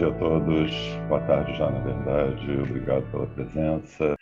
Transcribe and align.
dia 0.00 0.08
a 0.08 0.18
todos. 0.18 0.70
Boa 1.08 1.20
tarde 1.26 1.54
já, 1.58 1.70
na 1.70 1.80
verdade. 1.80 2.50
Obrigado 2.58 3.10
pela 3.10 3.26
presença. 3.26 4.14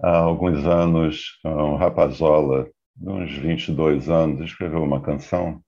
Há 0.00 0.18
alguns 0.18 0.64
anos, 0.64 1.40
um 1.44 1.74
rapazola, 1.74 2.68
de 2.94 3.10
uns 3.10 3.36
22 3.38 4.08
anos, 4.08 4.40
escreveu 4.42 4.80
uma 4.84 5.02
canção 5.02 5.60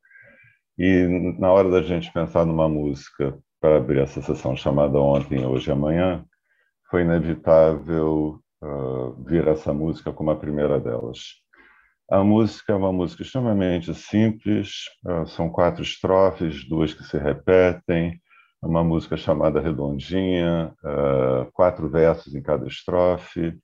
e 0.78 1.34
na 1.40 1.50
hora 1.50 1.68
da 1.68 1.82
gente 1.82 2.12
pensar 2.12 2.46
numa 2.46 2.68
música 2.68 3.36
para 3.60 3.78
abrir 3.78 3.98
essa 4.02 4.22
sessão 4.22 4.54
chamada 4.56 5.00
Ontem, 5.00 5.44
Hoje 5.44 5.68
e 5.68 5.72
Amanhã, 5.72 6.24
foi 6.88 7.02
inevitável 7.02 8.38
uh, 8.62 9.24
vir 9.24 9.48
essa 9.48 9.74
música 9.74 10.12
como 10.12 10.30
a 10.30 10.36
primeira 10.36 10.78
delas. 10.78 11.18
A 12.08 12.22
música 12.22 12.72
é 12.72 12.76
uma 12.76 12.92
música 12.92 13.24
extremamente 13.24 13.92
simples, 13.94 14.84
uh, 15.04 15.26
são 15.26 15.50
quatro 15.50 15.82
estrofes, 15.82 16.68
duas 16.68 16.94
que 16.94 17.02
se 17.02 17.18
repetem, 17.18 18.20
uma 18.66 18.84
música 18.84 19.16
chamada 19.16 19.60
Redondinha, 19.60 20.74
uh, 20.84 21.50
quatro 21.52 21.88
versos 21.88 22.34
em 22.34 22.42
cada 22.42 22.66
estrofe. 22.66 23.58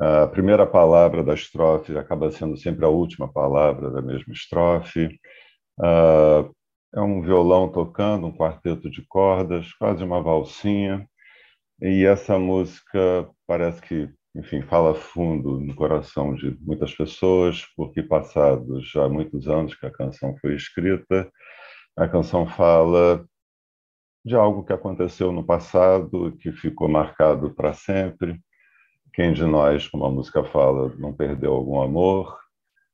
A 0.00 0.26
primeira 0.26 0.66
palavra 0.66 1.22
da 1.22 1.34
estrofe 1.34 1.96
acaba 1.96 2.30
sendo 2.30 2.56
sempre 2.56 2.84
a 2.84 2.88
última 2.88 3.32
palavra 3.32 3.90
da 3.90 4.00
mesma 4.00 4.32
estrofe. 4.32 5.18
É 6.94 7.00
um 7.00 7.22
violão 7.22 7.68
tocando, 7.70 8.26
um 8.26 8.36
quarteto 8.36 8.90
de 8.90 9.04
cordas, 9.06 9.72
quase 9.74 10.04
uma 10.04 10.22
valsinha. 10.22 11.06
E 11.80 12.04
essa 12.04 12.38
música 12.38 13.28
parece 13.46 13.80
que, 13.82 14.08
enfim, 14.34 14.62
fala 14.62 14.94
fundo 14.94 15.60
no 15.60 15.74
coração 15.74 16.34
de 16.34 16.56
muitas 16.60 16.94
pessoas, 16.94 17.64
porque 17.76 18.02
passados 18.02 18.88
já 18.90 19.08
muitos 19.08 19.48
anos 19.48 19.74
que 19.74 19.86
a 19.86 19.92
canção 19.92 20.36
foi 20.40 20.54
escrita, 20.54 21.30
a 21.96 22.08
canção 22.08 22.46
fala 22.46 23.24
de 24.24 24.34
algo 24.36 24.64
que 24.64 24.72
aconteceu 24.72 25.32
no 25.32 25.44
passado, 25.44 26.36
que 26.40 26.52
ficou 26.52 26.88
marcado 26.88 27.50
para 27.50 27.72
sempre. 27.72 28.38
Quem 29.12 29.32
de 29.32 29.44
nós, 29.44 29.88
como 29.88 30.04
a 30.04 30.10
música 30.10 30.44
fala, 30.44 30.94
não 30.98 31.12
perdeu 31.12 31.52
algum 31.52 31.82
amor? 31.82 32.38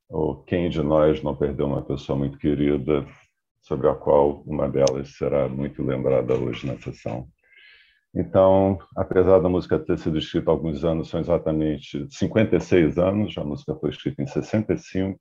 Ou 0.08 0.42
quem 0.44 0.68
de 0.70 0.82
nós 0.82 1.22
não 1.22 1.34
perdeu 1.34 1.66
uma 1.66 1.82
pessoa 1.82 2.16
muito 2.16 2.38
querida, 2.38 3.06
sobre 3.60 3.88
a 3.88 3.94
qual 3.94 4.42
uma 4.46 4.68
delas 4.68 5.16
será 5.16 5.48
muito 5.48 5.82
lembrada 5.82 6.34
hoje 6.34 6.66
na 6.66 6.78
sessão? 6.78 7.28
Então, 8.14 8.78
apesar 8.96 9.40
da 9.40 9.48
música 9.48 9.78
ter 9.78 9.98
sido 9.98 10.16
escrita 10.16 10.50
há 10.50 10.54
alguns 10.54 10.84
anos, 10.84 11.10
são 11.10 11.20
exatamente 11.20 12.06
56 12.08 12.96
anos, 12.96 13.36
a 13.36 13.44
música 13.44 13.74
foi 13.74 13.90
escrita 13.90 14.22
em 14.22 14.26
65, 14.26 15.20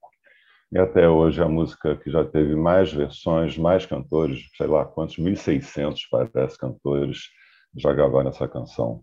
e 0.75 0.77
até 0.77 1.07
hoje 1.07 1.41
a 1.41 1.47
música 1.47 1.95
que 1.95 2.11
já 2.11 2.25
teve 2.25 2.53
mais 2.53 2.91
versões, 2.91 3.57
mais 3.57 3.85
cantores, 3.85 4.41
sei 4.57 4.67
lá 4.67 4.83
quantos, 4.83 5.15
1.600 5.15 6.01
parece 6.11 6.57
cantores 6.57 7.29
já 7.77 7.93
gravaram 7.93 8.29
essa 8.29 8.45
canção. 8.45 9.01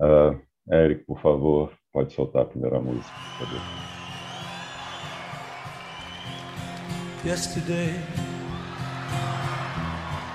Uh, 0.00 0.36
Eric, 0.68 1.04
por 1.04 1.20
favor, 1.20 1.72
pode 1.92 2.12
soltar 2.12 2.42
a 2.42 2.44
primeira 2.46 2.80
música. 2.80 3.14
Yesterday, 7.24 7.94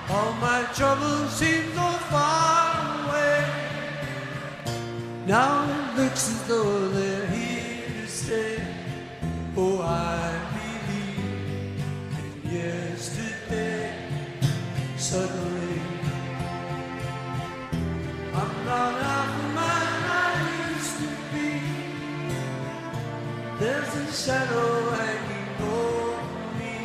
all 0.08 0.32
my 0.40 0.64
troubles 0.72 1.32
seem 1.32 1.64
so 1.74 1.98
far 2.08 3.10
away. 3.10 3.44
Now 5.26 5.64
it 5.64 6.00
looks 6.00 6.30
as 6.30 6.42
though 6.48 6.88
they're 6.94 7.26
here 7.26 8.06
to 8.06 8.10
stay. 8.10 8.56
Oh, 9.54 9.82
I 9.82 10.41
Suddenly, 15.12 15.78
I'm 18.32 18.52
not 18.64 18.92
the 18.96 19.48
man 19.58 19.92
I 20.08 20.32
used 20.72 20.96
to 21.02 21.10
be. 21.32 21.50
There's 23.60 23.94
a 23.94 24.06
shadow 24.10 24.72
hanging 25.00 25.52
over 25.60 26.16
me. 26.58 26.76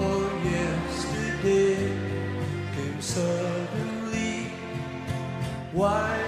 Oh, 0.00 0.26
yesterday 0.42 1.78
came 2.74 3.00
suddenly. 3.00 4.50
Why 5.72 6.27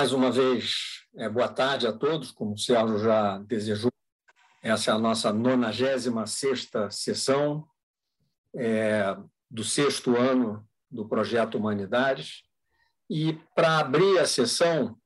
Mais 0.00 0.14
uma 0.14 0.32
vez, 0.32 1.04
é, 1.14 1.28
boa 1.28 1.46
tarde 1.46 1.86
a 1.86 1.92
todos, 1.92 2.30
como 2.30 2.54
o 2.54 2.58
Sérgio 2.58 2.98
já 3.00 3.36
desejou. 3.40 3.92
Essa 4.62 4.92
é 4.92 4.94
a 4.94 4.98
nossa 4.98 5.30
96 5.30 6.70
sessão 6.90 7.68
é, 8.56 9.14
do 9.50 9.62
sexto 9.62 10.16
ano 10.16 10.66
do 10.90 11.06
Projeto 11.06 11.58
Humanidades. 11.58 12.44
E 13.10 13.34
para 13.54 13.80
abrir 13.80 14.18
a 14.18 14.26
sessão, 14.26 14.98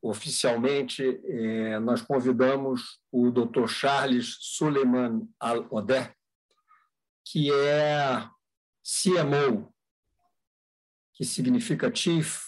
oficialmente, 0.00 1.20
é, 1.24 1.80
nós 1.80 2.00
convidamos 2.00 3.00
o 3.10 3.32
Dr. 3.32 3.66
Charles 3.66 4.36
Suleiman 4.38 5.28
Al-Odeh, 5.40 6.14
que 7.24 7.52
é 7.52 8.24
CMO, 8.84 9.74
que 11.12 11.24
significa 11.24 11.92
Chief 11.92 12.47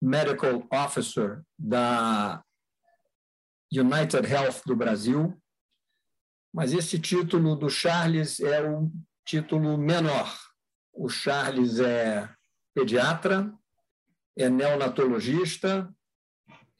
Medical 0.00 0.66
Officer 0.72 1.42
da 1.58 2.42
United 3.72 4.26
Health 4.26 4.62
do 4.66 4.74
Brasil, 4.74 5.40
mas 6.52 6.72
esse 6.72 6.98
título 6.98 7.54
do 7.54 7.70
Charles 7.70 8.40
é 8.40 8.68
um 8.68 8.90
título 9.24 9.78
menor. 9.78 10.36
O 10.92 11.08
Charles 11.08 11.78
é 11.78 12.28
pediatra, 12.74 13.52
é 14.36 14.48
neonatologista 14.48 15.92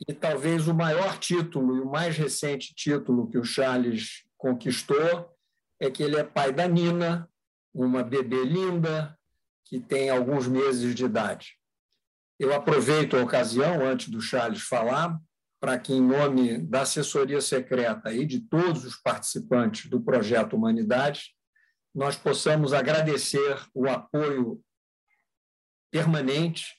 e 0.08 0.14
talvez 0.14 0.66
o 0.66 0.74
maior 0.74 1.18
título 1.18 1.76
e 1.76 1.80
o 1.80 1.90
mais 1.90 2.16
recente 2.16 2.74
título 2.74 3.28
que 3.28 3.38
o 3.38 3.44
Charles 3.44 4.24
conquistou 4.36 5.36
é 5.78 5.90
que 5.90 6.02
ele 6.02 6.16
é 6.16 6.24
pai 6.24 6.52
da 6.52 6.66
Nina, 6.66 7.30
uma 7.72 8.02
bebê 8.02 8.44
linda 8.44 9.16
que 9.64 9.78
tem 9.78 10.10
alguns 10.10 10.48
meses 10.48 10.94
de 10.94 11.04
idade. 11.04 11.59
Eu 12.40 12.54
aproveito 12.54 13.18
a 13.18 13.22
ocasião, 13.22 13.84
antes 13.86 14.08
do 14.08 14.18
Charles 14.18 14.62
falar, 14.62 15.20
para 15.60 15.78
que, 15.78 15.92
em 15.92 16.00
nome 16.00 16.56
da 16.56 16.80
assessoria 16.80 17.38
secreta 17.38 18.14
e 18.14 18.24
de 18.24 18.40
todos 18.40 18.82
os 18.86 18.96
participantes 18.96 19.90
do 19.90 20.00
projeto 20.00 20.56
Humanidade, 20.56 21.34
nós 21.94 22.16
possamos 22.16 22.72
agradecer 22.72 23.62
o 23.74 23.86
apoio 23.90 24.58
permanente 25.92 26.78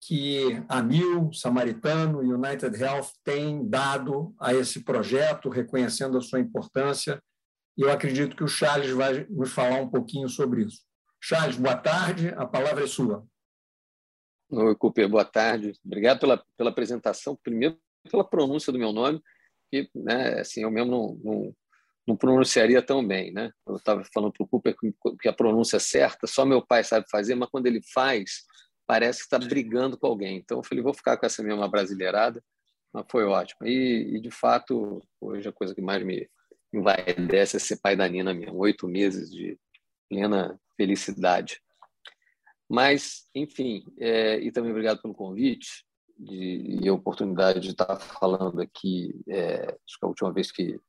que 0.00 0.64
a 0.66 0.82
Mil, 0.82 1.30
Samaritano 1.30 2.24
e 2.24 2.32
United 2.32 2.74
Health 2.74 3.10
têm 3.22 3.68
dado 3.68 4.34
a 4.40 4.54
esse 4.54 4.82
projeto, 4.82 5.50
reconhecendo 5.50 6.16
a 6.16 6.22
sua 6.22 6.40
importância. 6.40 7.22
E 7.76 7.82
eu 7.82 7.92
acredito 7.92 8.34
que 8.34 8.44
o 8.44 8.48
Charles 8.48 8.90
vai 8.92 9.26
nos 9.28 9.52
falar 9.52 9.76
um 9.76 9.90
pouquinho 9.90 10.30
sobre 10.30 10.62
isso. 10.62 10.80
Charles, 11.20 11.58
boa 11.58 11.76
tarde, 11.76 12.30
a 12.30 12.46
palavra 12.46 12.84
é 12.84 12.86
sua. 12.86 13.30
Oi, 14.54 14.76
Cooper, 14.76 15.08
boa 15.08 15.24
tarde. 15.24 15.72
Obrigado 15.82 16.20
pela, 16.20 16.44
pela 16.58 16.68
apresentação. 16.68 17.34
Primeiro, 17.42 17.78
pela 18.10 18.22
pronúncia 18.22 18.70
do 18.70 18.78
meu 18.78 18.92
nome, 18.92 19.18
que 19.70 19.88
né, 19.94 20.40
assim, 20.40 20.62
eu 20.62 20.70
mesmo 20.70 20.90
não, 20.90 21.14
não, 21.24 21.56
não 22.08 22.16
pronunciaria 22.18 22.82
tão 22.82 23.02
bem. 23.06 23.32
Né? 23.32 23.50
Eu 23.66 23.76
estava 23.76 24.04
falando 24.12 24.30
para 24.34 24.44
o 24.44 24.46
Cooper 24.46 24.76
que 25.18 25.26
a 25.26 25.32
pronúncia 25.32 25.78
é 25.78 25.80
certa, 25.80 26.26
só 26.26 26.44
meu 26.44 26.60
pai 26.60 26.84
sabe 26.84 27.06
fazer, 27.10 27.34
mas 27.34 27.48
quando 27.48 27.66
ele 27.66 27.80
faz, 27.94 28.44
parece 28.86 29.20
que 29.20 29.24
está 29.24 29.38
brigando 29.38 29.96
com 29.96 30.06
alguém. 30.06 30.36
Então 30.36 30.58
eu 30.58 30.62
falei, 30.62 30.84
vou 30.84 30.92
ficar 30.92 31.16
com 31.16 31.24
essa 31.24 31.42
mesma 31.42 31.66
brasileirada, 31.66 32.44
mas 32.92 33.06
foi 33.10 33.24
ótimo. 33.24 33.66
E, 33.66 34.16
e 34.16 34.20
de 34.20 34.30
fato, 34.30 35.02
hoje 35.18 35.48
a 35.48 35.52
coisa 35.52 35.74
que 35.74 35.80
mais 35.80 36.04
me 36.04 36.28
envaidece 36.74 37.56
é 37.56 37.58
ser 37.58 37.80
pai 37.80 37.96
da 37.96 38.06
Nina 38.06 38.34
mesmo. 38.34 38.58
Oito 38.58 38.86
meses 38.86 39.30
de 39.30 39.58
plena 40.10 40.60
felicidade. 40.76 41.58
Mas, 42.72 43.28
enfim, 43.34 43.84
é, 43.98 44.40
e 44.40 44.50
também 44.50 44.70
obrigado 44.70 45.02
pelo 45.02 45.12
convite 45.12 45.84
de, 46.18 46.78
e 46.80 46.88
a 46.88 46.94
oportunidade 46.94 47.60
de 47.60 47.72
estar 47.72 48.00
falando 48.00 48.62
aqui. 48.62 49.14
É, 49.28 49.64
acho 49.86 49.98
que 49.98 50.04
a 50.04 50.08
última 50.08 50.32
vez 50.32 50.50
que, 50.50 50.80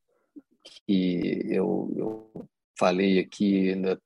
que 0.63 1.43
eu, 1.49 1.93
eu 1.97 2.49
falei 2.79 3.19
aqui, 3.19 3.71
ainda, 3.71 4.01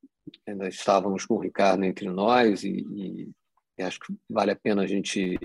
ainda 0.47 0.67
estávamos 0.67 1.23
com 1.23 1.35
o 1.35 1.39
Ricardo 1.39 1.83
entre 1.83 2.09
nós 2.09 2.63
e, 2.63 2.83
e 3.77 3.83
acho 3.83 3.99
que 3.99 4.11
vale 4.27 4.49
a 4.49 4.55
pena 4.55 4.81
a 4.81 4.87
gente 4.87 5.37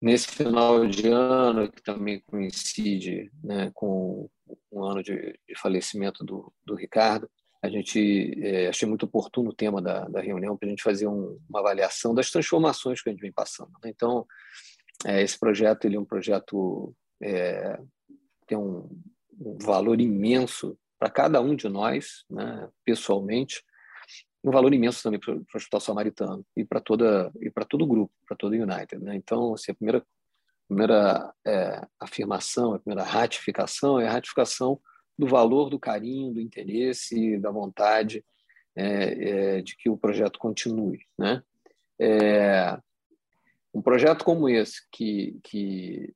nesse 0.00 0.28
final 0.28 0.86
de 0.86 1.08
ano 1.08 1.70
que 1.70 1.82
também 1.82 2.22
coincide 2.26 3.30
né, 3.44 3.70
com 3.74 4.30
um 4.72 4.82
ano 4.82 5.02
de, 5.02 5.38
de 5.46 5.54
falecimento 5.58 6.24
do, 6.24 6.50
do, 6.64 6.74
Ricardo 6.74 7.28
a 7.62 7.68
gente 7.68 8.32
é, 8.42 8.68
achei 8.68 8.88
muito 8.88 9.04
oportuno 9.04 9.50
o 9.50 9.54
tema 9.54 9.82
da, 9.82 10.06
da 10.08 10.20
reunião 10.20 10.56
para 10.56 10.66
a 10.66 10.70
gente 10.70 10.82
fazer 10.82 11.06
um, 11.06 11.38
uma 11.48 11.60
avaliação 11.60 12.14
das 12.14 12.30
transformações 12.30 13.02
que 13.02 13.08
a 13.08 13.12
gente 13.12 13.20
vem 13.20 13.32
passando 13.32 13.72
né? 13.82 13.90
então 13.90 14.26
é, 15.06 15.22
esse 15.22 15.38
projeto 15.38 15.84
ele 15.84 15.96
é 15.96 16.00
um 16.00 16.04
projeto 16.04 16.94
é, 17.22 17.78
tem 18.46 18.56
um, 18.56 18.88
um 19.38 19.58
valor 19.58 20.00
imenso 20.00 20.78
para 20.98 21.10
cada 21.10 21.40
um 21.40 21.54
de 21.54 21.68
nós 21.68 22.24
né, 22.30 22.68
pessoalmente 22.84 23.62
um 24.42 24.50
valor 24.50 24.72
imenso 24.72 25.02
também 25.02 25.20
para 25.20 25.34
o 25.34 25.44
Hospital 25.54 25.80
Samaritano 25.80 26.46
e 26.56 26.64
para 26.64 26.80
toda 26.80 27.30
e 27.40 27.50
para 27.50 27.64
todo 27.64 27.82
o 27.82 27.86
grupo, 27.86 28.12
para 28.26 28.36
todo 28.36 28.52
o 28.52 28.56
United. 28.56 28.98
Né? 28.98 29.14
Então, 29.14 29.52
assim, 29.52 29.72
a 29.72 29.74
primeira 29.74 30.02
primeira 30.66 31.34
é, 31.44 31.84
afirmação, 31.98 32.74
a 32.74 32.78
primeira 32.78 33.02
ratificação 33.02 33.98
é 33.98 34.06
a 34.06 34.12
ratificação 34.12 34.80
do 35.20 35.26
valor, 35.26 35.68
do 35.68 35.78
carinho, 35.78 36.32
do 36.32 36.40
interesse, 36.40 37.38
da 37.38 37.50
vontade 37.50 38.24
é, 38.74 39.56
é, 39.58 39.62
de 39.62 39.76
que 39.76 39.88
o 39.88 39.96
projeto 39.96 40.38
continue, 40.38 41.06
né? 41.18 41.42
É, 41.98 42.78
um 43.74 43.82
projeto 43.82 44.24
como 44.24 44.48
esse 44.48 44.80
que 44.90 45.38
que 45.44 46.12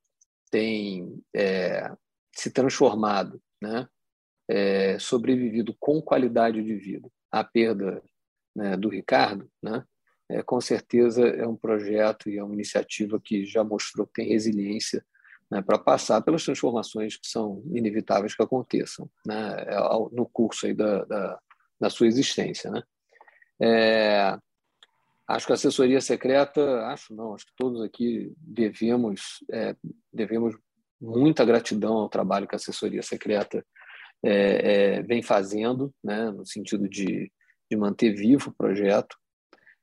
tem 0.50 1.22
é, 1.34 1.92
se 2.32 2.50
transformado, 2.50 3.40
né? 3.60 3.86
É, 4.48 4.98
sobrevivido 4.98 5.74
com 5.78 6.02
qualidade 6.02 6.62
de 6.62 6.74
vida 6.74 7.08
à 7.30 7.42
perda 7.42 8.02
né, 8.54 8.76
do 8.76 8.88
Ricardo, 8.88 9.50
né, 9.62 9.82
é, 10.28 10.42
com 10.42 10.60
certeza 10.60 11.26
é 11.26 11.46
um 11.46 11.56
projeto 11.56 12.30
e 12.30 12.38
é 12.38 12.44
uma 12.44 12.54
iniciativa 12.54 13.20
que 13.20 13.44
já 13.44 13.64
mostrou 13.64 14.06
que 14.06 14.14
tem 14.14 14.28
resiliência 14.28 15.04
né, 15.54 15.62
para 15.62 15.78
passar 15.78 16.20
pelas 16.20 16.44
transformações 16.44 17.16
que 17.16 17.28
são 17.28 17.62
inevitáveis 17.72 18.34
que 18.34 18.42
aconteçam 18.42 19.08
né, 19.24 19.64
no 20.10 20.26
curso 20.26 20.66
aí 20.66 20.74
da, 20.74 21.04
da, 21.04 21.38
da 21.80 21.90
sua 21.90 22.08
existência. 22.08 22.70
Né. 22.70 22.82
É, 23.62 24.36
acho 25.28 25.46
que 25.46 25.52
a 25.52 25.54
assessoria 25.54 26.00
secreta, 26.00 26.86
acho 26.86 27.14
não, 27.14 27.34
acho 27.34 27.46
que 27.46 27.52
todos 27.56 27.80
aqui 27.82 28.32
devemos, 28.36 29.44
é, 29.48 29.76
devemos 30.12 30.56
muita 31.00 31.44
gratidão 31.44 31.98
ao 31.98 32.08
trabalho 32.08 32.48
que 32.48 32.54
a 32.54 32.56
assessoria 32.56 33.02
secreta 33.02 33.64
é, 34.24 34.96
é, 34.96 35.02
vem 35.02 35.22
fazendo, 35.22 35.94
né, 36.02 36.30
no 36.32 36.44
sentido 36.44 36.88
de 36.88 37.30
de 37.70 37.76
manter 37.76 38.14
vivo 38.14 38.50
o 38.50 38.54
projeto. 38.54 39.16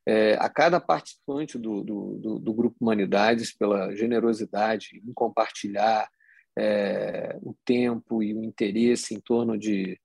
É, 0.06 0.34
a 0.34 0.50
cada 0.50 0.80
participante 0.80 1.60
do, 1.60 1.84
do, 1.84 2.18
do, 2.18 2.40
do, 2.40 2.54
Grupo 2.54 2.76
Humanidades 2.82 3.56
pela 3.56 3.96
generosidade 3.96 5.00
em 5.06 5.14
compartilhar 5.14 6.10
é, 6.58 7.38
o 7.42 7.56
tempo 7.64 8.24
e 8.24 8.34
o 8.34 8.44
interesse 8.44 9.14
em 9.14 9.20
torno 9.20 9.58
de, 9.58 10.00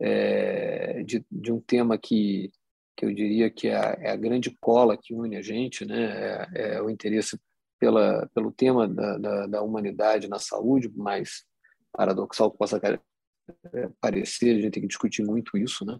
é, 0.00 1.02
de, 1.02 1.24
de, 1.30 1.50
um 1.50 1.60
tema 1.60 1.96
que, 1.96 2.50
que 2.94 3.06
eu 3.06 3.14
diria 3.14 3.50
que 3.50 3.68
é 3.68 3.76
a, 3.76 3.98
é 4.00 4.10
a, 4.10 4.16
grande 4.16 4.54
cola 4.60 4.98
que 4.98 5.14
une 5.14 5.36
a 5.36 5.42
gente, 5.42 5.86
né? 5.86 6.46
é, 6.54 6.74
é 6.74 6.82
o 6.82 6.90
interesse 6.90 7.40
pela, 7.80 8.28
pelo 8.34 8.52
tema 8.52 8.86
da, 8.86 9.16
da, 9.16 9.46
da, 9.46 9.62
humanidade 9.62 10.28
na 10.28 10.38
saúde, 10.38 10.90
mais 10.94 11.44
paradoxal 11.92 12.50
que 12.50 12.58
possa 12.58 12.78
parecer, 14.00 14.56
a 14.56 14.60
gente 14.60 14.72
tem 14.72 14.82
que 14.82 14.88
discutir 14.88 15.24
muito 15.24 15.56
isso, 15.56 15.84
né? 15.84 15.98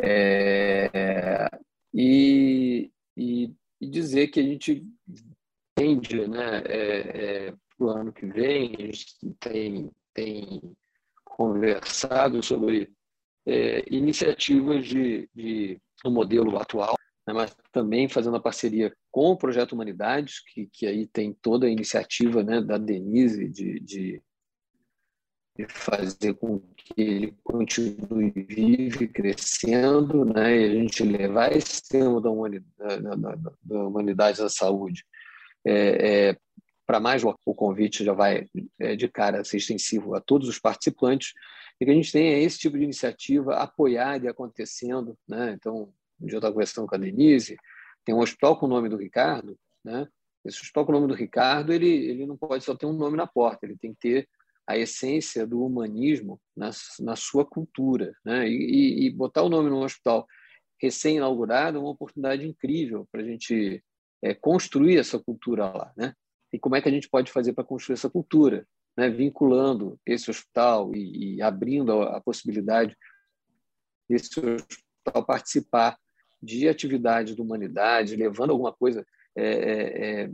É, 0.00 1.48
e, 1.94 2.90
e, 3.16 3.54
e, 3.80 3.86
dizer 3.86 4.28
que 4.28 4.40
a 4.40 4.42
gente 4.42 4.84
tende 5.76 6.26
né, 6.26 6.62
é, 6.66 7.46
é, 7.46 7.54
para 7.76 7.86
o 7.86 7.90
ano 7.90 8.12
que 8.12 8.26
vem, 8.26 8.74
a 8.76 8.82
gente 8.86 9.06
tem, 9.38 9.90
tem 10.12 10.60
conversado 11.24 12.42
sobre 12.42 12.90
é, 13.46 13.84
iniciativas 13.94 14.86
de, 14.86 15.28
de 15.32 15.80
um 16.04 16.10
modelo 16.10 16.58
atual, 16.58 16.96
né, 17.26 17.32
mas 17.32 17.56
também 17.70 18.08
fazendo 18.08 18.36
a 18.36 18.42
parceria 18.42 18.92
com 19.10 19.30
o 19.30 19.36
Projeto 19.36 19.72
Humanidades, 19.72 20.40
que, 20.40 20.66
que 20.72 20.86
aí 20.86 21.06
tem 21.06 21.32
toda 21.32 21.66
a 21.66 21.70
iniciativa 21.70 22.42
né, 22.42 22.60
da 22.60 22.76
Denise 22.76 23.48
de, 23.48 23.78
de 23.78 24.22
de 25.56 25.66
fazer 25.68 26.34
com 26.34 26.60
que 26.76 27.00
ele 27.00 27.34
continue 27.44 28.30
vivo 28.30 29.06
crescendo, 29.08 30.24
né? 30.24 30.56
e 30.56 30.64
a 30.64 30.74
gente 30.74 31.02
levar 31.04 31.56
esse 31.56 31.82
tema 31.88 32.20
da 32.20 32.28
humanidade, 32.28 33.02
da, 33.02 33.14
da, 33.14 33.52
da 33.62 33.86
humanidade 33.86 34.38
da 34.38 34.48
saúde 34.48 35.04
é, 35.64 36.28
é, 36.30 36.36
para 36.86 37.00
mais 37.00 37.22
o 37.24 37.54
convite 37.54 38.04
já 38.04 38.12
vai 38.12 38.46
é, 38.78 38.94
de 38.94 39.08
cara 39.08 39.44
ser 39.44 39.56
extensivo 39.56 40.14
a 40.14 40.20
todos 40.20 40.48
os 40.48 40.58
participantes 40.58 41.32
e 41.80 41.84
que 41.84 41.90
a 41.90 41.94
gente 41.94 42.12
tenha 42.12 42.38
esse 42.38 42.58
tipo 42.58 42.76
de 42.76 42.84
iniciativa 42.84 43.56
apoiada 43.56 44.26
e 44.26 44.28
acontecendo, 44.28 45.16
né? 45.26 45.52
Então, 45.52 45.92
um 46.20 46.26
dia 46.26 46.36
eu 46.36 46.38
estava 46.38 46.52
conversando 46.52 46.86
com 46.86 46.94
a 46.94 46.98
Denise, 46.98 47.56
tem 48.04 48.14
um 48.14 48.20
hospital 48.20 48.58
com 48.58 48.66
o 48.66 48.68
nome 48.68 48.88
do 48.88 48.96
Ricardo, 48.96 49.58
né? 49.82 50.06
Esse 50.44 50.60
hospital 50.60 50.84
com 50.84 50.92
o 50.92 50.94
nome 50.94 51.08
do 51.08 51.14
Ricardo, 51.14 51.72
ele 51.72 51.88
ele 51.88 52.26
não 52.26 52.36
pode 52.36 52.62
só 52.62 52.74
ter 52.74 52.86
um 52.86 52.92
nome 52.92 53.16
na 53.16 53.26
porta, 53.26 53.64
ele 53.64 53.76
tem 53.76 53.94
que 53.94 54.00
ter 54.00 54.28
a 54.66 54.78
essência 54.78 55.46
do 55.46 55.64
humanismo 55.64 56.40
na, 56.56 56.70
na 57.00 57.16
sua 57.16 57.44
cultura. 57.44 58.14
Né? 58.24 58.48
E, 58.48 59.06
e, 59.06 59.10
botar 59.10 59.42
o 59.42 59.48
nome 59.48 59.68
num 59.68 59.82
hospital 59.82 60.26
recém-inaugurado 60.80 61.78
é 61.78 61.80
uma 61.80 61.90
oportunidade 61.90 62.46
incrível 62.46 63.06
para 63.10 63.20
a 63.20 63.24
gente 63.24 63.82
é, 64.22 64.34
construir 64.34 64.98
essa 64.98 65.18
cultura 65.18 65.70
lá. 65.70 65.92
Né? 65.96 66.14
E 66.52 66.58
como 66.58 66.76
é 66.76 66.80
que 66.80 66.88
a 66.88 66.92
gente 66.92 67.08
pode 67.08 67.30
fazer 67.30 67.52
para 67.52 67.64
construir 67.64 67.94
essa 67.94 68.10
cultura? 68.10 68.66
Né? 68.96 69.10
Vinculando 69.10 69.98
esse 70.06 70.30
hospital 70.30 70.94
e, 70.94 71.36
e 71.36 71.42
abrindo 71.42 71.92
a, 72.00 72.16
a 72.16 72.20
possibilidade 72.20 72.96
desse 74.08 74.38
hospital 74.38 75.24
participar 75.26 75.98
de 76.42 76.68
atividades 76.68 77.34
da 77.34 77.42
humanidade, 77.42 78.16
levando 78.16 78.50
alguma 78.50 78.72
coisa 78.72 79.04
é, 79.36 79.46
é, 79.46 80.22
é 80.22 80.30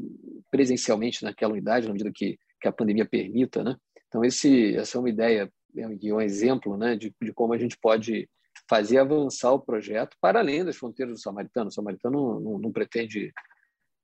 presencialmente 0.50 1.22
naquela 1.22 1.52
unidade, 1.52 1.86
na 1.86 1.92
medida 1.92 2.10
que, 2.12 2.38
que 2.60 2.68
a 2.68 2.72
pandemia 2.72 3.06
permita, 3.06 3.62
né? 3.62 3.76
Então, 4.10 4.24
esse, 4.24 4.76
essa 4.76 4.98
é 4.98 5.00
uma 5.00 5.08
ideia 5.08 5.50
e 5.72 6.12
um 6.12 6.20
exemplo 6.20 6.76
né, 6.76 6.96
de, 6.96 7.14
de 7.22 7.32
como 7.32 7.54
a 7.54 7.58
gente 7.58 7.78
pode 7.78 8.28
fazer 8.68 8.98
avançar 8.98 9.52
o 9.52 9.60
projeto 9.60 10.16
para 10.20 10.40
além 10.40 10.64
das 10.64 10.76
fronteiras 10.76 11.14
do 11.14 11.20
Samaritano. 11.20 11.68
O 11.68 11.72
Samaritano 11.72 12.40
não, 12.40 12.58
não 12.58 12.72
pretende 12.72 13.32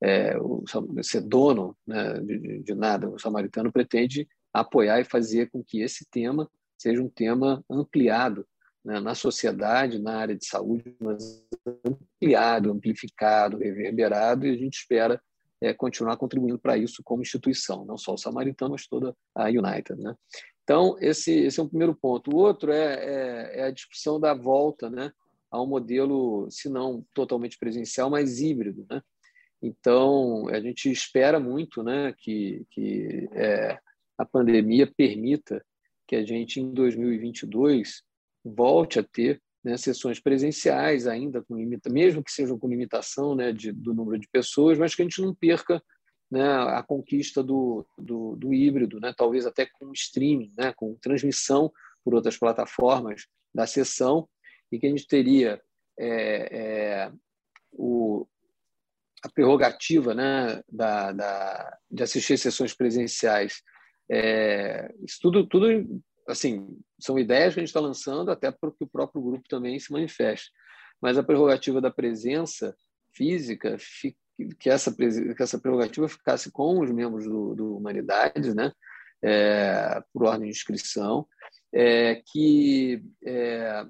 é, 0.01 0.37
o, 0.39 0.63
ser 1.03 1.21
dono 1.21 1.75
né, 1.85 2.19
de, 2.21 2.63
de, 2.63 2.73
nada. 2.73 3.09
O 3.09 3.19
Samaritano 3.19 3.69
pretende 3.69 4.25
apoiar 4.53 5.01
e 5.01 5.03
fazer 5.05 5.49
com 5.49 5.61
que 5.61 5.81
esse 5.81 6.05
tema 6.09 6.49
seja 6.77 7.01
um 7.01 7.09
tema 7.09 7.61
ampliado 7.69 8.47
né, 8.85 9.01
na 9.01 9.13
sociedade, 9.13 9.99
na 9.99 10.15
área 10.15 10.37
de 10.37 10.45
saúde, 10.45 10.95
mas 11.01 11.43
ampliado, 11.85 12.71
amplificado, 12.71 13.57
reverberado, 13.57 14.47
e 14.47 14.51
a 14.51 14.57
gente 14.57 14.77
espera 14.77 15.21
é, 15.61 15.73
continuar 15.73 16.17
contribuindo 16.17 16.59
para 16.59 16.77
isso 16.77 17.01
como 17.03 17.21
instituição, 17.21 17.85
não 17.85 17.97
só 17.97 18.13
o 18.13 18.17
Samaritano, 18.17 18.71
mas 18.71 18.87
toda 18.87 19.15
a 19.35 19.45
United. 19.45 20.01
Né? 20.01 20.15
Então, 20.63 20.97
esse, 20.99 21.31
esse 21.31 21.59
é 21.59 21.63
um 21.63 21.69
primeiro 21.69 21.95
ponto. 21.95 22.31
O 22.31 22.37
outro 22.37 22.71
é, 22.71 22.93
é, 22.93 23.59
é 23.59 23.63
a 23.63 23.71
discussão 23.71 24.19
da 24.19 24.33
volta 24.33 24.89
né, 24.89 25.11
a 25.49 25.61
um 25.61 25.67
modelo, 25.67 26.47
se 26.49 26.69
não 26.69 27.05
totalmente 27.13 27.57
presencial, 27.57 28.09
mas 28.09 28.39
híbrido. 28.39 28.85
Né? 28.89 29.01
Então, 29.61 30.47
a 30.49 30.59
gente 30.59 30.91
espera 30.91 31.39
muito 31.39 31.81
né, 31.81 32.13
que, 32.17 32.65
que 32.69 33.29
é, 33.33 33.79
a 34.17 34.25
pandemia 34.25 34.85
permita 34.85 35.63
que 36.07 36.15
a 36.15 36.25
gente, 36.25 36.59
em 36.59 36.73
2022, 36.73 38.03
volte 38.43 38.99
a 38.99 39.03
ter 39.03 39.41
né, 39.67 39.75
sessões 39.75 40.17
presenciais, 40.17 41.07
ainda 41.07 41.43
com 41.43 41.57
limita, 41.57 41.89
mesmo 41.89 42.23
que 42.23 42.31
sejam 42.31 42.57
com 42.57 42.69
limitação 42.69 43.35
né, 43.35 43.51
de, 43.51 43.73
do 43.73 43.93
número 43.93 44.17
de 44.17 44.27
pessoas, 44.29 44.77
mas 44.77 44.95
que 44.95 45.01
a 45.01 45.05
gente 45.05 45.21
não 45.21 45.35
perca 45.35 45.83
né, 46.31 46.41
a 46.41 46.81
conquista 46.81 47.43
do, 47.43 47.85
do, 47.97 48.37
do 48.37 48.53
híbrido, 48.53 48.97
né, 49.01 49.13
talvez 49.15 49.45
até 49.45 49.65
com 49.65 49.91
streaming, 49.91 50.53
né, 50.57 50.73
com 50.73 50.95
transmissão 50.95 51.69
por 52.01 52.15
outras 52.15 52.37
plataformas 52.37 53.27
da 53.53 53.67
sessão, 53.67 54.29
e 54.71 54.79
que 54.79 54.87
a 54.87 54.89
gente 54.89 55.05
teria 55.05 55.61
é, 55.99 56.57
é, 56.57 57.11
o, 57.73 58.25
a 59.21 59.29
prerrogativa 59.29 60.13
né, 60.13 60.61
da, 60.71 61.11
da, 61.11 61.77
de 61.91 62.03
assistir 62.03 62.37
sessões 62.37 62.73
presenciais. 62.73 63.61
É, 64.09 64.89
isso 65.05 65.19
tudo, 65.21 65.45
tudo 65.45 66.01
assim, 66.27 66.77
são 66.99 67.17
ideias 67.17 67.53
que 67.53 67.59
a 67.59 67.61
gente 67.61 67.69
está 67.69 67.79
lançando 67.79 68.29
até 68.31 68.51
para 68.51 68.71
que 68.71 68.83
o 68.83 68.87
próprio 68.87 69.21
grupo 69.21 69.47
também 69.47 69.79
se 69.79 69.91
manifeste. 69.91 70.51
Mas 71.01 71.17
a 71.17 71.23
prerrogativa 71.23 71.79
da 71.79 71.91
presença 71.91 72.75
física, 73.13 73.77
que 74.59 74.69
essa, 74.69 74.93
que 74.93 75.43
essa 75.43 75.59
prerrogativa 75.59 76.07
ficasse 76.07 76.51
com 76.51 76.79
os 76.79 76.91
membros 76.91 77.25
do, 77.25 77.55
do 77.55 77.77
Humanidades, 77.77 78.53
né? 78.53 78.71
É, 79.23 79.99
por 80.13 80.25
ordem 80.25 80.43
de 80.43 80.55
inscrição, 80.55 81.27
é, 81.73 82.21
que 82.31 83.03
é, 83.25 83.85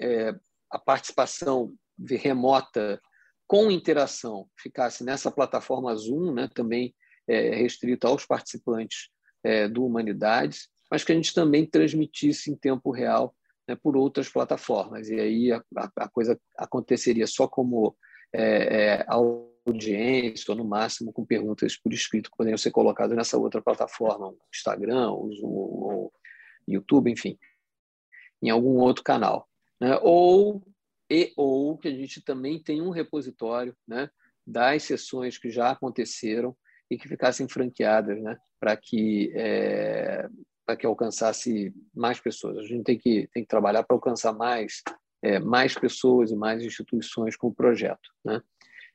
é 0.00 0.34
a 0.68 0.78
participação 0.80 1.72
remota 2.08 3.00
com 3.46 3.70
interação 3.70 4.48
ficasse 4.58 5.04
nessa 5.04 5.30
plataforma 5.30 5.94
Zoom, 5.94 6.32
né, 6.32 6.48
também 6.52 6.92
é, 7.28 7.54
restrita 7.54 8.08
aos 8.08 8.26
participantes 8.26 9.10
é, 9.44 9.68
do 9.68 9.84
Humanidades, 9.84 10.68
mas 10.90 11.04
que 11.04 11.12
a 11.12 11.14
gente 11.14 11.34
também 11.34 11.66
transmitisse 11.66 12.50
em 12.50 12.56
tempo 12.56 12.90
real 12.90 13.34
né, 13.66 13.76
por 13.76 13.96
outras 13.96 14.28
plataformas. 14.28 15.08
E 15.08 15.18
aí 15.18 15.52
a, 15.52 15.62
a 15.96 16.08
coisa 16.08 16.38
aconteceria 16.56 17.26
só 17.26 17.48
como 17.48 17.96
é, 18.32 18.98
é, 19.00 19.06
audiência, 19.08 20.50
ou 20.52 20.56
no 20.56 20.64
máximo 20.64 21.12
com 21.12 21.24
perguntas 21.24 21.76
por 21.76 21.92
escrito 21.92 22.30
que 22.30 22.36
poderiam 22.36 22.58
ser 22.58 22.70
colocadas 22.70 23.16
nessa 23.16 23.38
outra 23.38 23.62
plataforma, 23.62 24.34
Instagram, 24.54 25.10
o 25.12 25.32
Zoom, 25.32 25.48
o 25.48 26.12
YouTube, 26.68 27.10
enfim, 27.10 27.38
em 28.42 28.50
algum 28.50 28.78
outro 28.78 29.02
canal. 29.02 29.48
Né? 29.80 29.98
Ou 30.02 30.62
e 31.10 31.32
ou 31.36 31.76
que 31.76 31.88
a 31.88 31.90
gente 31.90 32.22
também 32.22 32.62
tem 32.62 32.80
um 32.80 32.90
repositório 32.90 33.76
né, 33.86 34.10
das 34.46 34.82
sessões 34.82 35.38
que 35.38 35.50
já 35.50 35.70
aconteceram 35.70 36.56
e 36.90 36.96
que 36.96 37.08
ficassem 37.08 37.48
franqueadas 37.48 38.20
né, 38.22 38.36
para 38.58 38.76
que, 38.76 39.32
é, 39.34 40.28
para 40.64 40.76
que 40.76 40.86
alcançasse 40.86 41.74
mais 41.94 42.20
pessoas. 42.20 42.58
A 42.58 42.62
gente 42.62 42.84
tem 42.84 42.98
que, 42.98 43.28
tem 43.32 43.42
que 43.42 43.48
trabalhar 43.48 43.82
para 43.82 43.96
alcançar 43.96 44.32
mais, 44.32 44.82
é, 45.22 45.38
mais 45.38 45.74
pessoas 45.74 46.30
e 46.30 46.36
mais 46.36 46.62
instituições 46.62 47.36
com 47.36 47.48
o 47.48 47.54
projeto. 47.54 48.10
Né? 48.24 48.40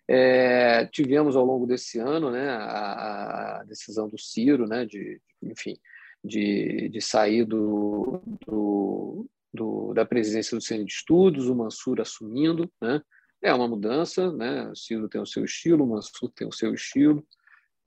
É, 0.07 0.85
tivemos 0.87 1.35
ao 1.35 1.45
longo 1.45 1.67
desse 1.67 1.99
ano 1.99 2.31
né, 2.31 2.49
a, 2.49 3.59
a 3.59 3.63
decisão 3.63 4.09
do 4.09 4.17
Ciro, 4.17 4.67
né, 4.67 4.85
de, 4.85 5.21
enfim, 5.43 5.77
de, 6.23 6.89
de 6.89 7.01
sair 7.01 7.45
do, 7.45 8.21
do, 8.45 9.27
do, 9.53 9.93
da 9.93 10.05
presidência 10.05 10.57
do 10.57 10.63
Centro 10.63 10.85
de 10.85 10.93
Estudos, 10.93 11.47
o 11.47 11.55
Mansur 11.55 12.01
assumindo, 12.01 12.71
né? 12.81 13.01
É 13.41 13.53
uma 13.53 13.69
mudança, 13.69 14.31
né? 14.33 14.67
O 14.69 14.75
Ciro 14.75 15.07
tem 15.07 15.21
o 15.21 15.25
seu 15.25 15.45
estilo, 15.45 15.85
o 15.85 15.87
Mansur 15.87 16.29
tem 16.31 16.45
o 16.45 16.51
seu 16.51 16.73
estilo, 16.73 17.25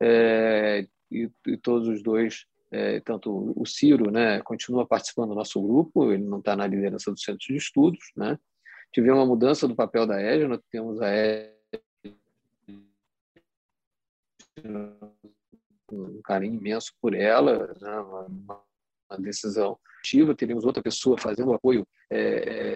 é, 0.01 0.87
e, 1.11 1.31
e, 1.47 1.57
todos 1.59 1.89
os 1.89 2.03
dois, 2.03 2.47
é, 2.73 3.01
tanto 3.01 3.53
o 3.55 3.67
Ciro, 3.67 4.11
né, 4.11 4.41
continua 4.41 4.87
participando 4.87 5.29
do 5.29 5.35
nosso 5.35 5.61
grupo, 5.63 6.11
ele 6.11 6.25
não 6.25 6.39
está 6.39 6.57
na 6.57 6.67
liderança 6.67 7.11
do 7.11 7.21
Centro 7.21 7.47
de 7.47 7.57
Estudos, 7.57 8.11
né? 8.17 8.39
Tivemos 8.93 9.19
uma 9.19 9.27
mudança 9.27 9.69
do 9.69 9.77
papel 9.77 10.07
da 10.07 10.21
EJA, 10.21 10.49
nós 10.49 10.61
temos 10.71 11.01
a 11.01 11.09
EJA 11.15 11.53
um 15.93 16.23
carinho 16.23 16.55
imenso 16.55 16.93
por 17.01 17.15
ela, 17.15 17.75
né? 17.81 17.99
uma, 17.99 18.63
uma 19.11 19.19
decisão 19.19 19.79
ativa, 19.99 20.35
teremos 20.35 20.65
outra 20.65 20.83
pessoa 20.83 21.19
fazendo 21.19 21.51
o 21.51 21.55
apoio 21.55 21.87
é, 22.11 22.19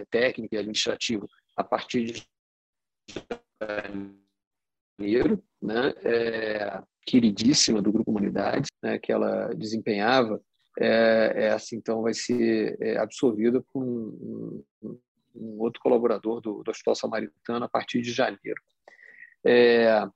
é, 0.01 0.05
técnico 0.07 0.55
e 0.55 0.59
administrativo 0.59 1.27
a 1.57 1.65
partir 1.65 2.05
de 2.05 2.27
janeiro, 4.99 5.43
né? 5.61 5.95
É, 6.05 6.83
queridíssima 7.07 7.81
do 7.81 7.93
Grupo 7.93 8.13
Comunidade, 8.13 8.69
né? 8.83 8.99
que 8.99 9.13
ela 9.13 9.55
desempenhava, 9.55 10.41
é, 10.79 11.51
assim, 11.53 11.77
então 11.77 12.03
vai 12.03 12.13
ser 12.13 12.77
é, 12.81 12.99
absorvida 12.99 13.65
por 13.73 13.83
um, 13.83 14.63
um, 15.35 15.59
outro 15.59 15.81
colaborador 15.81 16.41
do, 16.41 16.63
do 16.63 16.71
Hospital 16.71 16.95
Samaritano 16.95 17.65
a 17.65 17.69
partir 17.69 18.03
de 18.03 18.13
janeiro. 18.13 18.61
É, 19.47 20.07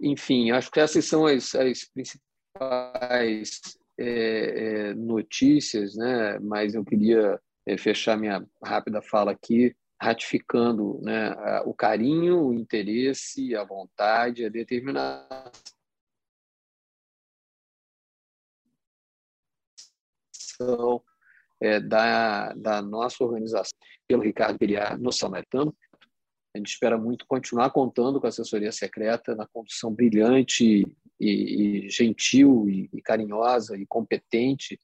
enfim, 0.00 0.50
acho 0.50 0.70
que 0.70 0.80
essas 0.80 1.04
são 1.04 1.26
as, 1.26 1.54
as 1.54 1.84
principais 1.84 3.60
é, 3.98 4.88
é, 4.88 4.94
notícias, 4.94 5.94
né? 5.94 6.38
mas 6.40 6.74
eu 6.74 6.84
queria 6.84 7.38
é, 7.66 7.76
fechar 7.76 8.16
minha 8.16 8.44
rápida 8.64 9.00
fala 9.02 9.30
aqui 9.30 9.76
ratificando 10.02 10.98
né, 11.02 11.36
o 11.66 11.74
carinho, 11.74 12.46
o 12.46 12.54
interesse, 12.54 13.54
a 13.54 13.62
vontade, 13.62 14.46
a 14.46 14.48
determinação 14.48 15.52
é, 21.60 21.78
da, 21.78 22.52
da 22.54 22.82
nossa 22.82 23.22
organização 23.22 23.72
pelo 24.08 24.22
Ricardo 24.22 24.58
Piriar 24.58 24.98
no 24.98 25.12
Samaritano. 25.12 25.74
A 26.54 26.58
gente 26.58 26.70
espera 26.70 26.98
muito 26.98 27.26
continuar 27.28 27.70
contando 27.70 28.20
com 28.20 28.26
a 28.26 28.28
assessoria 28.28 28.72
secreta 28.72 29.36
na 29.36 29.46
condução 29.46 29.94
brilhante 29.94 30.84
e, 31.20 31.84
e 31.84 31.88
gentil 31.88 32.68
e, 32.68 32.90
e, 32.92 33.00
carinhosa 33.00 33.76
e 33.76 33.86
competente 33.86 34.80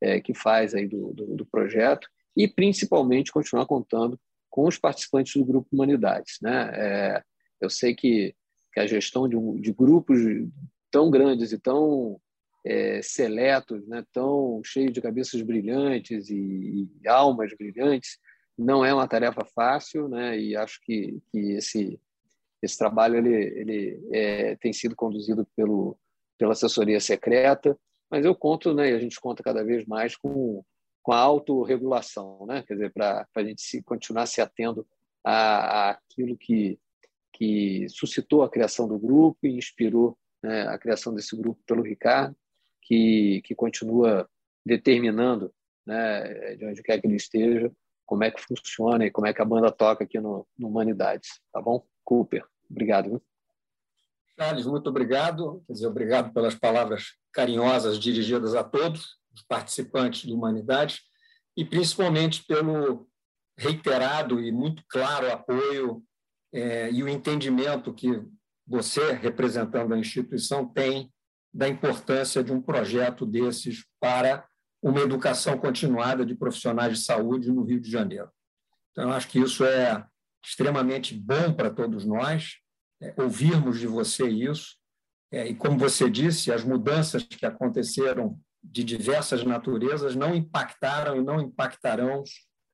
é, 0.00 0.20
que 0.20 0.32
faz 0.32 0.74
aí 0.74 0.86
do, 0.86 1.12
do, 1.12 1.36
do, 1.36 1.46
projeto 1.46 2.08
e 2.34 2.48
principalmente 2.48 3.32
continuar 3.32 3.66
contando 3.66 4.18
com 4.48 4.66
os 4.66 4.78
participantes 4.78 5.34
do 5.34 5.44
grupo 5.44 5.68
Humanidades, 5.72 6.38
né? 6.40 6.70
É, 6.74 7.22
eu 7.60 7.68
sei 7.68 7.94
que, 7.94 8.34
que 8.72 8.80
a 8.80 8.86
gestão 8.86 9.28
de, 9.28 9.36
de 9.60 9.72
grupos 9.72 10.18
tão 10.90 11.10
grandes 11.10 11.52
e 11.52 11.58
tão 11.58 12.18
é, 12.64 13.00
seletos, 13.02 13.86
né, 13.86 14.04
tão 14.12 14.60
cheios 14.64 14.92
de 14.92 15.00
cabeças 15.00 15.40
brilhantes 15.42 16.28
e, 16.28 16.88
e, 17.02 17.08
almas 17.08 17.52
brilhantes, 17.56 18.18
não 18.56 18.84
é 18.84 18.92
uma 18.92 19.08
tarefa 19.08 19.44
fácil, 19.44 20.08
né, 20.08 20.38
e 20.38 20.54
acho 20.54 20.80
que, 20.82 21.18
que 21.30 21.52
esse, 21.52 21.98
esse 22.62 22.76
trabalho 22.76 23.16
ele, 23.16 23.34
ele 23.34 24.08
é, 24.12 24.56
tem 24.56 24.72
sido 24.72 24.94
conduzido 24.94 25.46
pelo, 25.56 25.96
pela 26.38 26.52
assessoria 26.52 27.00
secreta, 27.00 27.78
mas 28.10 28.24
eu 28.24 28.34
conto, 28.34 28.74
né, 28.74 28.90
e 28.90 28.94
a 28.94 28.98
gente 28.98 29.18
conta 29.20 29.42
cada 29.42 29.64
vez 29.64 29.86
mais 29.86 30.16
com, 30.16 30.62
com 31.02 31.12
a 31.12 31.18
autorregulação, 31.18 32.44
né, 32.46 32.62
quer 32.66 32.74
dizer, 32.74 32.92
para 32.92 33.26
a 33.34 33.42
gente 33.42 33.62
se, 33.62 33.82
continuar 33.82 34.26
se 34.26 34.40
atendo 34.40 34.86
a, 35.24 35.32
a, 35.32 35.90
aquilo 35.90 36.36
que, 36.36 36.78
que 37.32 37.86
suscitou 37.88 38.42
a 38.42 38.50
criação 38.50 38.86
do 38.86 38.98
grupo 38.98 39.38
e 39.44 39.56
inspirou 39.56 40.18
né, 40.42 40.66
a 40.68 40.78
criação 40.78 41.14
desse 41.14 41.34
grupo 41.36 41.60
pelo 41.66 41.82
Ricardo, 41.82 42.36
que, 42.90 43.40
que 43.44 43.54
continua 43.54 44.28
determinando, 44.66 45.54
né, 45.86 46.56
de 46.56 46.66
onde 46.66 46.82
quer 46.82 47.00
que 47.00 47.06
ele 47.06 47.14
esteja, 47.14 47.70
como 48.04 48.24
é 48.24 48.32
que 48.32 48.42
funciona 48.42 49.06
e 49.06 49.12
como 49.12 49.28
é 49.28 49.32
que 49.32 49.40
a 49.40 49.44
banda 49.44 49.70
toca 49.70 50.02
aqui 50.02 50.18
no, 50.18 50.44
no 50.58 50.66
Humanidades, 50.66 51.40
tá 51.52 51.62
bom? 51.62 51.86
Cooper. 52.02 52.44
Obrigado. 52.68 53.22
Charles, 54.36 54.66
muito 54.66 54.88
obrigado. 54.90 55.62
Quer 55.68 55.72
dizer, 55.72 55.86
obrigado 55.86 56.32
pelas 56.32 56.56
palavras 56.56 57.12
carinhosas 57.32 57.96
dirigidas 57.96 58.56
a 58.56 58.64
todos 58.64 59.20
os 59.32 59.42
participantes 59.42 60.24
do 60.24 60.34
Humanidade 60.34 61.00
e 61.56 61.64
principalmente 61.64 62.44
pelo 62.44 63.08
reiterado 63.56 64.40
e 64.40 64.50
muito 64.50 64.82
claro 64.88 65.30
apoio 65.30 66.02
é, 66.52 66.90
e 66.90 67.04
o 67.04 67.08
entendimento 67.08 67.94
que 67.94 68.20
você, 68.66 69.12
representando 69.12 69.94
a 69.94 69.98
instituição, 69.98 70.66
tem 70.66 71.12
da 71.52 71.68
importância 71.68 72.42
de 72.42 72.52
um 72.52 72.60
projeto 72.60 73.26
desses 73.26 73.84
para 74.00 74.46
uma 74.82 75.00
educação 75.00 75.58
continuada 75.58 76.24
de 76.24 76.34
profissionais 76.34 76.98
de 76.98 77.04
saúde 77.04 77.50
no 77.50 77.64
Rio 77.64 77.80
de 77.80 77.90
Janeiro. 77.90 78.30
Então, 78.92 79.12
acho 79.12 79.28
que 79.28 79.38
isso 79.38 79.64
é 79.64 80.04
extremamente 80.42 81.14
bom 81.14 81.52
para 81.52 81.70
todos 81.70 82.04
nós 82.04 82.54
é, 83.00 83.14
ouvirmos 83.16 83.78
de 83.78 83.86
você 83.86 84.28
isso. 84.28 84.76
É, 85.32 85.46
e, 85.46 85.54
como 85.54 85.78
você 85.78 86.08
disse, 86.10 86.52
as 86.52 86.64
mudanças 86.64 87.22
que 87.22 87.46
aconteceram 87.46 88.38
de 88.62 88.82
diversas 88.82 89.44
naturezas 89.44 90.16
não 90.16 90.34
impactaram 90.34 91.16
e 91.16 91.22
não 91.22 91.40
impactarão 91.40 92.24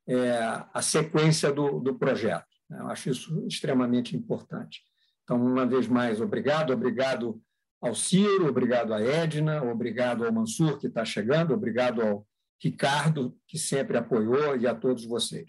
é, 0.09 0.39
a 0.73 0.83
sequência 0.83 1.53
do, 1.53 1.81
do 1.81 1.95
projeto. 1.95 2.47
Eu 2.71 2.89
acho 2.89 3.11
isso 3.11 3.47
extremamente 3.47 4.17
importante. 4.17 4.81
Então, 5.23 5.45
uma 5.45 5.67
vez 5.67 5.87
mais, 5.87 6.21
obrigado, 6.21 6.73
obrigado 6.73 7.41
ao 7.87 7.95
Ciro, 7.95 8.49
obrigado 8.49 8.93
à 8.93 9.01
Edna, 9.01 9.63
obrigado 9.63 10.25
ao 10.25 10.33
Mansur, 10.33 10.79
que 10.79 10.87
está 10.87 11.05
chegando, 11.05 11.55
obrigado 11.55 12.03
ao 12.03 12.27
Ricardo, 12.63 13.37
que 13.47 13.59
sempre 13.59 13.97
apoiou, 13.97 14.57
e 14.57 14.67
a 14.67 14.75
todos 14.75 15.05
vocês. 15.05 15.47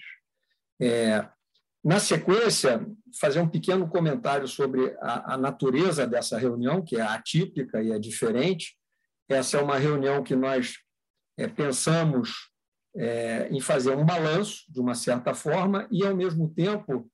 É, 0.80 1.28
na 1.84 2.00
sequência, 2.00 2.86
fazer 3.20 3.40
um 3.40 3.48
pequeno 3.48 3.88
comentário 3.88 4.48
sobre 4.48 4.96
a, 5.00 5.36
a, 5.36 5.38
natureza 5.38 6.06
dessa 6.06 6.38
reunião, 6.38 6.84
que 6.84 6.98
é 6.98 7.02
atípica 7.02 7.82
e 7.82 7.92
é 7.92 8.00
diferente. 8.00 8.78
Essa 9.30 9.58
é 9.58 9.62
uma 9.62 9.78
reunião 9.78 10.24
que 10.24 10.36
nós 10.36 10.76
é, 11.38 11.48
pensamos 11.48 12.50
é, 12.96 13.48
em 13.50 13.62
fazer 13.62 13.96
um 13.96 14.06
balanço, 14.06 14.66
de 14.70 14.80
uma 14.80 14.96
certa 14.96 15.34
forma, 15.34 15.88
e, 15.92 16.06
ao 16.06 16.16
mesmo 16.16 16.50
tempo, 16.50 17.10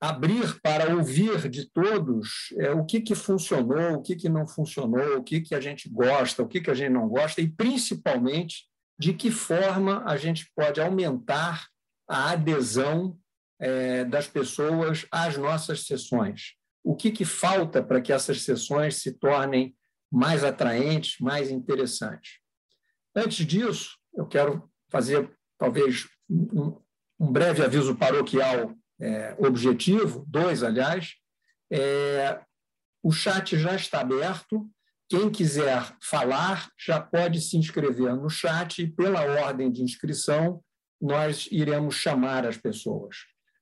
abrir 0.00 0.60
para 0.60 0.94
ouvir 0.94 1.48
de 1.48 1.68
todos 1.70 2.54
é, 2.58 2.70
o 2.70 2.84
que, 2.84 3.00
que 3.00 3.14
funcionou, 3.14 3.94
o 3.94 4.02
que, 4.02 4.14
que 4.14 4.28
não 4.28 4.46
funcionou, 4.46 5.18
o 5.18 5.22
que, 5.22 5.40
que 5.40 5.54
a 5.54 5.60
gente 5.60 5.88
gosta, 5.88 6.42
o 6.42 6.48
que, 6.48 6.60
que 6.60 6.70
a 6.70 6.74
gente 6.74 6.92
não 6.92 7.08
gosta, 7.08 7.40
e, 7.40 7.48
principalmente, 7.48 8.66
de 8.98 9.12
que 9.12 9.30
forma 9.30 10.04
a 10.06 10.16
gente 10.16 10.50
pode 10.54 10.80
aumentar 10.80 11.66
a 12.08 12.30
adesão 12.30 13.18
é, 13.60 14.04
das 14.04 14.28
pessoas 14.28 15.06
às 15.10 15.36
nossas 15.36 15.84
sessões. 15.84 16.54
O 16.84 16.94
que, 16.94 17.10
que 17.10 17.24
falta 17.24 17.82
para 17.82 18.00
que 18.00 18.12
essas 18.12 18.42
sessões 18.42 18.96
se 18.96 19.12
tornem 19.12 19.74
mais 20.10 20.44
atraentes, 20.44 21.18
mais 21.20 21.50
interessantes? 21.50 22.38
Antes 23.14 23.44
disso, 23.44 23.98
eu 24.14 24.26
quero 24.26 24.70
fazer 24.88 25.28
talvez 25.58 26.08
um, 26.30 26.80
um 27.18 27.32
breve 27.32 27.62
aviso 27.62 27.96
paroquial 27.96 28.77
é, 29.00 29.36
objetivo, 29.38 30.24
dois, 30.26 30.62
aliás. 30.62 31.14
É, 31.70 32.40
o 33.02 33.12
chat 33.12 33.56
já 33.56 33.74
está 33.74 34.00
aberto. 34.00 34.68
Quem 35.08 35.30
quiser 35.30 35.96
falar 36.02 36.70
já 36.78 37.00
pode 37.00 37.40
se 37.40 37.56
inscrever 37.56 38.14
no 38.14 38.28
chat 38.28 38.82
e, 38.82 38.86
pela 38.86 39.22
ordem 39.44 39.70
de 39.70 39.82
inscrição, 39.82 40.62
nós 41.00 41.48
iremos 41.50 41.94
chamar 41.94 42.46
as 42.46 42.56
pessoas. 42.56 43.16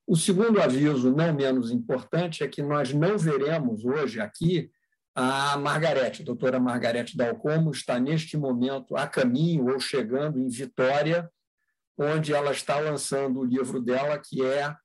O 0.07 0.17
segundo 0.17 0.61
aviso, 0.61 1.13
não 1.13 1.35
menos 1.35 1.71
importante, 1.71 2.43
é 2.43 2.49
que 2.49 2.63
nós 2.63 2.93
não 2.93 3.19
veremos 3.19 3.85
hoje 3.85 4.21
aqui 4.21 4.71
a 5.15 5.57
Margarete, 5.57 6.23
a 6.23 6.25
doutora 6.25 6.61
Margarete 6.61 7.17
Dalcomo, 7.17 7.71
está 7.71 7.99
neste 7.99 8.37
momento 8.37 8.97
a 8.97 9.07
caminho 9.07 9.73
ou 9.73 9.81
chegando 9.81 10.39
em 10.39 10.49
Vitória, 10.49 11.31
onde 11.99 12.35
ela 12.35 12.53
está 12.53 12.79
lançando 12.79 13.41
o 13.41 13.45
livro 13.45 13.81
dela, 13.81 14.19
que 14.19 14.45
é 14.45 14.77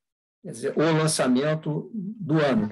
dizer, 0.43 0.74
o 0.75 0.81
lançamento 0.81 1.91
do 1.93 2.39
ano. 2.39 2.69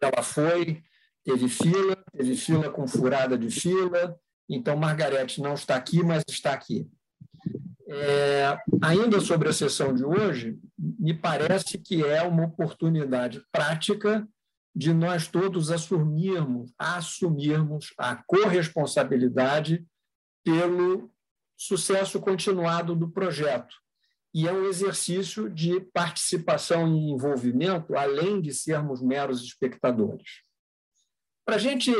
Ela 0.00 0.22
foi, 0.22 0.82
teve 1.24 1.48
fila, 1.48 1.96
teve 2.12 2.36
fila 2.36 2.70
com 2.70 2.86
furada 2.86 3.38
de 3.38 3.50
fila, 3.50 4.18
então 4.48 4.76
Margarete 4.76 5.40
não 5.40 5.54
está 5.54 5.76
aqui, 5.76 6.02
mas 6.02 6.22
está 6.28 6.52
aqui. 6.52 6.88
É, 7.88 8.58
ainda 8.82 9.20
sobre 9.20 9.48
a 9.48 9.52
sessão 9.52 9.94
de 9.94 10.04
hoje, 10.04 10.58
me 10.76 11.14
parece 11.14 11.78
que 11.78 12.04
é 12.04 12.22
uma 12.22 12.44
oportunidade 12.44 13.42
prática 13.50 14.28
de 14.74 14.92
nós 14.92 15.26
todos 15.26 15.70
assumirmos, 15.70 16.72
assumirmos 16.78 17.94
a 17.96 18.16
corresponsabilidade 18.26 19.86
pelo 20.44 21.10
sucesso 21.56 22.20
continuado 22.20 22.94
do 22.94 23.08
projeto. 23.08 23.74
E 24.36 24.46
é 24.46 24.52
um 24.52 24.66
exercício 24.66 25.48
de 25.48 25.80
participação 25.80 26.86
e 26.86 27.10
envolvimento, 27.10 27.96
além 27.96 28.38
de 28.38 28.52
sermos 28.52 29.00
meros 29.00 29.42
espectadores. 29.42 30.42
Para 31.42 31.56
a 31.56 31.58
gente 31.58 31.90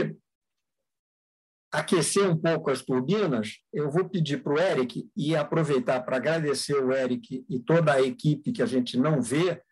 aquecer 1.73 2.29
um 2.29 2.37
pouco 2.37 2.71
as 2.71 2.83
turbinas, 2.83 3.55
eu 3.73 3.91
vou 3.91 4.07
pedir 4.07 4.43
para 4.43 4.53
o 4.53 4.59
Eric 4.59 5.11
e 5.17 5.35
aproveitar 5.35 6.03
para 6.03 6.19
agradecer 6.19 6.75
o 6.75 6.93
Eric 6.93 7.43
e 7.49 7.59
toda 7.59 7.95
a 7.95 8.03
equipe 8.03 8.53
que 8.53 8.63
a 8.63 8.67
gente 8.67 8.99
não 8.99 9.23
vê 9.23 9.63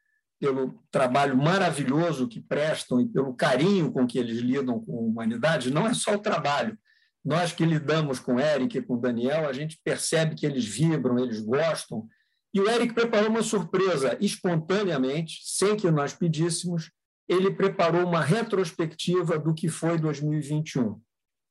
pelo 0.40 0.83
trabalho 0.90 1.37
maravilhoso 1.37 2.27
que 2.27 2.40
prestam 2.40 2.98
e 2.98 3.07
pelo 3.07 3.35
carinho 3.35 3.92
com 3.92 4.07
que 4.07 4.18
eles 4.18 4.38
lidam 4.38 4.81
com 4.81 4.96
a 4.96 5.03
humanidade. 5.03 5.70
Não 5.70 5.87
é 5.87 5.92
só 5.92 6.14
o 6.14 6.18
trabalho. 6.18 6.79
Nós 7.22 7.53
que 7.53 7.66
lidamos 7.66 8.18
com 8.18 8.37
o 8.37 8.40
Eric 8.40 8.79
e 8.79 8.83
com 8.83 8.94
o 8.94 9.00
Daniel, 9.00 9.46
a 9.46 9.53
gente 9.53 9.79
percebe 9.85 10.35
que 10.35 10.46
eles 10.46 10.64
vibram, 10.64 11.18
eles 11.18 11.40
gostam. 11.40 12.09
E 12.54 12.60
o 12.60 12.70
Eric 12.70 12.94
preparou 12.94 13.30
uma 13.30 13.42
surpresa 13.42 14.16
espontaneamente, 14.20 15.40
sem 15.42 15.74
que 15.74 15.90
nós 15.90 16.12
pedíssemos. 16.12 16.92
Ele 17.28 17.50
preparou 17.50 18.06
uma 18.06 18.20
retrospectiva 18.20 19.36
do 19.36 19.52
que 19.52 19.68
foi 19.68 19.98
2021. 19.98 21.00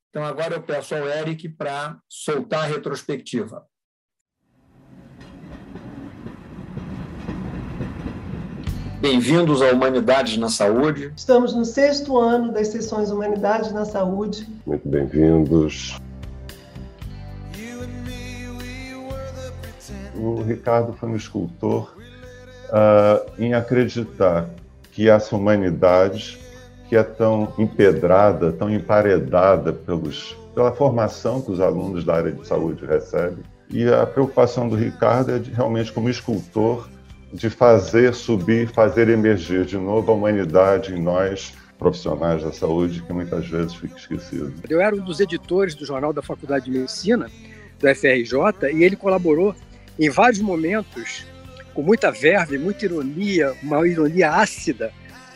Então, 0.10 0.24
agora 0.24 0.54
eu 0.54 0.64
peço 0.64 0.96
ao 0.96 1.06
Eric 1.06 1.50
para 1.50 2.00
soltar 2.08 2.62
a 2.62 2.68
retrospectiva. 2.68 3.68
Bem-vindos 9.02 9.62
à 9.62 9.74
Humanidades 9.74 10.38
na 10.38 10.48
Saúde. 10.48 11.12
Estamos 11.18 11.54
no 11.54 11.66
sexto 11.66 12.18
ano 12.18 12.54
das 12.54 12.70
sessões 12.70 13.12
Humanidades 13.12 13.74
na 13.74 13.84
Saúde. 13.84 14.48
Muito 14.66 14.88
bem-vindos. 14.88 15.98
O 20.24 20.42
Ricardo 20.42 20.94
foi 20.94 21.10
um 21.10 21.18
escultor 21.18 21.94
uh, 22.70 23.30
em 23.38 23.54
acreditar 23.54 24.50
que 24.94 25.10
essa 25.10 25.36
humanidade 25.36 26.40
que 26.88 26.96
é 26.96 27.04
tão 27.04 27.54
empedrada, 27.58 28.54
tão 28.54 28.70
emparedada 28.70 29.74
pelos, 29.74 30.38
pela 30.56 30.72
formação 30.72 31.42
que 31.42 31.52
os 31.52 31.60
alunos 31.60 32.06
da 32.06 32.16
área 32.16 32.32
de 32.32 32.48
saúde 32.48 32.86
recebem. 32.86 33.44
E 33.70 33.86
a 33.90 34.06
preocupação 34.06 34.70
do 34.70 34.78
Ricardo 34.78 35.32
é 35.32 35.40
de, 35.40 35.52
realmente, 35.52 35.92
como 35.92 36.10
escultor, 36.10 36.88
de 37.34 37.50
fazer 37.50 38.14
subir, 38.14 38.70
fazer 38.70 39.10
emergir 39.10 39.66
de 39.66 39.78
novo 39.78 40.10
a 40.10 40.16
humanidade 40.16 40.94
em 40.94 41.02
nós, 41.02 41.54
profissionais 41.78 42.44
da 42.44 42.54
saúde, 42.54 43.02
que 43.02 43.12
muitas 43.12 43.46
vezes 43.46 43.74
fica 43.74 43.98
esquecido. 43.98 44.54
Eu 44.70 44.80
era 44.80 44.96
um 44.96 45.04
dos 45.04 45.20
editores 45.20 45.76
do 45.76 45.86
Jornal 45.86 46.14
da 46.14 46.22
Faculdade 46.22 46.66
de 46.66 46.72
Medicina, 46.72 47.30
do 47.78 47.96
FRJ, 47.96 48.72
e 48.74 48.84
ele 48.84 48.96
colaborou 48.96 49.54
em 50.00 50.10
vários 50.10 50.42
momentos, 50.42 51.26
com 51.74 51.82
muita 51.82 52.12
verve, 52.12 52.58
muita 52.58 52.86
ironia, 52.86 53.54
uma 53.62 53.88
ironia 53.88 54.32
ácida, 54.32 54.92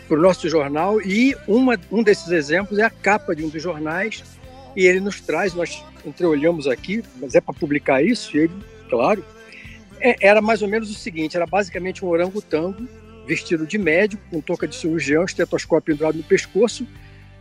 para 0.08 0.18
o 0.18 0.22
nosso 0.22 0.48
jornal 0.50 1.02
e 1.02 1.36
uma, 1.48 1.78
um 1.92 2.02
desses 2.02 2.30
exemplos 2.30 2.80
é 2.80 2.84
a 2.84 2.90
capa 2.90 3.36
de 3.36 3.44
um 3.44 3.50
dos 3.50 3.62
jornais 3.62 4.24
e 4.76 4.86
ele 4.86 5.00
nos 5.00 5.20
traz, 5.20 5.54
nós 5.54 5.84
entreolhamos 6.06 6.68
aqui, 6.68 7.04
mas 7.20 7.36
é 7.36 7.42
para 7.42 7.54
publicar 7.54 8.02
isso, 8.02 8.38
e 8.38 8.42
ele, 8.42 8.54
claro, 8.90 9.26
é, 10.00 10.16
era 10.22 10.42
mais 10.42 10.62
ou 10.62 10.68
menos 10.68 10.90
o 10.90 10.94
seguinte, 10.94 11.36
era 11.36 11.46
basicamente 11.46 12.06
um 12.06 12.08
orangotango 12.08 12.88
vestido 13.26 13.66
de 13.66 13.78
médico, 13.78 14.22
com 14.30 14.40
touca 14.40 14.68
de 14.68 14.76
cirurgião, 14.76 15.26
estetoscópio 15.26 15.94
pendurado 15.94 16.16
no 16.16 16.24
pescoço, 16.24 16.88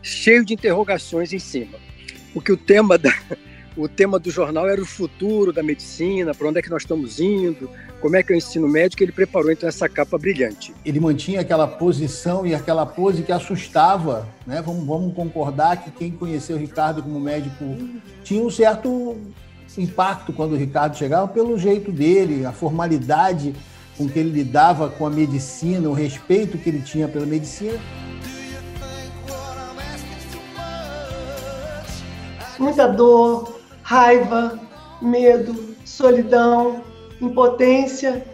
cheio 0.02 0.44
de 0.44 0.54
interrogações 0.54 1.32
em 1.32 1.38
cima. 1.38 1.78
Porque 2.32 2.50
o 2.50 2.56
tema 2.56 2.98
da, 2.98 3.12
o 3.76 3.86
tema 3.86 4.18
do 4.18 4.30
jornal 4.30 4.66
era 4.68 4.80
o 4.80 4.86
futuro 4.86 5.52
da 5.52 5.62
medicina, 5.62 6.34
para 6.34 6.48
onde 6.48 6.58
é 6.58 6.62
que 6.62 6.70
nós 6.70 6.82
estamos 6.82 7.20
indo, 7.20 7.68
como 8.00 8.16
é 8.16 8.22
que 8.22 8.32
é 8.32 8.36
o 8.36 8.38
ensino 8.38 8.66
médico, 8.66 9.02
ele 9.02 9.12
preparou 9.12 9.50
então 9.52 9.68
essa 9.68 9.88
capa 9.88 10.16
brilhante. 10.16 10.72
Ele 10.84 10.98
mantinha 10.98 11.40
aquela 11.40 11.66
posição 11.66 12.46
e 12.46 12.54
aquela 12.54 12.86
pose 12.86 13.22
que 13.22 13.32
assustava, 13.32 14.26
né? 14.46 14.62
Vamos, 14.62 14.86
vamos 14.86 15.14
concordar 15.14 15.82
que 15.82 15.90
quem 15.90 16.10
conheceu 16.10 16.56
o 16.56 16.58
Ricardo 16.58 17.02
como 17.02 17.20
médico 17.20 17.64
tinha 18.24 18.42
um 18.42 18.50
certo 18.50 19.16
impacto 19.76 20.32
quando 20.32 20.52
o 20.52 20.56
Ricardo 20.56 20.96
chegava 20.96 21.28
pelo 21.28 21.58
jeito 21.58 21.92
dele, 21.92 22.46
a 22.46 22.52
formalidade 22.52 23.54
com 23.98 24.08
que 24.08 24.18
ele 24.18 24.30
lidava 24.30 24.88
com 24.88 25.06
a 25.06 25.10
medicina, 25.10 25.88
o 25.88 25.92
respeito 25.92 26.58
que 26.58 26.68
ele 26.68 26.80
tinha 26.80 27.08
pela 27.08 27.26
medicina. 27.26 27.78
Muita 32.58 32.86
dor, 32.86 33.55
raiva, 33.86 34.58
medo, 35.00 35.76
solidão, 35.84 36.82
impotência, 37.20 38.26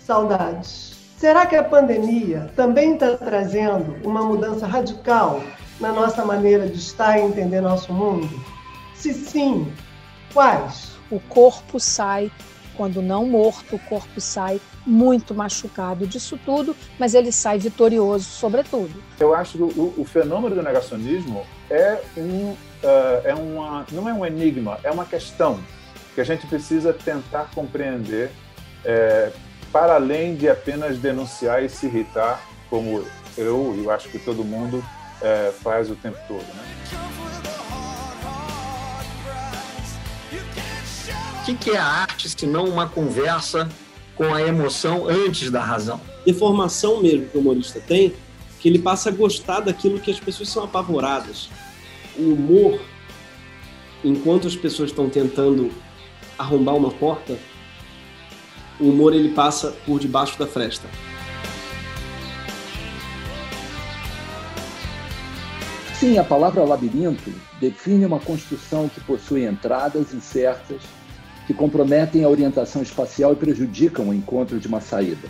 saudades. 0.00 0.96
Será 1.16 1.46
que 1.46 1.54
a 1.54 1.62
pandemia 1.62 2.50
também 2.56 2.94
está 2.94 3.16
trazendo 3.16 3.96
uma 4.04 4.24
mudança 4.24 4.66
radical 4.66 5.40
na 5.78 5.92
nossa 5.92 6.24
maneira 6.24 6.68
de 6.68 6.80
estar 6.80 7.18
e 7.18 7.22
entender 7.22 7.60
nosso 7.60 7.92
mundo? 7.92 8.28
Se 8.96 9.14
sim, 9.14 9.72
quais? 10.34 10.96
O 11.08 11.20
corpo 11.20 11.78
sai, 11.78 12.28
quando 12.76 13.00
não 13.00 13.26
morto, 13.26 13.76
o 13.76 13.78
corpo 13.78 14.20
sai 14.20 14.60
muito 14.84 15.32
machucado 15.32 16.04
disso 16.04 16.36
tudo, 16.44 16.74
mas 16.98 17.14
ele 17.14 17.30
sai 17.30 17.60
vitorioso, 17.60 18.24
sobretudo. 18.24 19.00
Eu 19.20 19.32
acho 19.32 19.56
que 19.56 19.62
o, 19.62 19.94
o 19.96 20.04
fenômeno 20.04 20.56
do 20.56 20.62
negacionismo 20.64 21.46
é 21.70 22.00
um 22.16 22.56
uh, 22.82 23.20
é 23.24 23.34
uma, 23.34 23.86
não 23.92 24.08
é 24.08 24.12
um 24.12 24.24
enigma, 24.24 24.78
é 24.82 24.90
uma 24.90 25.04
questão 25.04 25.60
que 26.14 26.20
a 26.20 26.24
gente 26.24 26.46
precisa 26.46 26.92
tentar 26.92 27.50
compreender 27.54 28.30
é, 28.84 29.30
para 29.70 29.96
além 29.96 30.34
de 30.34 30.48
apenas 30.48 30.98
denunciar 30.98 31.62
e 31.62 31.68
se 31.68 31.86
irritar, 31.86 32.40
como 32.70 33.04
eu 33.36 33.74
e 33.76 33.84
eu 33.84 33.90
acho 33.90 34.08
que 34.08 34.18
todo 34.18 34.42
mundo 34.42 34.82
é, 35.20 35.52
faz 35.62 35.90
o 35.90 35.96
tempo 35.96 36.16
todo. 36.26 36.42
Né? 36.42 36.76
O 41.40 41.44
que, 41.44 41.54
que 41.54 41.70
é 41.70 41.78
a 41.78 41.84
arte 41.84 42.28
se 42.28 42.46
não 42.46 42.64
uma 42.64 42.88
conversa 42.88 43.68
com 44.16 44.34
a 44.34 44.42
emoção 44.42 45.06
antes 45.06 45.50
da 45.50 45.62
razão? 45.62 46.00
Deformação 46.24 47.00
mesmo 47.02 47.28
que 47.28 47.36
o 47.36 47.40
humorista 47.40 47.80
tem, 47.86 48.14
que 48.66 48.70
ele 48.70 48.80
passa 48.80 49.10
a 49.10 49.12
gostar 49.12 49.60
daquilo 49.60 50.00
que 50.00 50.10
as 50.10 50.18
pessoas 50.18 50.48
são 50.48 50.64
apavoradas. 50.64 51.48
O 52.18 52.32
humor, 52.32 52.80
enquanto 54.02 54.48
as 54.48 54.56
pessoas 54.56 54.90
estão 54.90 55.08
tentando 55.08 55.70
arrombar 56.36 56.74
uma 56.74 56.90
porta, 56.90 57.38
o 58.80 58.88
humor 58.88 59.14
ele 59.14 59.28
passa 59.28 59.70
por 59.86 60.00
debaixo 60.00 60.36
da 60.36 60.48
fresta. 60.48 60.88
Sim, 65.94 66.18
a 66.18 66.24
palavra 66.24 66.64
labirinto 66.64 67.32
define 67.60 68.04
uma 68.04 68.18
construção 68.18 68.88
que 68.88 69.00
possui 69.02 69.46
entradas 69.46 70.12
incertas 70.12 70.82
que 71.46 71.54
comprometem 71.54 72.24
a 72.24 72.28
orientação 72.28 72.82
espacial 72.82 73.32
e 73.32 73.36
prejudicam 73.36 74.08
o 74.08 74.12
encontro 74.12 74.58
de 74.58 74.66
uma 74.66 74.80
saída. 74.80 75.28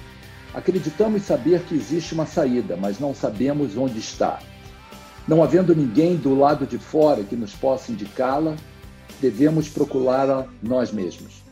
Acreditamos 0.56 1.20
saber 1.20 1.60
que 1.64 1.74
existe 1.74 2.14
uma 2.14 2.24
saída, 2.24 2.78
mas 2.80 2.98
não 2.98 3.14
sabemos 3.14 3.76
onde 3.76 3.98
está. 3.98 4.38
Não 5.28 5.42
havendo 5.42 5.76
ninguém 5.76 6.16
do 6.16 6.34
lado 6.34 6.66
de 6.66 6.78
fora 6.78 7.22
que 7.22 7.36
nos 7.36 7.52
possa 7.52 7.92
indicá-la, 7.92 8.56
devemos 9.20 9.68
procurá-la 9.68 10.46
nós 10.62 10.90
mesmos. 10.90 11.42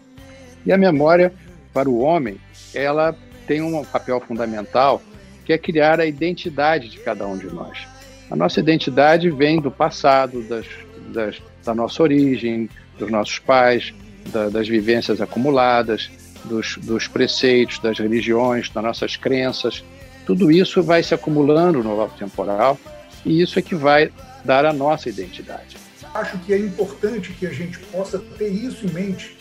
E 0.64 0.72
a 0.72 0.78
memória, 0.78 1.34
para 1.70 1.90
o 1.90 1.98
homem, 1.98 2.40
ela 2.74 3.14
tem 3.46 3.60
um 3.60 3.84
papel 3.84 4.22
fundamental, 4.22 5.02
que 5.44 5.52
é 5.52 5.58
criar 5.58 6.00
a 6.00 6.06
identidade 6.06 6.88
de 6.88 6.98
cada 7.00 7.26
um 7.26 7.36
de 7.36 7.48
nós. 7.48 7.86
A 8.30 8.36
nossa 8.36 8.58
identidade 8.58 9.28
vem 9.28 9.60
do 9.60 9.70
passado, 9.70 10.42
das, 10.44 10.64
das, 11.12 11.42
da 11.62 11.74
nossa 11.74 12.02
origem, 12.02 12.70
dos 12.98 13.10
nossos 13.10 13.38
pais, 13.38 13.92
da, 14.32 14.48
das 14.48 14.66
vivências 14.66 15.20
acumuladas, 15.20 16.10
dos, 16.44 16.76
dos 16.78 17.08
preceitos, 17.08 17.78
das 17.78 17.98
religiões, 17.98 18.70
das 18.70 18.82
nossas 18.82 19.16
crenças. 19.16 19.84
Tudo 20.26 20.50
isso 20.50 20.82
vai 20.82 21.02
se 21.02 21.14
acumulando 21.14 21.82
no 21.82 22.00
alto 22.00 22.16
temporal 22.16 22.78
e 23.24 23.40
isso 23.42 23.58
é 23.58 23.62
que 23.62 23.74
vai 23.74 24.12
dar 24.44 24.64
a 24.64 24.72
nossa 24.72 25.08
identidade. 25.08 25.76
Acho 26.14 26.38
que 26.38 26.52
é 26.52 26.58
importante 26.58 27.32
que 27.32 27.46
a 27.46 27.52
gente 27.52 27.78
possa 27.78 28.18
ter 28.18 28.48
isso 28.48 28.86
em 28.86 28.90
mente. 28.90 29.36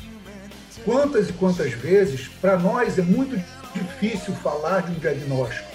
Quantas 0.83 1.29
e 1.29 1.33
quantas 1.33 1.71
vezes, 1.71 2.27
para 2.41 2.57
nós, 2.57 2.97
é 2.97 3.01
muito 3.01 3.39
difícil 3.73 4.33
falar 4.35 4.81
de 4.81 4.91
um 4.91 4.95
diagnóstico 4.95 5.73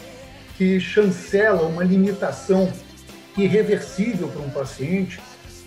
que 0.57 0.81
chancela 0.81 1.63
uma 1.63 1.85
limitação 1.85 2.71
irreversível 3.37 4.27
para 4.29 4.43
um 4.43 4.51
paciente 4.51 5.21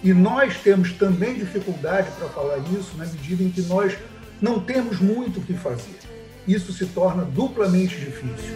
e 0.03 0.13
nós 0.13 0.57
temos 0.57 0.91
também 0.93 1.35
dificuldade 1.35 2.09
para 2.17 2.27
falar 2.29 2.57
isso 2.77 2.97
na 2.97 3.05
medida 3.05 3.43
em 3.43 3.49
que 3.49 3.61
nós 3.61 3.97
não 4.41 4.59
temos 4.59 4.99
muito 4.99 5.39
o 5.39 5.43
que 5.43 5.53
fazer. 5.53 5.99
Isso 6.47 6.73
se 6.73 6.87
torna 6.87 7.23
duplamente 7.23 7.95
difícil. 7.95 8.55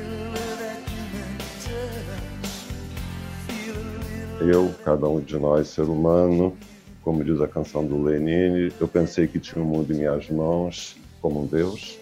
Eu, 4.41 4.74
cada 4.84 5.08
um 5.08 5.19
de 5.19 5.38
nós, 5.38 5.67
ser 5.67 5.84
humano, 5.84 6.58
como 7.04 7.24
diz 7.24 7.39
a 7.39 7.48
canção 7.48 7.86
do 7.86 8.02
Lenine, 8.02 8.74
eu 8.80 8.88
pensei 8.88 9.28
que 9.28 9.39
tinha 9.39 9.63
o 9.63 9.65
mundo 9.65 9.93
em 9.93 9.98
minhas 9.98 10.30
mãos, 10.30 10.98
como 11.21 11.43
um 11.43 11.45
Deus, 11.45 12.00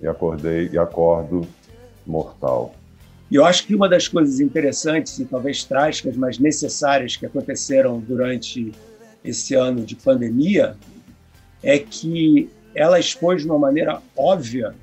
e 0.00 0.06
acordei 0.06 0.70
e 0.72 0.78
acordo 0.78 1.46
mortal. 2.06 2.74
E 3.30 3.34
eu 3.34 3.44
acho 3.44 3.66
que 3.66 3.74
uma 3.74 3.88
das 3.88 4.08
coisas 4.08 4.40
interessantes 4.40 5.18
e 5.18 5.24
talvez 5.24 5.64
trágicas, 5.64 6.16
mas 6.16 6.38
necessárias 6.38 7.16
que 7.16 7.26
aconteceram 7.26 8.00
durante 8.00 8.72
esse 9.24 9.54
ano 9.54 9.84
de 9.84 9.96
pandemia 9.96 10.76
é 11.62 11.78
que 11.78 12.48
ela 12.76 13.00
expôs 13.00 13.42
de 13.42 13.48
uma 13.48 13.58
maneira 13.58 14.02
óbvia 14.16 14.74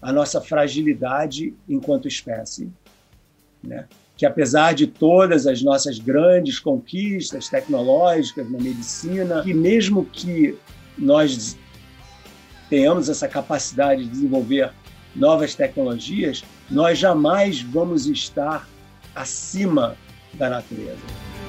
a 0.00 0.12
nossa 0.12 0.40
fragilidade 0.40 1.52
enquanto 1.68 2.08
espécie. 2.08 2.70
Né? 3.62 3.86
Que 4.16 4.24
apesar 4.24 4.72
de 4.72 4.86
todas 4.86 5.46
as 5.46 5.60
nossas 5.60 5.98
grandes 5.98 6.58
conquistas 6.58 7.48
tecnológicas 7.48 8.50
na 8.50 8.58
medicina, 8.58 9.42
que 9.42 9.52
mesmo 9.52 10.06
que 10.06 10.56
nós 10.96 11.58
tenhamos 12.70 13.08
essa 13.08 13.26
capacidade 13.26 14.04
de 14.04 14.10
desenvolver 14.10 14.72
novas 15.14 15.54
tecnologias, 15.54 16.44
nós 16.70 16.98
jamais 16.98 17.60
vamos 17.60 18.06
estar 18.06 18.68
acima 19.14 19.96
da 20.34 20.48
natureza. 20.48 21.39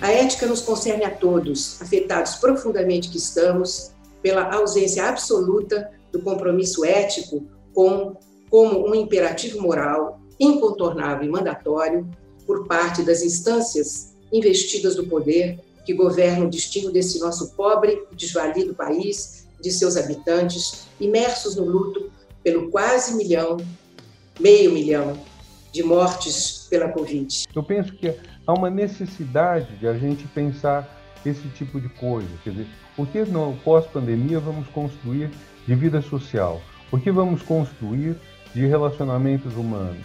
A 0.00 0.10
ética 0.10 0.46
nos 0.46 0.62
concerne 0.62 1.04
a 1.04 1.10
todos, 1.10 1.80
afetados 1.82 2.36
profundamente 2.36 3.10
que 3.10 3.18
estamos 3.18 3.92
pela 4.22 4.50
ausência 4.54 5.06
absoluta 5.06 5.90
do 6.10 6.22
compromisso 6.22 6.84
ético 6.84 7.46
com, 7.74 8.16
como 8.48 8.88
um 8.88 8.94
imperativo 8.94 9.60
moral 9.60 10.18
incontornável 10.38 11.28
e 11.28 11.30
mandatório 11.30 12.08
por 12.46 12.66
parte 12.66 13.02
das 13.02 13.22
instâncias 13.22 14.16
investidas 14.32 14.96
do 14.96 15.06
poder 15.06 15.60
que 15.84 15.92
governam 15.92 16.46
o 16.46 16.50
destino 16.50 16.90
desse 16.90 17.18
nosso 17.20 17.54
pobre, 17.54 18.02
desvalido 18.12 18.74
país, 18.74 19.46
de 19.60 19.70
seus 19.70 19.98
habitantes, 19.98 20.86
imersos 20.98 21.56
no 21.56 21.64
luto 21.64 22.10
pelo 22.42 22.70
quase 22.70 23.14
milhão, 23.14 23.58
meio 24.38 24.72
milhão 24.72 25.12
de 25.70 25.82
mortes 25.82 26.66
pela 26.70 26.88
Covid. 26.88 27.44
Eu 27.54 27.62
penso 27.62 27.92
que 27.92 28.14
há 28.50 28.52
uma 28.52 28.68
necessidade 28.68 29.76
de 29.76 29.86
a 29.86 29.94
gente 29.94 30.26
pensar 30.28 30.88
esse 31.24 31.46
tipo 31.48 31.80
de 31.80 31.88
coisa. 31.88 32.28
Quer 32.42 32.50
dizer, 32.50 32.66
o 32.96 33.06
que 33.06 33.22
no 33.24 33.56
pós-pandemia 33.64 34.40
vamos 34.40 34.66
construir 34.68 35.30
de 35.66 35.74
vida 35.74 36.02
social? 36.02 36.60
O 36.90 36.98
que 36.98 37.10
vamos 37.10 37.42
construir 37.42 38.16
de 38.52 38.66
relacionamentos 38.66 39.54
humanos? 39.56 40.04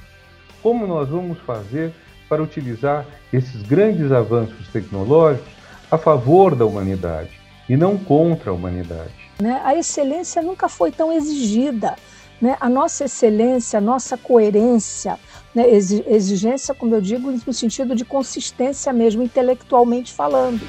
Como 0.61 0.85
nós 0.85 1.09
vamos 1.09 1.39
fazer 1.39 1.91
para 2.29 2.43
utilizar 2.43 3.05
esses 3.33 3.63
grandes 3.63 4.11
avanços 4.11 4.67
tecnológicos 4.69 5.51
a 5.89 5.97
favor 5.97 6.55
da 6.55 6.65
humanidade 6.65 7.31
e 7.67 7.75
não 7.75 7.97
contra 7.97 8.51
a 8.51 8.53
humanidade. 8.53 9.13
Né? 9.41 9.59
A 9.63 9.75
excelência 9.75 10.41
nunca 10.41 10.69
foi 10.69 10.91
tão 10.91 11.11
exigida. 11.11 11.95
Né? 12.41 12.57
A 12.59 12.69
nossa 12.69 13.05
excelência, 13.05 13.77
a 13.77 13.81
nossa 13.81 14.17
coerência, 14.17 15.17
né? 15.53 15.69
exigência, 15.69 16.73
como 16.75 16.95
eu 16.95 17.01
digo, 17.01 17.31
no 17.31 17.53
sentido 17.53 17.95
de 17.95 18.03
consistência 18.03 18.91
mesmo, 18.91 19.23
intelectualmente 19.23 20.13
falando. 20.13 20.61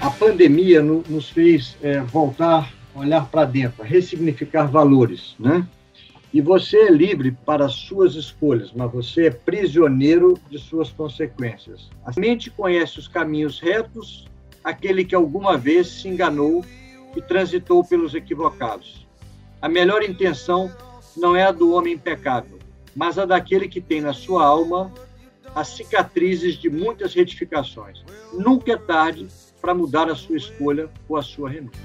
A 0.00 0.10
pandemia 0.10 0.82
nos 0.82 1.30
fez 1.30 1.76
é, 1.82 2.00
voltar, 2.00 2.72
olhar 2.94 3.26
para 3.26 3.44
dentro, 3.44 3.82
ressignificar 3.82 4.66
valores, 4.66 5.34
né? 5.38 5.66
E 6.32 6.40
você 6.40 6.76
é 6.76 6.90
livre 6.90 7.30
para 7.46 7.68
suas 7.68 8.14
escolhas, 8.14 8.70
mas 8.74 8.92
você 8.92 9.28
é 9.28 9.30
prisioneiro 9.30 10.38
de 10.50 10.58
suas 10.58 10.90
consequências. 10.90 11.88
A 12.04 12.12
mente 12.20 12.50
conhece 12.50 12.98
os 12.98 13.08
caminhos 13.08 13.58
retos, 13.58 14.26
aquele 14.62 15.04
que 15.04 15.14
alguma 15.14 15.56
vez 15.56 15.86
se 15.86 16.08
enganou 16.08 16.62
e 17.16 17.22
transitou 17.22 17.82
pelos 17.82 18.14
equivocados. 18.14 19.06
A 19.60 19.68
melhor 19.68 20.02
intenção 20.02 20.70
não 21.16 21.34
é 21.34 21.44
a 21.44 21.50
do 21.50 21.72
homem 21.72 21.94
impecável, 21.94 22.58
mas 22.94 23.18
a 23.18 23.24
daquele 23.24 23.68
que 23.68 23.80
tem 23.80 24.00
na 24.00 24.12
sua 24.12 24.44
alma 24.44 24.92
as 25.54 25.68
cicatrizes 25.68 26.56
de 26.56 26.68
muitas 26.68 27.14
retificações. 27.14 28.04
Nunca 28.34 28.72
é 28.72 28.76
tarde 28.76 29.26
para 29.60 29.72
mudar 29.72 30.10
a 30.10 30.14
sua 30.14 30.36
escolha 30.36 30.90
ou 31.08 31.16
a 31.16 31.22
sua 31.22 31.48
renúncia. 31.48 31.80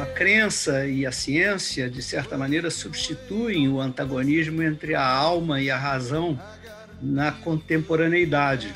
A 0.00 0.06
crença 0.06 0.86
e 0.86 1.06
a 1.06 1.12
ciência, 1.12 1.88
de 1.88 2.02
certa 2.02 2.36
maneira, 2.36 2.70
substituem 2.70 3.68
o 3.68 3.80
antagonismo 3.80 4.62
entre 4.62 4.94
a 4.94 5.06
alma 5.06 5.60
e 5.60 5.70
a 5.70 5.76
razão 5.76 6.40
na 7.00 7.30
contemporaneidade, 7.30 8.74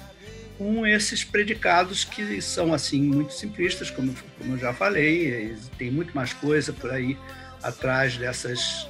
com 0.58 0.86
esses 0.86 1.24
predicados 1.24 2.04
que 2.04 2.42
são 2.42 2.74
assim 2.74 3.00
muito 3.00 3.32
simplistas, 3.32 3.90
como, 3.90 4.12
como 4.36 4.54
eu 4.54 4.58
já 4.58 4.74
falei, 4.74 5.56
tem 5.78 5.90
muito 5.90 6.14
mais 6.14 6.32
coisa 6.32 6.72
por 6.72 6.90
aí 6.90 7.16
atrás 7.62 8.16
dessas 8.16 8.86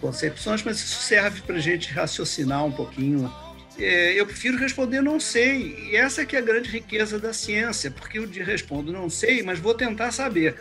concepções, 0.00 0.62
mas 0.62 0.76
isso 0.76 1.02
serve 1.02 1.40
para 1.40 1.56
a 1.56 1.60
gente 1.60 1.90
raciocinar 1.92 2.64
um 2.64 2.70
pouquinho 2.70 3.32
é, 3.78 4.18
eu 4.18 4.26
prefiro 4.26 4.58
responder 4.58 5.00
não 5.00 5.20
sei. 5.20 5.88
E 5.90 5.96
essa 5.96 6.26
que 6.26 6.34
é 6.34 6.40
a 6.40 6.42
grande 6.42 6.68
riqueza 6.68 7.18
da 7.18 7.32
ciência, 7.32 7.90
porque 7.90 8.18
eu 8.18 8.28
respondo 8.44 8.92
não 8.92 9.08
sei, 9.08 9.42
mas 9.42 9.58
vou 9.58 9.72
tentar 9.72 10.10
saber. 10.10 10.56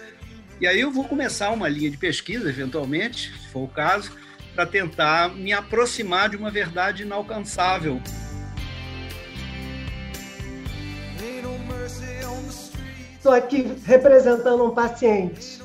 E 0.62 0.68
aí 0.68 0.80
eu 0.80 0.92
vou 0.92 1.04
começar 1.04 1.50
uma 1.50 1.68
linha 1.68 1.90
de 1.90 1.98
pesquisa, 1.98 2.50
eventualmente, 2.50 3.32
se 3.32 3.48
for 3.50 3.64
o 3.64 3.68
caso, 3.68 4.12
para 4.54 4.66
tentar 4.66 5.30
me 5.30 5.52
aproximar 5.52 6.30
de 6.30 6.38
uma 6.38 6.50
verdade 6.50 7.04
inalcançável. 7.04 8.02
Estou 13.18 13.32
aqui 13.34 13.64
representando 13.84 14.64
um 14.64 14.70
paciente. 14.70 15.60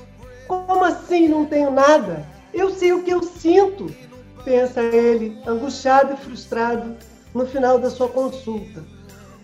Como 0.49 0.85
assim 0.85 1.29
não 1.29 1.45
tenho 1.45 1.71
nada? 1.71 2.27
Eu 2.53 2.71
sei 2.71 2.93
o 2.93 3.03
que 3.03 3.11
eu 3.11 3.23
sinto, 3.23 3.95
pensa 4.43 4.81
ele, 4.81 5.39
angustiado 5.47 6.15
e 6.15 6.17
frustrado 6.17 6.97
no 7.35 7.47
final 7.47 7.79
da 7.79 7.91
sua 7.91 8.09
consulta. 8.09 8.83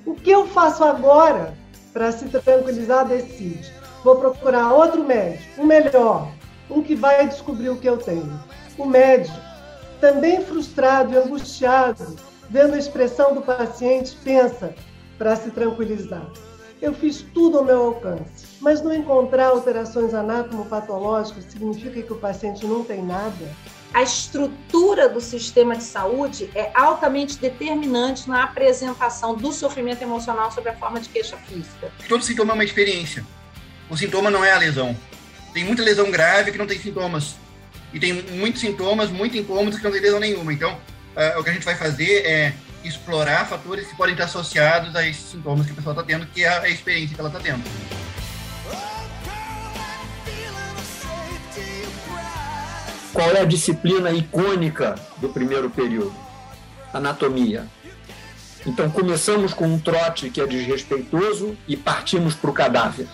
O 0.07 0.14
que 0.14 0.31
eu 0.31 0.47
faço 0.47 0.85
agora 0.85 1.55
para 1.92 2.11
se 2.11 2.27
tranquilizar? 2.29 3.07
Decide. 3.07 3.73
Vou 4.03 4.16
procurar 4.16 4.73
outro 4.73 5.05
médico, 5.05 5.61
um 5.62 5.66
melhor, 5.66 6.33
um 6.71 6.83
que 6.83 6.94
vai 6.94 7.29
descobrir 7.29 7.68
o 7.68 7.77
que 7.77 7.88
eu 7.88 7.99
tenho. 7.99 8.40
O 8.79 8.87
médico, 8.87 9.37
também 10.01 10.42
frustrado 10.42 11.12
e 11.12 11.16
angustiado, 11.16 12.16
vendo 12.49 12.75
a 12.75 12.79
expressão 12.79 13.35
do 13.35 13.42
paciente, 13.42 14.16
pensa 14.25 14.75
para 15.18 15.37
se 15.37 15.51
tranquilizar. 15.51 16.27
Eu 16.81 16.95
fiz 16.95 17.25
tudo 17.35 17.59
ao 17.59 17.64
meu 17.64 17.83
alcance, 17.87 18.47
mas 18.61 18.81
não 18.81 18.95
encontrar 18.95 19.49
alterações 19.49 20.14
anatomopatológicas 20.14 21.45
significa 21.45 22.01
que 22.01 22.12
o 22.12 22.17
paciente 22.17 22.64
não 22.67 22.85
tem 22.85 23.03
nada? 23.03 23.49
A 23.93 24.03
estrutura 24.03 25.09
do 25.09 25.21
sistema 25.21 25.75
de 25.75 25.83
saúde 25.83 26.49
é 26.55 26.71
altamente 26.75 27.37
determinante 27.38 28.29
na 28.29 28.45
apresentação 28.45 29.35
do 29.35 29.51
sofrimento 29.51 30.03
emocional 30.03 30.53
sob 30.53 30.69
a 30.69 30.77
forma 30.77 31.01
de 31.01 31.09
queixa 31.09 31.37
física. 31.38 31.91
Todo 32.09 32.23
sintoma 32.23 32.53
é 32.53 32.55
uma 32.55 32.64
experiência. 32.64 33.27
O 33.91 33.97
sintoma 33.97 34.31
não 34.31 34.45
é 34.45 34.53
a 34.53 34.59
lesão. 34.59 34.97
Tem 35.53 35.64
muita 35.64 35.83
lesão 35.83 36.11
grave 36.11 36.53
que 36.53 36.59
não 36.59 36.67
tem 36.67 36.79
sintomas. 36.79 37.35
E 37.93 37.99
tem 37.99 38.12
muitos 38.12 38.61
sintomas, 38.61 39.11
muito 39.11 39.37
incômodos 39.37 39.79
que 39.79 39.85
não 39.85 39.91
tem 39.91 40.01
lesão 40.01 40.21
nenhuma. 40.21 40.53
Então, 40.53 40.73
uh, 40.73 41.41
o 41.41 41.43
que 41.43 41.51
a 41.51 41.53
gente 41.53 41.64
vai 41.64 41.75
fazer 41.75 42.27
é 42.27 42.53
explorar 42.85 43.47
fatores 43.47 43.87
que 43.88 43.97
podem 43.97 44.14
estar 44.14 44.25
associados 44.25 44.95
a 44.95 45.07
esses 45.07 45.31
sintomas 45.31 45.67
que 45.67 45.73
a 45.73 45.75
pessoa 45.75 45.93
está 45.93 46.05
tendo, 46.05 46.27
que 46.27 46.45
é 46.45 46.49
a 46.49 46.69
experiência 46.69 47.14
que 47.14 47.21
ela 47.21 47.29
está 47.29 47.41
tendo. 47.41 47.62
Qual 53.12 53.31
é 53.31 53.41
a 53.41 53.45
disciplina 53.45 54.12
icônica 54.12 54.95
do 55.17 55.29
primeiro 55.29 55.69
período? 55.69 56.14
Anatomia. 56.93 57.67
Então 58.64 58.91
começamos 58.91 59.53
com 59.53 59.67
um 59.67 59.79
trote 59.79 60.31
que 60.31 60.41
é 60.41 60.47
desrespeitoso 60.47 61.57
e 61.67 61.77
partimos 61.77 62.35
para 62.35 62.51
o 62.51 62.53
cadáver. 62.53 63.09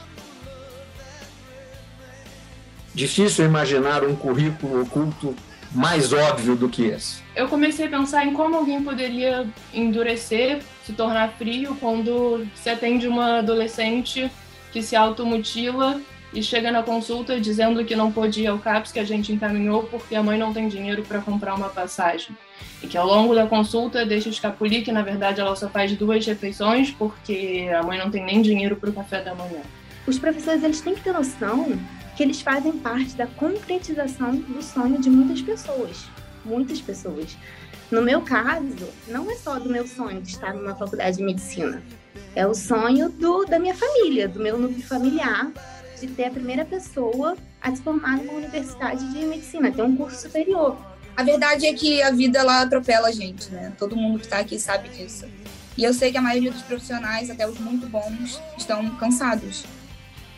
Difícil 2.94 3.44
imaginar 3.44 4.04
um 4.04 4.14
currículo 4.14 4.82
oculto 4.82 5.34
mais 5.72 6.12
óbvio 6.12 6.54
do 6.54 6.68
que 6.68 6.84
esse. 6.84 7.23
Eu 7.34 7.48
comecei 7.48 7.86
a 7.86 7.90
pensar 7.90 8.24
em 8.24 8.32
como 8.32 8.56
alguém 8.56 8.82
poderia 8.82 9.46
endurecer, 9.72 10.60
se 10.84 10.92
tornar 10.92 11.32
frio 11.32 11.76
quando 11.80 12.46
se 12.54 12.70
atende 12.70 13.08
uma 13.08 13.38
adolescente 13.38 14.30
que 14.72 14.80
se 14.80 14.94
automutila 14.94 16.00
e 16.32 16.42
chega 16.42 16.70
na 16.70 16.82
consulta 16.82 17.40
dizendo 17.40 17.84
que 17.84 17.96
não 17.96 18.10
pôde 18.10 18.42
ir 18.42 18.46
ao 18.46 18.58
CAPS 18.58 18.92
que 18.92 18.98
a 19.00 19.04
gente 19.04 19.32
encaminhou 19.32 19.84
porque 19.84 20.14
a 20.14 20.22
mãe 20.22 20.38
não 20.38 20.52
tem 20.52 20.68
dinheiro 20.68 21.02
para 21.02 21.20
comprar 21.20 21.54
uma 21.54 21.68
passagem. 21.68 22.36
E 22.82 22.86
que 22.86 22.96
ao 22.96 23.06
longo 23.06 23.34
da 23.34 23.46
consulta 23.46 24.04
deixa 24.06 24.28
escapulir 24.28 24.84
que 24.84 24.92
na 24.92 25.02
verdade 25.02 25.40
ela 25.40 25.56
só 25.56 25.68
faz 25.68 25.92
duas 25.96 26.24
refeições 26.26 26.90
porque 26.92 27.68
a 27.76 27.82
mãe 27.82 27.98
não 27.98 28.10
tem 28.10 28.24
nem 28.24 28.42
dinheiro 28.42 28.76
para 28.76 28.90
o 28.90 28.92
café 28.92 29.22
da 29.22 29.34
manhã. 29.34 29.60
Os 30.06 30.18
professores 30.18 30.62
eles 30.62 30.80
têm 30.80 30.94
que 30.94 31.02
ter 31.02 31.12
noção 31.12 31.78
que 32.16 32.22
eles 32.22 32.40
fazem 32.40 32.72
parte 32.72 33.14
da 33.14 33.26
concretização 33.26 34.36
do 34.36 34.62
sonho 34.62 35.00
de 35.00 35.10
muitas 35.10 35.42
pessoas, 35.42 36.04
muitas 36.44 36.80
pessoas. 36.80 37.36
No 37.90 38.02
meu 38.02 38.22
caso, 38.22 38.88
não 39.08 39.30
é 39.30 39.36
só 39.36 39.58
do 39.58 39.68
meu 39.68 39.86
sonho 39.86 40.20
de 40.20 40.30
estar 40.30 40.54
numa 40.54 40.74
faculdade 40.74 41.18
de 41.18 41.22
medicina, 41.22 41.82
é 42.34 42.46
o 42.46 42.54
sonho 42.54 43.08
do, 43.08 43.44
da 43.44 43.58
minha 43.58 43.74
família, 43.74 44.28
do 44.28 44.40
meu 44.40 44.58
núcleo 44.58 44.82
familiar, 44.82 45.52
de 46.00 46.06
ter 46.08 46.26
a 46.26 46.30
primeira 46.30 46.64
pessoa 46.64 47.36
a 47.60 47.74
se 47.74 47.82
formar 47.82 48.16
numa 48.16 48.32
universidade 48.32 49.06
de 49.12 49.24
medicina, 49.24 49.70
ter 49.70 49.82
um 49.82 49.96
curso 49.96 50.22
superior. 50.22 50.76
A 51.16 51.22
verdade 51.22 51.66
é 51.66 51.72
que 51.72 52.02
a 52.02 52.10
vida 52.10 52.40
ela 52.40 52.62
atropela 52.62 53.08
a 53.08 53.12
gente, 53.12 53.50
né? 53.50 53.72
Todo 53.78 53.94
mundo 53.94 54.18
que 54.18 54.24
está 54.24 54.38
aqui 54.38 54.58
sabe 54.58 54.88
disso. 54.88 55.26
E 55.76 55.84
eu 55.84 55.94
sei 55.94 56.10
que 56.10 56.18
a 56.18 56.22
maioria 56.22 56.50
dos 56.50 56.62
profissionais, 56.62 57.30
até 57.30 57.48
os 57.48 57.58
muito 57.58 57.86
bons, 57.86 58.40
estão 58.58 58.90
cansados 58.96 59.64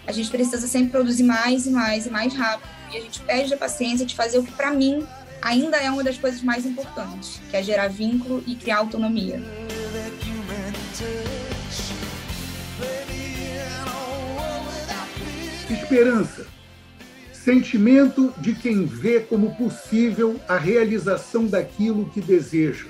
a 0.07 0.13
gente 0.13 0.31
precisa 0.31 0.67
sempre 0.67 0.91
produzir 0.91 1.25
mais 1.25 1.67
e 1.67 1.71
mais 1.71 2.07
e 2.07 2.11
mais 2.11 2.33
rápido. 2.35 2.69
E 2.93 2.97
a 2.97 3.01
gente 3.01 3.21
perde 3.21 3.53
a 3.53 3.57
paciência 3.57 4.07
de 4.07 4.15
fazer 4.15 4.39
o 4.39 4.45
que, 4.45 4.53
para 4.53 4.71
mim, 4.71 5.05
ainda 5.43 5.77
é 5.77 5.91
uma 5.91 6.03
das 6.03 6.19
coisas 6.19 6.43
mais 6.43 6.67
importantes, 6.67 7.41
que 7.51 7.57
é 7.57 7.63
gerar 7.63 7.89
vínculo 7.89 8.43
e 8.47 8.55
criar 8.55 8.79
autonomia. 8.79 9.43
Esperança. 15.71 16.47
Sentimento 17.33 18.33
de 18.39 18.55
quem 18.55 18.87
vê 18.87 19.21
como 19.21 19.55
possível 19.55 20.41
a 20.49 20.57
realização 20.57 21.47
daquilo 21.47 22.11
que 22.11 22.21
deseja. 22.21 22.87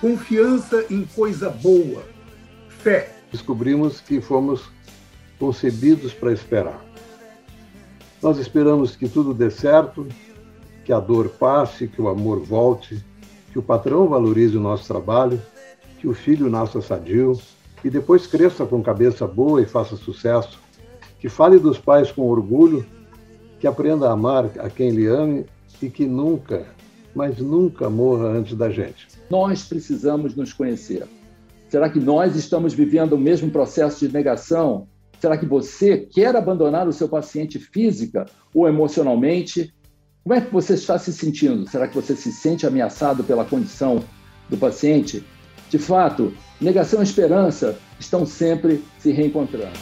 Confiança 0.00 0.84
em 0.90 1.04
coisa 1.04 1.48
boa. 1.50 2.04
Fé. 2.68 3.12
Descobrimos 3.30 4.00
que 4.00 4.20
fomos 4.20 4.70
concebidos 5.38 6.12
para 6.12 6.32
esperar. 6.32 6.84
Nós 8.22 8.38
esperamos 8.38 8.96
que 8.96 9.08
tudo 9.08 9.34
dê 9.34 9.50
certo, 9.50 10.06
que 10.86 10.92
a 10.92 11.00
dor 11.00 11.30
passe, 11.30 11.88
que 11.88 12.00
o 12.00 12.06
amor 12.06 12.38
volte, 12.38 13.04
que 13.50 13.58
o 13.58 13.62
patrão 13.62 14.06
valorize 14.06 14.56
o 14.56 14.60
nosso 14.60 14.86
trabalho, 14.86 15.42
que 15.98 16.06
o 16.06 16.14
filho 16.14 16.48
nasça 16.48 16.80
sadio 16.80 17.36
e 17.84 17.90
depois 17.90 18.28
cresça 18.28 18.64
com 18.64 18.80
cabeça 18.80 19.26
boa 19.26 19.60
e 19.60 19.66
faça 19.66 19.96
sucesso, 19.96 20.60
que 21.18 21.28
fale 21.28 21.58
dos 21.58 21.76
pais 21.76 22.12
com 22.12 22.22
orgulho, 22.22 22.86
que 23.58 23.66
aprenda 23.66 24.08
a 24.08 24.12
amar 24.12 24.48
a 24.60 24.70
quem 24.70 24.90
lhe 24.90 25.08
ame 25.08 25.44
e 25.82 25.90
que 25.90 26.06
nunca, 26.06 26.64
mas 27.12 27.38
nunca 27.38 27.90
morra 27.90 28.28
antes 28.28 28.56
da 28.56 28.70
gente. 28.70 29.08
Nós 29.28 29.64
precisamos 29.64 30.36
nos 30.36 30.52
conhecer. 30.52 31.04
Será 31.68 31.90
que 31.90 31.98
nós 31.98 32.36
estamos 32.36 32.74
vivendo 32.74 33.14
o 33.14 33.18
mesmo 33.18 33.50
processo 33.50 34.06
de 34.06 34.14
negação 34.14 34.86
Será 35.20 35.36
que 35.38 35.46
você 35.46 35.98
quer 35.98 36.36
abandonar 36.36 36.86
o 36.86 36.92
seu 36.92 37.08
paciente 37.08 37.58
física 37.58 38.26
ou 38.54 38.68
emocionalmente? 38.68 39.74
Como 40.26 40.34
é 40.34 40.40
que 40.40 40.52
você 40.52 40.74
está 40.74 40.98
se 40.98 41.12
sentindo? 41.12 41.70
Será 41.70 41.86
que 41.86 41.94
você 41.94 42.16
se 42.16 42.32
sente 42.32 42.66
ameaçado 42.66 43.22
pela 43.22 43.44
condição 43.44 44.02
do 44.50 44.56
paciente? 44.56 45.24
De 45.70 45.78
fato, 45.78 46.34
negação 46.60 46.98
e 46.98 47.04
esperança 47.04 47.78
estão 48.00 48.26
sempre 48.26 48.82
se 48.98 49.12
reencontrando. 49.12 49.78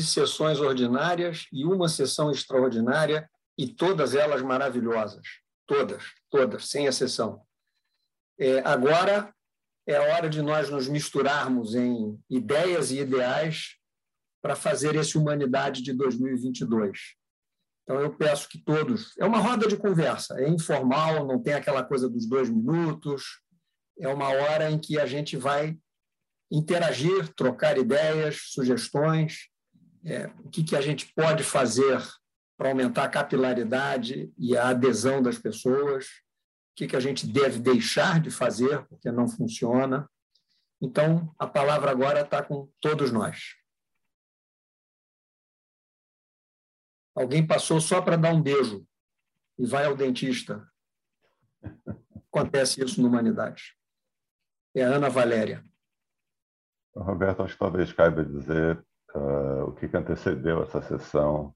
Sessões 0.00 0.60
ordinárias 0.60 1.46
e 1.52 1.64
uma 1.64 1.88
sessão 1.88 2.30
extraordinária, 2.30 3.28
e 3.58 3.66
todas 3.66 4.14
elas 4.14 4.42
maravilhosas. 4.42 5.26
Todas, 5.66 6.04
todas, 6.30 6.68
sem 6.68 6.86
exceção. 6.86 7.42
É, 8.38 8.60
agora 8.60 9.34
é 9.86 9.96
a 9.96 10.14
hora 10.14 10.28
de 10.28 10.40
nós 10.40 10.70
nos 10.70 10.88
misturarmos 10.88 11.74
em 11.74 12.18
ideias 12.30 12.90
e 12.90 13.00
ideais 13.00 13.76
para 14.40 14.56
fazer 14.56 14.94
esse 14.96 15.18
Humanidade 15.18 15.82
de 15.82 15.92
2022. 15.92 17.16
Então, 17.82 18.00
eu 18.00 18.16
peço 18.16 18.48
que 18.48 18.58
todos. 18.58 19.16
É 19.18 19.24
uma 19.24 19.38
roda 19.38 19.66
de 19.66 19.76
conversa, 19.76 20.40
é 20.40 20.48
informal, 20.48 21.26
não 21.26 21.42
tem 21.42 21.54
aquela 21.54 21.84
coisa 21.84 22.08
dos 22.08 22.26
dois 22.28 22.48
minutos. 22.48 23.40
É 23.98 24.08
uma 24.08 24.28
hora 24.28 24.70
em 24.70 24.78
que 24.78 24.98
a 24.98 25.06
gente 25.06 25.36
vai 25.36 25.76
interagir, 26.50 27.32
trocar 27.34 27.78
ideias, 27.78 28.50
sugestões, 28.50 29.48
é, 30.04 30.26
o 30.44 30.48
que, 30.48 30.64
que 30.64 30.76
a 30.76 30.80
gente 30.80 31.12
pode 31.14 31.42
fazer 31.42 32.00
para 32.56 32.70
aumentar 32.70 33.04
a 33.04 33.08
capilaridade 33.08 34.32
e 34.38 34.56
a 34.56 34.68
adesão 34.68 35.22
das 35.22 35.38
pessoas, 35.38 36.06
o 36.06 36.74
que, 36.76 36.86
que 36.86 36.96
a 36.96 37.00
gente 37.00 37.26
deve 37.26 37.58
deixar 37.58 38.20
de 38.20 38.30
fazer, 38.30 38.86
porque 38.86 39.10
não 39.10 39.28
funciona. 39.28 40.08
Então, 40.80 41.34
a 41.38 41.46
palavra 41.46 41.90
agora 41.90 42.20
está 42.20 42.42
com 42.42 42.70
todos 42.80 43.10
nós. 43.10 43.56
Alguém 47.14 47.46
passou 47.46 47.80
só 47.80 48.00
para 48.00 48.16
dar 48.16 48.32
um 48.32 48.42
beijo 48.42 48.86
e 49.58 49.66
vai 49.66 49.84
ao 49.84 49.94
dentista. 49.94 50.66
Acontece 52.32 52.82
isso 52.82 53.00
na 53.00 53.08
humanidade. 53.08 53.76
É 54.74 54.82
a 54.82 54.88
Ana 54.88 55.10
Valéria. 55.10 55.64
Roberto, 56.96 57.42
acho 57.42 57.54
que 57.54 57.58
talvez 57.58 57.92
caiba 57.92 58.24
dizer 58.24 58.82
uh, 59.14 59.64
o 59.64 59.72
que, 59.72 59.88
que 59.88 59.96
antecedeu 59.96 60.62
essa 60.62 60.82
sessão, 60.82 61.54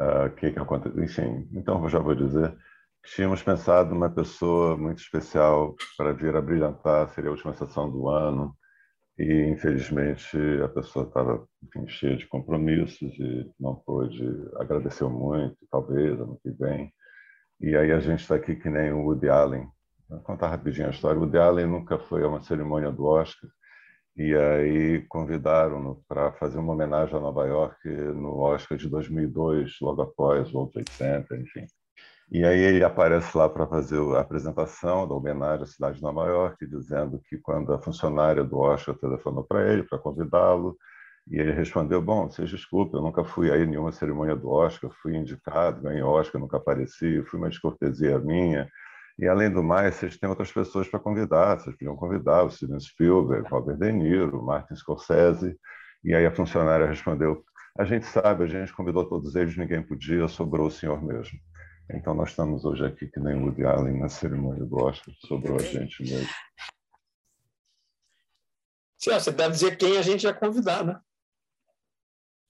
uh, 0.00 0.26
o 0.26 0.30
que, 0.30 0.52
que 0.52 0.58
aconteceu. 0.58 1.02
Enfim, 1.02 1.48
então 1.52 1.88
já 1.88 1.98
vou 1.98 2.14
dizer. 2.14 2.56
Tínhamos 3.14 3.42
pensado 3.42 3.94
uma 3.94 4.10
pessoa 4.10 4.76
muito 4.76 4.98
especial 4.98 5.76
para 5.96 6.12
vir 6.12 6.34
a 6.34 6.42
brilhantar, 6.42 7.08
seria 7.10 7.30
a 7.30 7.32
última 7.32 7.54
sessão 7.54 7.88
do 7.88 8.08
ano, 8.08 8.52
e 9.18 9.48
infelizmente 9.48 10.36
a 10.62 10.68
pessoa 10.68 11.06
estava 11.06 11.46
cheia 11.86 12.16
de 12.16 12.26
compromissos 12.26 13.00
e 13.18 13.50
não 13.60 13.76
pôde, 13.76 14.24
agradeceu 14.56 15.08
muito, 15.08 15.56
talvez, 15.70 16.20
ano 16.20 16.38
que 16.42 16.50
vem. 16.50 16.92
E 17.60 17.74
aí 17.76 17.92
a 17.92 18.00
gente 18.00 18.20
está 18.20 18.34
aqui 18.34 18.56
que 18.56 18.68
nem 18.68 18.92
o 18.92 19.04
Woody 19.04 19.28
Allen. 19.28 19.66
Vou 20.08 20.20
contar 20.20 20.48
rapidinho 20.48 20.88
a 20.88 20.90
história. 20.90 21.18
O 21.18 21.22
Woody 21.22 21.38
Allen 21.38 21.66
nunca 21.66 21.98
foi 21.98 22.22
a 22.24 22.28
uma 22.28 22.42
cerimônia 22.42 22.92
do 22.92 23.04
Oscar, 23.04 23.48
e 24.16 24.34
aí 24.34 25.04
convidaram-no 25.08 26.02
para 26.08 26.32
fazer 26.32 26.58
uma 26.58 26.72
homenagem 26.72 27.16
a 27.16 27.20
Nova 27.20 27.46
York 27.46 27.88
no 27.88 28.38
Oscar 28.38 28.78
de 28.78 28.88
2002, 28.88 29.76
logo 29.82 30.02
após 30.02 30.54
o 30.54 30.66
Trade 30.68 30.90
Center, 30.90 31.40
enfim. 31.40 31.66
E 32.30 32.44
aí 32.44 32.58
ele 32.58 32.82
aparece 32.82 33.36
lá 33.36 33.48
para 33.48 33.66
fazer 33.66 34.00
a 34.16 34.20
apresentação 34.20 35.06
da 35.06 35.14
homenagem 35.14 35.62
à 35.62 35.66
cidade 35.66 35.96
de 35.98 36.02
Nova 36.02 36.26
York, 36.26 36.66
dizendo 36.66 37.20
que 37.28 37.38
quando 37.38 37.72
a 37.72 37.78
funcionária 37.80 38.42
do 38.42 38.58
Oscar 38.58 38.96
telefonou 38.96 39.44
para 39.44 39.72
ele 39.72 39.84
para 39.84 39.98
convidá-lo, 39.98 40.76
e 41.28 41.38
ele 41.38 41.52
respondeu: 41.52 42.00
Bom, 42.00 42.28
vocês 42.28 42.48
desculpe, 42.48 42.94
eu 42.94 43.02
nunca 43.02 43.24
fui 43.24 43.50
aí 43.50 43.66
nenhuma 43.66 43.92
cerimônia 43.92 44.36
do 44.36 44.48
Oscar, 44.48 44.90
fui 45.02 45.16
indicado, 45.16 45.82
ganhei 45.82 46.02
Oscar, 46.02 46.40
nunca 46.40 46.56
apareci, 46.56 47.22
fui 47.24 47.38
uma 47.38 47.48
descortesia 47.48 48.18
minha. 48.18 48.68
E, 49.18 49.26
além 49.26 49.50
do 49.50 49.62
mais, 49.62 49.94
vocês 49.94 50.18
têm 50.18 50.28
outras 50.28 50.52
pessoas 50.52 50.88
para 50.88 51.00
convidar. 51.00 51.58
Vocês 51.58 51.74
podiam 51.76 51.96
convidar 51.96 52.44
o 52.44 52.50
Steven 52.50 52.78
Spielberg, 52.78 53.48
Robert 53.48 53.78
De 53.78 53.90
Niro, 53.90 54.42
Martin 54.42 54.74
Scorsese. 54.74 55.58
E 56.04 56.14
aí 56.14 56.26
a 56.26 56.34
funcionária 56.34 56.86
respondeu: 56.86 57.42
A 57.78 57.84
gente 57.84 58.04
sabe, 58.06 58.44
a 58.44 58.46
gente 58.46 58.74
convidou 58.74 59.08
todos 59.08 59.34
eles, 59.34 59.56
ninguém 59.56 59.82
podia, 59.82 60.28
sobrou 60.28 60.66
o 60.66 60.70
senhor 60.70 61.02
mesmo. 61.02 61.38
Então, 61.90 62.14
nós 62.14 62.30
estamos 62.30 62.64
hoje 62.64 62.84
aqui, 62.84 63.06
que 63.06 63.20
nem 63.20 63.36
o 63.36 63.44
Woody 63.44 63.64
Allen, 63.64 64.00
na 64.00 64.08
cerimônia 64.08 64.64
do 64.64 64.76
Oscar, 64.76 65.14
sobrou 65.26 65.56
a 65.56 65.62
gente 65.62 66.02
mesmo. 66.02 66.28
Sim, 68.98 69.12
você 69.12 69.30
deve 69.30 69.50
dizer 69.52 69.78
quem 69.78 69.96
a 69.96 70.02
gente 70.02 70.24
ia 70.24 70.34
convidar, 70.34 70.84
né? 70.84 71.00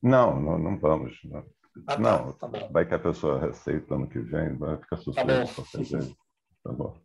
Não, 0.02 0.40
não, 0.40 0.58
não 0.58 0.78
vamos. 0.78 1.18
Não, 1.24 1.44
ah, 1.86 1.96
tá, 1.96 1.98
não 1.98 2.32
tá 2.32 2.48
vai 2.70 2.86
que 2.86 2.94
a 2.94 2.98
pessoa 2.98 3.40
receita 3.40 3.94
ano 3.94 4.08
que 4.08 4.20
vem, 4.20 4.56
vai 4.56 4.78
ficar 4.78 4.96
surpreso. 4.96 5.54
Tá 5.54 6.25
Tá 6.66 6.72
bom. 6.72 7.00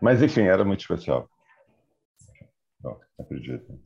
Mas, 0.00 0.22
enfim, 0.22 0.42
era 0.42 0.64
muito 0.64 0.78
especial. 0.78 1.28
Bom, 2.78 3.00
acredito. 3.18 3.80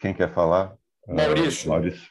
Quem 0.00 0.12
quer 0.12 0.34
falar? 0.34 0.76
Maurício. 1.06 1.68
Uh, 1.68 1.74
Maurício. 1.74 2.10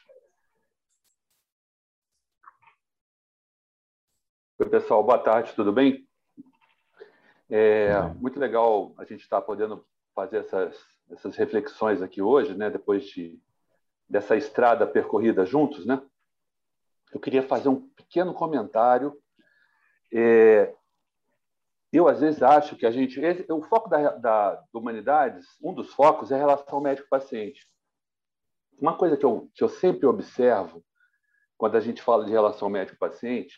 Oi, 4.58 4.68
pessoal. 4.70 5.04
Boa 5.04 5.18
tarde, 5.18 5.52
tudo 5.54 5.74
bem? 5.74 6.08
É 7.50 8.00
muito 8.14 8.40
legal 8.40 8.94
a 8.96 9.04
gente 9.04 9.20
estar 9.20 9.42
tá 9.42 9.46
podendo 9.46 9.86
fazer 10.14 10.38
essas, 10.38 10.74
essas 11.10 11.36
reflexões 11.36 12.00
aqui 12.00 12.22
hoje, 12.22 12.54
né? 12.54 12.70
Depois 12.70 13.04
de, 13.08 13.38
dessa 14.08 14.36
estrada 14.36 14.86
percorrida 14.86 15.44
juntos, 15.44 15.84
né? 15.84 16.00
Eu 17.12 17.20
queria 17.20 17.42
fazer 17.42 17.68
um 17.68 17.90
pequeno 17.90 18.32
comentário 18.32 19.14
é, 20.10 20.74
eu, 21.96 22.08
às 22.08 22.20
vezes, 22.20 22.42
acho 22.42 22.76
que 22.76 22.86
a 22.86 22.90
gente. 22.90 23.20
O 23.50 23.62
foco 23.62 23.88
da, 23.88 24.16
da, 24.16 24.64
humanidades, 24.72 25.46
um 25.62 25.72
dos 25.72 25.92
focos 25.94 26.30
é 26.30 26.34
a 26.34 26.38
relação 26.38 26.80
médico-paciente. 26.80 27.68
Uma 28.78 28.96
coisa 28.96 29.16
que 29.16 29.24
eu, 29.24 29.48
que 29.54 29.62
eu 29.62 29.68
sempre 29.68 30.06
observo 30.06 30.84
quando 31.56 31.76
a 31.76 31.80
gente 31.80 32.02
fala 32.02 32.24
de 32.24 32.32
relação 32.32 32.68
médico-paciente 32.68 33.56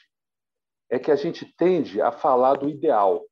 é 0.90 0.98
que 0.98 1.10
a 1.10 1.16
gente 1.16 1.46
tende 1.56 2.00
a 2.00 2.12
falar 2.12 2.58
do 2.58 2.68
ideal, 2.68 3.24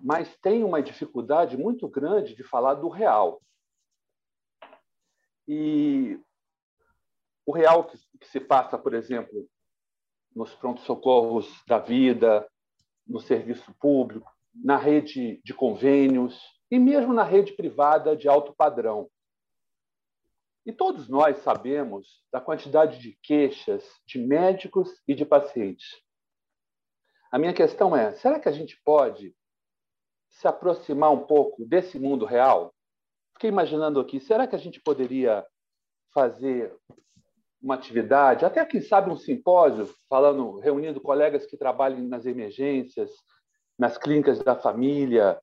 mas 0.00 0.36
tem 0.38 0.62
uma 0.62 0.80
dificuldade 0.80 1.56
muito 1.56 1.88
grande 1.88 2.34
de 2.34 2.44
falar 2.44 2.74
do 2.74 2.88
real. 2.88 3.42
E 5.48 6.20
o 7.44 7.52
real 7.52 7.84
que, 7.84 7.98
que 8.20 8.28
se 8.28 8.40
passa, 8.40 8.78
por 8.78 8.94
exemplo, 8.94 9.48
nos 10.34 10.54
prontos-socorros 10.54 11.48
da 11.66 11.78
vida, 11.78 12.48
no 13.06 13.20
serviço 13.20 13.72
público, 13.78 14.30
na 14.54 14.76
rede 14.76 15.40
de 15.44 15.54
convênios 15.54 16.40
e 16.70 16.78
mesmo 16.78 17.12
na 17.12 17.22
rede 17.22 17.52
privada 17.52 18.16
de 18.16 18.28
alto 18.28 18.54
padrão. 18.54 19.10
E 20.64 20.72
todos 20.72 21.08
nós 21.08 21.38
sabemos 21.38 22.24
da 22.32 22.40
quantidade 22.40 22.98
de 22.98 23.16
queixas 23.22 23.84
de 24.04 24.18
médicos 24.18 25.00
e 25.06 25.14
de 25.14 25.24
pacientes. 25.24 25.86
A 27.30 27.38
minha 27.38 27.54
questão 27.54 27.96
é: 27.96 28.14
será 28.14 28.40
que 28.40 28.48
a 28.48 28.52
gente 28.52 28.80
pode 28.84 29.34
se 30.28 30.48
aproximar 30.48 31.12
um 31.12 31.24
pouco 31.24 31.64
desse 31.64 31.98
mundo 31.98 32.24
real? 32.24 32.74
Fiquei 33.34 33.48
imaginando 33.48 34.00
aqui, 34.00 34.18
será 34.18 34.46
que 34.46 34.56
a 34.56 34.58
gente 34.58 34.80
poderia 34.80 35.46
fazer 36.12 36.74
uma 37.60 37.74
atividade, 37.74 38.44
até 38.44 38.64
quem 38.64 38.80
sabe 38.80 39.10
um 39.10 39.16
simpósio, 39.16 39.92
falando, 40.08 40.58
reunindo 40.58 41.00
colegas 41.00 41.46
que 41.46 41.56
trabalhem 41.56 42.06
nas 42.06 42.26
emergências, 42.26 43.10
nas 43.78 43.98
clínicas 43.98 44.38
da 44.40 44.54
família, 44.54 45.40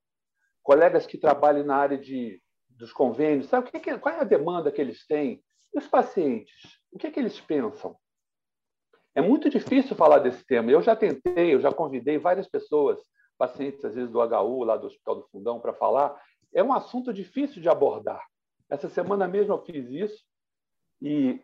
colegas 0.61 1.05
que 1.05 1.17
trabalhem 1.17 1.63
na 1.63 1.75
área 1.75 1.97
de, 1.97 2.41
dos 2.69 2.93
convênios, 2.93 3.47
sabe 3.47 3.67
o 3.67 3.71
que, 3.71 3.97
qual 3.97 4.15
é 4.15 4.21
a 4.21 4.25
demanda 4.25 4.71
que 4.71 4.81
eles 4.81 5.05
têm? 5.05 5.43
E 5.73 5.77
os 5.77 5.87
pacientes, 5.87 6.79
o 6.91 6.97
que, 6.97 7.11
que 7.11 7.19
eles 7.19 7.39
pensam? 7.41 7.97
É 9.15 9.21
muito 9.21 9.49
difícil 9.49 9.95
falar 9.95 10.19
desse 10.19 10.43
tema. 10.45 10.71
Eu 10.71 10.81
já 10.81 10.95
tentei, 10.95 11.53
eu 11.53 11.59
já 11.59 11.71
convidei 11.71 12.17
várias 12.17 12.47
pessoas, 12.47 12.99
pacientes 13.37 13.83
às 13.85 13.93
vezes 13.93 14.09
do 14.09 14.19
HU, 14.19 14.63
lá 14.63 14.77
do 14.77 14.87
Hospital 14.87 15.15
do 15.15 15.27
Fundão, 15.27 15.59
para 15.59 15.73
falar. 15.73 16.19
É 16.53 16.63
um 16.63 16.73
assunto 16.73 17.13
difícil 17.13 17.61
de 17.61 17.69
abordar. 17.69 18.23
Essa 18.69 18.89
semana 18.89 19.27
mesmo 19.27 19.53
eu 19.53 19.63
fiz 19.63 19.87
isso 19.89 20.23
e 21.01 21.39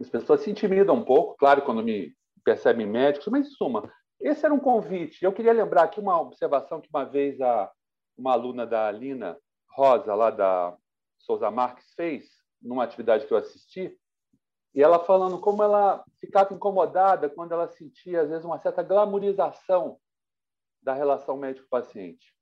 as 0.00 0.08
pessoas 0.08 0.40
se 0.40 0.50
intimidam 0.50 0.96
um 0.96 1.04
pouco, 1.04 1.36
claro, 1.36 1.62
quando 1.62 1.82
me 1.82 2.14
percebem 2.42 2.86
médicos, 2.86 3.28
mas, 3.28 3.46
em 3.46 3.50
suma, 3.50 3.92
esse 4.18 4.44
era 4.44 4.54
um 4.54 4.58
convite. 4.58 5.24
Eu 5.24 5.32
queria 5.32 5.52
lembrar 5.52 5.84
aqui 5.84 6.00
uma 6.00 6.20
observação 6.20 6.80
que 6.80 6.88
uma 6.92 7.04
vez 7.04 7.40
a, 7.40 7.70
uma 8.16 8.32
aluna 8.32 8.66
da 8.66 8.90
Lina 8.90 9.38
Rosa, 9.70 10.14
lá 10.14 10.30
da 10.30 10.76
Souza 11.18 11.50
Marques, 11.50 11.92
fez, 11.94 12.28
numa 12.60 12.84
atividade 12.84 13.26
que 13.26 13.32
eu 13.32 13.38
assisti, 13.38 13.96
e 14.74 14.82
ela 14.82 15.04
falando 15.04 15.38
como 15.38 15.62
ela 15.62 16.04
ficava 16.20 16.54
incomodada 16.54 17.28
quando 17.28 17.52
ela 17.52 17.68
sentia, 17.68 18.22
às 18.22 18.28
vezes, 18.28 18.44
uma 18.44 18.58
certa 18.58 18.82
glamorização 18.82 19.98
da 20.82 20.94
relação 20.94 21.36
médico-paciente. 21.36 22.34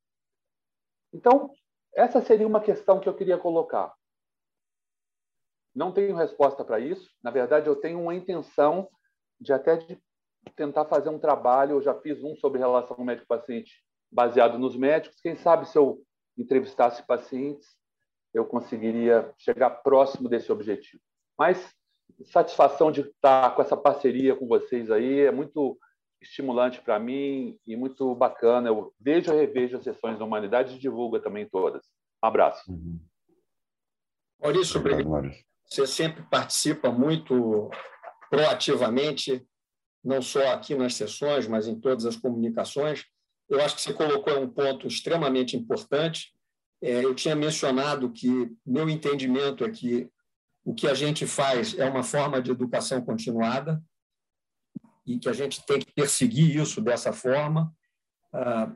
Então, 1.12 1.51
essa 1.94 2.21
seria 2.21 2.47
uma 2.47 2.61
questão 2.61 3.01
que 3.01 3.09
eu 3.09 3.14
queria 3.14 3.38
colocar. 3.38 3.94
Não 5.79 5.93
tenho 5.93 6.17
resposta 6.17 6.64
para 6.64 6.81
isso. 6.81 7.09
Na 7.23 7.31
verdade, 7.31 7.69
eu 7.69 7.77
tenho 7.77 8.03
uma 8.03 8.12
intenção 8.12 8.88
de 9.41 9.53
até 9.53 9.77
de 9.77 9.97
tentar 10.57 10.85
fazer 10.87 11.09
um 11.09 11.21
trabalho. 11.21 11.77
Eu 11.77 11.83
já 11.83 11.95
fiz 11.95 12.21
um 12.21 12.35
sobre 12.35 12.59
relação 12.59 12.97
médico-paciente 13.05 13.81
baseado 14.11 14.59
nos 14.59 14.75
médicos. 14.75 15.21
Quem 15.21 15.37
sabe 15.37 15.69
se 15.69 15.79
eu 15.79 16.03
entrevistasse 16.37 17.07
pacientes, 17.07 17.77
eu 18.35 18.45
conseguiria 18.45 19.33
chegar 19.38 19.71
próximo 19.71 20.29
desse 20.29 20.51
objetivo. 20.51 21.01
Mas 21.38 21.73
satisfação 22.25 22.91
de 22.91 23.03
estar 23.03 23.55
com 23.55 23.62
essa 23.62 23.77
parceria 23.77 24.35
com 24.35 24.49
vocês 24.49 24.91
aí 24.91 25.21
é 25.21 25.31
muito 25.31 25.79
estimulante 26.20 26.81
para 26.81 26.99
mim 26.99 27.57
e 27.64 27.76
muito 27.76 28.16
bacana. 28.16 28.68
Eu 28.68 28.93
vejo 28.99 29.33
e 29.33 29.37
revejo 29.37 29.76
as 29.76 29.85
sessões 29.85 30.18
da 30.18 30.24
Humanidade 30.24 30.74
e 30.74 30.79
divulgo 30.81 31.20
também 31.20 31.49
todas. 31.49 31.87
Um 32.20 32.26
abraço. 32.26 32.68
Uhum. 32.68 32.99
Maurício, 34.41 34.81
obrigado. 34.81 35.31
Você 35.69 35.87
sempre 35.87 36.23
participa 36.31 36.91
muito 36.91 37.71
proativamente, 38.31 39.47
não 40.03 40.23
só 40.23 40.53
aqui 40.53 40.75
nas 40.75 40.95
sessões, 40.95 41.47
mas 41.47 41.66
em 41.66 41.79
todas 41.79 42.07
as 42.07 42.16
comunicações. 42.16 43.05
Eu 43.49 43.61
acho 43.61 43.77
que 43.77 43.83
você 43.83 43.93
colocou 43.93 44.39
um 44.41 44.49
ponto 44.49 44.87
extremamente 44.87 45.57
importante. 45.57 46.33
É, 46.83 47.05
eu 47.05 47.14
tinha 47.14 47.35
mencionado 47.35 48.12
que 48.12 48.51
meu 48.64 48.89
entendimento 48.89 49.64
é 49.64 49.71
que 49.71 50.09
o 50.64 50.75
que 50.75 50.87
a 50.87 50.95
gente 50.95 51.27
faz 51.27 51.77
é 51.79 51.89
uma 51.89 52.03
forma 52.03 52.41
de 52.41 52.51
educação 52.51 53.01
continuada 53.03 53.83
e 55.07 55.19
que 55.19 55.29
a 55.29 55.33
gente 55.33 55.64
tem 55.64 55.79
que 55.79 55.93
perseguir 55.93 56.57
isso 56.57 56.81
dessa 56.81 57.12
forma. 57.12 57.75
Ah, 58.33 58.71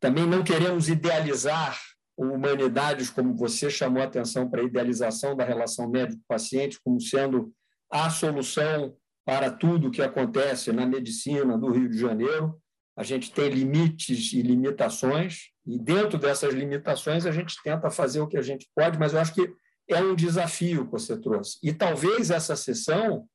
também 0.00 0.26
não 0.26 0.42
queremos 0.42 0.88
idealizar 0.88 1.78
humanidades, 2.16 3.10
como 3.10 3.34
você 3.34 3.68
chamou 3.68 4.02
a 4.02 4.06
atenção 4.06 4.48
para 4.48 4.60
a 4.60 4.64
idealização 4.64 5.34
da 5.36 5.44
relação 5.44 5.88
médico-paciente 5.90 6.78
como 6.84 7.00
sendo 7.00 7.52
a 7.90 8.08
solução 8.10 8.96
para 9.24 9.50
tudo 9.50 9.88
o 9.88 9.90
que 9.90 10.02
acontece 10.02 10.72
na 10.72 10.86
medicina 10.86 11.56
do 11.58 11.70
Rio 11.70 11.88
de 11.88 11.98
Janeiro. 11.98 12.60
A 12.96 13.02
gente 13.02 13.32
tem 13.32 13.48
limites 13.48 14.32
e 14.32 14.42
limitações, 14.42 15.50
E 15.66 15.78
dentro 15.78 16.18
dessas 16.18 16.52
limitações, 16.52 17.24
a 17.24 17.32
gente 17.32 17.56
tenta 17.62 17.90
fazer 17.90 18.20
o 18.20 18.26
que 18.26 18.36
a 18.36 18.42
gente 18.42 18.68
pode, 18.74 18.98
mas 18.98 19.14
eu 19.14 19.20
acho 19.20 19.34
que 19.34 19.50
é 19.88 20.00
um 20.02 20.14
desafio 20.14 20.84
que 20.84 20.92
você 20.92 21.18
trouxe. 21.18 21.58
E 21.62 21.72
talvez 21.72 22.30
essa 22.30 22.54
sessão 22.54 23.26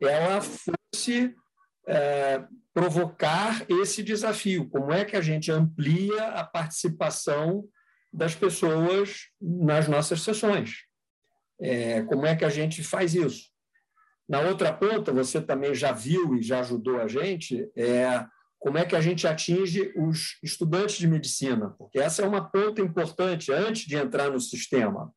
ela 0.00 0.40
fosse 0.40 1.34
é, 1.86 2.44
provocar 2.72 3.64
esse 3.68 4.02
desafio. 4.02 4.68
Como 4.68 4.92
é 4.92 5.04
que 5.04 5.16
a 5.16 5.20
gente 5.20 5.50
amplia 5.50 6.28
a 6.28 6.44
participação 6.44 7.64
das 8.12 8.34
pessoas 8.34 9.28
nas 9.40 9.88
nossas 9.88 10.22
sessões? 10.22 10.84
É, 11.60 12.02
como 12.02 12.26
é 12.26 12.34
que 12.34 12.44
a 12.44 12.48
gente 12.48 12.82
faz 12.82 13.14
isso? 13.14 13.50
Na 14.28 14.40
outra 14.40 14.72
ponta, 14.72 15.12
você 15.12 15.40
também 15.40 15.74
já 15.74 15.92
viu 15.92 16.36
e 16.36 16.42
já 16.42 16.60
ajudou 16.60 17.00
a 17.00 17.08
gente, 17.08 17.68
é 17.76 18.24
como 18.60 18.78
é 18.78 18.84
que 18.84 18.94
a 18.94 19.00
gente 19.00 19.26
atinge 19.26 19.92
os 19.96 20.38
estudantes 20.42 20.98
de 20.98 21.08
medicina, 21.08 21.70
porque 21.78 21.98
essa 21.98 22.22
é 22.22 22.28
uma 22.28 22.48
ponta 22.48 22.80
importante 22.80 23.50
antes 23.50 23.86
de 23.86 23.96
entrar 23.96 24.30
no 24.30 24.38
sistema. 24.38 25.12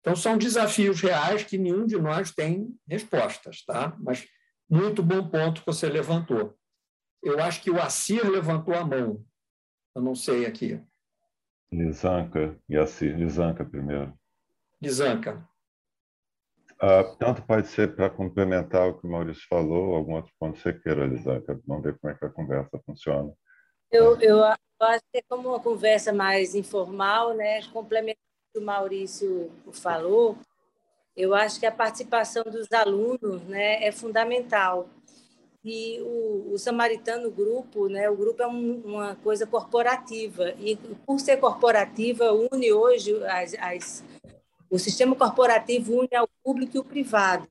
Então, 0.00 0.14
são 0.14 0.36
desafios 0.36 1.00
reais 1.00 1.42
que 1.42 1.56
nenhum 1.56 1.86
de 1.86 1.96
nós 1.96 2.32
tem 2.32 2.68
respostas, 2.88 3.64
tá? 3.64 3.96
Mas 3.98 4.26
muito 4.68 5.02
bom 5.02 5.28
ponto 5.28 5.60
que 5.60 5.66
você 5.66 5.88
levantou. 5.88 6.56
Eu 7.22 7.40
acho 7.40 7.62
que 7.62 7.70
o 7.70 7.80
Assir 7.80 8.28
levantou 8.28 8.74
a 8.74 8.84
mão. 8.84 9.24
Eu 9.94 10.02
não 10.02 10.14
sei 10.14 10.44
aqui. 10.44 10.80
Lisanca 11.72 12.56
e 12.68 12.76
Assir. 12.76 13.16
Lisanca 13.16 13.64
primeiro. 13.64 14.12
Lisanca. 14.80 15.48
Ah, 16.80 17.04
tanto 17.18 17.42
pode 17.42 17.68
ser 17.68 17.94
para 17.94 18.10
complementar 18.10 18.88
o 18.88 18.98
que 18.98 19.06
o 19.06 19.10
Maurício 19.10 19.46
falou, 19.48 19.94
algum 19.94 20.14
outro 20.14 20.32
ponto 20.38 20.58
você 20.58 20.72
queira, 20.72 21.06
Lisanca. 21.06 21.58
Vamos 21.66 21.84
ver 21.84 21.98
como 21.98 22.12
é 22.12 22.16
que 22.16 22.24
a 22.24 22.30
conversa 22.30 22.80
funciona. 22.84 23.32
Eu, 23.90 24.20
eu 24.20 24.42
acho 24.44 25.02
que 25.12 25.18
é 25.18 25.22
como 25.28 25.50
uma 25.50 25.60
conversa 25.60 26.12
mais 26.12 26.54
informal, 26.54 27.34
né? 27.34 27.62
complementando 27.72 28.18
o 28.20 28.52
que 28.52 28.58
o 28.58 28.66
Maurício 28.66 29.50
falou, 29.72 30.36
eu 31.16 31.34
acho 31.34 31.60
que 31.60 31.66
a 31.66 31.72
participação 31.72 32.42
dos 32.44 32.72
alunos 32.72 33.42
né, 33.42 33.84
é 33.84 33.92
fundamental. 33.92 34.88
E 35.64 36.00
o, 36.00 36.52
o 36.52 36.58
Samaritano 36.58 37.30
Grupo, 37.30 37.88
né, 37.88 38.10
o 38.10 38.16
grupo 38.16 38.42
é 38.42 38.46
um, 38.48 38.82
uma 38.84 39.14
coisa 39.16 39.46
corporativa, 39.46 40.52
e 40.58 40.76
por 41.06 41.20
ser 41.20 41.36
corporativa, 41.36 42.32
une 42.32 42.72
hoje 42.72 43.14
as, 43.24 43.54
as, 43.54 44.04
o 44.68 44.76
sistema 44.76 45.14
corporativo 45.14 46.00
une 46.00 46.14
ao 46.16 46.28
público 46.42 46.76
e 46.76 46.80
o 46.80 46.84
privado. 46.84 47.46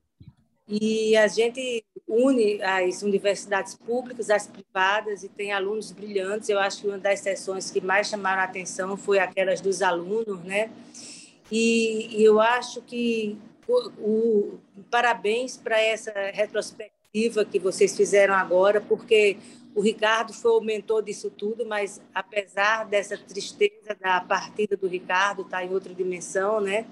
E 0.68 1.16
a 1.16 1.26
gente 1.26 1.84
une 2.06 2.62
as 2.62 3.02
universidades 3.02 3.74
públicas, 3.74 4.28
as 4.28 4.46
privadas, 4.46 5.24
e 5.24 5.28
tem 5.28 5.52
alunos 5.52 5.90
brilhantes. 5.90 6.48
Eu 6.48 6.58
acho 6.58 6.82
que 6.82 6.88
uma 6.88 6.98
das 6.98 7.20
sessões 7.20 7.70
que 7.70 7.80
mais 7.80 8.08
chamaram 8.08 8.42
a 8.42 8.44
atenção 8.44 8.96
foi 8.96 9.18
aquelas 9.18 9.60
dos 9.60 9.80
alunos, 9.80 10.42
né? 10.44 10.70
E, 11.50 12.20
e 12.20 12.24
eu 12.24 12.40
acho 12.40 12.82
que 12.82 13.38
o, 13.66 13.88
o 13.98 14.60
parabéns 14.90 15.56
para 15.56 15.80
essa 15.80 16.12
retrospectiva 16.32 17.01
que 17.12 17.58
vocês 17.58 17.94
fizeram 17.94 18.32
agora, 18.32 18.80
porque 18.80 19.36
o 19.74 19.80
Ricardo 19.80 20.32
foi 20.32 20.52
o 20.52 20.60
mentor 20.60 21.02
disso 21.02 21.30
tudo, 21.30 21.66
mas 21.66 22.00
apesar 22.14 22.84
dessa 22.84 23.18
tristeza 23.18 23.94
da 24.00 24.20
partida 24.20 24.76
do 24.76 24.86
Ricardo, 24.86 25.42
está 25.42 25.62
em 25.62 25.72
outra 25.72 25.94
dimensão, 25.94 26.60
né? 26.60 26.86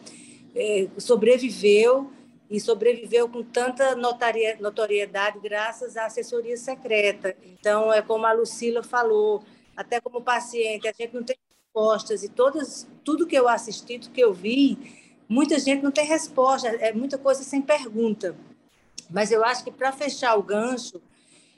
É, 0.55 0.89
sobreviveu 0.99 2.11
e 2.51 2.61
sobreviveu 2.61 3.29
com 3.29 3.43
tanta 3.43 3.95
notoriedade 3.95 5.39
graças 5.39 5.97
à 5.97 6.07
assessoria 6.07 6.57
secreta. 6.57 7.37
Então, 7.45 7.93
é 7.93 8.03
como 8.03 8.27
a 8.27 8.33
Lucila 8.33 8.83
falou, 8.83 9.43
até 9.77 10.01
como 10.01 10.21
paciente, 10.21 10.89
a 10.89 10.93
gente 10.93 11.15
não 11.15 11.23
tem 11.23 11.37
respostas 11.49 12.25
e 12.25 12.29
todas, 12.29 12.87
tudo 13.05 13.27
que 13.27 13.37
eu 13.37 13.49
assisti, 13.49 13.99
tudo 13.99 14.13
que 14.13 14.21
eu 14.21 14.35
vi, 14.35 14.77
muita 15.29 15.59
gente 15.59 15.83
não 15.83 15.93
tem 15.93 16.05
resposta, 16.05 16.69
é 16.69 16.93
muita 16.93 17.17
coisa 17.17 17.43
sem 17.43 17.63
pergunta. 17.63 18.37
Mas 19.11 19.33
eu 19.33 19.45
acho 19.45 19.65
que 19.65 19.71
para 19.71 19.93
fechar 19.93 20.37
o 20.37 20.43
gancho, 20.43 21.01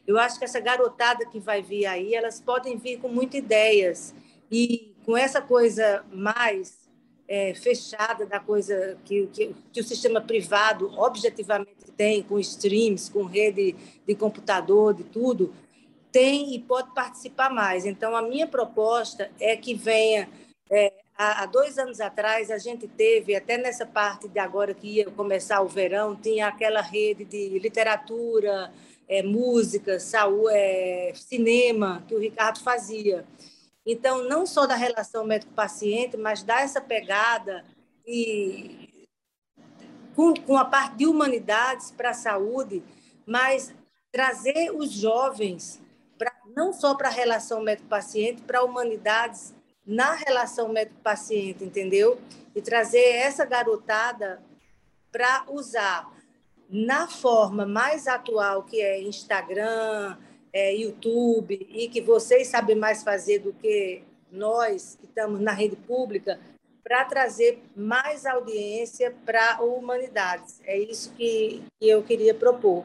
eu 0.07 0.19
acho 0.19 0.39
que 0.39 0.45
essa 0.45 0.61
garotada 0.61 1.27
que 1.27 1.39
vai 1.39 1.63
vir 1.63 1.87
aí, 1.87 2.15
elas 2.15 2.41
podem 2.41 2.77
vir 2.77 2.99
com 2.99 3.09
muitas 3.09 3.39
ideias 3.39 4.15
e 4.51 4.95
com 5.05 5.17
essa 5.17 5.41
coisa 5.41 6.05
mais 6.13 6.89
é, 7.29 7.55
fechada 7.55 8.27
da 8.27 8.41
coisa 8.41 8.99
que, 9.05 9.27
que, 9.29 9.55
que, 9.73 9.81
o 9.81 9.85
sistema 9.85 10.21
privado 10.21 10.93
objetivamente 10.99 11.91
tem, 11.97 12.23
com 12.23 12.39
streams, 12.39 13.11
com 13.11 13.25
rede 13.25 13.75
de 14.07 14.15
computador, 14.15 14.93
de 14.93 15.05
tudo, 15.05 15.55
tem 16.11 16.55
e 16.55 16.59
pode 16.59 16.93
participar 16.95 17.51
mais. 17.51 17.87
Então, 17.87 18.15
a 18.15 18.23
minha 18.23 18.47
proposta 18.47 19.31
é 19.41 19.57
que 19.57 19.75
venha 19.75 20.29
é, 20.71 20.93
há, 21.17 21.47
dois 21.47 21.79
anos 21.79 22.01
atrás, 22.01 22.51
a 22.51 22.59
gente 22.59 22.89
teve, 22.89 23.35
até 23.35 23.57
nessa 23.57 23.87
parte 23.87 24.29
de 24.29 24.39
agora 24.39 24.75
que 24.75 24.89
ia 24.89 25.11
começar 25.11 25.61
o 25.61 25.69
verão, 25.69 26.17
tinha 26.17 26.49
aquela 26.49 26.81
rede 26.81 27.25
de 27.25 27.59
literatura, 27.59 28.73
é, 29.09 29.23
música, 29.23 30.01
saúde, 30.01 30.55
é, 30.55 31.13
cinema, 31.15 32.03
que 32.09 32.15
o 32.15 32.19
Ricardo 32.19 32.61
fazia. 32.61 33.25
Então, 33.85 34.29
não 34.29 34.47
só 34.47 34.67
da 34.67 34.77
relação 34.77 35.25
médico-paciente, 35.25 36.17
mas 36.17 36.43
dar 36.43 36.63
essa 36.63 36.81
pegada 36.81 37.65
e 38.07 39.07
com, 40.15 40.35
com 40.35 40.57
a 40.57 40.65
parte 40.65 40.97
de 40.97 41.07
humanidades 41.07 41.91
para 41.91 42.11
a 42.11 42.15
saúde, 42.15 42.83
mas 43.27 43.75
trazer 44.11 44.71
os 44.75 44.93
jovens 44.93 45.81
pra, 46.17 46.33
não 46.55 46.73
só 46.73 46.95
para 46.95 47.09
a 47.09 47.13
relação 47.13 47.63
médico-paciente, 47.63 48.43
para 48.43 48.63
humanidades 48.63 49.55
na 49.87 50.15
relação 50.15 50.69
médico-paciente, 50.69 51.65
entendeu? 51.65 52.19
E 52.55 52.63
trazer 52.63 53.05
essa 53.17 53.45
garotada 53.45 54.43
para 55.11 55.45
usar 55.49 56.11
na 56.69 57.07
forma 57.07 57.67
mais 57.67 58.07
atual, 58.07 58.63
que 58.63 58.81
é 58.81 59.01
Instagram, 59.03 60.17
é 60.53 60.75
YouTube, 60.75 61.67
e 61.71 61.89
que 61.89 62.01
vocês 62.01 62.49
sabem 62.49 62.77
mais 62.77 63.03
fazer 63.03 63.41
do 63.41 63.53
que 63.53 64.03
nós, 64.31 64.97
que 64.99 65.07
estamos 65.07 65.41
na 65.41 65.53
rede 65.53 65.77
pública, 65.77 66.41
para 66.83 67.05
trazer 67.05 67.63
mais 67.77 68.27
audiência 68.27 69.15
para 69.25 69.57
a 69.57 69.63
humanidades. 69.63 70.61
É 70.65 70.79
isso 70.79 71.13
que, 71.13 71.63
que 71.79 71.89
eu 71.89 72.03
queria 72.03 72.35
propor. 72.35 72.85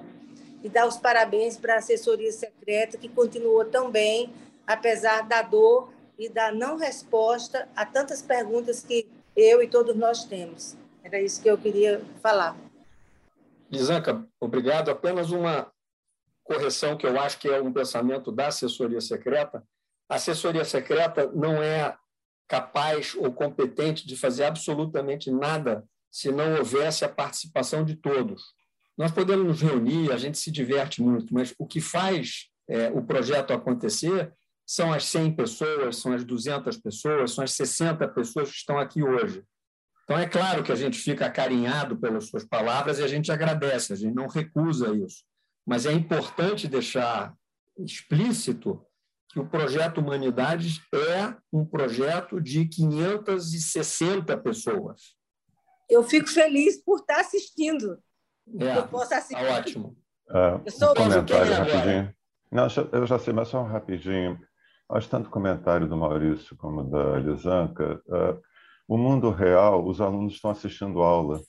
E 0.64 0.70
dar 0.70 0.88
os 0.88 0.98
parabéns 0.98 1.58
para 1.58 1.76
a 1.76 1.78
assessoria 1.78 2.32
secreta, 2.32 2.98
que 2.98 3.08
continuou 3.08 3.64
tão 3.66 3.90
bem, 3.90 4.34
apesar 4.66 5.22
da 5.22 5.42
dor 5.42 5.90
e 6.18 6.30
da 6.30 6.52
não 6.52 6.78
resposta 6.78 7.68
a 7.76 7.86
tantas 7.86 8.22
perguntas 8.22 8.82
que 8.82 9.08
eu 9.36 9.62
e 9.62 9.68
todos 9.68 9.96
nós 9.96 10.24
temos. 10.24 10.76
Era 11.04 11.22
isso 11.22 11.42
que 11.42 11.50
eu 11.50 11.58
queria 11.58 12.02
falar. 12.22 12.58
Lisanca, 13.72 14.26
obrigado. 14.40 14.90
Apenas 14.90 15.32
uma 15.32 15.72
correção 16.44 16.98
que 16.98 17.06
eu 17.06 17.20
acho 17.20 17.38
que 17.38 17.48
é 17.48 17.62
um 17.62 17.72
pensamento 17.72 18.32
da 18.32 18.48
assessoria 18.48 19.02
secreta. 19.02 19.64
A 20.10 20.16
assessoria 20.16 20.66
secreta 20.66 21.30
não 21.34 21.62
é 21.62 21.96
capaz 22.48 23.14
ou 23.16 23.32
competente 23.32 24.08
de 24.08 24.16
fazer 24.16 24.46
absolutamente 24.46 25.30
nada 25.30 25.84
se 26.10 26.32
não 26.32 26.56
houvesse 26.58 27.04
a 27.04 27.10
participação 27.10 27.84
de 27.84 27.96
todos. 27.96 28.56
Nós 28.98 29.12
podemos 29.12 29.46
nos 29.46 29.62
reunir, 29.62 30.12
a 30.12 30.18
gente 30.18 30.38
se 30.38 30.50
diverte 30.50 31.02
muito, 31.02 31.34
mas 31.34 31.54
o 31.60 31.68
que 31.68 31.80
faz 31.80 32.50
é, 32.68 32.90
o 32.90 33.04
projeto 33.04 33.52
acontecer 33.54 34.34
são 34.68 34.92
as 34.92 35.06
100 35.06 35.34
pessoas, 35.38 35.96
são 35.96 36.12
as 36.12 36.26
200 36.26 36.78
pessoas, 36.78 37.32
são 37.32 37.44
as 37.44 37.54
60 37.54 38.06
pessoas 38.10 38.50
que 38.52 38.58
estão 38.58 38.78
aqui 38.78 39.02
hoje. 39.02 39.42
Então, 40.04 40.20
é 40.20 40.28
claro 40.28 40.62
que 40.62 40.72
a 40.72 40.76
gente 40.76 41.00
fica 41.00 41.26
acarinhado 41.26 41.98
pelas 41.98 42.26
suas 42.26 42.44
palavras 42.44 43.00
e 43.00 43.04
a 43.04 43.08
gente 43.08 43.32
agradece, 43.32 43.94
a 43.94 43.96
gente 43.96 44.14
não 44.14 44.28
recusa 44.28 44.94
isso. 44.94 45.24
Mas 45.66 45.86
é 45.86 45.94
importante 45.94 46.68
deixar 46.68 47.34
explícito 47.78 48.86
que 49.30 49.40
o 49.40 49.48
projeto 49.48 50.00
Humanidades 50.00 50.82
é 50.94 51.36
um 51.52 51.66
projeto 51.66 52.42
de 52.42 52.66
560 52.66 54.38
pessoas. 54.38 55.16
Eu 55.90 56.04
fico 56.04 56.28
feliz 56.28 56.82
por 56.84 57.00
estar 57.00 57.22
assistindo. 57.22 58.02
É, 58.60 58.78
eu 58.78 58.88
posso 58.88 59.14
assistir. 59.14 59.46
Tá 59.46 59.60
ótimo. 59.60 59.98
Uh, 60.30 60.62
eu 60.66 60.72
sou 60.72 60.92
um 60.92 60.94
comentário 60.94 61.54
rapidinho. 61.54 62.16
Não, 62.52 62.68
eu 62.94 63.06
já 63.06 63.20
sei, 63.20 63.34
mas 63.34 63.50
só 63.50 63.62
um 63.62 63.68
rapidinho. 63.68 64.40
Acho 64.90 65.10
tanto 65.10 65.30
comentário 65.30 65.88
do 65.88 65.98
Maurício 65.98 66.56
como 66.58 66.84
da 66.84 67.20
Lisanca. 67.20 68.02
Uh, 68.08 68.42
o 68.88 68.98
mundo 68.98 69.30
real, 69.32 69.86
os 69.86 70.00
alunos 70.00 70.34
estão 70.34 70.52
assistindo 70.52 71.02
aula. 71.02 71.42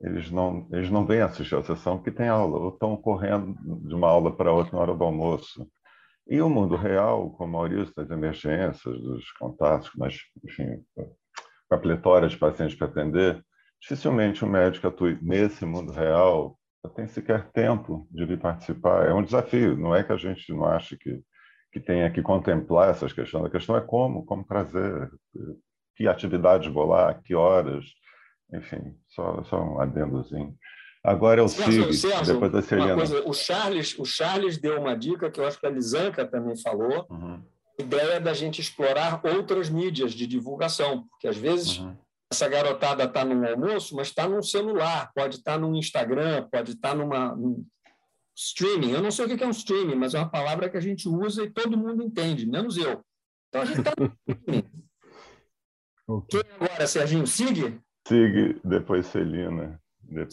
Eles 0.00 0.30
não, 0.30 0.68
eles 0.70 0.90
não 0.90 1.06
vêm 1.06 1.22
assistir 1.22 1.56
a 1.56 1.62
sessão 1.62 1.96
porque 1.96 2.10
tem 2.10 2.28
aula, 2.28 2.58
ou 2.58 2.68
estão 2.68 2.96
correndo 2.96 3.56
de 3.88 3.94
uma 3.94 4.08
aula 4.08 4.36
para 4.36 4.52
outra 4.52 4.76
na 4.76 4.82
hora 4.82 4.94
do 4.94 5.04
almoço. 5.04 5.66
E 6.28 6.40
o 6.42 6.50
mundo 6.50 6.76
real, 6.76 7.30
com 7.30 7.44
o 7.44 7.48
Maurício, 7.48 7.94
das 7.94 8.10
emergências, 8.10 9.00
dos 9.00 9.30
contatos, 9.32 9.90
mas, 9.96 10.18
enfim, 10.44 10.84
com 10.94 11.74
a 11.74 11.78
pletora 11.78 12.28
de 12.28 12.36
pacientes 12.36 12.76
para 12.76 12.88
atender, 12.88 13.42
dificilmente 13.80 14.44
o 14.44 14.48
médico 14.48 14.88
atue 14.88 15.18
nesse 15.22 15.64
mundo 15.64 15.92
real, 15.92 16.58
tem 16.94 17.06
sequer 17.06 17.50
tempo 17.52 18.06
de 18.10 18.24
vir 18.24 18.38
participar. 18.38 19.06
É 19.06 19.14
um 19.14 19.22
desafio, 19.22 19.76
não 19.76 19.94
é 19.94 20.02
que 20.02 20.12
a 20.12 20.16
gente 20.16 20.52
não 20.52 20.64
ache 20.64 20.96
que 20.96 21.20
que 21.76 21.80
tenha 21.80 22.10
que 22.10 22.22
contemplar 22.22 22.88
essas 22.88 23.12
questões. 23.12 23.44
A 23.44 23.50
questão 23.50 23.76
é 23.76 23.82
como, 23.82 24.24
como 24.24 24.42
trazer, 24.42 25.10
que 25.94 26.08
atividades 26.08 26.72
vou 26.72 26.86
lá, 26.86 27.12
que 27.12 27.34
horas, 27.34 27.84
enfim, 28.50 28.96
só, 29.08 29.44
só 29.44 29.62
um 29.62 29.78
adendozinho. 29.78 30.56
Agora 31.04 31.42
é 31.42 31.44
o 31.44 31.48
SIG, 31.48 32.08
depois 32.24 32.50
da 32.50 32.62
Celina. 32.62 32.94
Coisa, 32.94 33.28
o, 33.28 33.34
Charles, 33.34 33.98
o 33.98 34.06
Charles 34.06 34.56
deu 34.56 34.80
uma 34.80 34.96
dica 34.96 35.30
que 35.30 35.38
eu 35.38 35.46
acho 35.46 35.60
que 35.60 35.66
a 35.66 35.70
Lisanca 35.70 36.26
também 36.26 36.56
falou, 36.62 37.06
uhum. 37.10 37.42
a 37.78 37.82
ideia 37.82 38.20
da 38.20 38.32
gente 38.32 38.58
explorar 38.58 39.20
outras 39.22 39.68
mídias 39.68 40.12
de 40.12 40.26
divulgação, 40.26 41.06
porque 41.10 41.28
às 41.28 41.36
vezes 41.36 41.78
uhum. 41.78 41.94
essa 42.32 42.48
garotada 42.48 43.04
está 43.04 43.22
num 43.22 43.46
almoço, 43.46 43.94
mas 43.94 44.08
está 44.08 44.26
num 44.26 44.42
celular, 44.42 45.12
pode 45.14 45.36
estar 45.36 45.52
tá 45.52 45.58
num 45.58 45.76
Instagram, 45.76 46.48
pode 46.50 46.72
estar 46.72 46.90
tá 46.90 46.94
numa 46.94 47.36
num 47.36 47.66
streaming. 48.36 48.90
Eu 48.90 49.02
não 49.02 49.10
sei 49.10 49.24
o 49.24 49.36
que 49.36 49.42
é 49.42 49.46
um 49.46 49.50
streaming, 49.50 49.96
mas 49.96 50.14
é 50.14 50.18
uma 50.18 50.28
palavra 50.28 50.68
que 50.68 50.76
a 50.76 50.80
gente 50.80 51.08
usa 51.08 51.42
e 51.42 51.50
todo 51.50 51.76
mundo 51.76 52.02
entende, 52.02 52.46
menos 52.46 52.76
eu. 52.76 53.02
Então 53.48 53.62
a 53.62 53.64
gente 53.64 53.78
está 53.78 53.92
no 53.98 54.12
streaming. 54.28 54.70
Okay. 56.08 56.40
Quem 56.40 56.52
agora, 56.52 56.86
Serginho? 56.86 57.26
Sig? 57.26 57.80
Sig, 58.06 58.60
depois 58.62 59.06
Celina. 59.06 59.80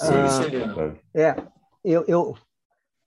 Ah, 0.01 0.95
é, 1.16 1.36
eu, 1.84 2.06
eu, 2.08 2.38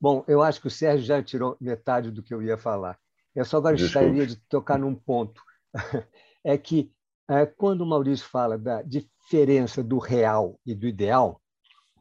bom, 0.01 0.25
eu 0.27 0.43
acho 0.43 0.61
que 0.61 0.67
o 0.67 0.71
Sérgio 0.71 1.07
já 1.07 1.23
tirou 1.23 1.57
metade 1.61 2.11
do 2.11 2.25
que 2.25 2.35
eu 2.35 2.43
ia 2.43 2.59
falar. 2.59 2.99
Eu 3.37 3.45
só 3.45 3.61
gostaria 3.61 4.27
de 4.27 4.35
tocar 4.49 4.79
num 4.79 4.95
ponto. 4.95 5.41
É 6.49 6.57
que 6.57 6.93
é, 7.29 7.45
quando 7.45 7.81
o 7.81 7.87
Maurício 7.87 8.25
fala 8.25 8.57
da 8.57 8.81
diferença 8.81 9.83
do 9.83 9.99
real 9.99 10.61
e 10.65 10.77
do 10.77 10.87
ideal, 10.87 11.43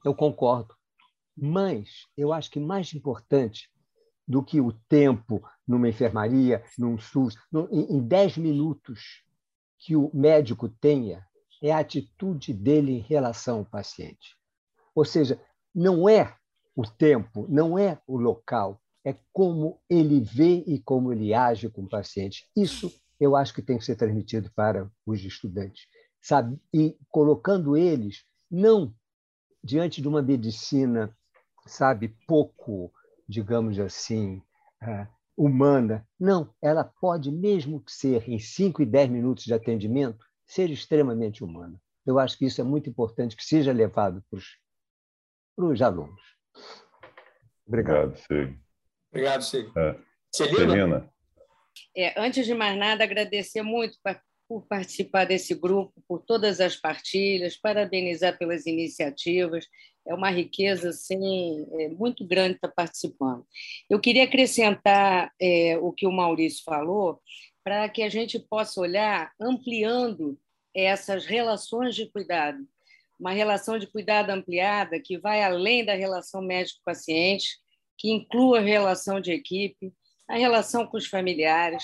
eu 0.04 0.14
concordo. 0.14 0.75
Mas 1.38 2.08
eu 2.18 2.32
acho 2.32 2.50
que 2.50 2.60
mais 2.60 2.94
importante 2.94 3.70
do 4.28 4.44
que 4.44 4.60
o 4.60 4.72
tempo 4.88 5.44
numa 5.68 5.90
enfermaria, 5.90 6.64
num 6.78 6.98
SUS, 6.98 7.36
em 7.72 8.02
10 8.02 8.38
minutos 8.38 9.24
que 9.78 9.96
o 9.96 10.10
médico 10.14 10.68
tenha, 10.70 11.26
é 11.62 11.72
a 11.72 11.80
atitude 11.80 12.54
dele 12.54 12.94
em 12.94 13.00
relação 13.00 13.60
ao 13.60 13.66
paciente. 13.66 14.36
Ou 14.94 15.06
seja, 15.06 15.40
não 15.74 16.08
é 16.08 16.36
o 16.76 16.84
tempo, 16.84 17.46
não 17.50 17.78
é 17.78 18.00
o 18.08 18.18
local, 18.18 18.82
é 19.04 19.16
como 19.32 19.80
ele 19.90 20.20
vê 20.20 20.64
e 20.66 20.80
como 20.80 21.14
ele 21.14 21.34
age 21.34 21.70
com 21.70 21.84
o 21.84 21.90
paciente. 21.90 22.50
Isso 22.56 22.92
eu 23.20 23.36
acho 23.36 23.54
que 23.54 23.62
tem 23.62 23.78
que 23.78 23.86
ser 23.86 23.96
transmitido 23.96 24.52
para 24.56 24.92
os 25.06 25.24
estudantes, 25.24 25.88
sabe? 26.22 26.60
E 26.74 26.98
colocando 27.10 27.78
eles 27.78 28.26
não 28.50 28.94
diante 29.64 30.02
de 30.02 30.08
uma 30.08 30.22
medicina, 30.22 31.16
sabe, 31.66 32.16
pouco, 32.28 32.92
digamos 33.28 33.80
assim, 33.80 34.42
uh, 34.84 35.08
humana. 35.36 36.08
Não, 36.20 36.54
ela 36.62 36.84
pode, 36.84 37.32
mesmo 37.32 37.82
que 37.82 37.92
ser 37.92 38.28
em 38.30 38.40
5 38.40 38.82
e 38.82 38.86
10 38.86 39.10
minutos 39.10 39.44
de 39.46 39.54
atendimento, 39.54 40.26
ser 40.46 40.70
extremamente 40.70 41.44
humana. 41.44 41.80
Eu 42.06 42.20
acho 42.20 42.38
que 42.38 42.46
isso 42.46 42.62
é 42.62 42.64
muito 42.64 42.90
importante 42.90 43.36
que 43.36 43.44
seja 43.44 43.72
levado 43.72 44.24
para 44.30 44.40
os 45.66 45.82
alunos. 45.82 46.22
Obrigado, 47.68 48.16
Obrigado 48.16 48.60
Obrigado, 49.12 49.42
Sig. 49.42 49.72
É. 49.76 49.98
Celina? 50.32 51.10
É, 51.96 52.20
antes 52.22 52.46
de 52.46 52.54
mais 52.54 52.78
nada, 52.78 53.04
agradecer 53.04 53.62
muito 53.62 53.98
por 54.48 54.66
participar 54.68 55.26
desse 55.26 55.56
grupo, 55.56 55.94
por 56.08 56.20
todas 56.20 56.60
as 56.60 56.76
partilhas, 56.76 57.58
parabenizar 57.58 58.38
pelas 58.38 58.66
iniciativas. 58.66 59.68
É 60.08 60.14
uma 60.14 60.30
riqueza 60.30 60.90
assim, 60.90 61.66
é 61.80 61.90
muito 61.90 62.26
grande 62.26 62.56
estar 62.56 62.70
participando. 62.70 63.46
Eu 63.90 64.00
queria 64.00 64.24
acrescentar 64.24 65.32
é, 65.42 65.78
o 65.80 65.92
que 65.92 66.06
o 66.06 66.12
Maurício 66.12 66.64
falou, 66.64 67.22
para 67.64 67.90
que 67.90 68.04
a 68.04 68.10
gente 68.10 68.40
possa 68.40 68.80
olhar 68.80 69.32
ampliando 69.42 70.40
essas 70.74 71.26
relações 71.26 71.96
de 71.96 72.10
cuidado 72.12 72.66
uma 73.20 73.32
relação 73.32 73.80
de 73.80 73.88
cuidado 73.88 74.30
ampliada 74.30 75.00
que 75.00 75.18
vai 75.18 75.44
além 75.44 75.86
da 75.86 75.94
relação 75.94 76.42
médico-paciente, 76.42 77.58
que 77.98 78.12
inclua 78.12 78.60
a 78.60 78.62
relação 78.64 79.20
de 79.20 79.32
equipe, 79.32 79.94
a 80.28 80.38
relação 80.38 80.86
com 80.86 80.98
os 80.98 81.08
familiares. 81.08 81.84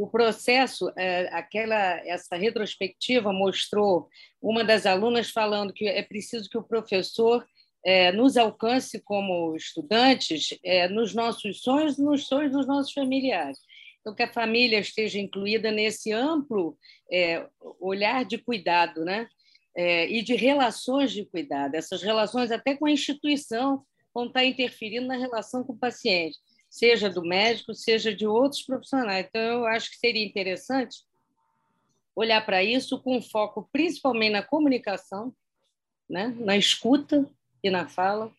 O 0.00 0.06
processo, 0.06 0.90
é, 0.96 1.28
aquela 1.30 1.76
essa 2.06 2.34
retrospectiva 2.34 3.34
mostrou 3.34 4.08
uma 4.40 4.64
das 4.64 4.86
alunas 4.86 5.28
falando 5.28 5.74
que 5.74 5.86
é 5.86 6.02
preciso 6.02 6.48
que 6.48 6.56
o 6.56 6.62
professor 6.62 7.46
é, 7.84 8.10
nos 8.10 8.38
alcance 8.38 8.98
como 9.02 9.54
estudantes 9.54 10.58
é, 10.64 10.88
nos 10.88 11.12
nossos 11.14 11.60
sonhos, 11.60 11.98
nos 11.98 12.26
sonhos 12.28 12.50
dos 12.50 12.66
nossos 12.66 12.94
familiares. 12.94 13.58
Então, 14.00 14.14
que 14.14 14.22
a 14.22 14.32
família 14.32 14.78
esteja 14.78 15.18
incluída 15.18 15.70
nesse 15.70 16.10
amplo 16.12 16.78
olhar 17.78 18.24
de 18.24 18.38
cuidado, 18.38 19.04
né? 19.04 19.28
e 19.76 20.22
de 20.22 20.34
relações 20.34 21.12
de 21.12 21.26
cuidado, 21.26 21.74
essas 21.74 22.02
relações 22.02 22.50
até 22.50 22.74
com 22.74 22.86
a 22.86 22.90
instituição 22.90 23.84
vão 24.14 24.26
estar 24.26 24.46
interferindo 24.46 25.06
na 25.06 25.16
relação 25.16 25.62
com 25.62 25.74
o 25.74 25.78
paciente, 25.78 26.38
seja 26.70 27.10
do 27.10 27.22
médico, 27.22 27.74
seja 27.74 28.14
de 28.14 28.26
outros 28.26 28.62
profissionais. 28.62 29.26
Então, 29.28 29.42
eu 29.42 29.66
acho 29.66 29.90
que 29.90 29.96
seria 29.96 30.24
interessante 30.24 30.98
olhar 32.14 32.44
para 32.46 32.62
isso 32.62 33.02
com 33.02 33.20
foco 33.20 33.68
principalmente 33.72 34.32
na 34.32 34.42
comunicação, 34.42 35.34
né? 36.08 36.34
na 36.38 36.56
escuta 36.56 37.28
e 37.62 37.70
na 37.70 37.88
fala, 37.88 38.32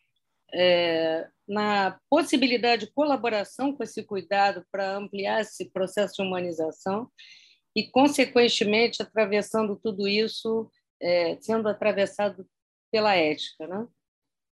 é, 0.53 1.27
na 1.47 1.99
possibilidade 2.09 2.85
de 2.85 2.91
colaboração 2.93 3.73
com 3.73 3.83
esse 3.83 4.03
cuidado 4.03 4.65
para 4.71 4.95
ampliar 4.95 5.41
esse 5.41 5.69
processo 5.69 6.15
de 6.15 6.21
humanização 6.21 7.09
e, 7.75 7.83
consequentemente, 7.89 9.01
atravessando 9.01 9.75
tudo 9.75 10.07
isso 10.07 10.69
é, 11.01 11.37
sendo 11.41 11.67
atravessado 11.67 12.45
pela 12.91 13.15
ética, 13.15 13.67
né? 13.67 13.87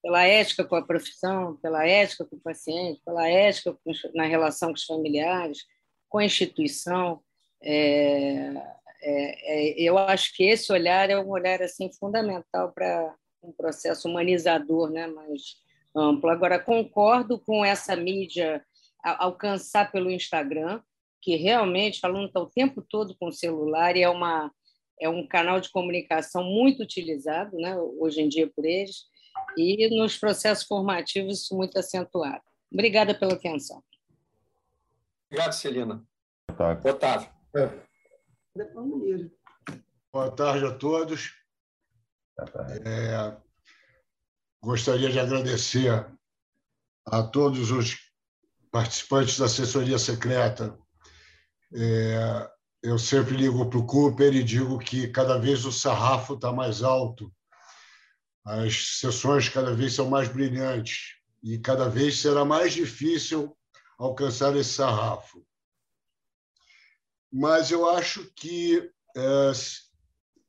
Pela 0.02 0.26
ética 0.26 0.64
com 0.64 0.76
a 0.76 0.86
profissão, 0.86 1.58
pela 1.58 1.86
ética 1.86 2.26
com 2.26 2.36
o 2.36 2.42
paciente, 2.42 3.02
pela 3.06 3.28
ética 3.28 3.78
na 4.14 4.26
relação 4.26 4.70
com 4.70 4.76
os 4.76 4.86
familiares, 4.86 5.66
com 6.08 6.20
a 6.20 6.26
instituição. 6.26 7.22
É, 7.62 8.54
é, 9.02 9.80
é, 9.82 9.82
eu 9.82 9.98
acho 9.98 10.34
que 10.36 10.44
esse 10.44 10.72
olhar 10.72 11.10
é 11.10 11.20
um 11.20 11.30
olhar 11.30 11.62
assim 11.62 11.92
fundamental 11.94 12.72
para 12.72 13.16
um 13.42 13.52
processo 13.52 14.08
humanizador, 14.08 14.90
né, 14.90 15.08
mais 15.08 15.58
amplo. 15.96 16.30
Agora 16.30 16.60
concordo 16.60 17.40
com 17.40 17.64
essa 17.64 17.96
mídia 17.96 18.64
alcançar 19.04 19.92
pelo 19.92 20.12
Instagram, 20.12 20.82
que 21.22 21.36
realmente 21.36 22.00
o 22.04 22.06
aluno 22.06 22.28
está 22.28 22.40
o 22.40 22.50
tempo 22.50 22.82
todo 22.82 23.16
com 23.18 23.28
o 23.28 23.34
celular 23.34 23.96
e 23.96 24.04
é 24.04 24.10
uma 24.10 24.52
é 25.02 25.08
um 25.08 25.26
canal 25.26 25.62
de 25.62 25.72
comunicação 25.72 26.44
muito 26.44 26.84
utilizado 26.84 27.56
né, 27.56 27.74
hoje 27.78 28.20
em 28.22 28.28
dia 28.28 28.52
por 28.54 28.66
eles, 28.66 29.06
e 29.58 29.90
nos 29.98 30.18
processos 30.18 30.66
formativos 30.66 31.42
isso 31.42 31.56
muito 31.56 31.78
acentuado. 31.78 32.42
Obrigada 32.72 33.14
pela 33.14 33.34
atenção. 33.34 33.84
Obrigado, 35.28 35.54
Celina. 35.54 36.04
Otávio. 36.50 36.92
Otávio. 36.92 37.30
É. 37.56 37.90
Boa 40.12 40.32
tarde 40.32 40.66
a 40.66 40.74
todos. 40.74 41.34
É, 42.86 43.38
gostaria 44.62 45.10
de 45.10 45.20
agradecer 45.20 46.06
a 47.06 47.24
todos 47.24 47.72
os 47.72 47.98
participantes 48.72 49.38
da 49.38 49.46
assessoria 49.46 50.00
secreta 50.00 50.78
é, 51.74 52.50
eu 52.82 52.98
sempre 52.98 53.36
ligo 53.36 53.70
para 53.70 53.80
o 53.80 53.86
Cooper 53.86 54.34
e 54.34 54.44
digo 54.44 54.80
que 54.80 55.08
cada 55.10 55.38
vez 55.38 55.66
o 55.66 55.72
sarrafo 55.72 56.34
está 56.34 56.52
mais 56.52 56.82
alto, 56.82 57.32
as 58.46 59.00
sessões 59.00 59.50
cada 59.50 59.74
vez 59.74 59.94
são 59.94 60.10
mais 60.10 60.28
brilhantes 60.28 61.16
e 61.44 61.58
cada 61.58 61.90
vez 61.90 62.20
será 62.20 62.44
mais 62.44 62.74
difícil 62.74 63.56
alcançar 63.98 64.56
esse 64.56 64.74
sarrafo. 64.74 65.46
Mas 67.32 67.70
eu 67.70 67.90
acho 67.90 68.26
que 68.34 68.92
é, 69.16 69.52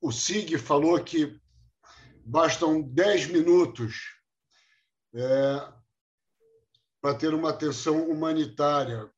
o 0.00 0.10
SIG 0.10 0.56
falou 0.58 1.02
que 1.02 1.38
bastam 2.24 2.80
10 2.80 3.26
minutos 3.26 3.96
é, 5.14 5.72
para 7.00 7.14
ter 7.14 7.34
uma 7.34 7.50
atenção 7.50 8.08
humanitária 8.08 9.10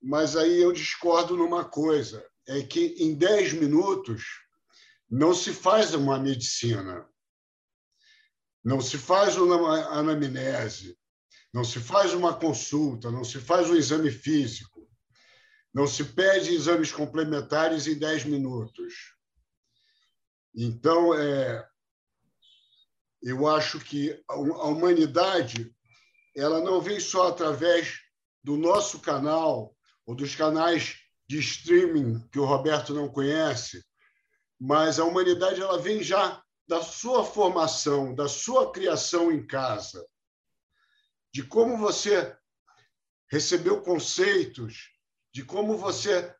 mas 0.00 0.36
aí 0.36 0.60
eu 0.60 0.72
discordo 0.72 1.36
numa 1.36 1.64
coisa: 1.64 2.24
é 2.46 2.62
que 2.62 2.94
em 2.98 3.14
10 3.14 3.54
minutos 3.54 4.22
não 5.10 5.34
se 5.34 5.52
faz 5.52 5.94
uma 5.94 6.18
medicina, 6.18 7.06
não 8.68 8.82
se 8.82 8.98
faz 8.98 9.38
uma 9.38 9.98
anamnese, 9.98 10.94
não 11.54 11.64
se 11.64 11.80
faz 11.80 12.12
uma 12.12 12.38
consulta, 12.38 13.10
não 13.10 13.24
se 13.24 13.40
faz 13.40 13.70
um 13.70 13.74
exame 13.74 14.10
físico, 14.10 14.86
não 15.72 15.86
se 15.86 16.04
pede 16.04 16.52
exames 16.52 16.92
complementares 16.92 17.86
em 17.86 17.98
10 17.98 18.24
minutos. 18.24 19.14
Então, 20.54 21.14
é, 21.14 21.66
eu 23.22 23.48
acho 23.48 23.80
que 23.80 24.22
a 24.28 24.36
humanidade 24.36 25.74
ela 26.36 26.60
não 26.60 26.78
vem 26.78 27.00
só 27.00 27.28
através 27.28 27.98
do 28.44 28.58
nosso 28.58 29.00
canal 29.00 29.74
ou 30.04 30.14
dos 30.14 30.34
canais 30.34 30.98
de 31.26 31.38
streaming 31.38 32.20
que 32.30 32.38
o 32.38 32.44
Roberto 32.44 32.92
não 32.92 33.08
conhece, 33.08 33.82
mas 34.60 34.98
a 34.98 35.04
humanidade 35.06 35.58
ela 35.58 35.80
vem 35.80 36.02
já 36.02 36.42
da 36.68 36.82
sua 36.82 37.24
formação, 37.24 38.14
da 38.14 38.28
sua 38.28 38.70
criação 38.70 39.32
em 39.32 39.44
casa, 39.44 40.06
de 41.32 41.42
como 41.42 41.78
você 41.78 42.36
recebeu 43.30 43.80
conceitos, 43.80 44.90
de 45.32 45.42
como 45.42 45.78
você 45.78 46.34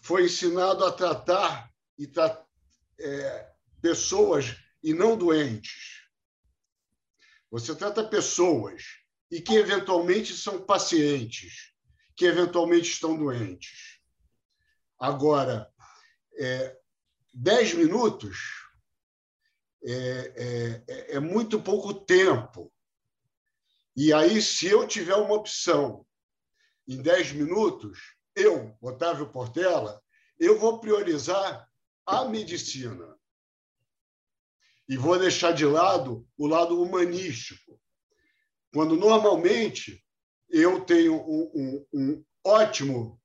foi 0.00 0.26
ensinado 0.26 0.84
a 0.84 0.92
tratar 0.92 1.68
e 1.98 2.06
tra 2.06 2.46
é, 2.98 3.52
pessoas 3.82 4.56
e 4.82 4.94
não 4.94 5.18
doentes. 5.18 6.06
Você 7.50 7.74
trata 7.74 8.04
pessoas 8.08 8.84
e 9.30 9.40
que 9.40 9.54
eventualmente 9.54 10.32
são 10.36 10.64
pacientes, 10.64 11.72
que 12.14 12.24
eventualmente 12.24 12.88
estão 12.88 13.16
doentes. 13.18 13.98
Agora, 14.98 15.68
é, 16.38 16.78
dez 17.34 17.74
minutos 17.74 18.65
é, 19.84 20.82
é, 20.88 21.16
é, 21.16 21.20
muito 21.20 21.60
pouco 21.60 21.94
tempo. 21.94 22.72
E 23.94 24.12
aí, 24.12 24.42
se 24.42 24.66
eu 24.66 24.86
tiver 24.86 25.14
uma 25.14 25.34
opção 25.34 26.06
em 26.86 27.00
dez 27.00 27.32
minutos, 27.32 27.98
eu, 28.34 28.76
Otávio 28.80 29.30
Portela, 29.30 30.02
eu 30.38 30.58
vou 30.58 30.78
priorizar 30.80 31.68
a 32.04 32.24
medicina. 32.24 33.16
E 34.88 34.96
vou 34.96 35.18
deixar 35.18 35.52
de 35.52 35.64
lado 35.64 36.28
o 36.36 36.46
lado 36.46 36.80
humanístico. 36.80 37.80
Quando 38.72 38.94
normalmente 38.94 40.04
eu 40.48 40.84
tenho 40.84 41.14
um, 41.14 41.50
um, 41.54 41.86
um 41.92 42.24
ótimo, 42.44 43.20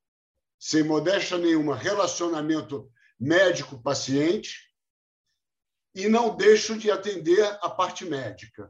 sem 0.59 0.83
modéstia 0.83 1.37
nenhuma, 1.37 1.75
relacionamento 1.75 2.91
médico-paciente 3.19 4.70
e 5.95 6.07
não 6.07 6.35
deixo 6.35 6.77
de 6.77 6.89
atender 6.89 7.43
a 7.61 7.69
parte 7.69 8.05
médica. 8.05 8.69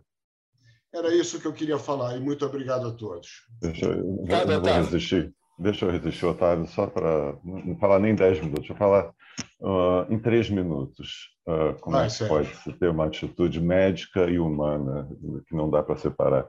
Era 0.93 1.13
isso 1.13 1.39
que 1.39 1.47
eu 1.47 1.53
queria 1.53 1.79
falar 1.79 2.17
e 2.17 2.19
muito 2.19 2.45
obrigado 2.45 2.87
a 2.87 2.91
todos. 2.91 3.29
Deixa 3.61 3.85
eu, 3.85 4.03
não 4.03 4.61
vou 4.61 4.73
resistir. 4.73 5.33
Deixa 5.57 5.85
eu 5.85 5.91
resistir, 5.91 6.25
Otávio, 6.25 6.67
só 6.67 6.87
para 6.87 7.37
não 7.43 7.77
falar 7.77 7.99
nem 7.99 8.15
10 8.15 8.41
minutos, 8.41 8.69
eu 8.69 8.75
falar 8.75 9.13
uh, 9.59 10.11
em 10.11 10.17
três 10.17 10.49
minutos 10.49 11.29
uh, 11.47 11.79
como 11.79 11.97
ah, 11.97 12.05
é 12.05 12.09
que 12.09 12.25
pode 12.25 12.55
se 12.55 12.73
ter 12.73 12.89
uma 12.89 13.05
atitude 13.05 13.61
médica 13.61 14.25
e 14.29 14.39
humana 14.39 15.07
que 15.47 15.55
não 15.55 15.69
dá 15.69 15.83
para 15.83 15.97
separar. 15.97 16.47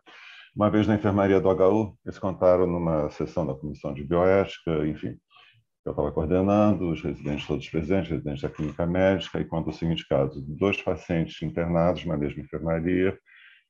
Uma 0.56 0.70
vez 0.70 0.86
na 0.86 0.94
enfermaria 0.94 1.40
do 1.40 1.48
HU, 1.48 1.96
eles 2.04 2.18
contaram 2.18 2.66
numa 2.66 3.10
sessão 3.10 3.46
da 3.46 3.54
comissão 3.54 3.92
de 3.92 4.02
bioética, 4.02 4.86
enfim, 4.86 5.16
eu 5.84 5.90
estava 5.90 6.12
coordenando, 6.12 6.90
os 6.90 7.02
residentes 7.02 7.46
todos 7.46 7.68
presentes, 7.68 8.10
residentes 8.10 8.42
da 8.42 8.48
clínica 8.48 8.86
médica, 8.86 9.40
e 9.40 9.44
conta 9.44 9.70
o 9.70 9.72
seguinte 9.72 10.06
caso: 10.08 10.40
dois 10.46 10.80
pacientes 10.80 11.42
internados 11.42 12.04
na 12.04 12.16
mesma 12.16 12.42
enfermaria, 12.42 13.18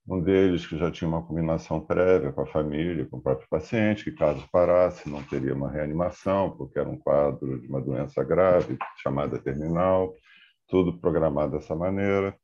um 0.06 0.20
deles 0.20 0.66
que 0.66 0.76
já 0.76 0.90
tinha 0.90 1.08
uma 1.08 1.24
combinação 1.24 1.80
prévia 1.80 2.32
com 2.32 2.42
a 2.42 2.46
família, 2.46 3.06
com 3.06 3.18
o 3.18 3.22
próprio 3.22 3.48
paciente, 3.48 4.04
que 4.04 4.12
caso 4.12 4.46
parasse 4.50 5.08
não 5.08 5.22
teria 5.22 5.54
uma 5.54 5.70
reanimação, 5.70 6.50
porque 6.56 6.78
era 6.78 6.88
um 6.88 6.98
quadro 6.98 7.60
de 7.60 7.68
uma 7.68 7.80
doença 7.80 8.22
grave, 8.24 8.76
chamada 9.02 9.38
terminal, 9.38 10.12
tudo 10.68 10.98
programado 10.98 11.52
dessa 11.52 11.74
maneira. 11.76 12.36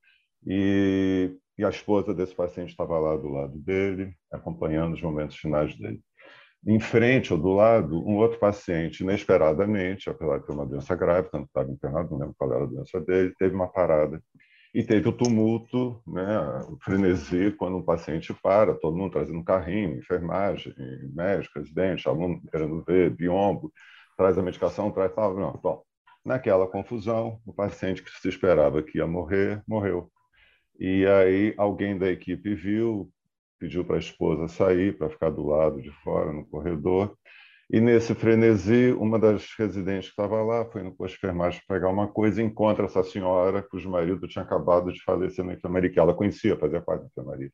E, 0.46 1.36
e 1.58 1.64
a 1.64 1.68
esposa 1.68 2.14
desse 2.14 2.34
paciente 2.34 2.70
estava 2.70 2.98
lá 2.98 3.16
do 3.16 3.28
lado 3.28 3.58
dele, 3.58 4.14
acompanhando 4.32 4.94
os 4.94 5.02
momentos 5.02 5.36
finais 5.36 5.76
dele. 5.76 6.00
Em 6.68 6.78
frente 6.78 7.32
ou 7.32 7.38
do 7.38 7.48
lado, 7.54 8.06
um 8.06 8.16
outro 8.16 8.38
paciente, 8.38 9.02
inesperadamente, 9.02 10.10
apesar 10.10 10.38
de 10.38 10.46
ter 10.46 10.52
uma 10.52 10.66
doença 10.66 10.94
grave, 10.94 11.30
tanto 11.30 11.46
estava 11.46 11.72
internado, 11.72 12.10
não 12.10 12.18
lembro 12.18 12.34
qual 12.36 12.52
era 12.52 12.64
a 12.64 12.66
doença 12.66 13.00
dele, 13.00 13.34
teve 13.38 13.54
uma 13.54 13.68
parada 13.68 14.22
e 14.74 14.84
teve 14.84 15.08
o 15.08 15.12
tumulto, 15.12 15.98
né, 16.06 16.38
o 16.68 16.76
frenesi, 16.82 17.52
quando 17.52 17.78
um 17.78 17.82
paciente 17.82 18.34
para, 18.42 18.74
todo 18.74 18.94
mundo 18.94 19.12
trazendo 19.12 19.42
carrinho, 19.42 19.96
enfermagem, 19.96 20.74
médico, 21.14 21.58
residente, 21.58 22.06
aluno 22.06 22.42
querendo 22.50 22.84
ver, 22.84 23.16
biombo, 23.16 23.72
traz 24.14 24.36
a 24.36 24.42
medicação, 24.42 24.90
traz 24.90 25.10
tal. 25.14 25.34
Não, 25.38 25.52
bom, 25.62 25.82
naquela 26.22 26.66
confusão, 26.66 27.40
o 27.46 27.52
paciente 27.54 28.02
que 28.02 28.10
se 28.10 28.28
esperava 28.28 28.82
que 28.82 28.98
ia 28.98 29.06
morrer, 29.06 29.62
morreu. 29.66 30.10
E 30.78 31.06
aí 31.06 31.54
alguém 31.56 31.96
da 31.96 32.10
equipe 32.10 32.54
viu, 32.54 33.10
pediu 33.58 33.84
para 33.84 33.96
a 33.96 33.98
esposa 33.98 34.48
sair, 34.48 34.96
para 34.96 35.10
ficar 35.10 35.30
do 35.30 35.46
lado 35.46 35.80
de 35.82 35.90
fora, 36.02 36.32
no 36.32 36.46
corredor, 36.46 37.16
e 37.70 37.80
nesse 37.82 38.14
frenesi, 38.14 38.92
uma 38.92 39.18
das 39.18 39.46
residentes 39.58 40.06
que 40.06 40.12
estava 40.12 40.42
lá 40.42 40.64
foi 40.70 40.82
no 40.82 40.94
posto 40.94 41.12
de 41.12 41.18
enfermagem 41.18 41.60
pegar 41.68 41.90
uma 41.90 42.08
coisa 42.08 42.40
e 42.40 42.44
encontra 42.44 42.86
essa 42.86 43.04
senhora 43.04 43.62
cujo 43.62 43.90
marido 43.90 44.26
tinha 44.26 44.42
acabado 44.42 44.90
de 44.90 45.02
falecer 45.02 45.44
na 45.44 45.52
enfermaria, 45.52 45.90
que 45.90 46.00
ela 46.00 46.14
conhecia, 46.14 46.56
fazia 46.56 46.80
parte 46.80 47.02
da 47.02 47.08
enfermaria. 47.08 47.52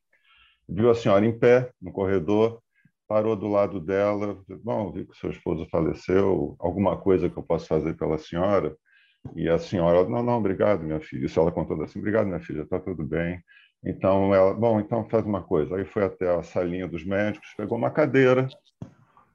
Viu 0.68 0.88
a 0.88 0.94
senhora 0.94 1.26
em 1.26 1.36
pé 1.36 1.72
no 1.82 1.90
corredor, 1.90 2.62
parou 3.08 3.34
do 3.34 3.48
lado 3.48 3.80
dela, 3.80 4.40
bom, 4.62 4.92
vi 4.92 5.04
que 5.04 5.16
seu 5.18 5.30
esposo 5.30 5.66
faleceu, 5.68 6.54
alguma 6.60 6.96
coisa 6.96 7.28
que 7.28 7.36
eu 7.36 7.42
possa 7.42 7.66
fazer 7.66 7.96
pela 7.96 8.16
senhora? 8.16 8.76
E 9.34 9.48
a 9.48 9.58
senhora, 9.58 10.08
não, 10.08 10.22
não, 10.22 10.38
obrigado, 10.38 10.84
minha 10.84 11.00
filha. 11.00 11.26
Isso 11.26 11.40
ela 11.40 11.50
contou 11.50 11.82
assim, 11.82 11.98
obrigado, 11.98 12.26
minha 12.26 12.40
filha, 12.40 12.62
está 12.62 12.78
tudo 12.78 13.04
bem. 13.04 13.42
Então 13.84 14.34
ela, 14.34 14.54
bom, 14.54 14.80
então 14.80 15.08
faz 15.08 15.24
uma 15.26 15.42
coisa. 15.42 15.76
Aí 15.76 15.84
foi 15.84 16.04
até 16.04 16.34
a 16.34 16.42
salinha 16.42 16.88
dos 16.88 17.04
médicos, 17.04 17.52
pegou 17.56 17.76
uma 17.76 17.90
cadeira, 17.90 18.48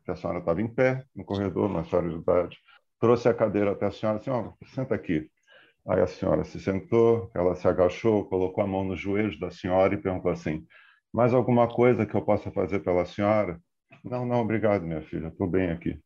que 0.04 0.12
a 0.12 0.16
senhora 0.16 0.40
estava 0.40 0.62
em 0.62 0.68
pé 0.68 1.06
no 1.16 1.24
corredor, 1.24 1.70
uma 1.70 1.84
senhora 1.84 2.10
de 2.10 2.16
idade, 2.16 2.58
trouxe 3.00 3.30
a 3.30 3.34
cadeira 3.34 3.72
até 3.72 3.86
a 3.86 3.92
senhora, 3.92 4.18
assim, 4.18 4.32
oh, 4.32 4.54
senta 4.74 4.96
aqui. 4.96 5.30
Aí 5.88 6.02
a 6.02 6.08
senhora 6.08 6.44
se 6.44 6.60
sentou, 6.60 7.32
ela 7.34 7.56
se 7.56 7.68
agachou, 7.68 8.26
colocou 8.26 8.64
a 8.64 8.68
mão 8.68 8.84
nos 8.84 9.00
joelhos 9.00 9.40
da 9.40 9.52
senhora 9.52 9.94
e 9.94 9.98
perguntou 9.98 10.32
assim: 10.32 10.66
mais 11.14 11.34
alguma 11.34 11.68
coisa 11.68 12.06
que 12.06 12.16
eu 12.16 12.22
possa 12.22 12.52
fazer 12.52 12.80
pela 12.80 13.06
senhora? 13.06 13.60
Não, 14.04 14.26
não, 14.26 14.42
obrigado, 14.42 14.84
minha 14.84 15.02
filha, 15.02 15.28
estou 15.28 15.48
bem 15.48 15.72
aqui. 15.72 16.00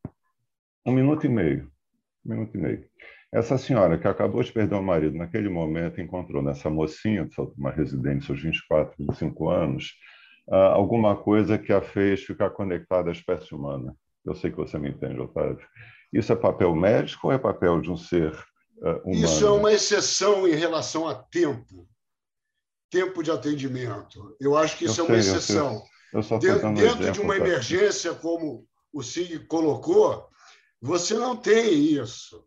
Um 0.86 0.92
minuto 0.92 1.26
e 1.26 1.30
meio, 1.30 1.72
um 2.26 2.30
minuto 2.30 2.58
e 2.58 2.62
meio. 2.62 2.90
Essa 3.34 3.58
senhora 3.58 3.98
que 3.98 4.08
acabou 4.08 4.44
de 4.44 4.52
perder 4.52 4.76
o 4.76 4.84
marido, 4.84 5.18
naquele 5.18 5.50
momento 5.50 6.00
encontrou 6.00 6.44
nessa 6.44 6.70
mocinha, 6.70 7.28
uma 7.58 7.72
residente, 7.72 8.28
seus 8.28 8.40
24, 8.40 8.94
25 9.00 9.50
anos, 9.50 9.94
uh, 10.48 10.56
alguma 10.56 11.16
coisa 11.16 11.58
que 11.58 11.74
a 11.74 11.82
fez 11.82 12.24
ficar 12.24 12.52
conectada 12.52 13.10
à 13.10 13.12
espécie 13.12 13.56
humana. 13.56 13.96
Eu 14.24 14.36
sei 14.36 14.52
que 14.52 14.58
você 14.58 14.78
me 14.78 14.90
entende, 14.90 15.20
Otávio. 15.20 15.66
Isso 16.14 16.32
é 16.32 16.36
papel 16.36 16.76
médico 16.76 17.28
ou 17.28 17.34
é 17.34 17.40
papel 17.40 17.82
de 17.82 17.90
um 17.90 17.98
ser 17.98 18.32
uh, 18.78 19.02
humano? 19.04 19.26
Isso 19.26 19.48
é 19.48 19.52
uma 19.52 19.74
exceção 19.74 20.48
em 20.48 20.54
relação 20.54 21.08
a 21.08 21.16
tempo. 21.16 21.88
Tempo 22.92 23.24
de 23.24 23.32
atendimento. 23.32 24.36
Eu 24.40 24.56
acho 24.56 24.78
que 24.78 24.86
isso 24.86 25.02
eu 25.02 25.06
é 25.06 25.10
uma 25.10 25.22
sei, 25.22 25.34
exceção. 25.34 25.82
Eu 26.14 26.22
eu 26.22 26.40
dentro, 26.40 26.74
dentro 26.76 27.12
de 27.12 27.20
uma 27.20 27.36
emergência, 27.36 28.14
como 28.14 28.68
o 28.94 29.02
Sig 29.02 29.40
colocou, 29.48 30.30
você 30.80 31.16
não 31.16 31.36
tem 31.36 31.74
isso. 31.74 32.46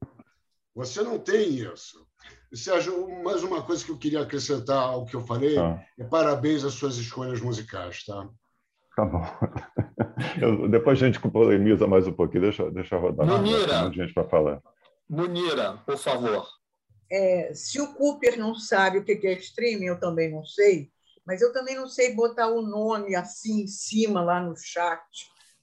Você 0.77 1.03
não 1.03 1.19
tem 1.19 1.55
isso. 1.55 2.07
Sérgio, 2.53 3.09
mais 3.25 3.43
uma 3.43 3.63
coisa 3.63 3.83
que 3.83 3.91
eu 3.91 3.97
queria 3.97 4.21
acrescentar 4.21 4.77
ao 4.77 5.07
que 5.07 5.17
eu 5.17 5.23
falei 5.23 5.57
ah. 5.57 5.83
é 5.99 6.05
parabéns 6.05 6.65
às 6.65 6.75
suas 6.75 6.97
escolhas 6.97 7.41
musicais, 7.41 8.05
tá? 8.05 8.29
Tá 8.95 9.05
bom. 9.05 9.23
Eu, 10.41 10.69
depois 10.69 11.03
a 11.03 11.07
gente 11.07 11.21
polemiza 11.21 11.87
mais 11.87 12.07
um 12.07 12.13
pouquinho, 12.13 12.43
deixa, 12.43 12.71
deixa 12.71 12.97
rodar. 12.97 13.27
Munira, 13.27 13.93
gente 13.93 14.15
para 14.15 14.29
falar. 14.29 14.63
Munira, 15.09 15.79
por 15.85 15.99
favor. 15.99 16.47
É, 17.11 17.53
se 17.55 17.79
o 17.81 17.95
Cooper 17.95 18.39
não 18.39 18.55
sabe 18.55 18.99
o 18.99 19.05
que 19.05 19.27
é 19.27 19.33
streaming, 19.35 19.87
eu 19.87 20.01
também 20.01 20.31
não 20.31 20.45
sei, 20.45 20.91
mas 21.27 21.43
eu 21.43 21.53
também 21.53 21.77
não 21.77 21.87
sei 21.87 22.15
botar 22.15 22.49
o 22.49 22.63
nome 22.63 23.15
assim 23.15 23.63
em 23.63 23.67
cima 23.67 24.23
lá 24.23 24.41
no 24.41 24.57
chat 24.57 25.03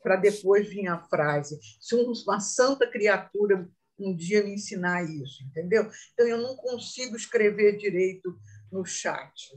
para 0.03 0.15
depois 0.15 0.67
vir 0.69 0.87
a 0.87 0.99
frase. 0.99 1.59
Se 1.79 1.95
uma 1.95 2.39
santa 2.39 2.85
criatura 2.87 3.67
um 4.03 4.15
dia 4.15 4.43
me 4.43 4.53
ensinar 4.53 5.03
isso, 5.03 5.43
entendeu? 5.43 5.89
Então, 6.13 6.27
eu 6.27 6.37
não 6.37 6.55
consigo 6.55 7.15
escrever 7.15 7.77
direito 7.77 8.35
no 8.71 8.85
chat. 8.85 9.51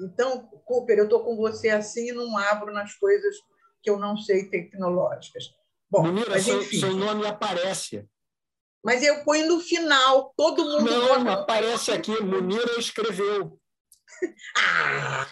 Então, 0.00 0.46
Cooper, 0.64 0.98
eu 0.98 1.04
estou 1.04 1.24
com 1.24 1.36
você 1.36 1.68
assim 1.68 2.08
e 2.08 2.12
não 2.12 2.36
abro 2.36 2.72
nas 2.72 2.94
coisas 2.94 3.36
que 3.82 3.90
eu 3.90 3.98
não 3.98 4.16
sei 4.16 4.48
tecnológicas. 4.48 5.44
Bom, 5.90 6.04
Munira, 6.04 6.30
mas, 6.30 6.48
enfim, 6.48 6.78
seu, 6.78 6.90
seu 6.90 6.96
nome 6.96 7.26
aparece. 7.26 8.08
Mas 8.82 9.02
eu 9.02 9.22
ponho 9.24 9.46
no 9.46 9.60
final, 9.60 10.32
todo 10.36 10.64
mundo. 10.64 10.90
Não, 10.90 11.28
aparece 11.30 11.92
aqui, 11.92 12.20
Munira 12.22 12.78
escreveu. 12.78 13.58
ah! 14.56 15.26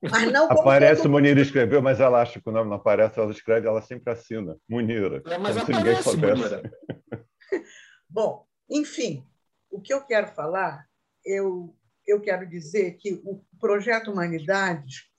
Mas 0.00 0.30
não 0.30 0.44
aparece 0.44 1.02
todo... 1.02 1.10
Munira 1.10 1.40
escreveu, 1.40 1.82
mas 1.82 1.98
ela 1.98 2.22
acha 2.22 2.40
que 2.40 2.48
o 2.48 2.52
nome 2.52 2.70
não 2.70 2.76
aparece, 2.76 3.18
ela 3.18 3.32
escreve, 3.32 3.66
ela 3.66 3.82
sempre 3.82 4.12
assina. 4.12 4.56
Munira. 4.68 5.22
É, 5.26 5.38
mas 5.38 5.56
aparece, 5.56 6.16
Munira. 6.16 6.62
Bom, 8.08 8.46
enfim, 8.70 9.24
o 9.70 9.80
que 9.80 9.92
eu 9.92 10.00
quero 10.04 10.28
falar, 10.28 10.88
eu, 11.24 11.74
eu 12.06 12.20
quero 12.20 12.48
dizer 12.48 12.96
que 12.96 13.20
o 13.24 13.44
projeto 13.60 14.10
Humanidades, 14.10 15.10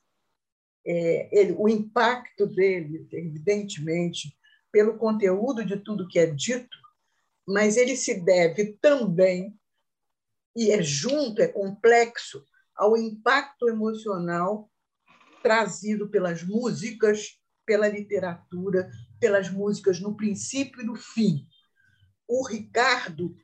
é, 0.86 1.30
ele, 1.32 1.56
o 1.58 1.70
impacto 1.70 2.48
dele, 2.48 3.08
evidentemente, 3.12 4.36
pelo 4.72 4.98
conteúdo 4.98 5.64
de 5.64 5.78
tudo 5.78 6.08
que 6.08 6.20
é 6.20 6.26
dito, 6.26 6.78
mas 7.48 7.78
ele 7.78 7.96
se 7.96 8.20
deve 8.20 8.78
também, 8.82 9.58
e 10.56 10.72
é 10.72 10.82
junto, 10.82 11.42
é 11.42 11.48
complexo, 11.48 12.44
ao 12.76 12.98
impacto 12.98 13.68
emocional 13.68 14.72
trazido 15.44 16.10
pelas 16.10 16.44
músicas, 16.44 17.40
pela 17.66 17.88
literatura, 17.88 18.90
pelas 19.20 19.50
músicas 19.50 20.00
no 20.00 20.16
princípio 20.16 20.82
e 20.82 20.86
no 20.86 20.96
fim. 20.96 21.48
O 22.30 22.48
Ricardo 22.48 23.36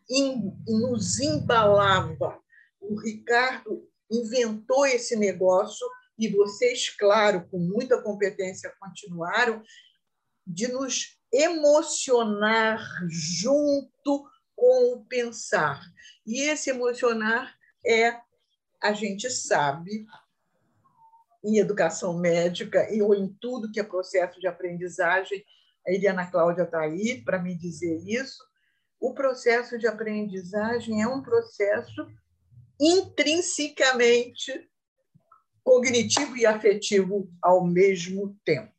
nos 0.68 1.20
embalava, 1.20 2.40
o 2.80 2.96
Ricardo 3.02 3.90
inventou 4.12 4.86
esse 4.86 5.16
negócio 5.16 5.88
e 6.20 6.30
vocês, 6.30 6.90
claro, 6.92 7.48
com 7.50 7.58
muita 7.58 8.00
competência, 8.00 8.72
continuaram 8.80 9.64
de 10.46 10.68
nos 10.68 11.20
emocionar 11.34 12.80
junto 13.10 14.30
com 14.56 14.94
o 14.94 15.06
pensar. 15.06 15.82
E 16.24 16.42
esse 16.42 16.70
emocionar 16.70 17.58
é, 17.84 18.20
a 18.80 18.94
gente 18.94 19.32
sabe, 19.32 20.06
em 21.44 21.58
educação 21.58 22.20
médica 22.20 22.88
ou 23.02 23.16
em 23.16 23.28
tudo 23.42 23.72
que 23.72 23.80
é 23.80 23.84
processo 23.84 24.40
de 24.40 24.46
aprendizagem, 24.46 25.44
a 25.88 25.92
Eliana 25.92 26.30
Cláudia 26.30 26.64
está 26.64 26.82
aí 26.82 27.24
para 27.24 27.42
me 27.42 27.56
dizer 27.56 27.98
isso. 28.06 28.44
O 29.00 29.14
processo 29.14 29.78
de 29.78 29.88
aprendizagem 29.88 31.02
é 31.02 31.08
um 31.08 31.22
processo 31.22 32.08
intrinsecamente 32.80 34.70
cognitivo 35.64 36.38
e 36.38 36.46
afetivo 36.46 37.30
ao 37.42 37.66
mesmo 37.66 38.38
tempo. 38.46 38.74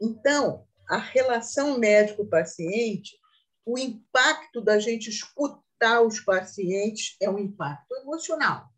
Então, 0.00 0.66
a 0.88 0.98
relação 0.98 1.78
médico-paciente, 1.78 3.16
o 3.64 3.78
impacto 3.78 4.60
da 4.60 4.78
gente 4.78 5.08
escutar 5.08 6.02
os 6.02 6.20
pacientes 6.20 7.16
é 7.20 7.30
um 7.30 7.38
impacto 7.38 7.94
emocional. 7.96 8.68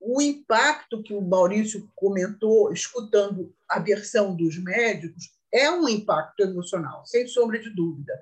O 0.00 0.22
impacto 0.22 1.02
que 1.02 1.12
o 1.12 1.20
Maurício 1.20 1.90
comentou, 1.96 2.72
escutando 2.72 3.54
a 3.68 3.80
versão 3.80 4.34
dos 4.36 4.56
médicos, 4.62 5.36
é 5.52 5.70
um 5.70 5.88
impacto 5.88 6.40
emocional, 6.40 7.04
sem 7.04 7.26
sombra 7.26 7.58
de 7.58 7.70
dúvida. 7.70 8.12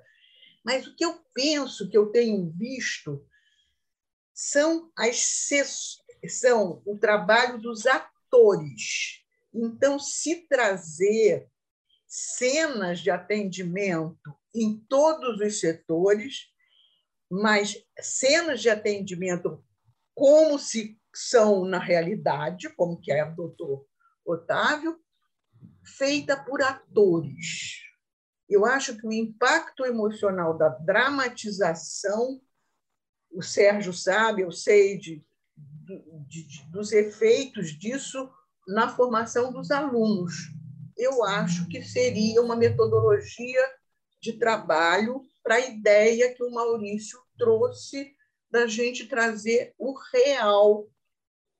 Mas 0.66 0.84
o 0.84 0.96
que 0.96 1.04
eu 1.04 1.24
penso, 1.32 1.88
que 1.88 1.96
eu 1.96 2.10
tenho 2.10 2.50
visto, 2.50 3.24
são 4.34 4.90
as 4.98 5.16
são 6.28 6.82
o 6.84 6.98
trabalho 6.98 7.60
dos 7.60 7.86
atores. 7.86 9.24
Então, 9.54 9.96
se 9.96 10.48
trazer 10.48 11.48
cenas 12.08 12.98
de 12.98 13.10
atendimento 13.10 14.36
em 14.52 14.76
todos 14.88 15.40
os 15.40 15.60
setores, 15.60 16.48
mas 17.30 17.76
cenas 18.00 18.60
de 18.60 18.68
atendimento 18.68 19.64
como 20.16 20.58
se 20.58 21.00
são 21.14 21.64
na 21.64 21.78
realidade, 21.78 22.68
como 22.70 23.00
que 23.00 23.12
é 23.12 23.24
o 23.24 23.36
doutor 23.36 23.86
Otávio, 24.24 24.98
feita 25.84 26.36
por 26.36 26.60
atores. 26.60 27.85
Eu 28.48 28.64
acho 28.64 28.96
que 28.96 29.06
o 29.06 29.12
impacto 29.12 29.84
emocional 29.84 30.56
da 30.56 30.68
dramatização, 30.68 32.40
o 33.30 33.42
Sérgio 33.42 33.92
sabe, 33.92 34.42
eu 34.42 34.52
sei 34.52 34.98
de, 34.98 35.24
de, 35.56 36.02
de, 36.28 36.70
dos 36.70 36.92
efeitos 36.92 37.70
disso 37.76 38.30
na 38.66 38.88
formação 38.88 39.52
dos 39.52 39.70
alunos. 39.70 40.32
Eu 40.96 41.24
acho 41.24 41.68
que 41.68 41.82
seria 41.82 42.40
uma 42.40 42.56
metodologia 42.56 43.60
de 44.20 44.34
trabalho 44.34 45.22
para 45.42 45.56
a 45.56 45.60
ideia 45.60 46.34
que 46.34 46.42
o 46.42 46.50
Maurício 46.50 47.20
trouxe 47.36 48.16
da 48.50 48.66
gente 48.66 49.06
trazer 49.06 49.74
o 49.78 49.94
real 50.12 50.88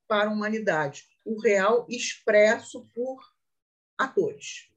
para 0.09 0.30
a 0.30 0.32
humanidade, 0.32 1.05
o 1.24 1.39
real 1.41 1.84
expresso 1.89 2.89
por 2.95 3.20
atores, 3.99 4.70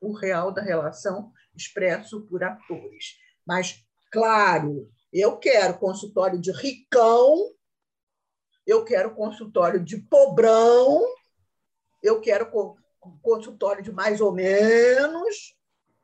o 0.00 0.12
real 0.12 0.52
da 0.52 0.62
relação 0.62 1.32
expresso 1.56 2.22
por 2.22 2.44
atores. 2.44 3.16
Mas, 3.46 3.84
claro, 4.10 4.90
eu 5.12 5.38
quero 5.38 5.78
consultório 5.78 6.40
de 6.40 6.52
ricão, 6.52 7.52
eu 8.66 8.84
quero 8.84 9.14
consultório 9.14 9.82
de 9.82 9.98
pobrão, 9.98 11.02
eu 12.02 12.20
quero 12.20 12.50
consultório 13.22 13.82
de 13.82 13.92
mais 13.92 14.20
ou 14.20 14.32
menos, 14.32 15.56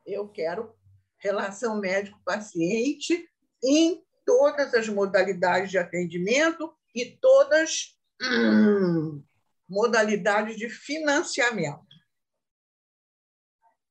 eu 0.06 0.28
quero 0.28 0.74
relação 1.18 1.78
médico-paciente 1.78 3.28
em 3.62 4.02
todas 4.24 4.74
as 4.74 4.88
modalidades 4.88 5.70
de 5.70 5.78
atendimento 5.78 6.72
e 6.94 7.16
todas 7.20 7.96
hum, 8.20 9.22
modalidades 9.68 10.56
de 10.56 10.68
financiamento. 10.68 11.91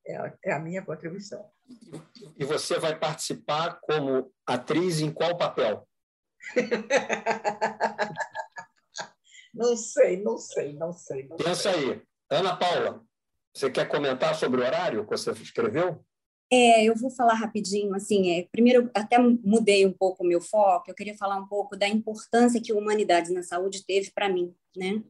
É, 0.05 0.33
é 0.45 0.53
a 0.53 0.59
minha 0.59 0.83
contribuição. 0.83 1.49
E 2.37 2.43
você 2.43 2.79
vai 2.79 2.97
participar 2.97 3.79
como 3.81 4.31
atriz 4.45 4.99
em 4.99 5.11
qual 5.11 5.37
papel? 5.37 5.87
não 9.53 9.77
sei, 9.77 10.21
não 10.21 10.37
sei, 10.37 10.73
não 10.73 10.91
sei. 10.91 11.27
Não 11.27 11.37
Pensa 11.37 11.71
sei. 11.71 11.91
aí. 11.91 12.01
Ana 12.29 12.55
Paula, 12.55 13.03
você 13.53 13.69
quer 13.69 13.87
comentar 13.87 14.35
sobre 14.35 14.61
o 14.61 14.63
horário 14.63 15.03
que 15.03 15.09
você 15.09 15.31
escreveu? 15.31 16.03
É, 16.53 16.83
eu 16.83 16.95
vou 16.95 17.09
falar 17.09 17.35
rapidinho, 17.35 17.95
assim, 17.95 18.31
é, 18.31 18.45
primeiro 18.51 18.91
até 18.93 19.17
mudei 19.17 19.85
um 19.85 19.93
pouco 19.93 20.21
o 20.21 20.27
meu 20.27 20.41
foco, 20.41 20.89
eu 20.89 20.95
queria 20.95 21.15
falar 21.15 21.37
um 21.37 21.47
pouco 21.47 21.77
da 21.77 21.87
importância 21.87 22.61
que 22.61 22.73
a 22.73 22.75
Humanidades 22.75 23.31
na 23.31 23.41
Saúde 23.41 23.85
teve 23.85 24.11
para 24.11 24.27
mim, 24.27 24.53
né? 24.75 25.01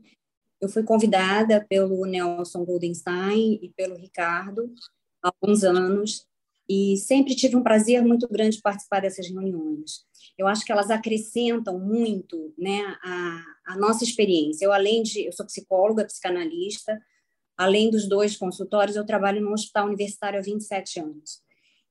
Eu 0.61 0.69
fui 0.69 0.83
convidada 0.83 1.65
pelo 1.67 2.05
Nelson 2.05 2.63
Goldenstein 2.63 3.59
e 3.61 3.69
pelo 3.75 3.95
Ricardo 3.95 4.71
há 5.23 5.31
alguns 5.33 5.63
anos 5.63 6.27
e 6.69 6.95
sempre 6.97 7.35
tive 7.35 7.55
um 7.55 7.63
prazer 7.63 8.01
muito 8.03 8.27
grande 8.29 8.61
participar 8.61 9.01
dessas 9.01 9.27
reuniões. 9.27 10.05
Eu 10.37 10.47
acho 10.47 10.63
que 10.63 10.71
elas 10.71 10.89
acrescentam 10.89 11.79
muito, 11.79 12.53
né, 12.57 12.95
a, 13.03 13.43
a 13.67 13.77
nossa 13.77 14.03
experiência. 14.03 14.63
Eu 14.63 14.71
além 14.71 15.03
de, 15.03 15.25
eu 15.25 15.33
sou 15.33 15.45
psicóloga, 15.45 16.05
psicanalista, 16.05 16.97
além 17.57 17.89
dos 17.89 18.07
dois 18.07 18.37
consultórios, 18.37 18.95
eu 18.95 19.05
trabalho 19.05 19.41
no 19.41 19.51
Hospital 19.51 19.87
Universitário 19.87 20.39
há 20.39 20.43
27 20.43 20.99
anos. 20.99 21.41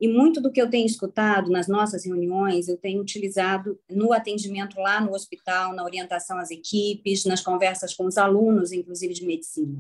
E 0.00 0.08
muito 0.08 0.40
do 0.40 0.50
que 0.50 0.60
eu 0.60 0.70
tenho 0.70 0.86
escutado 0.86 1.50
nas 1.50 1.68
nossas 1.68 2.06
reuniões, 2.06 2.68
eu 2.68 2.78
tenho 2.78 3.02
utilizado 3.02 3.78
no 3.90 4.14
atendimento 4.14 4.80
lá 4.80 4.98
no 4.98 5.12
hospital, 5.12 5.74
na 5.74 5.84
orientação 5.84 6.38
às 6.38 6.50
equipes, 6.50 7.26
nas 7.26 7.42
conversas 7.42 7.92
com 7.92 8.06
os 8.06 8.16
alunos, 8.16 8.72
inclusive 8.72 9.12
de 9.12 9.26
medicina. 9.26 9.78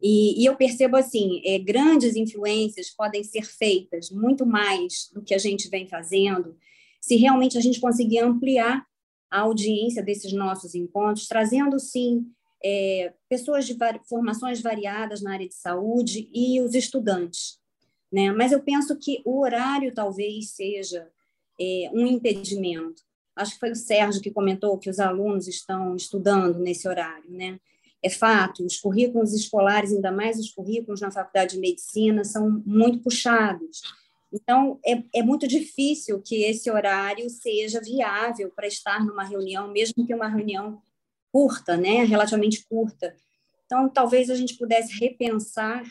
E, 0.00 0.40
e 0.40 0.46
eu 0.46 0.54
percebo 0.54 0.96
assim, 0.96 1.42
é, 1.44 1.58
grandes 1.58 2.14
influências 2.14 2.90
podem 2.90 3.24
ser 3.24 3.44
feitas 3.44 4.08
muito 4.10 4.46
mais 4.46 5.10
do 5.12 5.20
que 5.20 5.34
a 5.34 5.38
gente 5.38 5.68
vem 5.68 5.88
fazendo, 5.88 6.56
se 7.00 7.16
realmente 7.16 7.58
a 7.58 7.60
gente 7.60 7.80
conseguir 7.80 8.20
ampliar 8.20 8.86
a 9.28 9.40
audiência 9.40 10.00
desses 10.00 10.32
nossos 10.32 10.76
encontros, 10.76 11.26
trazendo 11.26 11.80
sim 11.80 12.24
é, 12.64 13.12
pessoas 13.28 13.66
de 13.66 13.76
formações 14.08 14.60
variadas 14.60 15.22
na 15.22 15.32
área 15.32 15.48
de 15.48 15.54
saúde 15.54 16.30
e 16.32 16.60
os 16.60 16.74
estudantes 16.74 17.58
né? 18.16 18.32
Mas 18.32 18.50
eu 18.50 18.62
penso 18.62 18.96
que 18.96 19.20
o 19.26 19.40
horário 19.40 19.92
talvez 19.92 20.52
seja 20.52 21.06
é, 21.60 21.90
um 21.92 22.06
impedimento. 22.06 23.02
Acho 23.36 23.52
que 23.52 23.60
foi 23.60 23.72
o 23.72 23.76
Sérgio 23.76 24.22
que 24.22 24.30
comentou 24.30 24.78
que 24.78 24.88
os 24.88 24.98
alunos 24.98 25.46
estão 25.46 25.94
estudando 25.94 26.58
nesse 26.58 26.88
horário, 26.88 27.30
né? 27.30 27.60
É 28.02 28.08
fato, 28.08 28.64
os 28.64 28.78
currículos 28.78 29.34
escolares, 29.34 29.92
ainda 29.92 30.10
mais 30.10 30.38
os 30.38 30.50
currículos 30.50 31.02
na 31.02 31.10
faculdade 31.10 31.56
de 31.56 31.60
medicina, 31.60 32.24
são 32.24 32.62
muito 32.64 33.00
puxados. 33.00 33.82
Então, 34.32 34.80
é, 34.86 35.02
é 35.16 35.22
muito 35.22 35.46
difícil 35.46 36.22
que 36.22 36.42
esse 36.44 36.70
horário 36.70 37.28
seja 37.28 37.82
viável 37.82 38.50
para 38.56 38.66
estar 38.66 39.04
numa 39.04 39.24
reunião, 39.24 39.70
mesmo 39.70 40.06
que 40.06 40.14
uma 40.14 40.28
reunião 40.28 40.80
curta, 41.30 41.76
né? 41.76 42.02
relativamente 42.04 42.64
curta. 42.66 43.14
Então, 43.66 43.90
talvez 43.90 44.30
a 44.30 44.34
gente 44.34 44.56
pudesse 44.56 44.98
repensar 44.98 45.84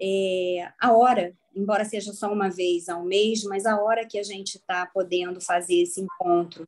é, 0.00 0.72
a 0.80 0.92
hora 0.92 1.36
embora 1.54 1.84
seja 1.84 2.12
só 2.12 2.32
uma 2.32 2.48
vez 2.48 2.88
ao 2.88 3.04
mês, 3.04 3.44
mas 3.44 3.66
a 3.66 3.80
hora 3.80 4.06
que 4.06 4.18
a 4.18 4.22
gente 4.22 4.56
está 4.56 4.86
podendo 4.86 5.40
fazer 5.40 5.82
esse 5.82 6.00
encontro. 6.00 6.66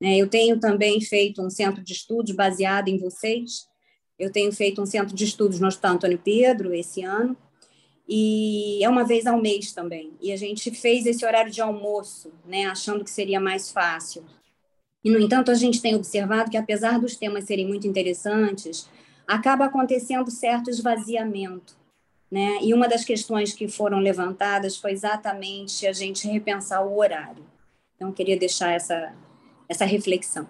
Né? 0.00 0.16
Eu 0.16 0.28
tenho 0.28 0.58
também 0.58 1.00
feito 1.00 1.42
um 1.42 1.50
centro 1.50 1.82
de 1.82 1.92
estudos 1.92 2.34
baseado 2.34 2.88
em 2.88 2.98
vocês. 2.98 3.66
Eu 4.18 4.30
tenho 4.30 4.52
feito 4.52 4.80
um 4.80 4.86
centro 4.86 5.14
de 5.14 5.24
estudos 5.24 5.58
no 5.58 5.66
Hospital 5.66 5.94
Antônio 5.94 6.20
Pedro 6.22 6.72
esse 6.72 7.02
ano, 7.02 7.36
e 8.08 8.84
é 8.84 8.88
uma 8.88 9.04
vez 9.04 9.26
ao 9.26 9.40
mês 9.40 9.72
também. 9.72 10.12
E 10.20 10.30
a 10.30 10.36
gente 10.36 10.70
fez 10.70 11.06
esse 11.06 11.24
horário 11.24 11.50
de 11.50 11.60
almoço, 11.60 12.30
né, 12.44 12.66
achando 12.66 13.02
que 13.02 13.10
seria 13.10 13.40
mais 13.40 13.72
fácil. 13.72 14.24
E, 15.02 15.10
no 15.10 15.18
entanto, 15.18 15.50
a 15.50 15.54
gente 15.54 15.82
tem 15.82 15.94
observado 15.94 16.50
que, 16.50 16.56
apesar 16.56 17.00
dos 17.00 17.16
temas 17.16 17.44
serem 17.44 17.66
muito 17.66 17.86
interessantes, 17.86 18.88
acaba 19.26 19.66
acontecendo 19.66 20.30
certo 20.30 20.70
esvaziamento 20.70 21.76
Né? 22.34 22.58
E 22.62 22.74
uma 22.74 22.88
das 22.88 23.04
questões 23.04 23.52
que 23.52 23.68
foram 23.68 24.00
levantadas 24.00 24.76
foi 24.76 24.90
exatamente 24.90 25.86
a 25.86 25.92
gente 25.92 26.26
repensar 26.26 26.84
o 26.84 26.98
horário. 26.98 27.44
Então, 27.94 28.08
eu 28.08 28.12
queria 28.12 28.36
deixar 28.36 28.72
essa, 28.72 29.14
essa 29.68 29.84
reflexão. 29.84 30.44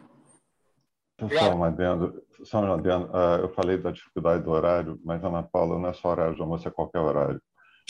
Só 1.21 1.55
um 1.55 1.63
adendo. 1.63 2.23
Só 2.43 2.61
um 2.61 2.73
adendo. 2.73 3.05
Uh, 3.09 3.43
eu 3.43 3.49
falei 3.51 3.77
da 3.77 3.91
dificuldade 3.91 4.43
do 4.43 4.51
horário, 4.51 4.99
mas, 5.05 5.23
Ana 5.23 5.43
Paula, 5.43 5.79
não 5.79 5.91
é 5.91 5.93
só 5.93 6.09
horário 6.09 6.35
de 6.35 6.41
almoço, 6.41 6.67
é 6.67 6.71
qualquer 6.71 7.01
horário. 7.01 7.39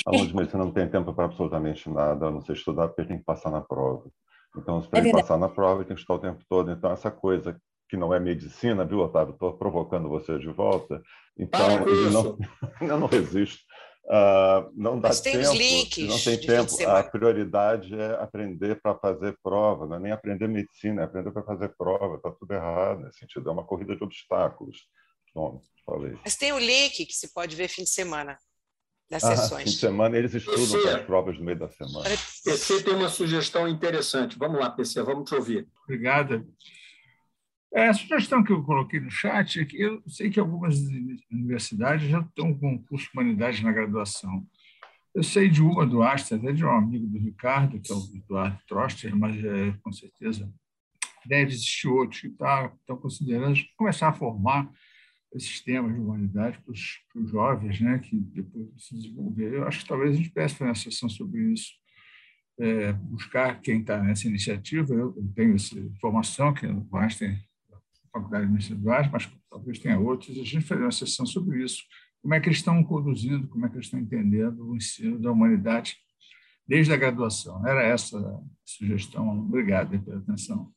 Aluno 0.05 0.26
de 0.26 0.34
medicina 0.34 0.64
não 0.64 0.72
tem 0.72 0.88
tempo 0.88 1.14
para 1.14 1.26
absolutamente 1.26 1.88
nada, 1.88 2.26
a 2.26 2.30
não 2.32 2.40
ser 2.40 2.55
estudar, 2.55 2.88
porque 2.88 3.05
tem 3.05 3.18
que 3.18 3.24
passar 3.24 3.53
na 3.53 3.61
prova. 3.61 4.11
Então, 4.59 4.82
para 4.82 4.99
é 4.99 5.03
ele 5.03 5.12
passar 5.12 5.38
na 5.38 5.49
prova, 5.49 5.84
tem 5.84 5.95
que 5.95 6.01
estudar 6.01 6.18
o 6.18 6.32
tempo 6.32 6.45
todo. 6.49 6.72
Então, 6.72 6.90
essa 6.90 7.12
coisa 7.12 7.57
que 7.88 7.97
não 7.97 8.12
é 8.12 8.18
medicina, 8.18 8.84
viu, 8.84 8.99
Otávio? 8.99 9.34
Estou 9.34 9.53
provocando 9.53 10.09
você 10.09 10.36
de 10.36 10.51
volta. 10.51 11.01
Então, 11.38 11.86
ele 11.86 12.11
não, 12.11 12.36
eu 12.80 12.99
não 12.99 13.07
resisto. 13.07 13.62
Uh, 14.07 14.70
não 14.74 15.00
dá 15.00 15.09
Mas 15.09 15.20
tem 15.22 15.32
tempo, 15.32 15.50
os 15.50 15.59
links 15.59 16.09
não 16.09 16.18
tem 16.18 16.38
tempo. 16.38 16.88
A 16.88 17.02
prioridade 17.02 17.98
é 17.98 18.22
aprender 18.22 18.80
para 18.82 18.94
fazer 18.98 19.36
prova, 19.42 19.86
não 19.86 19.96
é 19.96 20.00
nem 20.00 20.12
aprender 20.12 20.46
medicina, 20.46 21.02
é 21.02 21.05
aprender 21.07 21.30
para 21.30 21.42
fazer 21.42 21.74
prova. 21.76 22.16
Está 22.16 22.30
tudo 22.30 22.52
errado 22.52 23.00
nesse 23.00 23.20
sentido. 23.20 23.48
É 23.48 23.52
uma 23.52 23.64
corrida 23.64 23.96
de 23.96 24.05
obstáculos. 24.05 24.86
Bom, 25.34 25.61
falei. 25.86 26.18
Mas 26.22 26.36
tem 26.36 26.52
o 26.52 26.59
link 26.59 27.07
que 27.07 27.14
se 27.14 27.32
pode 27.32 27.57
ver 27.57 27.68
fim 27.68 27.82
de 27.82 27.90
semana 27.90 28.38
das 29.11 29.24
ah, 29.24 29.36
sessões. 29.36 29.64
Fim 29.64 29.70
de 29.70 29.76
semana 29.80 30.18
eles 30.18 30.34
estudam 30.34 30.82
PC, 30.82 30.88
as 30.90 31.07
provas 31.07 31.38
no 31.38 31.44
meio 31.44 31.59
da 31.59 31.68
semana. 31.70 32.09
PC 32.44 32.82
tem 32.82 32.94
uma 32.94 33.09
sugestão 33.09 33.66
interessante. 33.66 34.38
Vamos 34.38 34.61
lá, 34.61 34.70
PC, 34.70 35.02
vamos 35.02 35.28
te 35.28 35.34
ouvir. 35.34 35.66
Obrigada. 35.84 36.44
É, 37.75 37.89
a 37.89 37.93
sugestão 37.93 38.45
que 38.45 38.53
eu 38.53 38.62
coloquei 38.62 39.01
no 39.01 39.11
chat 39.11 39.61
é 39.61 39.64
que 39.64 39.81
eu 39.81 40.01
sei 40.07 40.31
que 40.31 40.39
algumas 40.39 40.79
universidades 41.29 42.09
já 42.09 42.20
estão 42.20 42.57
com 42.57 42.79
curso 42.85 43.07
de 43.07 43.11
humanidade 43.12 43.64
na 43.64 43.72
graduação. 43.72 44.47
Eu 45.12 45.25
sei 45.25 45.49
de 45.49 45.61
uma 45.61 45.85
do 45.85 46.01
Astra, 46.01 46.37
até 46.37 46.53
de 46.53 46.64
um 46.64 46.70
amigo 46.70 47.05
do 47.09 47.18
Ricardo, 47.18 47.81
que 47.81 47.91
é 47.91 47.95
o 47.95 48.01
Eduardo 48.14 48.61
Troster, 48.68 49.16
mas 49.16 49.45
é, 49.45 49.72
com 49.83 49.93
certeza 49.93 50.49
deve 51.27 51.53
existir 51.53 51.89
outros 51.89 52.20
que 52.20 52.29
tá, 52.29 52.72
estão 52.81 52.97
considerando 52.97 53.59
começar 53.77 54.09
a 54.09 54.12
formar 54.12 54.70
esses 55.35 55.61
temas 55.61 55.93
de 55.95 56.01
humanidade 56.01 56.59
para 56.61 56.70
os, 56.70 57.01
para 57.12 57.22
os 57.22 57.31
jovens, 57.31 57.81
né, 57.81 57.99
que 57.99 58.16
depois 58.16 58.68
se 58.79 58.95
desenvolver. 58.95 59.53
Eu 59.53 59.66
acho 59.66 59.81
que 59.81 59.89
talvez 59.89 60.12
a 60.12 60.16
gente 60.16 60.31
fazer 60.31 60.62
uma 60.62 60.75
sessão 60.77 61.09
sobre 61.09 61.53
isso. 61.53 61.72
É, 62.57 62.93
buscar 62.93 63.61
quem 63.61 63.81
está 63.81 64.01
nessa 64.01 64.29
iniciativa. 64.29 64.95
Eu 64.95 65.12
tenho 65.35 65.57
essa 65.57 65.77
informação 65.77 66.55
que 66.55 66.64
o 66.64 66.97
Einstein 66.97 67.37
faculdade 68.15 68.47
de 68.47 68.75
mas 69.11 69.31
talvez 69.51 69.79
tenha 69.81 69.99
outros, 69.99 70.39
a 70.39 70.45
gente 70.45 70.61
fazer 70.61 70.83
uma 70.83 70.93
sessão 70.93 71.27
sobre 71.27 71.65
isso. 71.65 71.83
Como 72.23 72.33
é 72.33 72.41
que 72.41 72.49
eles 72.49 72.59
estão 72.59 72.83
conduzindo, 72.85 73.49
como 73.49 73.67
é 73.67 73.69
que 73.69 73.75
eles 73.75 73.87
estão 73.87 73.99
entendendo 73.99 74.71
o 74.71 74.77
ensino 74.77 75.19
da 75.19 75.33
humanidade 75.33 75.97
desde 76.67 76.93
a 76.93 76.97
graduação. 76.97 77.67
Era 77.67 77.83
essa 77.83 78.19
a 78.19 78.41
sugestão. 78.65 79.29
Obrigado 79.41 80.01
pela 80.03 80.19
atenção. 80.19 80.73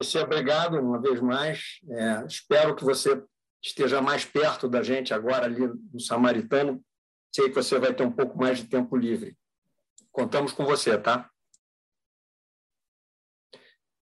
Você 0.00 0.18
obrigado 0.18 0.80
uma 0.80 1.00
vez 1.00 1.20
mais. 1.20 1.80
É, 1.88 2.26
espero 2.26 2.74
que 2.74 2.82
você 2.82 3.22
esteja 3.62 4.02
mais 4.02 4.24
perto 4.24 4.68
da 4.68 4.82
gente 4.82 5.14
agora 5.14 5.44
ali 5.44 5.68
no 5.92 6.00
Samaritano. 6.00 6.84
Sei 7.32 7.48
que 7.48 7.54
você 7.54 7.78
vai 7.78 7.94
ter 7.94 8.02
um 8.02 8.10
pouco 8.10 8.36
mais 8.36 8.58
de 8.58 8.64
tempo 8.64 8.96
livre. 8.96 9.36
Contamos 10.10 10.52
com 10.52 10.64
você, 10.64 10.98
tá? 10.98 11.30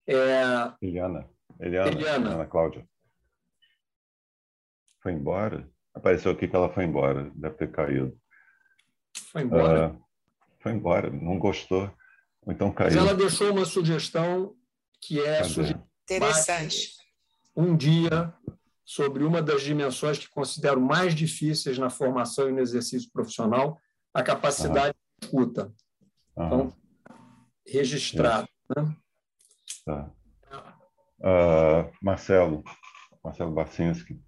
É... 0.06 0.72
Eliana. 0.80 1.28
Eliana, 1.60 1.90
Eliana. 1.90 2.30
Ana 2.30 2.46
Cláudia. 2.46 2.86
Foi 5.02 5.12
embora? 5.12 5.68
Apareceu 5.94 6.32
aqui 6.32 6.48
que 6.48 6.56
ela 6.56 6.72
foi 6.72 6.84
embora. 6.84 7.30
Deve 7.34 7.54
ter 7.56 7.70
caído. 7.70 8.18
Foi 9.30 9.42
embora. 9.42 9.90
Uh, 9.90 10.04
foi 10.60 10.72
embora. 10.72 11.10
Não 11.10 11.38
gostou. 11.38 11.92
Ou 12.42 12.52
então 12.52 12.72
caiu. 12.72 12.90
Mas 12.90 12.96
ela 12.96 13.14
deixou 13.14 13.50
uma 13.50 13.64
sugestão 13.64 14.54
que 15.00 15.20
é 15.20 15.42
interessante. 16.04 16.96
Um 17.56 17.76
dia 17.76 18.32
sobre 18.84 19.22
uma 19.24 19.42
das 19.42 19.62
dimensões 19.62 20.18
que 20.18 20.28
considero 20.28 20.80
mais 20.80 21.14
difíceis 21.14 21.78
na 21.78 21.90
formação 21.90 22.48
e 22.48 22.52
no 22.52 22.60
exercício 22.60 23.10
profissional, 23.12 23.78
a 24.12 24.22
capacidade 24.22 24.94
de 25.20 25.26
escuta. 25.26 25.72
Então, 26.32 26.74
registrado. 27.66 28.48
Né? 28.76 28.96
Tá. 29.84 30.10
Uh, 31.20 31.90
Marcelo, 32.02 32.64
Marcelo 33.22 33.52
Bacinski. 33.52 34.18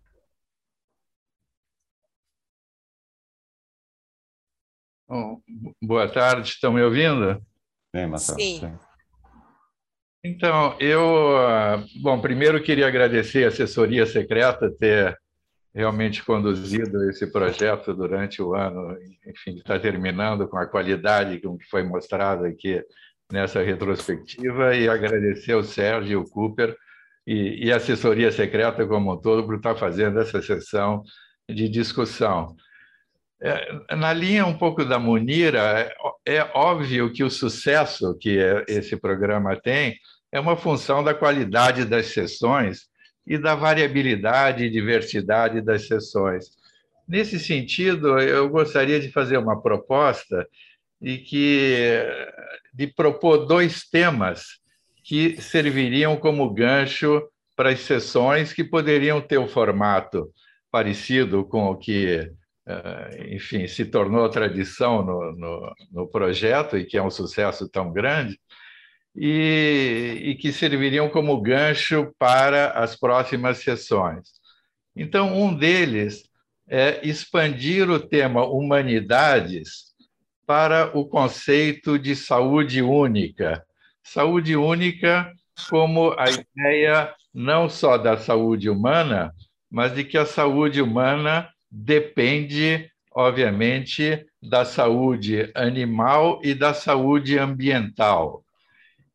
boa 5.80 6.09
tarde, 6.09 6.49
estão 6.49 6.72
me 6.72 6.82
ouvindo? 6.82 7.43
Sim, 7.95 8.07
Marcelo. 8.07 8.38
Sim. 8.40 8.61
Sim. 8.61 8.78
Então, 10.24 10.76
eu, 10.78 11.36
ah, 11.36 11.84
bom, 12.01 12.20
primeiro 12.20 12.62
queria 12.62 12.86
agradecer 12.86 13.45
a 13.45 13.49
assessoria 13.49 14.07
secreta 14.07 14.70
ter 14.70 15.18
realmente 15.74 16.24
conduzido 16.24 17.11
esse 17.11 17.30
projeto 17.32 17.95
durante 17.95 18.40
o 18.40 18.55
ano, 18.55 18.97
enfim, 19.26 19.57
está 19.57 19.80
terminando 19.80 20.47
com 20.47 20.59
a 20.59 20.66
qualidade 20.66 21.40
com 21.40 21.57
que 21.57 21.64
foi 21.68 21.82
mostrado 21.82 22.45
aqui 22.45 22.84
nessa 23.32 23.62
retrospectiva 23.62 24.76
e 24.76 24.86
agradecer 24.86 25.52
ao 25.52 25.64
Sérgio 25.64 26.12
e 26.12 26.14
ao 26.14 26.24
Cooper 26.24 26.76
e, 27.26 27.66
e 27.66 27.72
assessoria 27.72 28.30
secreta 28.30 28.86
como 28.86 29.14
um 29.14 29.16
todo 29.16 29.44
por 29.44 29.56
estar 29.56 29.74
fazendo 29.74 30.20
essa 30.20 30.42
sessão 30.42 31.02
de 31.48 31.66
discussão. 31.66 32.54
É, 33.40 33.96
na 33.96 34.12
linha 34.12 34.44
um 34.44 34.56
pouco 34.56 34.84
da 34.84 34.98
Munira, 34.98 35.58
é, 36.26 36.36
é 36.36 36.50
óbvio 36.54 37.10
que 37.10 37.24
o 37.24 37.30
sucesso 37.30 38.16
que 38.18 38.36
esse 38.68 38.96
programa 38.98 39.58
tem 39.58 39.96
é 40.30 40.38
uma 40.38 40.56
função 40.56 41.02
da 41.02 41.14
qualidade 41.14 41.86
das 41.86 42.06
sessões 42.06 42.82
e 43.26 43.38
da 43.38 43.54
variabilidade 43.54 44.64
e 44.64 44.70
diversidade 44.70 45.62
das 45.62 45.86
sessões. 45.86 46.50
Nesse 47.08 47.38
sentido, 47.40 48.18
eu 48.18 48.48
gostaria 48.48 49.00
de 49.00 49.10
fazer 49.10 49.38
uma 49.38 49.60
proposta 49.60 50.46
e 51.03 51.18
que 51.18 52.07
de 52.72 52.86
propor 52.86 53.46
dois 53.46 53.88
temas 53.88 54.61
que 55.05 55.40
serviriam 55.40 56.16
como 56.16 56.48
gancho 56.53 57.22
para 57.57 57.70
as 57.70 57.80
sessões 57.80 58.53
que 58.53 58.64
poderiam 58.64 59.20
ter 59.20 59.38
um 59.38 59.48
formato 59.48 60.32
parecido 60.70 61.44
com 61.44 61.66
o 61.66 61.76
que, 61.76 62.30
eh, 62.66 63.26
enfim, 63.30 63.66
se 63.66 63.84
tornou 63.84 64.28
tradição 64.30 65.05
no, 65.05 65.32
no, 65.32 65.74
no 65.90 66.09
projeto 66.09 66.78
e 66.78 66.84
que 66.84 66.96
é 66.96 67.03
um 67.03 67.11
sucesso 67.11 67.68
tão 67.68 67.92
grande, 67.92 68.38
e, 69.14 70.18
e, 70.22 70.34
que 70.36 70.50
serviriam 70.50 71.09
como 71.11 71.38
gancho 71.40 72.14
para 72.18 72.70
as 72.70 72.96
próximas 72.96 73.59
sessões. 73.59 74.30
Então, 74.96 75.38
um 75.38 75.55
deles 75.55 76.22
é 76.66 77.07
expandir 77.07 77.90
o 77.90 78.00
tema 78.00 78.46
humanidades 78.46 79.91
para 80.53 80.94
o 80.94 81.07
conceito 81.07 81.98
de 81.98 82.14
saúde 82.14 82.82
única. 82.82 83.64
Saúde 84.03 84.55
única 84.55 85.32
como 85.70 86.14
a 86.18 86.26
ideia 86.28 87.11
não 87.32 87.70
só 87.70 87.96
da 87.96 88.18
saúde 88.18 88.68
humana, 88.68 89.32
mas 89.70 89.94
de 89.94 90.05
que 90.05 90.18
a 90.18 90.26
saúde 90.26 90.82
humana 90.82 91.48
depende, 91.70 92.86
obviamente, 93.14 94.26
da 94.42 94.66
saúde 94.66 95.50
animal 95.55 96.38
e 96.44 96.53
da 96.53 96.74
saúde 96.74 97.38
ambiental. 97.38 98.44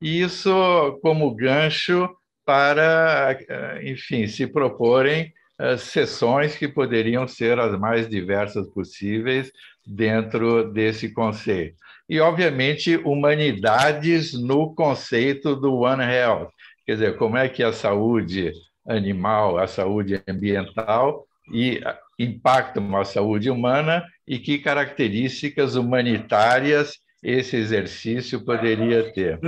Isso 0.02 0.98
como 1.04 1.36
gancho 1.36 2.10
para, 2.44 3.38
enfim, 3.84 4.26
se 4.26 4.48
proporem 4.48 5.32
sessões 5.78 6.56
que 6.56 6.68
poderiam 6.68 7.28
ser 7.28 7.60
as 7.60 7.78
mais 7.80 8.08
diversas 8.08 8.68
possíveis 8.70 9.52
dentro 9.86 10.72
desse 10.72 11.12
conceito. 11.14 11.76
E, 12.10 12.20
obviamente, 12.20 12.96
humanidades 12.98 14.34
no 14.34 14.74
conceito 14.74 15.56
do 15.56 15.80
One 15.80 16.04
Health. 16.04 16.50
Quer 16.86 16.94
dizer, 16.94 17.18
como 17.18 17.38
é 17.38 17.50
que 17.50 17.64
a 17.64 17.74
saúde 17.74 18.54
animal, 18.88 19.58
a 19.58 19.68
saúde 19.68 20.22
ambiental 20.28 21.26
e 21.52 21.82
impactam 22.18 22.96
a 22.96 23.04
saúde 23.04 23.50
humana 23.50 24.06
e 24.28 24.40
que 24.40 24.60
características 24.60 25.76
humanitárias 25.76 27.00
esse 27.22 27.58
exercício 27.58 28.44
poderia 28.44 29.12
ter. 29.12 29.40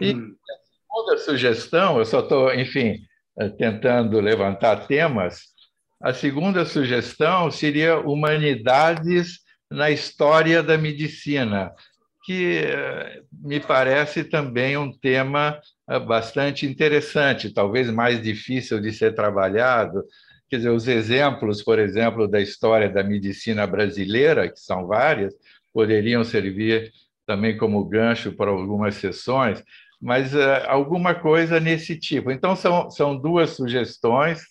E 0.00 0.12
a 0.14 0.14
segunda 0.14 1.18
sugestão, 1.18 1.98
eu 1.98 2.04
só 2.04 2.20
estou, 2.20 2.54
enfim, 2.54 3.00
tentando 3.58 4.20
levantar 4.20 4.86
temas, 4.86 5.40
a 6.00 6.12
segunda 6.12 6.64
sugestão 6.64 7.50
seria 7.50 7.98
humanidades 7.98 9.40
na 9.70 9.90
história 9.90 10.62
da 10.62 10.78
medicina, 10.78 11.72
que 12.24 12.58
eh, 12.58 13.22
me 13.32 13.60
parece 13.60 14.24
também 14.24 14.76
um 14.76 14.92
tema 14.92 15.60
eh, 15.88 15.98
bastante 15.98 16.66
interessante, 16.66 17.52
talvez 17.52 17.90
mais 17.90 18.22
difícil 18.22 18.80
de 18.80 18.92
ser 18.92 19.14
trabalhado, 19.14 20.04
quer 20.48 20.56
dizer, 20.56 20.70
os 20.70 20.86
exemplos, 20.86 21.62
por 21.62 21.78
exemplo, 21.78 22.28
da 22.28 22.40
história 22.40 22.88
da 22.88 23.02
medicina 23.02 23.66
brasileira, 23.66 24.48
que 24.50 24.60
são 24.60 24.86
várias, 24.86 25.34
poderiam 25.72 26.24
servir 26.24 26.92
também 27.26 27.56
como 27.56 27.84
gancho 27.84 28.32
para 28.32 28.50
algumas 28.50 28.94
sessões, 28.96 29.62
mas 30.00 30.34
uh, 30.34 30.66
alguma 30.68 31.14
coisa 31.14 31.58
nesse 31.58 31.98
tipo. 31.98 32.30
Então, 32.30 32.54
são, 32.54 32.90
são 32.90 33.16
duas 33.16 33.50
sugestões 33.50 34.42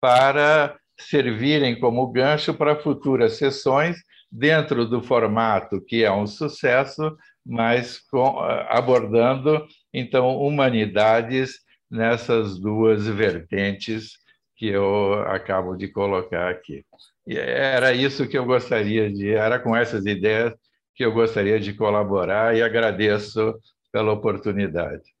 para 0.00 0.76
servirem 0.98 1.78
como 1.78 2.10
gancho 2.12 2.54
para 2.54 2.76
futuras 2.76 3.36
sessões, 3.36 3.96
dentro 4.30 4.84
do 4.84 5.00
formato 5.00 5.80
que 5.80 6.02
é 6.02 6.12
um 6.12 6.26
sucesso, 6.26 7.16
mas 7.46 7.98
com, 8.10 8.38
uh, 8.38 8.66
abordando, 8.68 9.64
então, 9.92 10.36
humanidades 10.38 11.60
nessas 11.90 12.58
duas 12.58 13.06
vertentes 13.06 14.18
que 14.56 14.66
eu 14.66 15.14
acabo 15.26 15.76
de 15.76 15.88
colocar 15.88 16.50
aqui. 16.50 16.84
E 17.26 17.36
era 17.36 17.92
isso 17.92 18.26
que 18.28 18.36
eu 18.36 18.44
gostaria 18.44 19.10
de, 19.10 19.30
era 19.30 19.58
com 19.58 19.74
essas 19.74 20.04
ideias 20.04 20.52
que 20.94 21.04
eu 21.04 21.12
gostaria 21.12 21.58
de 21.58 21.72
colaborar 21.72 22.56
e 22.56 22.62
agradeço 22.62 23.54
pela 23.94 24.10
oportunidade. 24.10 25.14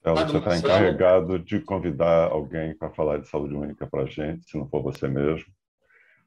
Então, 0.00 0.16
você 0.16 0.38
está 0.38 0.56
encarregado 0.56 1.38
de 1.38 1.60
convidar 1.60 2.32
alguém 2.32 2.74
para 2.74 2.90
falar 2.90 3.18
de 3.18 3.28
saúde 3.28 3.54
única 3.54 3.86
para 3.86 4.02
a 4.02 4.06
gente, 4.06 4.50
se 4.50 4.58
não 4.58 4.68
for 4.68 4.82
você 4.82 5.06
mesmo. 5.06 5.46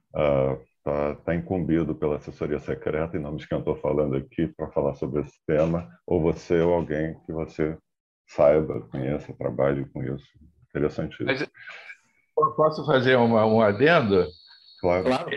Está 0.08 1.12
uh, 1.12 1.16
tá 1.26 1.36
incumbido 1.36 1.94
pela 1.94 2.16
assessoria 2.16 2.58
secreta, 2.58 3.18
em 3.18 3.20
nome 3.20 3.40
de 3.40 3.50
quem 3.50 3.58
eu 3.58 3.60
estou 3.60 3.76
falando 3.76 4.16
aqui, 4.16 4.48
para 4.48 4.70
falar 4.70 4.94
sobre 4.94 5.24
esse 5.24 5.38
tema, 5.46 5.90
ou 6.08 6.22
você 6.22 6.62
ou 6.62 6.74
alguém 6.74 7.20
que 7.26 7.34
você 7.34 7.78
saiba, 8.26 8.88
conheça, 8.90 9.34
trabalhe 9.34 9.84
com 9.90 10.02
isso. 10.02 10.26
Interessante 10.70 11.16
isso. 11.16 11.26
Mas, 11.26 12.56
posso 12.56 12.86
fazer 12.86 13.18
uma, 13.18 13.46
um 13.46 13.60
adendo? 13.60 14.26
Claro. 14.80 15.04
claro. 15.04 15.30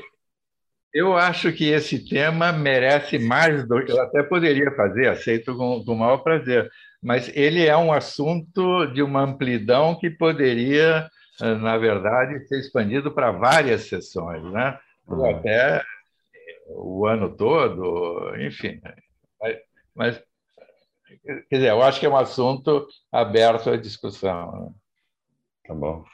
Eu 0.99 1.16
acho 1.16 1.53
que 1.53 1.70
esse 1.70 2.05
tema 2.05 2.51
merece 2.51 3.20
mais 3.20 3.64
do 3.68 3.84
que 3.84 3.92
eu 3.92 4.03
até 4.03 4.20
poderia 4.20 4.74
fazer, 4.74 5.07
aceito 5.07 5.57
com, 5.57 5.84
com 5.84 5.92
o 5.92 5.96
maior 5.96 6.24
prazer, 6.24 6.68
mas 7.01 7.30
ele 7.36 7.64
é 7.64 7.76
um 7.76 7.92
assunto 7.92 8.84
de 8.86 9.01
uma 9.01 9.20
amplidão 9.20 9.96
que 9.96 10.11
poderia, 10.11 11.09
na 11.40 11.78
verdade, 11.78 12.44
ser 12.49 12.59
expandido 12.59 13.12
para 13.12 13.30
várias 13.30 13.82
sessões, 13.82 14.42
né? 14.51 14.76
Ou 15.07 15.18
uhum. 15.18 15.36
até 15.36 15.84
o 16.66 17.07
ano 17.07 17.32
todo, 17.36 18.34
enfim. 18.40 18.80
Mas, 19.94 20.20
quer 21.24 21.44
dizer, 21.49 21.70
eu 21.70 21.80
acho 21.80 22.01
que 22.01 22.07
é 22.07 22.11
um 22.11 22.16
assunto 22.16 22.88
aberto 23.12 23.70
à 23.70 23.76
discussão. 23.76 24.51
Né? 24.51 24.72
Tá 25.64 25.74
bom. 25.74 26.05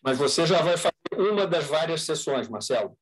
Mas 0.00 0.18
você 0.18 0.46
já 0.46 0.62
vai 0.62 0.76
fazer 0.76 0.94
uma 1.16 1.48
das 1.48 1.66
várias 1.66 2.02
sessões, 2.02 2.48
Marcelo. 2.48 2.96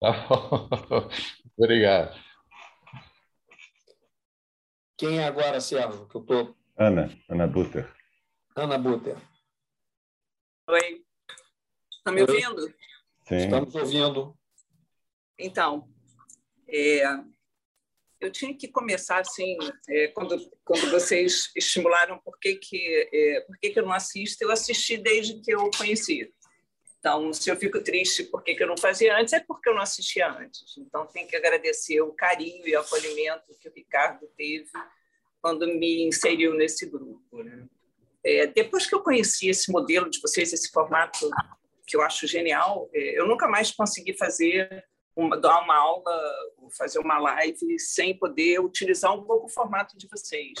Obrigado. 1.58 2.18
Quem 4.96 5.18
é 5.18 5.24
agora, 5.24 5.60
Sérgio? 5.60 6.08
Que 6.08 6.16
eu 6.16 6.22
tô... 6.22 6.56
Ana, 6.76 7.10
Ana 7.28 7.46
Buter. 7.46 7.92
Ana 8.56 8.78
Buter. 8.78 9.16
Oi. 10.68 11.04
Está 11.92 12.12
me 12.12 12.22
ouvindo? 12.22 12.74
Sim. 13.26 13.36
Estamos 13.36 13.74
ouvindo. 13.74 14.38
Então, 15.38 15.88
é, 16.68 17.02
eu 18.20 18.30
tinha 18.30 18.56
que 18.56 18.68
começar 18.68 19.18
assim, 19.18 19.56
é, 19.88 20.08
quando, 20.08 20.36
quando 20.64 20.90
vocês 20.90 21.50
estimularam 21.56 22.18
por 22.18 22.38
que, 22.38 22.56
que, 22.56 23.10
é, 23.12 23.40
por 23.42 23.58
que, 23.58 23.70
que 23.70 23.78
eu 23.78 23.84
não 23.84 23.92
assisto, 23.92 24.42
eu 24.42 24.50
assisti 24.50 24.96
desde 24.96 25.40
que 25.40 25.52
eu 25.52 25.70
conheci. 25.76 26.32
Então, 27.04 27.30
se 27.34 27.50
eu 27.50 27.56
fico 27.56 27.82
triste 27.82 28.24
porque 28.24 28.56
eu 28.58 28.66
não 28.66 28.78
fazia 28.78 29.14
antes, 29.14 29.34
é 29.34 29.40
porque 29.40 29.68
eu 29.68 29.74
não 29.74 29.82
assistia 29.82 30.26
antes. 30.26 30.74
Então, 30.78 31.06
tenho 31.06 31.28
que 31.28 31.36
agradecer 31.36 32.00
o 32.00 32.14
carinho 32.14 32.66
e 32.66 32.74
o 32.74 32.80
acolhimento 32.80 33.54
que 33.60 33.68
o 33.68 33.72
Ricardo 33.74 34.26
teve 34.34 34.70
quando 35.38 35.66
me 35.66 36.06
inseriu 36.06 36.54
nesse 36.54 36.86
grupo. 36.86 37.42
Né? 37.42 37.66
É, 38.24 38.46
depois 38.46 38.86
que 38.86 38.94
eu 38.94 39.02
conheci 39.02 39.50
esse 39.50 39.70
modelo 39.70 40.08
de 40.08 40.18
vocês, 40.18 40.50
esse 40.50 40.70
formato 40.70 41.28
que 41.86 41.94
eu 41.94 42.00
acho 42.00 42.26
genial, 42.26 42.88
é, 42.94 43.20
eu 43.20 43.28
nunca 43.28 43.46
mais 43.46 43.70
consegui 43.70 44.16
fazer 44.16 44.82
uma, 45.14 45.38
dar 45.38 45.60
uma 45.60 45.76
aula, 45.76 46.32
fazer 46.74 47.00
uma 47.00 47.18
live 47.18 47.78
sem 47.78 48.16
poder 48.16 48.60
utilizar 48.60 49.14
um 49.14 49.24
pouco 49.24 49.44
o 49.44 49.50
formato 49.50 49.94
de 49.98 50.08
vocês. 50.08 50.54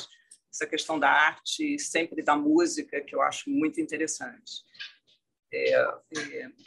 Essa 0.52 0.66
questão 0.66 0.98
da 0.98 1.08
arte, 1.08 1.78
sempre 1.78 2.22
da 2.22 2.36
música, 2.36 3.00
que 3.00 3.16
eu 3.16 3.22
acho 3.22 3.48
muito 3.48 3.80
interessante. 3.80 4.62
É, 5.56 5.72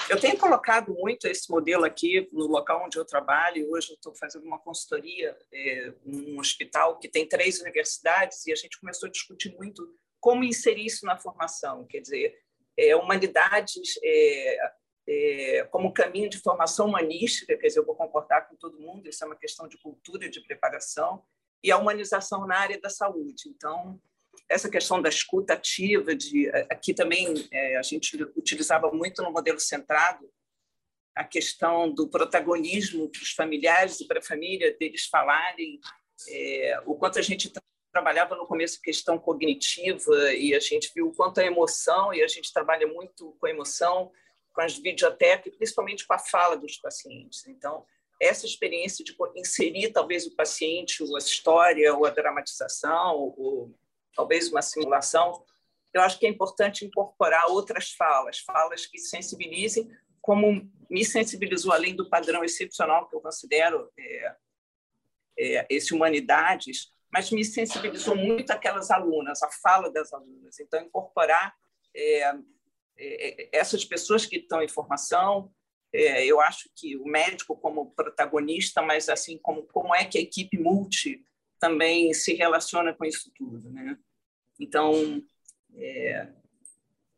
eu 0.10 0.18
tenho 0.18 0.38
colocado 0.38 0.94
muito 0.94 1.28
esse 1.28 1.52
modelo 1.52 1.84
aqui 1.84 2.30
no 2.32 2.48
local 2.48 2.86
onde 2.86 2.98
eu 2.98 3.04
trabalho. 3.04 3.70
Hoje 3.70 3.90
eu 3.90 3.96
estou 3.96 4.16
fazendo 4.16 4.46
uma 4.46 4.60
consultoria 4.60 5.38
é, 5.54 5.94
num 6.06 6.40
hospital 6.40 6.98
que 6.98 7.10
tem 7.10 7.28
três 7.28 7.60
universidades 7.60 8.46
e 8.46 8.52
a 8.54 8.56
gente 8.56 8.80
começou 8.80 9.08
a 9.08 9.12
discutir 9.12 9.54
muito 9.58 9.94
como 10.22 10.46
inserir 10.46 10.86
isso 10.86 11.06
na 11.06 11.18
formação. 11.18 11.86
Quer 11.86 12.00
dizer, 12.00 12.40
é, 12.78 12.96
humanidades 12.96 14.00
é, 14.02 14.58
é, 15.06 15.64
como 15.66 15.94
caminho 15.94 16.30
de 16.30 16.40
formação 16.40 16.88
humanística, 16.88 17.58
quer 17.58 17.68
dizer, 17.68 17.80
eu 17.80 17.86
vou 17.86 17.96
concordar 17.96 18.48
com 18.48 18.56
todo 18.56 18.80
mundo, 18.80 19.10
isso 19.10 19.22
é 19.22 19.28
uma 19.28 19.36
questão 19.36 19.68
de 19.68 19.78
cultura, 19.80 20.30
de 20.30 20.40
preparação, 20.42 21.22
e 21.62 21.72
a 21.72 21.78
humanização 21.78 22.48
na 22.48 22.58
área 22.58 22.80
da 22.80 22.90
saúde. 22.90 23.50
Então, 23.50 24.00
essa 24.50 24.70
questão 24.70 25.02
da 25.02 25.10
escuta 25.10 25.54
ativa, 25.54 26.16
de 26.16 26.50
aqui 26.70 26.94
também 26.94 27.48
é, 27.52 27.78
a 27.78 27.82
gente 27.82 28.22
utilizava 28.36 28.92
muito 28.92 29.22
no 29.22 29.32
modelo 29.32 29.60
centrado 29.60 30.30
a 31.16 31.24
questão 31.24 31.92
do 31.92 32.08
protagonismo 32.08 33.10
para 33.10 33.22
os 33.22 33.32
familiares 33.32 34.00
e 34.00 34.08
para 34.08 34.20
a 34.20 34.24
família 34.24 34.76
deles 34.78 35.08
falarem 35.08 35.80
é, 36.30 36.80
o 36.86 36.96
quanto 36.96 37.20
a 37.20 37.22
gente 37.22 37.52
trabalhava 37.92 38.36
no 38.36 38.46
começo 38.46 38.82
questão 38.82 39.18
cognitiva 39.18 40.34
e 40.34 40.54
a 40.54 40.60
gente 40.60 40.92
viu 40.94 41.08
o 41.08 41.14
quanto 41.14 41.40
a 41.40 41.46
emoção 41.46 42.14
e 42.14 42.22
a 42.22 42.28
gente 42.28 42.54
trabalha 42.54 42.88
muito 42.88 43.36
com 43.40 43.48
a 43.48 43.50
emoção 43.50 44.12
com 44.54 44.62
as 44.62 44.78
videotecas 44.78 45.56
principalmente 45.56 46.06
com 46.06 46.14
a 46.14 46.20
fala 46.20 46.56
dos 46.56 46.78
pacientes. 46.78 47.46
Então 47.48 47.84
essa 48.22 48.46
experiência 48.46 49.04
de 49.04 49.16
inserir 49.36 49.92
talvez 49.92 50.26
o 50.26 50.36
paciente 50.36 51.04
ou 51.04 51.16
a 51.16 51.20
história 51.20 51.94
ou 51.96 52.06
a 52.06 52.12
dramatização 52.12 53.34
ou 53.36 53.76
talvez 54.18 54.52
uma 54.52 54.64
simulação, 54.64 55.46
eu 55.94 56.02
acho 56.02 56.20
que 56.20 56.26
é 56.26 56.30
importante 56.30 56.84
incorporar 56.84 57.46
outras 57.48 57.92
falas, 57.92 58.40
falas 58.40 58.86
que 58.88 58.98
sensibilizem, 58.98 59.90
como 60.20 60.70
me 60.90 61.06
sensibilizou 61.06 61.72
além 61.72 61.96
do 61.96 62.10
padrão 62.10 62.44
excepcional 62.44 63.08
que 63.08 63.16
eu 63.16 63.22
considero 63.22 63.90
é, 63.98 64.36
é, 65.40 65.68
esse 65.70 65.94
humanidades, 65.94 66.92
mas 67.14 67.32
me 67.32 67.46
sensibilizou 67.46 68.16
muito 68.16 68.52
aquelas 68.52 68.92
alunas, 68.92 69.42
a 69.42 69.50
fala 69.50 69.90
das 69.90 70.12
alunas. 70.12 70.60
Então, 70.60 70.82
incorporar 70.82 71.56
é, 71.96 72.24
é, 72.24 72.36
é 72.98 73.50
essas 73.54 73.86
pessoas 73.86 74.26
que 74.26 74.38
estão 74.38 74.62
em 74.62 74.68
formação, 74.68 75.54
é, 75.94 76.26
eu 76.26 76.42
acho 76.42 76.70
que 76.76 76.98
o 76.98 77.06
médico 77.06 77.56
como 77.56 77.92
protagonista, 77.92 78.82
mas 78.82 79.08
assim 79.08 79.38
como 79.38 79.64
como 79.68 79.96
é 79.96 80.04
que 80.04 80.18
a 80.18 80.22
equipe 80.22 80.58
multi 80.58 81.24
também 81.60 82.14
se 82.14 82.34
relaciona 82.34 82.94
com 82.94 83.06
isso 83.06 83.32
tudo, 83.36 83.70
né? 83.70 83.98
Então, 84.60 85.24
é, 85.76 86.28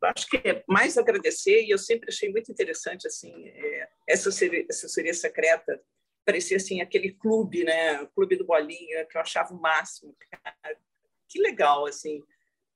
acho 0.03 0.27
que 0.27 0.37
é 0.37 0.63
mais 0.67 0.97
agradecer 0.97 1.63
e 1.63 1.69
eu 1.69 1.77
sempre 1.77 2.09
achei 2.09 2.29
muito 2.29 2.51
interessante 2.51 3.07
assim 3.07 3.47
é, 3.47 3.89
essa 4.07 4.29
assessoria 4.29 5.13
secreta 5.13 5.81
parecia 6.25 6.57
assim 6.57 6.79
aquele 6.79 7.11
clube, 7.13 7.63
né, 7.63 8.01
o 8.01 8.07
clube 8.07 8.35
do 8.35 8.45
bolinha 8.45 9.05
que 9.05 9.17
eu 9.17 9.21
achava 9.21 9.51
o 9.53 9.59
máximo. 9.59 10.15
Que 11.27 11.41
legal 11.41 11.85
assim 11.85 12.23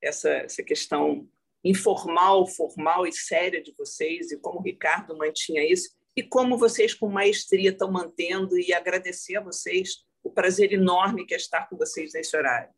essa 0.01 0.29
essa 0.29 0.63
questão 0.63 1.29
informal, 1.63 2.45
formal 2.47 3.07
e 3.07 3.13
séria 3.13 3.61
de 3.61 3.73
vocês 3.77 4.31
e 4.31 4.39
como 4.39 4.59
o 4.59 4.63
Ricardo 4.63 5.17
mantinha 5.17 5.65
isso 5.65 5.95
e 6.15 6.21
como 6.21 6.57
vocês 6.57 6.93
com 6.93 7.07
maestria 7.07 7.69
estão 7.69 7.91
mantendo 7.91 8.57
e 8.59 8.73
agradecer 8.73 9.37
a 9.37 9.41
vocês 9.41 10.03
o 10.23 10.31
prazer 10.31 10.71
enorme 10.71 11.25
que 11.25 11.33
é 11.33 11.37
estar 11.37 11.67
com 11.67 11.77
vocês 11.77 12.13
nesse 12.13 12.35
horário. 12.35 12.69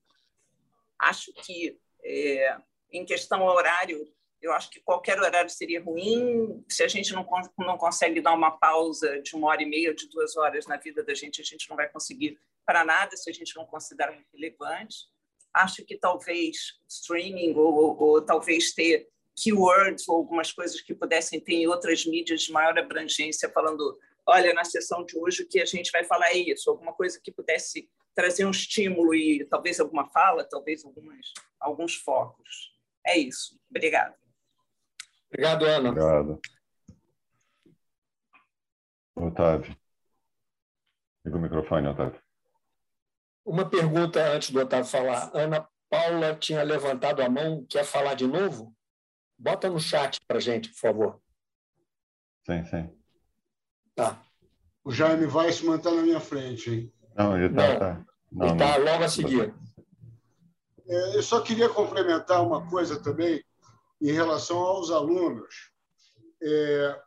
Acho 0.97 1.31
que, 1.33 1.77
é, 2.03 2.57
em 2.91 3.05
questão 3.05 3.43
ao 3.43 3.55
horário, 3.55 4.11
eu 4.41 4.51
acho 4.53 4.69
que 4.69 4.79
qualquer 4.79 5.19
horário 5.19 5.49
seria 5.49 5.81
ruim. 5.81 6.63
Se 6.69 6.83
a 6.83 6.87
gente 6.87 7.13
não, 7.13 7.25
não 7.57 7.77
consegue 7.77 8.21
dar 8.21 8.33
uma 8.33 8.51
pausa 8.51 9.21
de 9.21 9.35
uma 9.35 9.47
hora 9.47 9.63
e 9.63 9.65
meia, 9.65 9.93
de 9.93 10.07
duas 10.09 10.35
horas 10.35 10.67
na 10.67 10.77
vida 10.77 11.03
da 11.03 11.13
gente, 11.13 11.41
a 11.41 11.43
gente 11.43 11.69
não 11.69 11.75
vai 11.75 11.89
conseguir 11.89 12.39
para 12.65 12.83
nada 12.83 13.15
se 13.15 13.29
a 13.29 13.33
gente 13.33 13.55
não 13.55 13.65
considerar 13.65 14.17
relevante. 14.33 15.07
Acho 15.53 15.85
que 15.85 15.97
talvez 15.97 16.79
streaming 16.87 17.53
ou, 17.55 17.73
ou, 17.73 18.01
ou 18.01 18.21
talvez 18.21 18.73
ter 18.73 19.07
keywords 19.35 20.07
ou 20.07 20.17
algumas 20.17 20.51
coisas 20.51 20.79
que 20.81 20.93
pudessem 20.93 21.39
ter 21.39 21.53
em 21.53 21.67
outras 21.67 22.05
mídias 22.05 22.41
de 22.41 22.51
maior 22.51 22.77
abrangência, 22.77 23.49
falando, 23.49 23.99
olha, 24.25 24.53
na 24.53 24.63
sessão 24.63 25.05
de 25.05 25.17
hoje 25.17 25.43
o 25.43 25.47
que 25.47 25.61
a 25.61 25.65
gente 25.65 25.91
vai 25.91 26.03
falar 26.03 26.29
é 26.29 26.37
isso, 26.37 26.69
alguma 26.69 26.93
coisa 26.93 27.19
que 27.21 27.31
pudesse 27.31 27.89
trazer 28.13 28.45
um 28.45 28.51
estímulo 28.51 29.13
e 29.13 29.45
talvez 29.45 29.79
alguma 29.79 30.07
fala, 30.07 30.43
talvez 30.43 30.85
algumas, 30.85 31.33
alguns 31.59 31.95
focos. 31.95 32.73
É 33.05 33.17
isso. 33.17 33.59
Obrigada. 33.69 34.15
Obrigado, 35.27 35.65
Ana. 35.65 35.89
Obrigado. 35.89 36.41
Otávio. 39.15 39.77
Liga 41.25 41.37
o 41.37 41.41
microfone, 41.41 41.87
Otávio. 41.87 42.21
Uma 43.45 43.69
pergunta 43.69 44.23
antes 44.23 44.49
do 44.49 44.59
Otávio 44.59 44.89
falar. 44.89 45.29
Ana 45.33 45.67
Paula 45.89 46.35
tinha 46.35 46.63
levantado 46.63 47.21
a 47.21 47.29
mão, 47.29 47.65
quer 47.69 47.83
falar 47.83 48.15
de 48.15 48.25
novo? 48.25 48.75
Bota 49.37 49.69
no 49.69 49.79
chat 49.79 50.19
para 50.25 50.39
gente, 50.39 50.69
por 50.69 50.79
favor. 50.79 51.21
Sim, 52.45 52.63
sim. 52.65 53.04
Tá. 53.95 54.21
O 54.83 54.91
Jaime 54.91 55.25
Weissman 55.25 55.77
está 55.77 55.89
na 55.89 56.01
minha 56.01 56.19
frente, 56.19 56.69
hein? 56.69 56.93
Não, 57.15 57.35
ele 57.35 57.47
está. 57.47 57.79
Tá, 57.79 58.05
não, 58.31 58.45
ele 58.45 58.53
está 58.53 58.77
logo 58.77 59.03
a 59.03 59.09
seguir. 59.09 59.55
É, 60.87 61.15
eu 61.15 61.23
só 61.23 61.41
queria 61.41 61.69
complementar 61.69 62.45
uma 62.45 62.69
coisa 62.69 63.01
também 63.01 63.43
em 64.01 64.11
relação 64.11 64.57
aos 64.57 64.91
alunos. 64.91 65.71
É, 66.43 67.01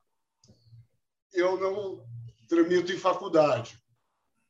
eu 1.34 1.60
não 1.60 2.04
tramito 2.48 2.90
em 2.90 2.98
faculdade, 2.98 3.78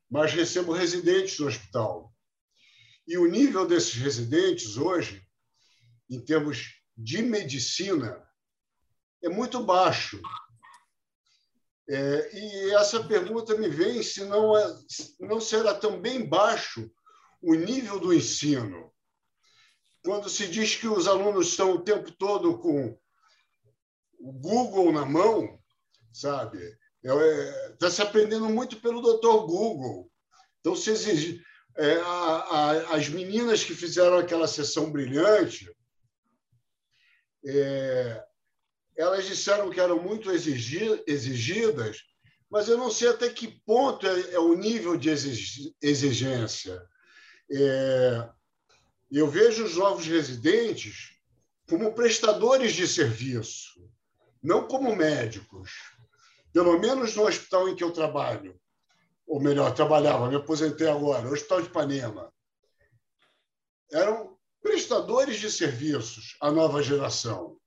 mas 0.09 0.32
recebo 0.32 0.72
residentes 0.72 1.39
no 1.39 1.49
hospital. 1.49 2.14
E 3.07 3.18
o 3.18 3.26
nível 3.26 3.66
desses 3.66 3.95
residentes 3.95 4.76
hoje, 4.76 5.26
em 6.09 6.20
termos 6.20 6.80
de 6.97 7.20
medicina, 7.22 8.24
é 9.22 9.28
muito 9.28 9.62
baixo. 9.62 10.20
É, 11.91 12.36
e 12.36 12.74
essa 12.74 13.03
pergunta 13.03 13.57
me 13.57 13.68
vem 13.68 14.03
se 14.03 14.24
não, 14.24 14.57
é, 14.57 14.78
não 15.20 15.41
será 15.41 15.74
também 15.74 16.24
baixo 16.24 16.91
o 17.41 17.55
nível 17.55 17.99
do 17.99 18.12
ensino. 18.12 18.93
Quando 20.05 20.28
se 20.28 20.47
diz 20.49 20.76
que 20.76 20.86
os 20.86 21.09
alunos 21.09 21.49
estão 21.49 21.72
o 21.72 21.82
tempo 21.82 22.11
todo 22.12 22.59
com 22.59 22.99
o 24.20 24.32
Google 24.32 24.93
na 24.93 25.07
mão, 25.07 25.59
sabe? 26.12 26.59
Está 27.03 27.24
é, 27.24 27.68
tá 27.78 27.91
se 27.91 28.03
aprendendo 28.03 28.49
muito 28.49 28.80
pelo 28.80 29.01
doutor 29.01 29.47
Google. 29.47 30.11
Então, 30.61 30.76
se 30.76 30.91
exige, 30.91 31.43
é, 31.76 31.95
a, 32.01 32.07
a, 32.07 32.97
as 32.97 33.09
meninas 33.09 33.64
que 33.64 33.74
fizeram 33.74 34.18
aquela 34.18 34.47
sessão 34.47 34.91
brilhante, 34.91 35.72
é, 37.47 38.28
elas 38.99 39.25
disseram 39.27 39.71
que 39.71 39.81
eram 39.81 40.03
muito 40.03 40.29
exigidas, 40.33 42.03
mas 42.51 42.69
eu 42.69 42.77
não 42.77 42.91
sei 42.91 43.09
até 43.09 43.31
que 43.31 43.47
ponto 43.65 44.05
é, 44.05 44.35
é 44.35 44.39
o 44.41 44.55
nível 44.55 44.97
de 44.97 45.09
exigência. 45.81 46.83
É, 47.51 48.29
eu 49.13 49.29
vejo 49.29 49.65
os 49.65 49.77
novos 49.77 50.05
residentes 50.05 51.13
como 51.69 51.95
prestadores 51.95 52.73
de 52.73 52.89
serviço, 52.89 53.89
não 54.43 54.67
como 54.67 54.97
médicos. 54.97 55.71
Pelo 56.53 56.77
menos 56.81 57.15
no 57.15 57.27
hospital 57.27 57.69
em 57.69 57.77
que 57.77 57.85
eu 57.85 57.93
trabalho, 57.93 58.59
ou 59.29 59.39
melhor, 59.39 59.73
trabalhava, 59.75 60.29
me 60.29 60.37
aposentei 60.37 60.89
agora, 60.89 61.29
Hospital 61.29 61.63
de 61.63 61.69
Ipanema. 61.69 62.33
Eram 63.93 64.37
prestadores 64.61 65.39
de 65.39 65.53
serviços, 65.53 66.37
a 66.41 66.51
nova 66.51 66.83
geração. 66.83 67.59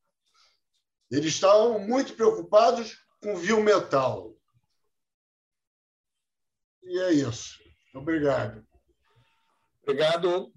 Eles 1.12 1.34
estavam 1.34 1.80
muito 1.80 2.14
preocupados 2.16 2.98
com 3.22 3.36
viu 3.36 3.62
metal. 3.62 4.34
E 6.84 7.00
é 7.00 7.12
isso. 7.12 7.60
Obrigado. 7.94 8.66
Obrigado. 9.84 10.54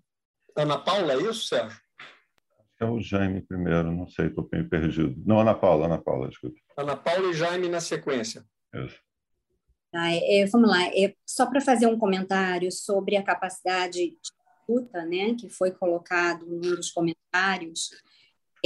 Ana 0.56 0.78
Paula, 0.78 1.14
é 1.14 1.16
isso, 1.16 1.48
Sérgio? 1.48 1.78
É 2.80 2.84
o 2.84 3.00
Jaime 3.00 3.40
primeiro, 3.40 3.90
não 3.92 4.06
sei, 4.06 4.26
estou 4.26 4.48
bem 4.48 4.68
perdido. 4.68 5.14
Não, 5.26 5.40
Ana 5.40 5.54
Paula, 5.54 5.86
Ana 5.86 6.00
Paula, 6.00 6.28
desculpa. 6.28 6.56
Ana 6.76 6.96
Paula 6.96 7.30
e 7.30 7.34
Jaime 7.34 7.68
na 7.68 7.80
sequência. 7.80 8.44
Isso. 8.74 9.00
Tá, 9.90 10.10
é, 10.10 10.44
vamos 10.46 10.68
lá, 10.68 10.86
é, 10.88 11.14
só 11.24 11.46
para 11.46 11.60
fazer 11.60 11.86
um 11.86 11.98
comentário 11.98 12.70
sobre 12.72 13.16
a 13.16 13.22
capacidade 13.22 13.92
de 13.92 14.18
escuta, 14.22 15.04
né, 15.04 15.34
que 15.38 15.48
foi 15.48 15.70
colocado 15.70 16.44
num 16.46 16.60
dos 16.60 16.90
comentários. 16.90 17.90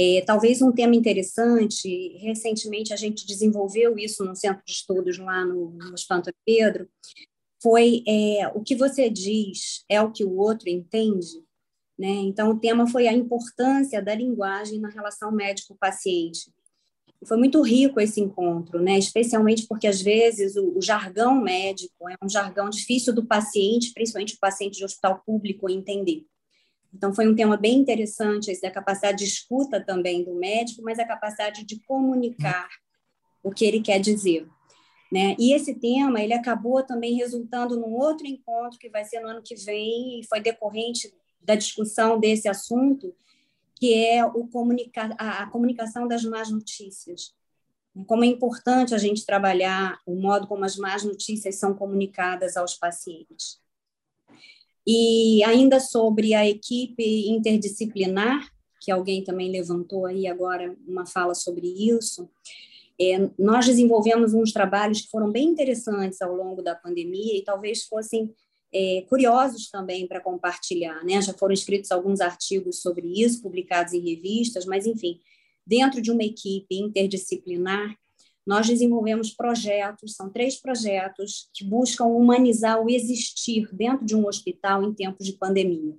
É, 0.01 0.21
talvez 0.21 0.61
um 0.61 0.71
tema 0.71 0.95
interessante, 0.95 2.17
recentemente 2.19 2.93
a 2.93 2.95
gente 2.95 3.27
desenvolveu 3.27 3.97
isso 3.97 4.23
no 4.23 4.33
centro 4.33 4.63
de 4.65 4.71
estudos 4.71 5.17
lá 5.17 5.43
no, 5.43 5.71
no 5.71 5.93
Hospital 5.93 6.23
Pedro, 6.45 6.87
foi 7.61 8.01
é, 8.07 8.47
o 8.55 8.61
que 8.61 8.75
você 8.75 9.09
diz 9.09 9.83
é 9.89 10.01
o 10.01 10.09
que 10.09 10.23
o 10.23 10.37
outro 10.37 10.69
entende. 10.69 11.43
Né? 11.97 12.07
Então, 12.07 12.51
o 12.51 12.57
tema 12.57 12.87
foi 12.87 13.09
a 13.09 13.13
importância 13.13 14.01
da 14.01 14.15
linguagem 14.15 14.79
na 14.79 14.87
relação 14.87 15.33
médico-paciente. 15.33 16.49
Foi 17.25 17.35
muito 17.35 17.61
rico 17.61 17.99
esse 17.99 18.21
encontro, 18.21 18.81
né? 18.81 18.97
especialmente 18.97 19.67
porque, 19.67 19.85
às 19.85 20.01
vezes, 20.01 20.55
o, 20.55 20.77
o, 20.77 20.81
jargão 20.81 21.41
médico 21.41 22.09
é 22.09 22.15
um 22.23 22.29
jargão 22.29 22.69
difícil 22.69 23.13
do 23.13 23.25
paciente, 23.25 23.91
principalmente 23.93 24.35
o 24.35 24.39
paciente 24.39 24.77
de 24.77 24.85
hospital 24.85 25.21
público, 25.25 25.69
entender. 25.69 26.25
Então, 26.93 27.13
foi 27.13 27.27
um 27.27 27.35
tema 27.35 27.55
bem 27.55 27.77
interessante, 27.77 28.49
esse 28.49 28.61
da 28.61 28.71
capacidade 28.71 29.19
de 29.19 29.25
escuta 29.25 29.79
também 29.79 30.23
do 30.23 30.33
médico, 30.33 30.81
mas 30.81 30.97
a 30.99 31.05
capacidade 31.05 31.63
de 31.63 31.79
comunicar 31.81 32.67
o 33.43 33.51
que 33.51 33.65
ele 33.65 33.81
quer 33.81 33.99
dizer. 33.99 34.47
Né? 35.11 35.35
E 35.39 35.53
esse 35.53 35.73
tema 35.73 36.21
ele 36.21 36.33
acabou 36.33 36.83
também 36.83 37.15
resultando 37.15 37.79
num 37.79 37.93
outro 37.93 38.27
encontro 38.27 38.77
que 38.77 38.89
vai 38.89 39.03
ser 39.03 39.19
no 39.19 39.27
ano 39.27 39.41
que 39.43 39.55
vem 39.55 40.19
e 40.19 40.27
foi 40.27 40.39
decorrente 40.39 41.11
da 41.41 41.55
discussão 41.55 42.19
desse 42.19 42.47
assunto, 42.47 43.15
que 43.75 43.93
é 43.93 44.23
o 44.23 44.47
comunica 44.47 45.15
a, 45.17 45.43
a 45.43 45.49
comunicação 45.49 46.07
das 46.07 46.23
más 46.23 46.51
notícias. 46.51 47.33
Como 48.05 48.23
é 48.23 48.27
importante 48.27 48.93
a 48.93 48.97
gente 48.99 49.25
trabalhar 49.25 49.99
o 50.05 50.15
modo 50.15 50.47
como 50.47 50.63
as 50.63 50.77
más 50.77 51.03
notícias 51.03 51.55
são 51.55 51.73
comunicadas 51.73 52.55
aos 52.55 52.75
pacientes. 52.75 53.59
E 54.91 55.43
ainda 55.43 55.79
sobre 55.79 56.33
a 56.33 56.49
equipe 56.49 57.29
interdisciplinar, 57.29 58.49
que 58.81 58.89
alguém 58.89 59.23
também 59.23 59.51
levantou 59.51 60.07
aí 60.07 60.25
agora 60.25 60.75
uma 60.87 61.05
fala 61.05 61.35
sobre 61.35 61.67
isso, 61.67 62.27
é, 62.99 63.29
nós 63.37 63.67
desenvolvemos 63.67 64.33
uns 64.33 64.51
trabalhos 64.51 65.01
que 65.01 65.11
foram 65.11 65.31
bem 65.31 65.49
interessantes 65.49 66.19
ao 66.23 66.35
longo 66.35 66.63
da 66.63 66.73
pandemia 66.73 67.37
e 67.37 67.43
talvez 67.43 67.83
fossem 67.83 68.33
é, 68.73 69.05
curiosos 69.07 69.69
também 69.69 70.07
para 70.07 70.19
compartilhar. 70.19 71.05
Né? 71.05 71.21
Já 71.21 71.33
foram 71.33 71.53
escritos 71.53 71.91
alguns 71.91 72.19
artigos 72.19 72.81
sobre 72.81 73.05
isso, 73.21 73.43
publicados 73.43 73.93
em 73.93 73.99
revistas, 73.99 74.65
mas, 74.65 74.87
enfim, 74.87 75.19
dentro 75.67 76.01
de 76.01 76.09
uma 76.09 76.23
equipe 76.23 76.75
interdisciplinar, 76.75 77.95
nós 78.49 78.67
desenvolvemos 78.67 79.29
projetos, 79.29 80.15
são 80.15 80.27
três 80.27 80.59
projetos 80.59 81.51
que 81.53 81.63
buscam 81.63 82.05
humanizar 82.05 82.81
o 82.81 82.89
existir 82.89 83.69
dentro 83.71 84.03
de 84.03 84.15
um 84.15 84.25
hospital 84.25 84.83
em 84.83 84.91
tempos 84.91 85.23
de 85.23 85.33
pandemia. 85.33 85.95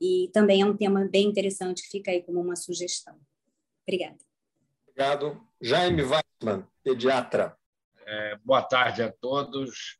E 0.00 0.30
também 0.32 0.62
é 0.62 0.64
um 0.64 0.74
tema 0.74 1.06
bem 1.06 1.26
interessante 1.26 1.82
que 1.82 1.90
fica 1.90 2.10
aí 2.10 2.22
como 2.22 2.40
uma 2.40 2.56
sugestão. 2.56 3.14
Obrigada. 3.86 4.16
Obrigado. 4.88 5.38
Jaime 5.60 6.00
Weissman, 6.00 6.66
pediatra. 6.82 7.54
É, 8.06 8.38
boa 8.42 8.62
tarde 8.62 9.02
a 9.02 9.12
todos. 9.12 9.98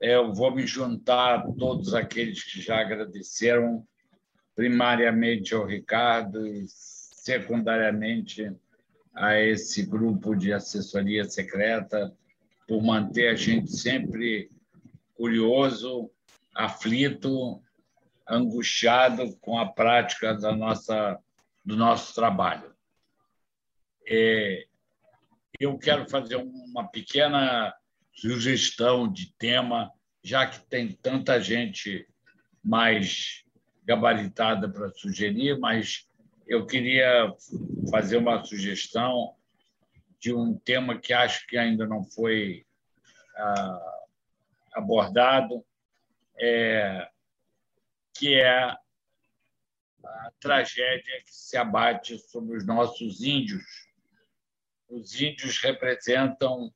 Eu 0.00 0.32
vou 0.32 0.54
me 0.54 0.64
juntar 0.64 1.40
a 1.40 1.52
todos 1.54 1.92
aqueles 1.92 2.44
que 2.44 2.60
já 2.60 2.80
agradeceram, 2.80 3.84
primariamente 4.54 5.56
ao 5.56 5.66
Ricardo 5.66 6.46
e 6.46 6.66
secundariamente 6.68 8.48
a 9.16 9.40
esse 9.40 9.84
grupo 9.84 10.36
de 10.36 10.52
assessoria 10.52 11.24
secreta 11.24 12.14
por 12.68 12.82
manter 12.82 13.28
a 13.28 13.34
gente 13.34 13.74
sempre 13.74 14.50
curioso, 15.14 16.10
aflito, 16.54 17.62
angustiado 18.28 19.34
com 19.38 19.58
a 19.58 19.66
prática 19.66 20.34
da 20.34 20.54
nossa 20.54 21.18
do 21.64 21.76
nosso 21.76 22.14
trabalho. 22.14 22.72
É, 24.06 24.66
eu 25.58 25.76
quero 25.78 26.08
fazer 26.08 26.36
uma 26.36 26.86
pequena 26.86 27.74
sugestão 28.12 29.10
de 29.10 29.34
tema, 29.36 29.90
já 30.22 30.46
que 30.46 30.60
tem 30.68 30.92
tanta 30.92 31.40
gente 31.40 32.06
mais 32.62 33.42
gabaritada 33.84 34.68
para 34.68 34.92
sugerir, 34.92 35.58
mas 35.58 36.06
eu 36.46 36.64
queria 36.64 37.34
fazer 37.90 38.16
uma 38.16 38.44
sugestão 38.44 39.34
de 40.20 40.32
um 40.32 40.56
tema 40.58 40.98
que 40.98 41.12
acho 41.12 41.46
que 41.46 41.58
ainda 41.58 41.86
não 41.86 42.04
foi 42.04 42.64
ah, 43.36 44.04
abordado, 44.74 45.64
é, 46.38 47.08
que 48.14 48.34
é 48.34 48.52
a 50.04 50.32
tragédia 50.40 51.22
que 51.24 51.34
se 51.34 51.56
abate 51.56 52.18
sobre 52.18 52.56
os 52.56 52.64
nossos 52.64 53.22
índios. 53.22 53.64
Os 54.88 55.20
índios 55.20 55.58
representam 55.58 56.72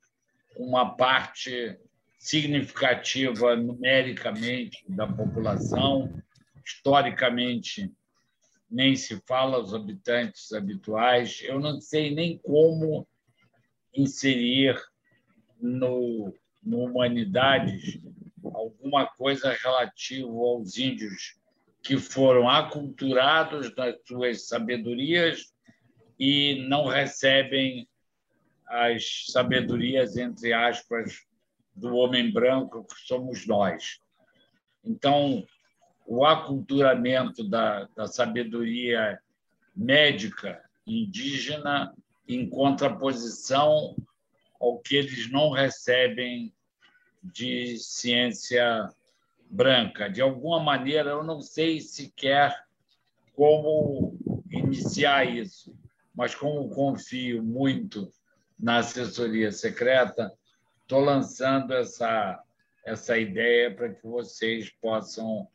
uma 0.57 0.97
parte 0.97 1.79
significativa 2.19 3.55
numericamente 3.55 4.85
da 4.89 5.07
população, 5.07 6.13
historicamente 6.65 7.91
nem 8.71 8.95
se 8.95 9.21
fala 9.27 9.57
aos 9.57 9.75
habitantes 9.75 10.53
habituais. 10.53 11.41
Eu 11.43 11.59
não 11.59 11.81
sei 11.81 12.15
nem 12.15 12.39
como 12.39 13.07
inserir 13.95 14.81
no, 15.61 16.33
no 16.63 16.85
Humanidades 16.85 17.99
alguma 18.55 19.07
coisa 19.07 19.53
relativa 19.53 20.29
aos 20.29 20.77
índios 20.79 21.39
que 21.83 21.97
foram 21.97 22.49
aculturados 22.49 23.75
nas 23.75 23.97
suas 24.07 24.47
sabedorias 24.47 25.53
e 26.19 26.67
não 26.69 26.87
recebem 26.87 27.89
as 28.67 29.25
sabedorias, 29.29 30.17
entre 30.17 30.53
aspas, 30.53 31.27
do 31.75 31.97
homem 31.97 32.31
branco 32.31 32.85
que 32.85 32.95
somos 33.07 33.47
nós. 33.47 33.99
Então, 34.85 35.45
o 36.11 36.27
aculturamento 36.27 37.49
da, 37.49 37.89
da 37.95 38.09
sabedoria 38.09 39.21
médica 39.77 40.61
indígena 40.85 41.95
em 42.27 42.51
contraposição 42.51 43.95
ao 44.61 44.81
que 44.81 44.97
eles 44.97 45.31
não 45.31 45.51
recebem 45.51 46.53
de 47.23 47.77
ciência 47.79 48.93
branca. 49.49 50.11
De 50.11 50.21
alguma 50.21 50.59
maneira, 50.59 51.11
eu 51.11 51.23
não 51.23 51.41
sei 51.41 51.81
sequer 51.81 52.61
como 53.37 54.19
iniciar 54.51 55.25
isso, 55.25 55.73
mas 56.13 56.35
como 56.35 56.71
confio 56.71 57.41
muito 57.41 58.13
na 58.59 58.79
assessoria 58.79 59.53
secreta, 59.53 60.37
estou 60.83 60.99
lançando 60.99 61.73
essa, 61.73 62.43
essa 62.85 63.17
ideia 63.17 63.73
para 63.73 63.91
que 63.91 64.05
vocês 64.05 64.71
possam 64.71 65.47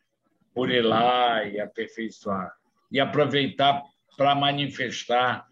burilar 0.56 1.46
e 1.52 1.60
aperfeiçoar. 1.60 2.50
E 2.90 2.98
aproveitar 2.98 3.82
para 4.16 4.34
manifestar 4.34 5.46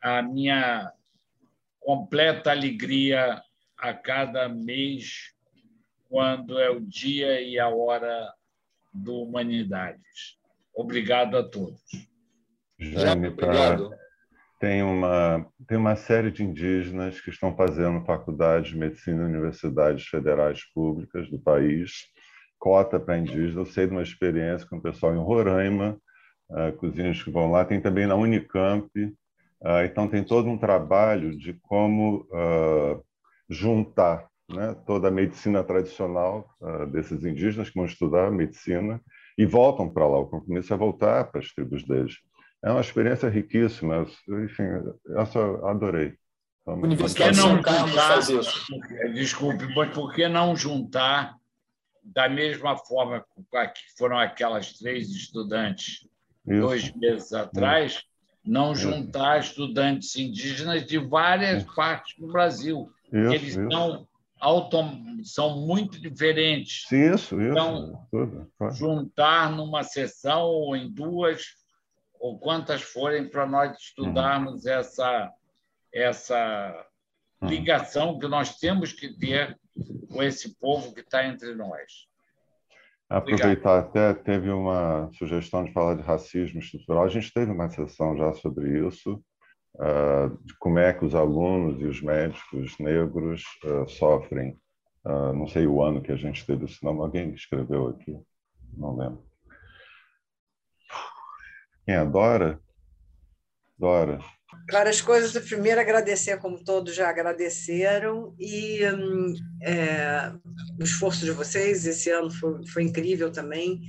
a 0.00 0.22
minha 0.22 0.92
completa 1.80 2.52
alegria 2.52 3.42
a 3.76 3.92
cada 3.92 4.48
mês, 4.48 5.34
quando 6.08 6.58
é 6.60 6.70
o 6.70 6.80
dia 6.80 7.40
e 7.40 7.58
a 7.58 7.68
hora 7.68 8.32
do 8.92 9.22
Humanidades. 9.22 10.38
Obrigado 10.72 11.36
a 11.36 11.42
todos. 11.42 11.80
Jaime, 12.78 13.28
obrigado. 13.28 13.90
Tem 14.60 14.82
uma, 14.82 15.46
tem 15.66 15.78
uma 15.78 15.96
série 15.96 16.30
de 16.30 16.44
indígenas 16.44 17.20
que 17.20 17.30
estão 17.30 17.56
fazendo 17.56 18.04
faculdade 18.04 18.70
de 18.70 18.76
medicina 18.76 19.22
em 19.22 19.26
universidades 19.26 20.06
federais 20.06 20.62
públicas 20.74 21.30
do 21.30 21.38
país, 21.38 22.10
cota 22.60 23.00
para 23.00 23.18
indígenas. 23.18 23.56
Eu 23.56 23.64
sei 23.64 23.86
de 23.86 23.92
uma 23.92 24.02
experiência 24.02 24.68
com 24.68 24.76
o 24.76 24.82
pessoal 24.82 25.14
em 25.14 25.18
Roraima, 25.18 25.98
uh, 26.50 26.72
cozinhos 26.76 27.22
que 27.22 27.30
vão 27.30 27.50
lá. 27.50 27.64
Tem 27.64 27.80
também 27.80 28.06
na 28.06 28.14
Unicamp. 28.14 28.86
Uh, 28.94 29.84
então, 29.84 30.06
tem 30.06 30.22
todo 30.22 30.48
um 30.48 30.58
trabalho 30.58 31.36
de 31.36 31.54
como 31.54 32.28
uh, 32.30 33.02
juntar 33.48 34.28
né, 34.48 34.76
toda 34.86 35.08
a 35.08 35.12
medicina 35.12 35.64
tradicional 35.64 36.48
desses 36.92 37.24
indígenas 37.24 37.68
que 37.68 37.76
vão 37.76 37.84
estudar 37.84 38.32
medicina 38.32 39.00
e 39.38 39.46
voltam 39.46 39.88
para 39.88 40.06
lá. 40.06 40.18
O 40.18 40.26
compromisso 40.26 40.74
é 40.74 40.76
voltar 40.76 41.30
para 41.30 41.40
as 41.40 41.52
tribos 41.52 41.84
deles. 41.84 42.16
É 42.62 42.70
uma 42.70 42.80
experiência 42.80 43.28
riquíssima. 43.28 44.06
Enfim, 44.28 44.64
essa 45.16 45.38
eu 45.38 45.66
adorei. 45.68 46.14
Vamos, 46.66 46.84
Universidade 46.84 47.38
não 47.38 47.56
juntar, 47.56 48.18
Desculpe, 49.14 49.72
mas 49.74 49.94
por 49.94 50.12
que 50.12 50.28
não 50.28 50.54
juntar 50.54 51.39
da 52.02 52.28
mesma 52.28 52.76
forma 52.76 53.24
que 53.44 53.98
foram 53.98 54.18
aquelas 54.18 54.72
três 54.74 55.08
estudantes 55.10 56.06
Isso. 56.46 56.60
dois 56.60 56.92
meses 56.94 57.32
atrás, 57.32 57.92
Isso. 57.92 58.04
não 58.44 58.74
juntar 58.74 59.40
Isso. 59.40 59.50
estudantes 59.50 60.16
indígenas 60.16 60.84
de 60.84 60.98
várias 60.98 61.64
partes 61.74 62.16
do 62.18 62.30
Brasil. 62.32 62.90
Eles 63.12 63.54
são 63.54 64.06
autom... 64.40 65.22
são 65.24 65.60
muito 65.60 66.00
diferentes. 66.00 66.90
Isso, 66.90 67.40
isso. 67.40 67.50
Então, 67.50 68.06
juntar 68.72 69.50
numa 69.50 69.82
sessão 69.82 70.42
ou 70.42 70.74
em 70.74 70.90
duas 70.90 71.60
ou 72.18 72.38
quantas 72.38 72.82
forem 72.82 73.28
para 73.28 73.46
nós 73.46 73.76
estudarmos 73.78 74.64
uhum. 74.64 74.72
essa, 74.72 75.32
essa 75.92 76.86
uhum. 77.40 77.48
ligação 77.48 78.18
que 78.18 78.28
nós 78.28 78.58
temos 78.58 78.92
que 78.92 79.08
ter 79.18 79.58
com 80.10 80.22
esse 80.22 80.58
povo 80.58 80.94
que 80.94 81.00
está 81.00 81.26
entre 81.26 81.54
nós. 81.54 82.08
Aproveitar 83.08 83.80
até, 83.80 84.14
teve 84.14 84.50
uma 84.50 85.10
sugestão 85.14 85.64
de 85.64 85.72
falar 85.72 85.96
de 85.96 86.02
racismo 86.02 86.60
estrutural. 86.60 87.04
A 87.04 87.08
gente 87.08 87.32
teve 87.32 87.50
uma 87.50 87.68
sessão 87.68 88.16
já 88.16 88.32
sobre 88.34 88.86
isso, 88.86 89.20
uh, 89.74 90.44
de 90.44 90.56
como 90.58 90.78
é 90.78 90.92
que 90.92 91.04
os 91.04 91.14
alunos 91.14 91.80
e 91.80 91.86
os 91.86 92.00
médicos 92.00 92.78
negros 92.78 93.42
uh, 93.64 93.88
sofrem. 93.88 94.56
Uh, 95.04 95.32
não 95.32 95.48
sei 95.48 95.66
o 95.66 95.82
ano 95.82 96.00
que 96.00 96.12
a 96.12 96.16
gente 96.16 96.46
teve 96.46 96.66
isso, 96.66 96.84
não. 96.84 97.02
Alguém 97.02 97.34
escreveu 97.34 97.88
aqui? 97.88 98.16
Não 98.76 98.96
lembro. 98.96 99.24
Quem 101.84 101.96
adora? 101.96 102.60
Dora. 103.76 104.20
Claro, 104.68 104.88
coisas 105.04 105.32
primeiro 105.44 105.80
agradecer, 105.80 106.38
como 106.38 106.62
todos 106.62 106.94
já 106.94 107.08
agradeceram, 107.08 108.34
e 108.38 108.84
hum, 108.86 109.34
é, 109.62 110.32
o 110.78 110.84
esforço 110.84 111.24
de 111.24 111.30
vocês 111.30 111.86
esse 111.86 112.10
ano 112.10 112.30
foi, 112.30 112.66
foi 112.66 112.82
incrível 112.82 113.30
também. 113.30 113.80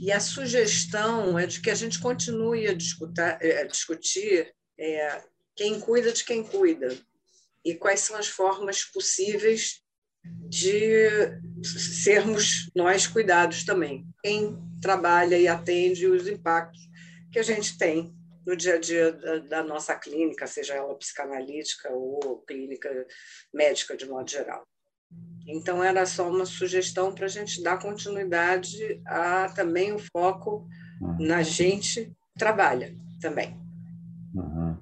E 0.00 0.12
a 0.12 0.20
sugestão 0.20 1.38
é 1.38 1.46
de 1.46 1.60
que 1.60 1.70
a 1.70 1.74
gente 1.74 1.98
continue 1.98 2.68
a 2.68 2.74
discutir, 2.74 3.20
é, 3.40 3.64
discutir 3.64 4.52
é, 4.78 5.22
quem 5.56 5.80
cuida 5.80 6.12
de 6.12 6.24
quem 6.24 6.44
cuida 6.44 6.96
e 7.64 7.74
quais 7.74 8.00
são 8.00 8.16
as 8.16 8.28
formas 8.28 8.84
possíveis 8.84 9.80
de 10.48 11.08
sermos 11.64 12.70
nós 12.74 13.06
cuidados 13.06 13.64
também. 13.64 14.06
Quem 14.22 14.56
trabalha 14.80 15.38
e 15.38 15.48
atende 15.48 16.06
os 16.06 16.28
impactos 16.28 16.80
que 17.32 17.38
a 17.38 17.42
gente 17.42 17.76
tem 17.78 18.15
no 18.46 18.56
dia 18.56 18.76
a 18.76 18.78
dia 18.78 19.12
da, 19.12 19.38
da 19.38 19.62
nossa 19.62 19.94
clínica, 19.96 20.46
seja 20.46 20.74
ela 20.74 20.94
psicanalítica 20.94 21.90
ou 21.90 22.42
clínica 22.46 22.88
médica 23.52 23.96
de 23.96 24.08
modo 24.08 24.30
geral. 24.30 24.62
Então, 25.46 25.82
era 25.82 26.04
só 26.06 26.28
uma 26.28 26.46
sugestão 26.46 27.14
para 27.14 27.26
a 27.26 27.28
gente 27.28 27.62
dar 27.62 27.80
continuidade 27.80 29.00
a 29.06 29.48
também 29.50 29.92
o 29.92 29.98
foco 29.98 30.66
na 31.18 31.42
gente 31.42 32.12
trabalha 32.36 32.94
também. 33.20 33.56
Uhum. 34.34 34.76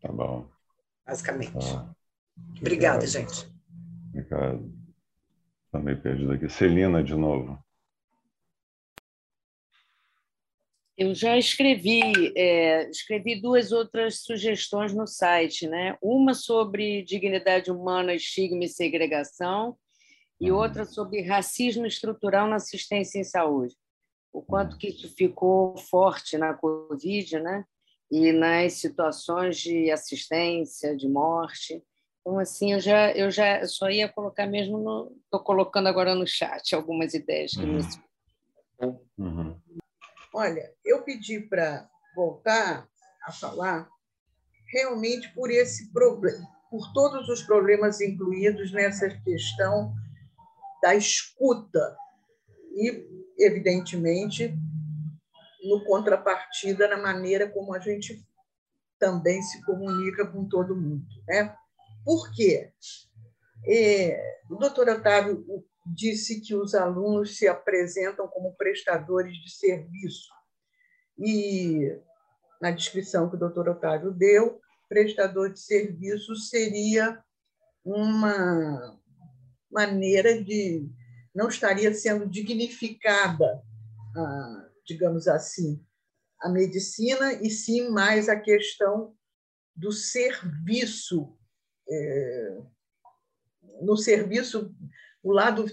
Tá 0.00 0.12
bom. 0.12 0.48
Basicamente. 1.06 1.52
Tá. 1.52 1.94
Obrigada, 2.60 3.06
gente. 3.06 3.50
Obrigado. 4.08 4.72
Está 5.66 5.78
meio 5.78 6.00
perdido 6.00 6.32
aqui. 6.32 6.48
Celina, 6.48 7.02
de 7.02 7.14
novo. 7.14 7.61
Eu 10.96 11.14
já 11.14 11.38
escrevi, 11.38 12.32
é, 12.36 12.88
escrevi 12.90 13.40
duas 13.40 13.72
outras 13.72 14.20
sugestões 14.20 14.92
no 14.92 15.06
site, 15.06 15.66
né? 15.66 15.96
Uma 16.02 16.34
sobre 16.34 17.02
dignidade 17.02 17.70
humana, 17.70 18.14
estigma 18.14 18.64
e 18.64 18.68
segregação, 18.68 19.76
e 20.38 20.50
uhum. 20.50 20.58
outra 20.58 20.84
sobre 20.84 21.22
racismo 21.22 21.86
estrutural 21.86 22.46
na 22.46 22.56
assistência 22.56 23.18
em 23.18 23.24
saúde. 23.24 23.74
O 24.32 24.42
quanto 24.42 24.76
que 24.76 24.88
isso 24.88 25.08
ficou 25.14 25.76
forte 25.76 26.36
na 26.36 26.52
Covid, 26.52 27.40
né? 27.40 27.64
E 28.10 28.32
nas 28.32 28.74
situações 28.74 29.56
de 29.58 29.90
assistência, 29.90 30.94
de 30.94 31.08
morte. 31.08 31.82
Então, 32.20 32.38
assim, 32.38 32.72
eu 32.72 32.80
já, 32.80 33.12
eu 33.12 33.30
já 33.30 33.66
só 33.66 33.88
ia 33.88 34.08
colocar 34.08 34.46
mesmo. 34.46 35.10
Estou 35.24 35.40
colocando 35.40 35.86
agora 35.86 36.14
no 36.14 36.26
chat 36.26 36.74
algumas 36.74 37.14
ideias 37.14 37.52
que 37.52 37.64
uhum. 37.64 37.78
me. 38.80 38.98
Uhum. 39.18 39.56
Olha, 40.34 40.72
eu 40.84 41.02
pedi 41.02 41.40
para 41.40 41.88
voltar 42.14 42.88
a 43.24 43.32
falar 43.32 43.88
realmente 44.72 45.32
por 45.34 45.50
esse 45.50 45.92
problema, 45.92 46.46
por 46.70 46.92
todos 46.94 47.28
os 47.28 47.42
problemas 47.42 48.00
incluídos 48.00 48.72
nessa 48.72 49.08
questão 49.22 49.94
da 50.82 50.94
escuta 50.94 51.96
e, 52.74 53.06
evidentemente, 53.38 54.54
no 55.64 55.84
contrapartida 55.84 56.88
na 56.88 56.96
maneira 56.96 57.48
como 57.50 57.74
a 57.74 57.78
gente 57.78 58.24
também 58.98 59.42
se 59.42 59.62
comunica 59.64 60.26
com 60.26 60.48
todo 60.48 60.74
mundo, 60.74 61.06
né? 61.28 61.54
Por 62.04 62.32
quê? 62.32 62.72
É, 63.68 64.40
o 64.50 64.56
doutor 64.56 64.88
Otávio 64.88 65.44
disse 65.84 66.40
que 66.40 66.54
os 66.54 66.74
alunos 66.74 67.36
se 67.36 67.48
apresentam 67.48 68.28
como 68.28 68.54
prestadores 68.54 69.36
de 69.36 69.50
serviço. 69.50 70.28
E, 71.18 71.98
na 72.60 72.70
descrição 72.70 73.28
que 73.28 73.36
o 73.36 73.38
doutor 73.38 73.68
Otávio 73.68 74.12
deu, 74.12 74.60
prestador 74.88 75.52
de 75.52 75.60
serviço 75.60 76.36
seria 76.36 77.22
uma 77.84 79.00
maneira 79.70 80.42
de. 80.42 80.88
não 81.34 81.48
estaria 81.48 81.92
sendo 81.94 82.28
dignificada, 82.28 83.62
digamos 84.86 85.26
assim, 85.26 85.82
a 86.40 86.48
medicina, 86.48 87.32
e 87.34 87.48
sim 87.50 87.88
mais 87.88 88.28
a 88.28 88.38
questão 88.38 89.16
do 89.74 89.90
serviço, 89.90 91.36
é, 91.88 92.58
no 93.80 93.96
serviço, 93.96 94.74
o 95.22 95.32
lado 95.32 95.66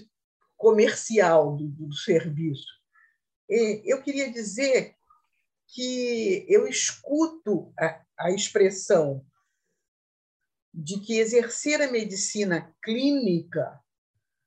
comercial 0.56 1.56
do, 1.56 1.68
do 1.68 1.92
serviço. 1.94 2.68
E 3.48 3.82
eu 3.84 4.02
queria 4.02 4.30
dizer 4.30 4.94
que 5.66 6.44
eu 6.48 6.66
escuto 6.66 7.72
a, 7.78 8.04
a 8.18 8.30
expressão 8.30 9.24
de 10.72 11.00
que 11.00 11.18
exercer 11.18 11.80
a 11.82 11.90
medicina 11.90 12.74
clínica, 12.82 13.80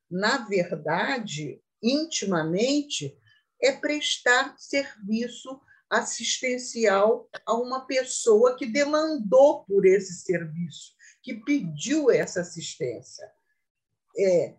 na 0.10 0.38
verdade, 0.38 1.62
intimamente, 1.82 3.18
é 3.62 3.72
prestar 3.72 4.56
serviço 4.58 5.60
assistencial 5.90 7.30
a 7.46 7.54
uma 7.54 7.86
pessoa 7.86 8.56
que 8.56 8.66
demandou 8.66 9.64
por 9.66 9.86
esse 9.86 10.14
serviço, 10.22 10.96
que 11.22 11.36
pediu 11.36 12.10
essa 12.10 12.42
assistência. 12.42 13.30
É, 14.18 14.56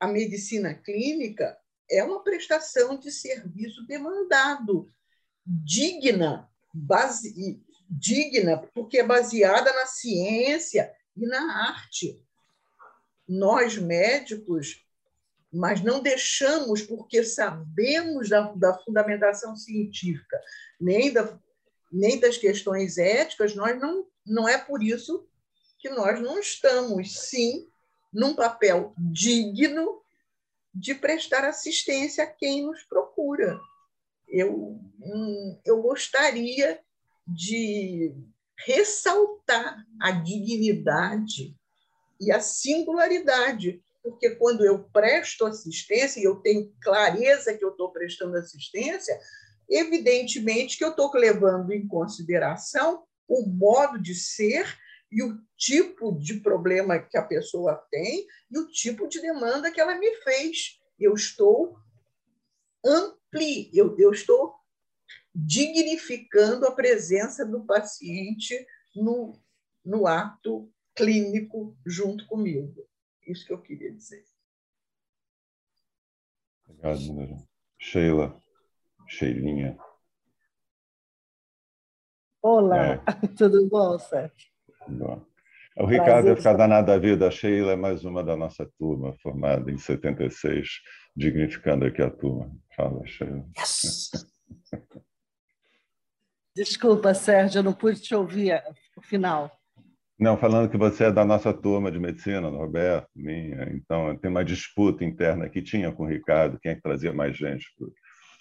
a 0.00 0.08
medicina 0.08 0.74
clínica 0.74 1.56
é 1.90 2.02
uma 2.02 2.24
prestação 2.24 2.98
de 2.98 3.12
serviço 3.12 3.86
demandado, 3.86 4.88
digna, 5.44 6.48
base, 6.72 7.62
digna, 7.88 8.56
porque 8.74 8.98
é 8.98 9.02
baseada 9.02 9.72
na 9.72 9.86
ciência 9.86 10.92
e 11.16 11.26
na 11.26 11.68
arte. 11.68 12.24
Nós, 13.28 13.76
médicos, 13.76 14.86
mas 15.52 15.82
não 15.82 16.00
deixamos, 16.00 16.82
porque 16.82 17.24
sabemos 17.24 18.28
da, 18.28 18.52
da 18.52 18.78
fundamentação 18.78 19.56
científica, 19.56 20.40
nem, 20.80 21.12
da, 21.12 21.38
nem 21.92 22.18
das 22.20 22.38
questões 22.38 22.96
éticas, 22.96 23.54
nós 23.54 23.78
não, 23.78 24.06
não 24.24 24.48
é 24.48 24.56
por 24.56 24.82
isso 24.82 25.28
que 25.78 25.88
nós 25.88 26.20
não 26.20 26.38
estamos, 26.38 27.18
sim, 27.18 27.68
num 28.12 28.34
papel 28.34 28.92
digno 28.98 30.00
de 30.74 30.94
prestar 30.94 31.44
assistência 31.44 32.24
a 32.24 32.26
quem 32.26 32.64
nos 32.64 32.82
procura. 32.84 33.58
Eu, 34.28 34.80
hum, 35.00 35.60
eu 35.64 35.82
gostaria 35.82 36.80
de 37.26 38.14
ressaltar 38.64 39.84
a 40.00 40.10
dignidade 40.10 41.56
e 42.20 42.30
a 42.30 42.40
singularidade, 42.40 43.82
porque 44.02 44.30
quando 44.30 44.64
eu 44.64 44.84
presto 44.92 45.46
assistência 45.46 46.20
e 46.20 46.24
eu 46.24 46.36
tenho 46.36 46.72
clareza 46.80 47.54
que 47.54 47.64
eu 47.64 47.70
estou 47.70 47.90
prestando 47.90 48.36
assistência, 48.36 49.18
evidentemente 49.68 50.76
que 50.76 50.84
eu 50.84 50.90
estou 50.90 51.10
levando 51.14 51.72
em 51.72 51.86
consideração 51.86 53.04
o 53.28 53.46
modo 53.46 53.98
de 54.00 54.14
ser 54.14 54.66
e 55.10 55.22
o 55.22 55.38
tipo 55.56 56.16
de 56.18 56.40
problema 56.40 56.98
que 56.98 57.16
a 57.16 57.22
pessoa 57.22 57.76
tem 57.90 58.26
e 58.50 58.58
o 58.58 58.68
tipo 58.68 59.08
de 59.08 59.20
demanda 59.20 59.70
que 59.70 59.80
ela 59.80 59.98
me 59.98 60.14
fez. 60.16 60.80
Eu 60.98 61.14
estou 61.14 61.78
ampli, 62.84 63.70
eu, 63.74 63.96
eu 63.98 64.12
estou 64.12 64.54
dignificando 65.34 66.66
a 66.66 66.72
presença 66.72 67.44
do 67.44 67.64
paciente 67.64 68.66
no, 68.94 69.40
no 69.84 70.06
ato 70.06 70.72
clínico 70.94 71.76
junto 71.84 72.26
comigo. 72.26 72.86
Isso 73.26 73.46
que 73.46 73.52
eu 73.52 73.60
queria 73.60 73.92
dizer. 73.92 74.24
Obrigado. 76.66 77.46
Sheila, 77.78 78.42
Sheilinha. 79.06 79.78
Olá, 82.42 82.94
é. 82.94 82.98
tudo 83.36 83.68
bom, 83.68 83.98
Sérgio? 83.98 84.50
Bom. 84.88 85.24
O 85.76 85.86
Ricardo 85.86 86.26
vai 86.26 86.36
ficar 86.36 86.54
danado 86.54 86.88
da 86.88 86.98
vida. 86.98 87.28
A 87.28 87.30
Sheila 87.30 87.72
é 87.72 87.76
mais 87.76 88.04
uma 88.04 88.22
da 88.22 88.36
nossa 88.36 88.68
turma, 88.78 89.14
formada 89.22 89.70
em 89.70 89.78
76, 89.78 90.68
dignificando 91.16 91.86
aqui 91.86 92.02
a 92.02 92.10
turma. 92.10 92.50
Fala, 92.76 93.06
Sheila. 93.06 93.44
Yes. 93.58 94.10
Desculpa, 96.54 97.14
Sérgio, 97.14 97.60
eu 97.60 97.62
não 97.62 97.72
pude 97.72 98.00
te 98.02 98.14
ouvir 98.14 98.60
o 98.96 99.00
final. 99.00 99.50
Não, 100.18 100.36
falando 100.36 100.68
que 100.68 100.76
você 100.76 101.04
é 101.04 101.12
da 101.12 101.24
nossa 101.24 101.50
turma 101.50 101.90
de 101.90 101.98
medicina, 101.98 102.46
Roberto, 102.48 103.08
minha. 103.16 103.70
Então, 103.72 104.14
tem 104.18 104.30
uma 104.30 104.44
disputa 104.44 105.02
interna 105.02 105.48
que 105.48 105.62
tinha 105.62 105.90
com 105.92 106.02
o 106.02 106.06
Ricardo, 106.06 106.58
quem 106.60 106.72
é 106.72 106.74
que 106.74 106.82
trazia 106.82 107.12
mais 107.12 107.36
gente 107.36 107.64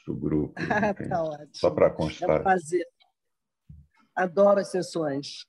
para 0.05 0.13
o 0.13 0.17
grupo. 0.17 0.53
Tá 1.09 1.23
ótimo. 1.23 1.49
Só 1.53 1.71
para 1.71 1.89
constar. 1.89 2.29
É 2.29 2.39
um 2.39 2.43
prazer. 2.43 2.85
Adoro 4.13 4.59
as 4.59 4.71
sessões. 4.71 5.45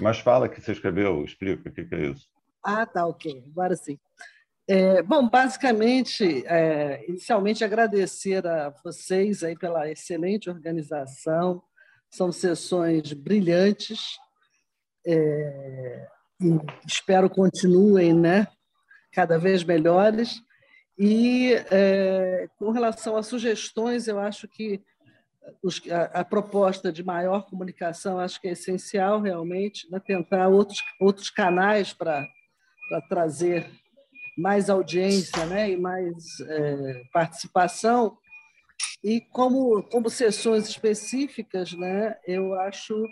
Mas 0.00 0.18
fala 0.18 0.48
que 0.48 0.60
você 0.60 0.72
escreveu, 0.72 1.24
explica 1.24 1.68
o 1.68 1.72
que, 1.72 1.94
é 1.94 2.06
isso. 2.06 2.28
Ah, 2.62 2.86
tá, 2.86 3.06
ok. 3.06 3.44
Agora 3.50 3.76
sim. 3.76 3.98
É, 4.68 5.02
bom, 5.02 5.28
basicamente, 5.28 6.46
é, 6.46 7.04
inicialmente 7.08 7.64
agradecer 7.64 8.46
a 8.46 8.70
vocês 8.84 9.42
aí 9.42 9.56
pela 9.56 9.90
excelente 9.90 10.48
organização. 10.48 11.62
São 12.10 12.30
sessões 12.30 13.12
brilhantes. 13.12 14.16
É, 15.06 16.06
espero 16.86 17.28
continuem, 17.28 18.14
né? 18.14 18.46
Cada 19.12 19.38
vez 19.38 19.64
melhores. 19.64 20.40
E 20.98 21.54
é, 21.70 22.46
com 22.56 22.70
relação 22.70 23.16
a 23.16 23.22
sugestões, 23.22 24.06
eu 24.06 24.18
acho 24.18 24.46
que 24.46 24.80
os, 25.62 25.80
a, 25.90 26.20
a, 26.20 26.24
proposta 26.24 26.92
de 26.92 27.02
maior 27.02 27.46
comunicação 27.46 28.18
acho 28.18 28.40
que 28.40 28.48
é 28.48 28.52
essencial 28.52 29.20
realmente, 29.20 29.90
né? 29.90 30.00
tentar 30.00 30.48
outros, 30.48 30.78
outros 31.00 31.30
canais 31.30 31.92
para 31.92 32.26
trazer 33.08 33.68
mais 34.36 34.70
audiência 34.70 35.44
né? 35.46 35.70
e 35.70 35.76
mais 35.76 36.40
é, 36.40 37.02
participação. 37.12 38.16
E 39.02 39.20
como, 39.20 39.82
como 39.84 40.08
sessões 40.08 40.68
específicas, 40.68 41.72
né? 41.72 42.16
eu 42.26 42.54
acho 42.60 43.06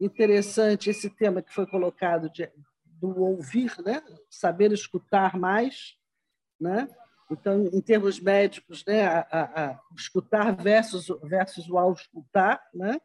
interessante 0.00 0.90
esse 0.90 1.08
tema 1.10 1.42
que 1.42 1.52
foi 1.52 1.66
colocado 1.66 2.30
de, 2.30 2.50
do 2.84 3.20
ouvir, 3.20 3.72
né? 3.84 4.02
saber 4.30 4.72
escutar 4.72 5.36
mais, 5.36 5.94
né? 6.60 6.88
Então, 7.30 7.66
em 7.72 7.80
termos 7.80 8.20
médicos, 8.20 8.84
né, 8.86 9.06
a, 9.06 9.26
a, 9.30 9.64
a 9.64 9.80
escutar 9.96 10.54
versus, 10.54 11.06
versus 11.22 11.68
o 11.68 11.78
auscultar, 11.78 12.62
né? 12.74 12.98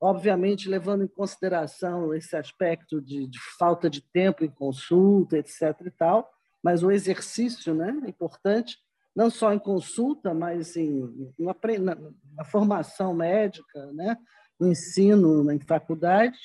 obviamente 0.00 0.68
levando 0.68 1.04
em 1.04 1.08
consideração 1.08 2.14
esse 2.14 2.36
aspecto 2.36 3.00
de, 3.00 3.26
de, 3.26 3.38
falta 3.58 3.88
de 3.88 4.00
tempo 4.00 4.44
em 4.44 4.50
consulta, 4.50 5.38
etc. 5.38 5.62
e 5.86 5.90
tal, 5.90 6.30
mas 6.62 6.82
o 6.82 6.90
exercício 6.90 7.74
né, 7.74 7.98
é 8.04 8.08
importante, 8.08 8.76
não 9.14 9.30
só 9.30 9.52
em 9.52 9.58
consulta, 9.58 10.34
mas 10.34 10.76
em, 10.76 11.32
em 11.38 11.44
na, 11.78 11.96
na, 12.36 12.44
formação 12.44 13.14
médica, 13.14 13.92
né, 13.92 14.16
no 14.58 14.68
ensino, 14.68 15.50
em 15.50 15.58
faculdades. 15.60 16.40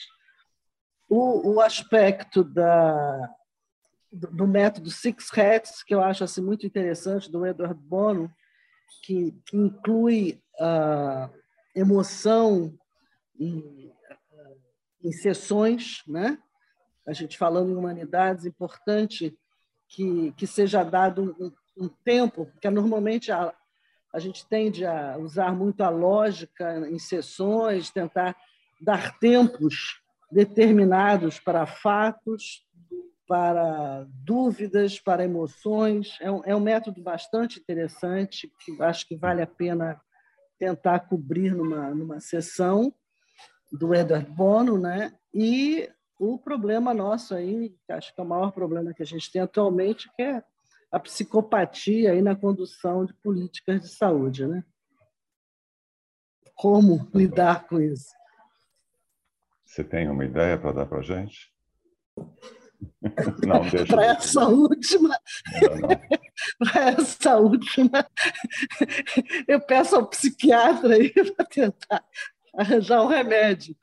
O, 1.10 1.56
o 1.56 1.60
aspecto 1.60 2.44
da, 2.44 3.30
do, 4.12 4.48
método 4.48 4.92
Six 4.92 5.30
Hats, 5.38 5.84
que 5.84 5.94
eu 5.94 6.02
acho 6.02 6.24
assim, 6.24 6.42
muito 6.42 6.66
interessante, 6.66 7.32
do 7.32 7.46
Edward 7.46 7.80
Bono, 7.82 8.32
que, 9.04 9.32
que 9.46 9.58
inclui 9.58 10.42
a 10.60 11.30
emoção 11.76 12.78
em, 13.40 13.92
em 15.04 15.12
sessões, 15.12 16.04
né? 16.08 16.38
a 17.08 17.14
gente 17.14 17.38
falando 17.38 17.72
em 17.72 17.76
humanidades, 17.76 18.46
importante 18.46 19.36
que, 19.88 20.32
que 20.34 20.46
seja 20.46 20.84
dado 20.84 21.36
um, 21.40 21.52
um 21.86 21.90
tempo, 21.90 22.46
porque 22.46 22.70
normalmente 22.70 23.32
a, 23.32 23.54
a 24.14 24.20
gente 24.20 24.48
tende 24.48 24.86
a 24.86 25.18
usar 25.18 25.56
muito 25.56 25.82
a 25.82 25.90
lógica 25.90 26.88
em 26.88 27.00
sessões, 27.00 27.90
tentar 27.90 28.36
dar 28.80 29.18
tempos 29.20 30.02
determinados 30.32 31.40
para 31.40 31.66
fatos, 31.66 32.66
para 33.32 34.06
dúvidas, 34.10 35.00
para 35.00 35.24
emoções. 35.24 36.18
É 36.20 36.30
um, 36.30 36.42
é 36.44 36.54
um 36.54 36.60
método 36.60 37.02
bastante 37.02 37.62
interessante, 37.62 38.52
que 38.60 38.84
acho 38.84 39.08
que 39.08 39.16
vale 39.16 39.42
a 39.42 39.48
pena 39.48 40.02
tentar 40.60 41.00
cobrir 41.08 41.56
numa, 41.56 41.96
numa 41.96 42.20
sessão 42.20 42.94
do 43.72 43.96
Edward 43.96 44.30
Bono, 44.30 44.78
né? 44.78 45.18
E 45.34 45.90
o 46.20 46.38
problema 46.38 46.94
nosso 46.94 47.34
aí, 47.34 47.74
acho 47.90 48.14
que 48.14 48.20
é 48.20 48.24
o 48.26 48.28
maior 48.28 48.52
problema 48.52 48.94
que 48.94 49.02
a 49.02 49.06
gente 49.06 49.32
tem 49.32 49.42
atualmente, 49.42 50.12
que 50.14 50.24
é 50.24 50.44
a 50.92 51.00
psicopatia 51.00 52.12
aí 52.12 52.22
na 52.22 52.36
condução 52.36 53.06
de 53.06 53.14
políticas 53.14 53.80
de 53.80 53.88
saúde, 53.96 54.46
né? 54.46 54.62
Como 56.54 57.10
lidar 57.16 57.66
com 57.66 57.80
isso? 57.80 58.12
Você 59.64 59.86
tem 59.86 60.10
uma 60.10 60.26
ideia 60.26 60.58
para 60.58 60.74
dar 60.74 60.86
para 60.86 61.00
a 61.00 61.02
gente? 61.02 61.50
Não, 63.46 63.62
deixa. 63.62 63.88
Para 63.88 64.06
essa 64.06 64.48
última. 64.48 65.20
Para 66.60 66.90
essa 66.92 67.38
última, 67.38 68.08
eu 69.48 69.62
peço 69.62 69.96
ao 69.96 70.08
psiquiatra 70.08 70.96
aí 70.96 71.12
para 71.36 71.46
tentar 71.46 72.04
arranjar 72.56 73.04
um 73.04 73.08
remédio. 73.08 73.76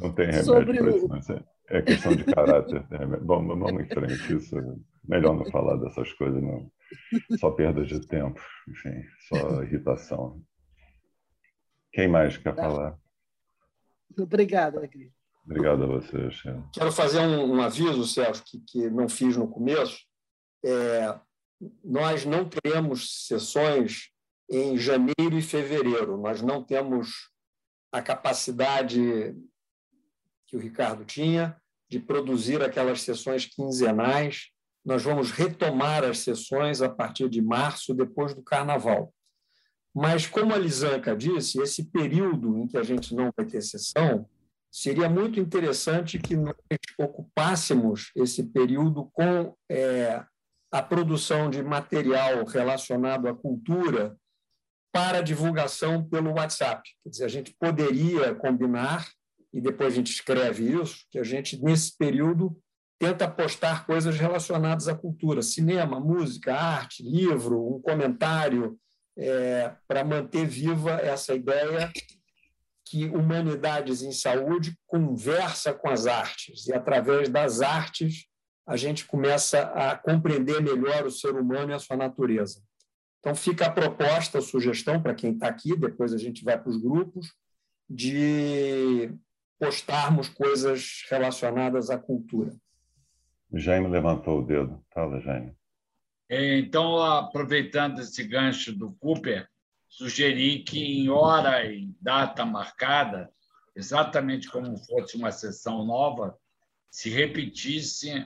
Não 0.00 0.12
tem 0.12 0.26
remédio 0.26 0.44
Sobre 0.44 0.78
para 0.78 0.90
isso, 0.90 1.08
mas 1.08 1.30
é, 1.30 1.44
é 1.68 1.82
questão 1.82 2.14
de 2.14 2.24
caráter. 2.24 2.86
Bom, 3.22 3.46
vamos 3.46 3.80
em 3.80 3.88
frente. 3.88 4.36
Isso, 4.36 4.58
é 4.58 4.62
melhor 5.04 5.36
não 5.36 5.46
falar 5.46 5.76
dessas 5.76 6.12
coisas, 6.14 6.42
não. 6.42 6.70
Só 7.38 7.50
perda 7.50 7.84
de 7.84 8.06
tempo, 8.06 8.40
enfim, 8.68 9.02
só 9.28 9.62
irritação. 9.62 10.42
Quem 11.92 12.08
mais 12.08 12.36
quer 12.36 12.54
tá. 12.54 12.62
falar? 12.62 12.98
Obrigada, 14.18 14.86
Cris. 14.88 15.17
Obrigado 15.48 15.84
a 15.84 15.86
você, 15.86 16.30
Xena. 16.30 16.68
Quero 16.74 16.92
fazer 16.92 17.20
um, 17.20 17.54
um 17.54 17.62
aviso, 17.62 18.06
Sérgio, 18.06 18.44
que, 18.44 18.60
que, 18.60 18.90
não 18.90 19.08
fiz 19.08 19.34
no 19.34 19.48
começo. 19.48 19.98
É, 20.62 21.18
nós 21.82 22.26
não 22.26 22.46
teremos 22.46 23.26
sessões 23.26 24.10
em 24.50 24.76
janeiro 24.76 25.38
e 25.38 25.40
fevereiro. 25.40 26.18
Nós 26.18 26.42
não 26.42 26.62
temos 26.62 27.30
a 27.90 28.02
capacidade 28.02 29.34
que 30.46 30.54
o 30.54 30.60
Ricardo 30.60 31.06
tinha 31.06 31.56
de 31.90 31.98
produzir 31.98 32.62
aquelas 32.62 33.00
sessões 33.00 33.46
quinzenais. 33.46 34.50
Nós 34.84 35.02
vamos 35.02 35.30
retomar 35.30 36.04
as 36.04 36.18
sessões 36.18 36.82
a 36.82 36.90
partir 36.90 37.26
de 37.30 37.40
março, 37.40 37.94
depois 37.94 38.34
do 38.34 38.42
Carnaval. 38.42 39.14
Mas, 39.94 40.26
como 40.26 40.52
a 40.52 40.58
Lisanca 40.58 41.16
disse, 41.16 41.58
esse 41.62 41.84
período 41.84 42.58
em 42.58 42.66
que 42.66 42.76
a 42.76 42.82
gente 42.82 43.14
não 43.14 43.30
vai 43.34 43.46
ter 43.46 43.62
sessão, 43.62 44.28
seria 44.70 45.08
muito 45.08 45.40
interessante 45.40 46.18
que 46.18 46.36
nós 46.36 46.54
ocupássemos 46.98 48.10
esse 48.14 48.42
período 48.42 49.10
com 49.12 49.54
é, 49.70 50.24
a 50.70 50.82
produção 50.82 51.48
de 51.48 51.62
material 51.62 52.44
relacionado 52.44 53.28
à 53.28 53.34
cultura 53.34 54.16
para 54.92 55.22
divulgação 55.22 56.04
pelo 56.04 56.32
WhatsApp. 56.32 56.88
Quer 57.02 57.10
dizer, 57.10 57.24
a 57.24 57.28
gente 57.28 57.54
poderia 57.58 58.34
combinar, 58.34 59.08
e 59.52 59.60
depois 59.60 59.92
a 59.92 59.96
gente 59.96 60.12
escreve 60.12 60.70
isso, 60.70 61.04
que 61.10 61.18
a 61.18 61.24
gente, 61.24 61.62
nesse 61.62 61.96
período, 61.96 62.58
tenta 62.98 63.28
postar 63.28 63.86
coisas 63.86 64.18
relacionadas 64.18 64.88
à 64.88 64.94
cultura, 64.94 65.40
cinema, 65.40 66.00
música, 66.00 66.54
arte, 66.54 67.02
livro, 67.02 67.76
um 67.76 67.80
comentário, 67.80 68.78
é, 69.16 69.72
para 69.86 70.04
manter 70.04 70.46
viva 70.46 70.92
essa 70.92 71.34
ideia 71.34 71.90
que 72.88 73.06
Humanidades 73.06 74.02
em 74.02 74.12
Saúde 74.12 74.76
conversa 74.86 75.74
com 75.74 75.88
as 75.88 76.06
artes, 76.06 76.66
e 76.66 76.72
através 76.72 77.28
das 77.28 77.60
artes 77.60 78.26
a 78.66 78.76
gente 78.76 79.06
começa 79.06 79.62
a 79.62 79.96
compreender 79.96 80.60
melhor 80.60 81.06
o 81.06 81.10
ser 81.10 81.34
humano 81.34 81.70
e 81.70 81.74
a 81.74 81.78
sua 81.78 81.96
natureza. 81.96 82.62
Então, 83.20 83.34
fica 83.34 83.66
a 83.66 83.72
proposta, 83.72 84.38
a 84.38 84.42
sugestão 84.42 85.02
para 85.02 85.14
quem 85.14 85.32
está 85.32 85.48
aqui, 85.48 85.74
depois 85.74 86.12
a 86.12 86.18
gente 86.18 86.44
vai 86.44 86.58
para 86.58 86.68
os 86.68 86.76
grupos, 86.76 87.32
de 87.88 89.10
postarmos 89.58 90.28
coisas 90.28 91.04
relacionadas 91.10 91.90
à 91.90 91.98
cultura. 91.98 92.54
Jaime 93.52 93.88
levantou 93.88 94.40
o 94.40 94.44
dedo. 94.44 94.84
Fala, 94.92 95.18
Jaime. 95.20 95.56
Então, 96.30 97.02
aproveitando 97.02 98.00
esse 98.00 98.22
gancho 98.22 98.72
do 98.72 98.92
Cooper, 99.00 99.48
sugeri 99.98 100.60
que 100.60 100.78
em 100.78 101.08
hora 101.08 101.66
e 101.66 101.92
data 102.00 102.46
marcada, 102.46 103.32
exatamente 103.74 104.48
como 104.48 104.76
fosse 104.76 105.16
uma 105.16 105.32
sessão 105.32 105.84
nova, 105.84 106.38
se 106.88 107.10
repetisse 107.10 108.24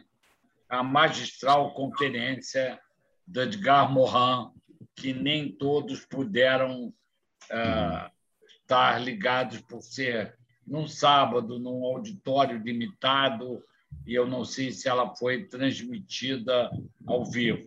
a 0.69 0.83
magistral 0.83 1.73
conferência 1.73 2.79
do 3.27 3.41
Edgar 3.41 3.91
Morin, 3.91 4.51
que 4.95 5.15
nem 5.15 5.51
todos 5.51 6.05
puderam 6.05 6.89
uh, 6.89 8.11
estar 8.47 9.03
ligados 9.03 9.63
por 9.63 9.81
ser 9.81 10.37
num 10.67 10.87
sábado, 10.87 11.59
num 11.59 11.87
auditório 11.87 12.59
limitado, 12.59 13.65
e 14.07 14.15
eu 14.15 14.27
não 14.27 14.45
sei 14.45 14.73
se 14.73 14.91
ela 14.91 15.17
foi 15.17 15.47
transmitida 15.47 16.71
ao 17.07 17.25
vivo. 17.25 17.67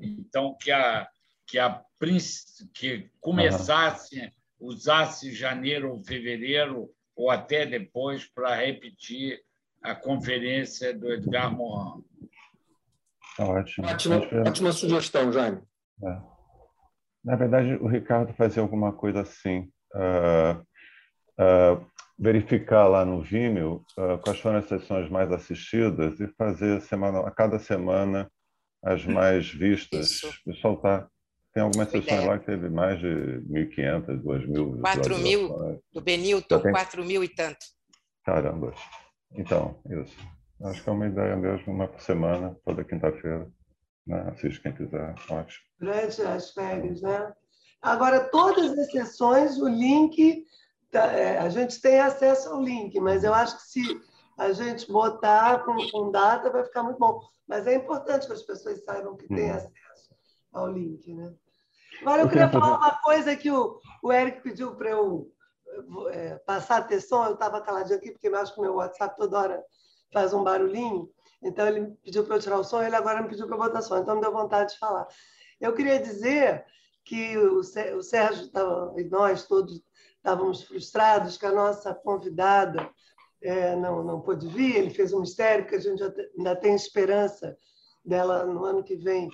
Então, 0.00 0.56
que 0.56 0.70
a, 0.70 1.08
que 1.48 1.58
a 1.58 1.84
que 2.74 3.10
começasse, 3.20 4.32
usasse 4.58 5.32
janeiro 5.32 5.92
ou 5.92 6.02
fevereiro, 6.02 6.90
ou 7.14 7.30
até 7.30 7.66
depois, 7.66 8.26
para 8.26 8.54
repetir 8.54 9.40
a 9.82 9.94
conferência 9.94 10.96
do 10.96 11.12
Edgar 11.12 11.54
Morin. 11.54 12.02
Tá 13.36 13.46
ótimo. 13.46 13.86
Ótima, 13.86 14.16
ótima 14.46 14.72
sugestão, 14.72 15.32
Jaime. 15.32 15.62
É. 16.02 16.20
Na 17.24 17.36
verdade, 17.36 17.74
o 17.74 17.86
Ricardo 17.86 18.32
fazia 18.34 18.62
alguma 18.62 18.92
coisa 18.92 19.20
assim. 19.20 19.70
Uh, 19.94 20.60
uh, 21.38 21.86
verificar 22.18 22.86
lá 22.86 23.04
no 23.04 23.22
Vimeo 23.22 23.84
uh, 23.98 24.18
quais 24.22 24.38
foram 24.40 24.58
as 24.58 24.66
sessões 24.66 25.10
mais 25.10 25.30
assistidas 25.32 26.20
e 26.20 26.28
fazer 26.28 26.80
semana, 26.82 27.20
a 27.20 27.30
cada 27.30 27.58
semana 27.58 28.30
as 28.82 29.04
mais 29.04 29.50
vistas. 29.50 30.10
Isso. 30.10 30.28
O 30.28 30.52
pessoal 30.52 30.74
está 30.74 31.08
tem 31.52 31.62
algumas 31.62 31.90
sessões 31.90 32.24
lá 32.24 32.38
que 32.38 32.46
teve 32.46 32.68
mais 32.68 33.00
de 33.00 33.06
1.500, 33.06 34.22
2.000. 34.22 34.80
4.000 34.80 35.80
do 35.92 36.00
Benilton, 36.00 36.60
tem... 36.60 36.72
4.000 36.72 37.24
e 37.24 37.28
tanto. 37.28 37.66
Caramba. 38.24 38.72
Então, 39.32 39.80
isso. 39.88 40.16
Acho 40.62 40.82
que 40.82 40.88
é 40.88 40.92
uma 40.92 41.06
ideia 41.06 41.36
mesmo, 41.36 41.72
uma 41.72 41.88
por 41.88 42.00
semana, 42.00 42.56
toda 42.64 42.84
quinta-feira. 42.84 43.50
Né? 44.06 44.20
Assiste 44.30 44.60
quem 44.60 44.72
quiser, 44.72 45.14
ótimo. 45.28 45.64
Durante 45.78 46.22
as 46.22 46.50
férias, 46.52 47.02
né? 47.02 47.32
Agora, 47.82 48.28
todas 48.28 48.78
as 48.78 48.90
sessões, 48.90 49.58
o 49.58 49.68
link, 49.68 50.44
tá, 50.90 51.06
é, 51.06 51.38
a 51.38 51.48
gente 51.48 51.80
tem 51.80 51.98
acesso 51.98 52.50
ao 52.50 52.62
link, 52.62 52.98
mas 53.00 53.24
eu 53.24 53.32
acho 53.32 53.56
que 53.56 53.62
se 53.62 54.00
a 54.38 54.52
gente 54.52 54.90
botar 54.90 55.64
com, 55.64 55.76
com 55.90 56.10
data, 56.10 56.50
vai 56.50 56.62
ficar 56.62 56.82
muito 56.82 56.98
bom. 56.98 57.20
Mas 57.48 57.66
é 57.66 57.74
importante 57.74 58.26
que 58.26 58.32
as 58.32 58.42
pessoas 58.42 58.84
saibam 58.84 59.16
que 59.16 59.24
hum. 59.24 59.36
tem 59.36 59.50
acesso 59.50 59.89
ao 60.52 60.70
link. 60.70 61.12
Né? 61.12 61.34
Agora, 62.02 62.22
eu, 62.22 62.26
eu 62.26 62.28
queria 62.28 62.48
falar 62.48 62.76
uma 62.76 62.94
coisa 63.02 63.36
que 63.36 63.50
o, 63.50 63.80
o 64.02 64.12
Eric 64.12 64.42
pediu 64.42 64.74
para 64.74 64.90
eu 64.90 65.30
é, 66.10 66.36
passar 66.46 66.78
a 66.78 66.82
ter 66.82 67.00
som. 67.00 67.24
Eu 67.24 67.34
estava 67.34 67.60
caladinho 67.60 67.98
aqui, 67.98 68.10
porque 68.12 68.28
eu 68.28 68.36
acho 68.36 68.54
que 68.54 68.60
o 68.60 68.62
meu 68.62 68.74
WhatsApp 68.74 69.16
toda 69.16 69.38
hora 69.38 69.64
faz 70.12 70.32
um 70.32 70.42
barulhinho. 70.42 71.08
Então, 71.42 71.66
ele 71.66 71.96
pediu 72.02 72.24
para 72.24 72.36
eu 72.36 72.40
tirar 72.40 72.58
o 72.58 72.64
som, 72.64 72.82
ele 72.82 72.96
agora 72.96 73.22
me 73.22 73.28
pediu 73.28 73.46
para 73.46 73.56
eu 73.56 73.60
botar 73.60 73.82
som. 73.82 73.98
Então, 73.98 74.16
me 74.16 74.20
deu 74.20 74.32
vontade 74.32 74.72
de 74.72 74.78
falar. 74.78 75.06
Eu 75.60 75.72
queria 75.72 75.98
dizer 75.98 76.64
que 77.04 77.36
o 77.38 77.62
Sérgio 78.02 78.48
tava, 78.50 78.94
e 78.98 79.04
nós 79.04 79.46
todos 79.46 79.82
estávamos 80.16 80.62
frustrados 80.62 81.38
que 81.38 81.46
a 81.46 81.52
nossa 81.52 81.94
convidada 81.94 82.90
é, 83.42 83.74
não, 83.76 84.04
não 84.04 84.20
pôde 84.20 84.46
vir. 84.48 84.76
Ele 84.76 84.90
fez 84.90 85.12
um 85.12 85.20
mistério 85.20 85.66
que 85.66 85.74
a 85.74 85.80
gente 85.80 86.02
ainda 86.36 86.56
tem 86.56 86.74
esperança 86.74 87.56
dela 88.04 88.44
no 88.44 88.64
ano 88.64 88.84
que 88.84 88.96
vem 88.96 89.30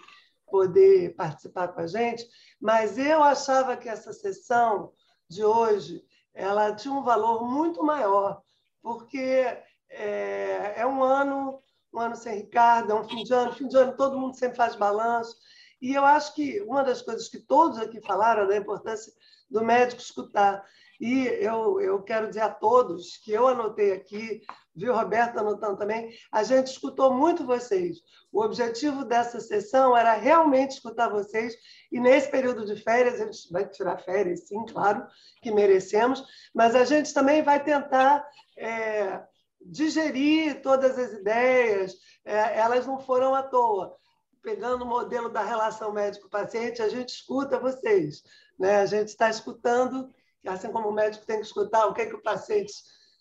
poder 0.46 1.14
participar 1.14 1.68
com 1.68 1.80
a 1.80 1.86
gente, 1.86 2.26
mas 2.60 2.96
eu 2.98 3.22
achava 3.22 3.76
que 3.76 3.88
essa 3.88 4.12
sessão 4.12 4.92
de 5.28 5.44
hoje 5.44 6.04
ela 6.32 6.74
tinha 6.74 6.92
um 6.94 7.02
valor 7.02 7.44
muito 7.44 7.82
maior, 7.82 8.42
porque 8.82 9.44
é, 9.88 10.74
é 10.76 10.86
um 10.86 11.02
ano, 11.02 11.60
um 11.92 11.98
ano 11.98 12.16
sem 12.16 12.36
Ricardo, 12.36 12.92
é 12.92 12.94
um 12.94 13.08
fim 13.08 13.24
de 13.24 13.32
ano, 13.32 13.52
fim 13.52 13.66
de 13.66 13.76
ano 13.76 13.96
todo 13.96 14.18
mundo 14.18 14.36
sempre 14.36 14.56
faz 14.56 14.76
balanço, 14.76 15.36
e 15.80 15.94
eu 15.94 16.04
acho 16.04 16.34
que 16.34 16.60
uma 16.62 16.82
das 16.82 17.02
coisas 17.02 17.28
que 17.28 17.38
todos 17.38 17.78
aqui 17.78 18.00
falaram 18.00 18.44
é 18.44 18.46
da 18.48 18.56
importância 18.56 19.12
do 19.50 19.64
médico 19.64 20.00
escutar. 20.00 20.64
E 21.00 21.26
eu, 21.26 21.80
eu 21.80 22.02
quero 22.02 22.28
dizer 22.28 22.40
a 22.40 22.50
todos 22.50 23.16
que 23.18 23.32
eu 23.32 23.46
anotei 23.48 23.92
aqui, 23.92 24.42
viu, 24.74 24.94
Roberto 24.94 25.38
anotando 25.38 25.76
também, 25.76 26.10
a 26.32 26.42
gente 26.42 26.68
escutou 26.68 27.12
muito 27.12 27.46
vocês. 27.46 27.98
O 28.32 28.42
objetivo 28.42 29.04
dessa 29.04 29.40
sessão 29.40 29.96
era 29.96 30.14
realmente 30.14 30.72
escutar 30.72 31.08
vocês, 31.08 31.54
e 31.90 32.00
nesse 32.00 32.30
período 32.30 32.64
de 32.64 32.76
férias, 32.82 33.20
a 33.20 33.26
gente 33.26 33.52
vai 33.52 33.66
tirar 33.68 33.98
férias, 33.98 34.46
sim, 34.48 34.64
claro, 34.66 35.06
que 35.42 35.50
merecemos, 35.50 36.24
mas 36.54 36.74
a 36.74 36.84
gente 36.84 37.12
também 37.12 37.42
vai 37.42 37.62
tentar 37.62 38.26
é, 38.56 39.22
digerir 39.60 40.62
todas 40.62 40.98
as 40.98 41.12
ideias, 41.12 41.94
é, 42.24 42.58
elas 42.58 42.86
não 42.86 42.98
foram 42.98 43.34
à 43.34 43.42
toa. 43.42 43.96
Pegando 44.42 44.84
o 44.84 44.88
modelo 44.88 45.28
da 45.28 45.42
relação 45.42 45.92
médico-paciente, 45.92 46.80
a 46.80 46.88
gente 46.88 47.08
escuta 47.08 47.58
vocês, 47.58 48.22
né? 48.58 48.76
a 48.76 48.86
gente 48.86 49.08
está 49.08 49.28
escutando 49.28 50.14
assim 50.48 50.70
como 50.70 50.88
o 50.88 50.92
médico 50.92 51.26
tem 51.26 51.40
que 51.40 51.46
escutar 51.46 51.86
o 51.86 51.94
que, 51.94 52.02
é 52.02 52.06
que 52.06 52.14
o 52.14 52.22
paciente 52.22 52.72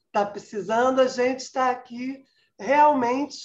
está 0.08 0.26
precisando, 0.26 1.02
a 1.02 1.08
gente 1.08 1.40
está 1.40 1.70
aqui 1.70 2.24
realmente 2.58 3.38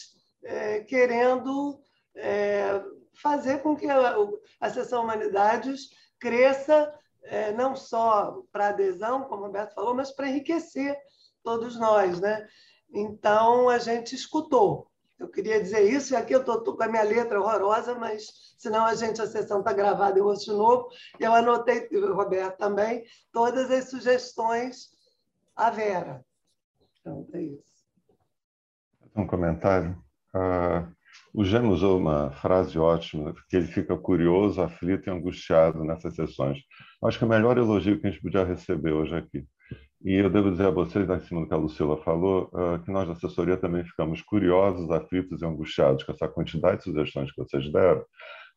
é, 0.44 0.81
querendo 0.81 1.81
é, 2.15 2.82
fazer 3.20 3.62
com 3.62 3.77
que 3.77 3.89
a, 3.89 4.16
a 4.61 4.70
Sessão 4.70 5.05
Humanidades 5.05 5.90
cresça 6.19 6.93
é, 7.24 7.52
não 7.52 7.77
só 7.77 8.43
para 8.52 8.69
adesão, 8.69 9.24
como 9.24 9.43
o 9.43 9.47
Roberto 9.47 9.74
falou, 9.74 9.94
mas 9.94 10.11
para 10.11 10.28
enriquecer 10.28 10.97
todos 11.43 11.78
nós. 11.78 12.20
Né? 12.20 12.47
Então, 12.93 13.69
a 13.69 13.78
gente 13.78 14.15
escutou. 14.15 14.89
Eu 15.20 15.28
queria 15.28 15.60
dizer 15.60 15.82
isso, 15.82 16.14
e 16.14 16.16
aqui 16.16 16.34
eu 16.34 16.40
estou 16.40 16.74
com 16.74 16.82
a 16.82 16.88
minha 16.88 17.02
letra 17.02 17.38
horrorosa, 17.38 17.94
mas 17.94 18.55
senão 18.56 18.86
a 18.86 18.94
gente, 18.94 19.20
a 19.20 19.26
sessão 19.26 19.59
está 19.59 19.70
gravada, 19.70 20.18
eu 20.18 20.24
ouço 20.24 20.47
de 20.47 20.56
novo. 20.56 20.88
Eu 21.20 21.34
anotei, 21.34 21.86
Roberto 21.92 22.56
também, 22.56 23.05
todas 23.30 23.70
as 23.70 23.90
sugestões 23.90 24.88
à 25.55 25.70
Vera. 25.70 26.24
Então, 27.01 27.28
é 27.34 27.42
isso. 27.42 27.62
Um 29.14 29.26
comentário. 29.26 30.02
Uh, 30.34 30.90
o 31.34 31.44
Gêmeo 31.44 31.70
usou 31.70 31.98
uma 31.98 32.30
frase 32.30 32.78
ótima, 32.78 33.34
que 33.48 33.56
ele 33.56 33.66
fica 33.66 33.98
curioso, 33.98 34.62
aflito 34.62 35.09
e 35.09 35.12
angustiado 35.12 35.84
nessas 35.84 36.14
sessões. 36.14 36.59
Acho 37.05 37.18
que 37.18 37.24
é 37.24 37.26
o 37.26 37.30
melhor 37.30 37.59
elogio 37.59 38.01
que 38.01 38.06
a 38.06 38.10
gente 38.10 38.22
podia 38.22 38.44
receber 38.44 38.92
hoje 38.92 39.14
aqui. 39.14 39.47
E 40.02 40.14
eu 40.14 40.31
devo 40.31 40.51
dizer 40.51 40.66
a 40.66 40.70
vocês, 40.70 41.09
acima 41.10 41.43
do 41.43 41.47
que 41.47 41.52
a 41.52 41.59
Lucila 41.59 42.02
falou, 42.02 42.51
uh, 42.55 42.82
que 42.82 42.90
nós 42.90 43.06
da 43.06 43.12
assessoria 43.12 43.56
também 43.56 43.85
ficamos 43.85 44.22
curiosos, 44.22 44.90
aflitos 44.90 45.43
e 45.43 45.44
angustiados 45.44 46.05
com 46.05 46.12
essa 46.12 46.27
quantidade 46.27 46.78
de 46.78 46.85
sugestões 46.85 47.31
que 47.31 47.43
vocês 47.43 47.70
deram, 47.70 48.02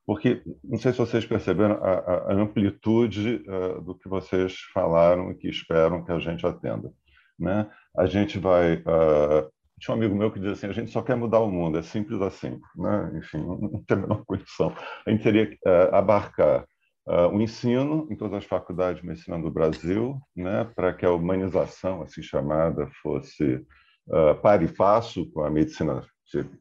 porque 0.05 0.41
não 0.63 0.77
sei 0.77 0.93
se 0.93 0.97
vocês 0.97 1.25
perceberam 1.25 1.75
a, 1.83 2.31
a 2.31 2.33
amplitude 2.33 3.43
uh, 3.47 3.81
do 3.81 3.95
que 3.95 4.07
vocês 4.07 4.57
falaram 4.73 5.31
e 5.31 5.35
que 5.35 5.49
esperam 5.49 6.03
que 6.03 6.11
a 6.11 6.19
gente 6.19 6.45
atenda. 6.45 6.91
Né? 7.37 7.69
A 7.97 8.05
gente 8.05 8.39
vai 8.39 8.75
uh, 8.77 9.51
tinha 9.79 9.95
um 9.95 9.97
amigo 9.97 10.15
meu 10.15 10.31
que 10.31 10.39
dizia 10.39 10.53
assim: 10.53 10.67
a 10.67 10.71
gente 10.71 10.91
só 10.91 11.01
quer 11.01 11.15
mudar 11.15 11.39
o 11.39 11.51
mundo, 11.51 11.77
é 11.77 11.81
simples 11.81 12.21
assim. 12.21 12.59
Né? 12.75 13.11
Enfim, 13.17 13.39
não 13.39 13.83
tem 13.85 13.97
a 13.97 14.01
menor 14.01 14.23
condição. 14.25 14.73
A 15.05 15.09
gente 15.11 15.23
teria 15.23 15.47
que 15.47 15.55
uh, 15.67 15.93
abarcar 15.93 16.65
uh, 17.07 17.27
o 17.27 17.41
ensino 17.41 18.07
em 18.09 18.15
todas 18.15 18.39
as 18.39 18.45
faculdades 18.45 19.01
de 19.01 19.07
medicina 19.07 19.39
do 19.39 19.51
Brasil, 19.51 20.19
né, 20.35 20.69
para 20.75 20.93
que 20.93 21.05
a 21.05 21.11
humanização, 21.11 22.01
assim 22.01 22.21
chamada, 22.21 22.89
fosse 23.01 23.65
uh, 24.07 24.35
par 24.41 24.61
e 24.63 24.67
passo 24.67 25.29
com 25.31 25.43
a 25.43 25.49
medicina 25.49 26.01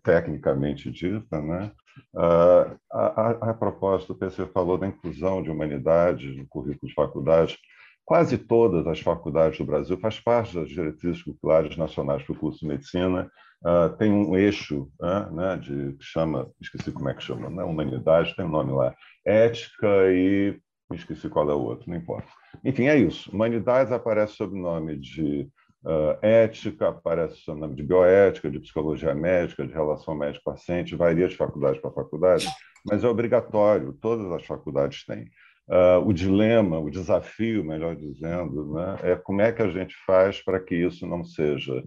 tecnicamente 0.03 0.91
dita. 0.91 1.41
Né? 1.41 1.73
Uh, 2.15 2.79
a, 2.93 3.51
a, 3.51 3.55
propósito, 3.55 4.13
o 4.13 4.17
PC 4.17 4.47
falou 4.47 4.77
da 4.77 4.87
inclusão 4.87 5.43
de 5.43 5.51
humanidades 5.51 6.37
no 6.37 6.47
currículo 6.47 6.89
de 6.89 6.95
faculdade 6.95 7.59
quase 8.05 8.37
todas 8.37 8.87
as 8.87 9.01
faculdades 9.01 9.59
do 9.59 9.65
Brasil, 9.65 9.99
faz 9.99 10.19
parte 10.21 10.55
das 10.55 10.69
diretrizes 10.69 11.23
curriculares 11.23 11.77
nacionais 11.77 12.23
para 12.23 12.33
o 12.33 12.39
curso 12.39 12.61
de 12.61 12.67
medicina, 12.67 13.31
uh, 13.65 13.97
tem 13.97 14.13
um 14.13 14.37
eixo 14.37 14.91
uh, 15.01 15.35
né, 15.35 15.57
de, 15.57 15.95
que 15.95 16.05
chama, 16.05 16.51
esqueci 16.61 16.93
como 16.93 17.09
é 17.09 17.15
que 17.15 17.23
chama, 17.23 17.49
né, 17.49 17.63
humanidade, 17.65 18.35
tem 18.37 18.45
um 18.45 18.51
nome 18.51 18.73
lá, 18.73 18.95
ética 19.25 20.13
e 20.13 20.59
esqueci 20.93 21.29
qual 21.29 21.51
é 21.51 21.55
o 21.55 21.61
outro, 21.61 21.89
não 21.89 21.97
importa. 21.97 22.29
Enfim, 22.65 22.87
é 22.87 22.97
isso. 22.97 23.31
Humanidades 23.31 23.93
aparece 23.93 24.35
sob 24.35 24.55
o 24.55 24.61
nome 24.61 24.99
de 24.99 25.49
uh, 25.85 26.19
ética, 26.21 26.89
aparece 26.89 27.37
sob 27.37 27.59
o 27.59 27.61
nome 27.61 27.75
de 27.75 27.83
bioética, 27.83 28.51
de 28.51 28.61
psicologia 28.61 29.15
médica, 29.15 29.67
de 29.67 29.73
relação 29.73 30.15
médico-paciente, 30.15 30.97
varia 30.97 31.29
de 31.29 31.37
faculdade 31.37 31.81
para 31.81 31.91
faculdade, 31.91 32.47
mas 32.85 33.05
é 33.05 33.09
obrigatório, 33.09 33.93
todas 33.95 34.31
as 34.33 34.45
faculdades 34.45 35.05
têm. 35.07 35.29
Uh, 35.69 36.07
o 36.07 36.13
dilema, 36.13 36.79
o 36.79 36.91
desafio, 36.91 37.65
melhor 37.65 37.95
dizendo, 37.95 38.75
né, 38.75 38.97
é 39.03 39.17
como 39.17 39.41
é 39.41 39.53
que 39.53 39.63
a 39.63 39.69
gente 39.69 39.95
faz 40.05 40.43
para 40.43 40.61
que 40.61 40.75
isso 40.75 41.07
não 41.07 41.25
seja 41.25 41.83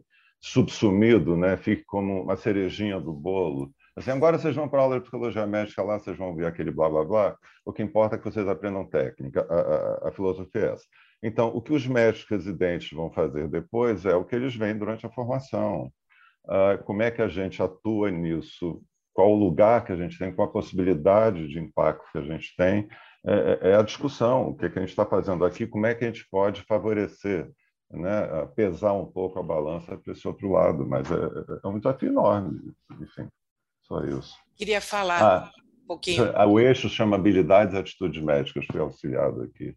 subsumido, 0.45 1.35
né, 1.35 1.57
fique 1.57 1.83
como 1.85 2.21
uma 2.21 2.35
cerejinha 2.35 2.99
do 2.99 3.11
bolo. 3.11 3.73
Assim, 3.95 4.11
agora 4.11 4.37
vocês 4.37 4.55
vão 4.55 4.69
para 4.69 4.79
a 4.79 4.83
aula 4.83 4.95
de 4.97 5.01
psicologia 5.01 5.47
médica 5.47 5.81
lá, 5.81 5.97
vocês 5.97 6.15
vão 6.15 6.35
ver 6.35 6.45
aquele 6.45 6.69
blá 6.69 6.87
blá 6.87 7.03
blá. 7.03 7.37
O 7.65 7.73
que 7.73 7.81
importa 7.81 8.15
é 8.15 8.19
que 8.19 8.25
vocês 8.25 8.47
aprendam 8.47 8.85
técnica. 8.85 9.47
A, 9.49 10.05
a, 10.05 10.09
a 10.09 10.11
filosofia 10.11 10.61
é 10.61 10.73
essa. 10.73 10.83
Então, 11.23 11.47
o 11.47 11.59
que 11.59 11.73
os 11.73 11.87
médicos 11.87 12.29
residentes 12.29 12.91
vão 12.91 13.11
fazer 13.11 13.47
depois 13.47 14.05
é 14.05 14.15
o 14.15 14.23
que 14.23 14.35
eles 14.35 14.55
veem 14.55 14.77
durante 14.77 15.03
a 15.05 15.09
formação. 15.09 15.91
Uh, 16.43 16.83
como 16.83 17.01
é 17.01 17.09
que 17.09 17.23
a 17.23 17.27
gente 17.27 17.63
atua 17.63 18.11
nisso? 18.11 18.83
Qual 19.13 19.31
o 19.31 19.39
lugar 19.39 19.83
que 19.83 19.93
a 19.93 19.95
gente 19.95 20.19
tem? 20.19 20.31
Qual 20.31 20.47
a 20.47 20.51
possibilidade 20.51 21.47
de 21.47 21.57
impacto 21.57 22.05
que 22.11 22.19
a 22.19 22.21
gente 22.21 22.55
tem? 22.55 22.87
É, 23.25 23.33
é, 23.33 23.71
é, 23.71 23.75
a 23.75 23.81
discussão, 23.81 24.49
o 24.49 24.55
que, 24.55 24.65
é 24.65 24.69
que 24.69 24.77
a 24.77 24.81
gente 24.81 24.91
está 24.91 25.05
fazendo 25.05 25.43
aqui, 25.43 25.65
como 25.65 25.87
é 25.87 25.95
que 25.95 26.03
a 26.03 26.07
gente 26.07 26.27
pode 26.29 26.61
favorecer, 26.61 27.49
né, 27.91 28.45
pesar 28.55 28.93
um 28.93 29.05
pouco 29.05 29.39
a 29.39 29.43
balança 29.43 29.97
para 29.97 30.13
esse 30.13 30.27
outro 30.27 30.51
lado, 30.51 30.85
mas 30.85 31.09
é, 31.09 31.15
é, 31.63 31.67
um 31.67 31.77
desafio 31.77 32.09
enorme, 32.09 32.73
enfim, 32.99 33.29
só 33.83 34.03
isso. 34.03 34.35
Queria 34.55 34.81
falar 34.81 35.21
ah, 35.21 35.51
um 35.83 35.87
pouquinho. 35.87 36.25
O 36.47 36.59
eixo 36.59 36.89
chama 36.89 37.15
habilidades 37.15 37.73
e 37.73 37.77
atitudes 37.77 38.21
médicas, 38.23 38.65
fui 38.71 38.79
auxiliado 38.79 39.43
aqui 39.43 39.75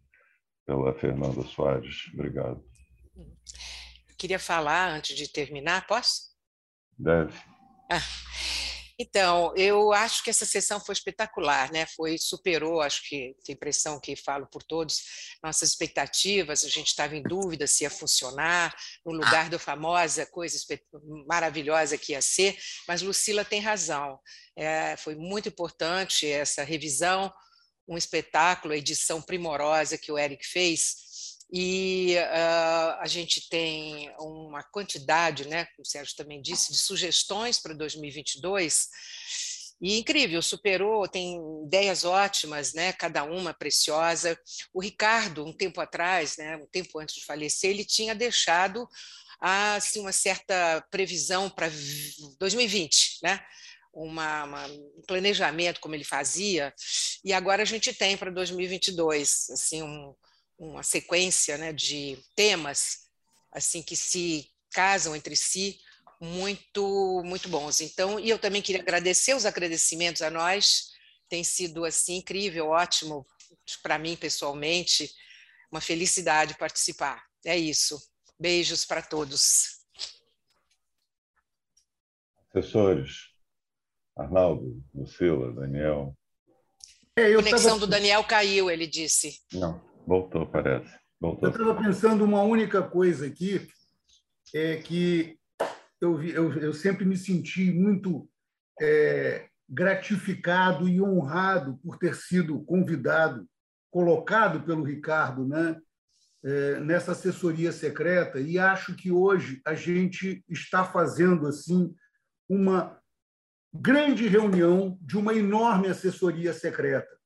pela 0.65 0.93
Fernanda 0.93 1.41
Soares, 1.43 2.09
obrigado. 2.13 2.63
Queria 4.17 4.39
falar, 4.39 4.91
antes 4.91 5.15
de 5.15 5.31
terminar, 5.31 5.87
posso? 5.87 6.29
Deve. 6.97 7.33
Ah. 7.89 8.01
Então, 9.01 9.53
eu 9.55 9.93
acho 9.93 10.21
que 10.21 10.29
essa 10.29 10.45
sessão 10.45 10.77
foi 10.77 10.91
espetacular, 10.91 11.71
né? 11.71 11.85
Foi 11.85 12.17
superou, 12.17 12.81
acho 12.81 13.07
que 13.07 13.33
tem 13.45 13.55
impressão 13.55 13.97
que 13.97 14.13
falo 14.13 14.45
por 14.47 14.61
todos, 14.61 15.01
nossas 15.41 15.69
expectativas. 15.69 16.65
A 16.65 16.67
gente 16.67 16.87
estava 16.87 17.15
em 17.15 17.23
dúvida 17.23 17.65
se 17.65 17.85
ia 17.85 17.89
funcionar 17.89 18.75
no 19.05 19.13
lugar 19.13 19.49
do 19.49 19.57
famosa 19.57 20.25
coisa 20.25 20.57
maravilhosa 21.25 21.97
que 21.97 22.11
ia 22.11 22.21
ser, 22.21 22.57
mas 22.85 23.01
Lucila 23.01 23.45
tem 23.45 23.61
razão. 23.61 24.19
É, 24.57 24.97
foi 24.97 25.15
muito 25.15 25.47
importante 25.47 26.29
essa 26.29 26.61
revisão, 26.63 27.31
um 27.87 27.97
espetáculo, 27.97 28.73
a 28.73 28.77
edição 28.77 29.21
primorosa 29.21 29.97
que 29.97 30.11
o 30.11 30.19
Eric 30.19 30.45
fez 30.45 31.08
e 31.51 32.15
uh, 32.17 32.99
a 32.99 33.05
gente 33.07 33.49
tem 33.49 34.13
uma 34.19 34.63
quantidade, 34.63 35.47
né, 35.47 35.65
como 35.65 35.81
o 35.81 35.85
Sérgio 35.85 36.15
também 36.15 36.41
disse, 36.41 36.71
de 36.71 36.77
sugestões 36.77 37.59
para 37.59 37.73
2022, 37.73 38.87
e 39.81 39.97
incrível, 39.97 40.41
superou, 40.41 41.07
tem 41.07 41.39
ideias 41.65 42.03
ótimas, 42.03 42.73
né, 42.73 42.91
cada 42.93 43.23
uma 43.23 43.53
preciosa. 43.53 44.37
O 44.73 44.81
Ricardo, 44.81 45.45
um 45.45 45.53
tempo 45.53 45.79
atrás, 45.79 46.35
né, 46.37 46.57
um 46.57 46.67
tempo 46.67 46.99
antes 46.99 47.15
de 47.15 47.25
falecer, 47.25 47.71
ele 47.71 47.85
tinha 47.85 48.13
deixado 48.13 48.87
assim, 49.39 50.01
uma 50.01 50.11
certa 50.11 50.85
previsão 50.91 51.49
para 51.49 51.71
2020, 52.39 53.19
né? 53.23 53.39
Uma, 53.93 54.43
uma, 54.43 54.67
um 54.67 55.01
planejamento 55.07 55.79
como 55.79 55.95
ele 55.95 56.03
fazia, 56.03 56.73
e 57.23 57.33
agora 57.33 57.63
a 57.63 57.65
gente 57.65 57.91
tem 57.93 58.15
para 58.15 58.29
2022 58.29 59.49
assim, 59.49 59.81
um, 59.81 60.13
uma 60.59 60.83
sequência 60.83 61.57
né, 61.57 61.71
de 61.71 62.19
temas 62.35 63.07
assim 63.51 63.81
que 63.81 63.95
se 63.95 64.51
casam 64.71 65.15
entre 65.15 65.35
si 65.35 65.79
muito 66.21 67.23
muito 67.23 67.47
bons. 67.47 67.79
Então, 67.79 68.19
e 68.19 68.29
eu 68.29 68.37
também 68.37 68.61
queria 68.61 68.81
agradecer 68.81 69.33
os 69.33 69.45
agradecimentos 69.45 70.21
a 70.21 70.29
nós. 70.29 70.91
Tem 71.29 71.43
sido 71.43 71.85
assim 71.85 72.17
incrível, 72.17 72.67
ótimo 72.67 73.25
para 73.81 73.97
mim 73.97 74.15
pessoalmente, 74.15 75.09
uma 75.71 75.79
felicidade 75.79 76.57
participar. 76.57 77.23
É 77.45 77.57
isso. 77.57 77.97
Beijos 78.37 78.85
para 78.85 79.01
todos. 79.01 79.79
Assessores, 82.49 83.29
Arnaldo, 84.17 84.83
Lucila, 84.93 85.53
Daniel. 85.53 86.17
É, 87.15 87.31
a 87.31 87.35
conexão 87.35 87.73
tava... 87.73 87.79
do 87.79 87.87
Daniel 87.87 88.23
caiu, 88.23 88.71
ele 88.71 88.87
disse. 88.87 89.39
Não. 89.53 89.88
Voltou, 90.09 90.47
parece. 90.47 90.91
Voltou. 91.21 91.49
Eu 91.49 91.51
estava 91.51 91.75
pensando 91.75 92.25
uma 92.25 92.41
única 92.41 92.81
coisa 92.81 93.27
aqui, 93.27 93.67
é 94.55 94.77
que 94.77 95.37
eu, 96.01 96.19
eu, 96.23 96.51
eu 96.53 96.73
sempre 96.73 97.05
me 97.05 97.15
senti 97.15 97.71
muito 97.71 98.27
é, 98.81 99.47
gratificado 99.69 100.89
e 100.89 100.99
honrado 100.99 101.77
por 101.83 101.99
ter 101.99 102.15
sido 102.15 102.59
convidado, 102.63 103.47
colocado 103.91 104.65
pelo 104.65 104.81
Ricardo, 104.83 105.47
né, 105.47 105.79
é, 106.43 106.79
nessa 106.79 107.11
assessoria 107.11 107.71
secreta. 107.71 108.39
E 108.39 108.57
acho 108.57 108.95
que 108.95 109.11
hoje 109.11 109.61
a 109.63 109.75
gente 109.75 110.43
está 110.49 110.83
fazendo 110.83 111.45
assim 111.45 111.93
uma 112.49 112.99
grande 113.71 114.27
reunião 114.27 114.97
de 115.01 115.19
uma 115.19 115.35
enorme 115.35 115.87
assessoria 115.87 116.51
secreta 116.51 117.18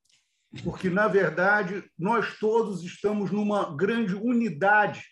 porque, 0.61 0.89
na 0.89 1.07
verdade, 1.07 1.83
nós 1.97 2.37
todos 2.37 2.83
estamos 2.83 3.31
numa 3.31 3.75
grande 3.75 4.13
unidade 4.13 5.03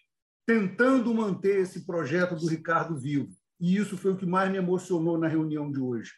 tentando 0.45 1.13
manter 1.13 1.61
esse 1.61 1.85
projeto 1.85 2.35
do 2.35 2.47
Ricardo 2.47 2.99
vivo. 2.99 3.29
E 3.59 3.75
isso 3.75 3.97
foi 3.97 4.11
o 4.11 4.17
que 4.17 4.25
mais 4.25 4.51
me 4.51 4.57
emocionou 4.57 5.17
na 5.17 5.27
reunião 5.27 5.71
de 5.71 5.79
hoje. 5.79 6.11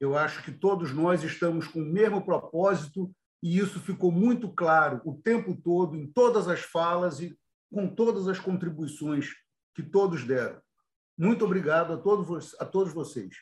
Eu 0.00 0.16
acho 0.16 0.42
que 0.42 0.52
todos 0.52 0.92
nós 0.92 1.22
estamos 1.22 1.66
com 1.66 1.80
o 1.80 1.92
mesmo 1.92 2.24
propósito 2.24 3.10
e 3.42 3.58
isso 3.58 3.80
ficou 3.80 4.10
muito 4.10 4.52
claro 4.52 5.00
o 5.04 5.14
tempo 5.14 5.56
todo, 5.62 5.96
em 5.96 6.06
todas 6.06 6.48
as 6.48 6.60
falas 6.60 7.20
e 7.20 7.36
com 7.70 7.88
todas 7.88 8.28
as 8.28 8.38
contribuições 8.38 9.30
que 9.74 9.82
todos 9.82 10.24
deram. 10.24 10.60
Muito 11.18 11.44
obrigado 11.44 11.94
a 11.94 11.96
todos, 11.96 12.54
a 12.60 12.64
todos 12.64 12.92
vocês. 12.92 13.34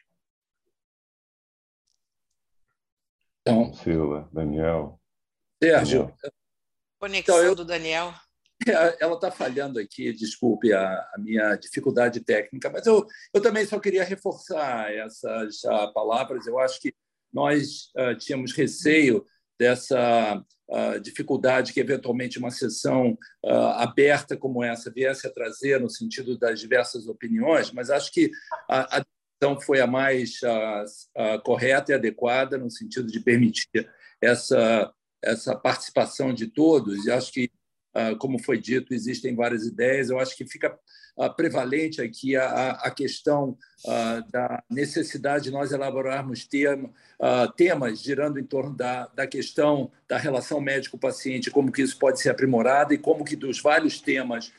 Então, 3.46 3.74
Silva, 3.74 4.26
Daniel. 4.32 4.98
Sérgio. 5.62 6.10
Conexão 6.98 7.36
então, 7.36 7.46
eu, 7.46 7.54
do 7.54 7.62
Daniel. 7.62 8.14
ela 8.98 9.14
está 9.14 9.30
falhando 9.30 9.78
aqui, 9.78 10.14
desculpe 10.14 10.72
a, 10.72 10.98
a, 11.14 11.18
minha 11.18 11.54
dificuldade 11.56 12.20
técnica, 12.20 12.70
mas 12.70 12.86
eu, 12.86 13.06
eu 13.34 13.42
também 13.42 13.66
só 13.66 13.78
queria 13.78 14.02
reforçar 14.02 14.90
essas 14.94 15.62
uh, 15.64 15.92
palavras. 15.92 16.46
Eu 16.46 16.58
acho 16.58 16.80
que 16.80 16.94
nós 17.30 17.90
uh, 17.98 18.16
tínhamos 18.16 18.52
receio 18.52 19.26
dessa 19.60 20.42
uh, 20.70 21.00
dificuldade 21.00 21.74
que, 21.74 21.80
eventualmente, 21.80 22.38
uma 22.38 22.50
sessão 22.50 23.18
aberta 23.76 24.38
como 24.38 24.64
essa 24.64 24.90
viesse 24.90 25.26
a 25.26 25.32
trazer, 25.32 25.78
no 25.80 25.90
sentido 25.90 26.38
das 26.38 26.58
diversas 26.58 27.06
opiniões, 27.06 27.70
mas 27.70 27.90
acho 27.90 28.10
que 28.10 28.30
a, 28.70 28.98
a 29.00 29.04
decisão 29.40 29.60
foi 29.60 29.80
a 29.80 29.86
mais 29.86 30.40
correta 31.44 31.92
e 31.92 31.94
adequada, 31.94 32.58
no 32.58 32.70
sentido 32.70 33.10
de 33.10 33.20
permitir 33.20 33.88
essa, 34.20 34.92
essa 35.22 35.56
participação 35.56 36.32
de 36.32 36.46
todos, 36.46 37.06
e 37.06 37.10
acho 37.10 37.32
que 37.32 37.50
ah, 37.94 38.16
como 38.16 38.42
foi 38.42 38.58
dito, 38.58 38.92
existem 38.92 39.36
várias 39.36 39.64
ideias. 39.64 40.10
Eu 40.10 40.18
acho 40.18 40.36
que 40.36 40.44
fica 40.44 40.76
ah, 41.16 41.30
prevalente 41.30 42.02
aqui 42.02 42.34
a, 42.34 42.70
a 42.72 42.90
questão 42.90 43.56
ah, 43.86 44.24
da 44.32 44.62
necessidade 44.68 45.44
de 45.44 45.50
nós 45.52 45.70
elaborarmos 45.70 46.46
temas 47.56 48.00
girando 48.00 48.40
em 48.40 48.44
torno 48.44 48.76
da, 48.76 49.06
da 49.06 49.26
questão 49.26 49.92
da 50.08 50.18
relação 50.18 50.60
médico-paciente, 50.60 51.52
como 51.52 51.70
que 51.70 51.82
isso 51.82 51.96
pode 51.96 52.20
ser 52.20 52.30
aprimorado 52.30 52.92
e 52.92 52.98
como 52.98 53.24
que 53.24 53.36
dos 53.36 53.62
vários 53.62 54.00
temas 54.00 54.52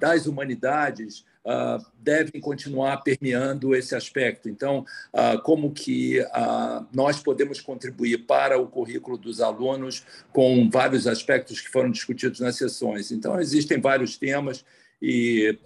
das 0.00 0.26
humanidades 0.26 1.24
uh, 1.44 1.84
devem 1.98 2.40
continuar 2.40 2.98
permeando 2.98 3.74
esse 3.74 3.94
aspecto. 3.94 4.48
Então, 4.48 4.84
uh, 5.12 5.40
como 5.42 5.72
que 5.72 6.20
uh, 6.20 6.86
nós 6.92 7.20
podemos 7.20 7.60
contribuir 7.60 8.26
para 8.26 8.58
o 8.58 8.66
currículo 8.66 9.16
dos 9.16 9.40
alunos 9.40 10.04
com 10.32 10.68
vários 10.70 11.06
aspectos 11.06 11.60
que 11.60 11.68
foram 11.68 11.90
discutidos 11.90 12.40
nas 12.40 12.56
sessões. 12.56 13.10
Então, 13.10 13.40
existem 13.40 13.80
vários 13.80 14.16
temas 14.16 14.64
e 15.02 15.58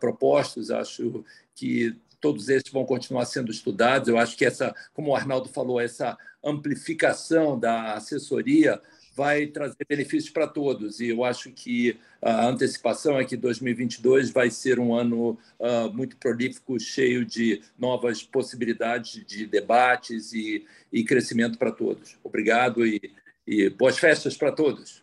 propostos, 0.00 0.70
acho 0.70 1.22
que 1.54 1.94
todos 2.20 2.48
esses 2.48 2.72
vão 2.72 2.86
continuar 2.86 3.26
sendo 3.26 3.50
estudados. 3.50 4.08
Eu 4.08 4.16
acho 4.16 4.34
que 4.34 4.46
essa, 4.46 4.74
como 4.94 5.10
o 5.10 5.14
Arnaldo 5.14 5.48
falou, 5.50 5.78
essa 5.78 6.16
amplificação 6.42 7.58
da 7.58 7.94
assessoria 7.94 8.80
vai 9.18 9.48
trazer 9.48 9.84
benefícios 9.88 10.30
para 10.30 10.46
todos. 10.46 11.00
E 11.00 11.08
eu 11.08 11.24
acho 11.24 11.50
que 11.50 11.98
a 12.22 12.46
antecipação 12.46 13.18
é 13.18 13.24
que 13.24 13.36
2022 13.36 14.30
vai 14.30 14.48
ser 14.48 14.78
um 14.78 14.94
ano 14.94 15.36
uh, 15.58 15.92
muito 15.92 16.16
prolífico, 16.16 16.78
cheio 16.78 17.24
de 17.26 17.60
novas 17.76 18.22
possibilidades 18.22 19.26
de 19.26 19.44
debates 19.44 20.32
e, 20.32 20.64
e 20.92 21.02
crescimento 21.02 21.58
para 21.58 21.72
todos. 21.72 22.16
Obrigado 22.22 22.86
e, 22.86 23.12
e 23.44 23.68
boas 23.68 23.98
festas 23.98 24.36
para 24.36 24.52
todos. 24.52 25.02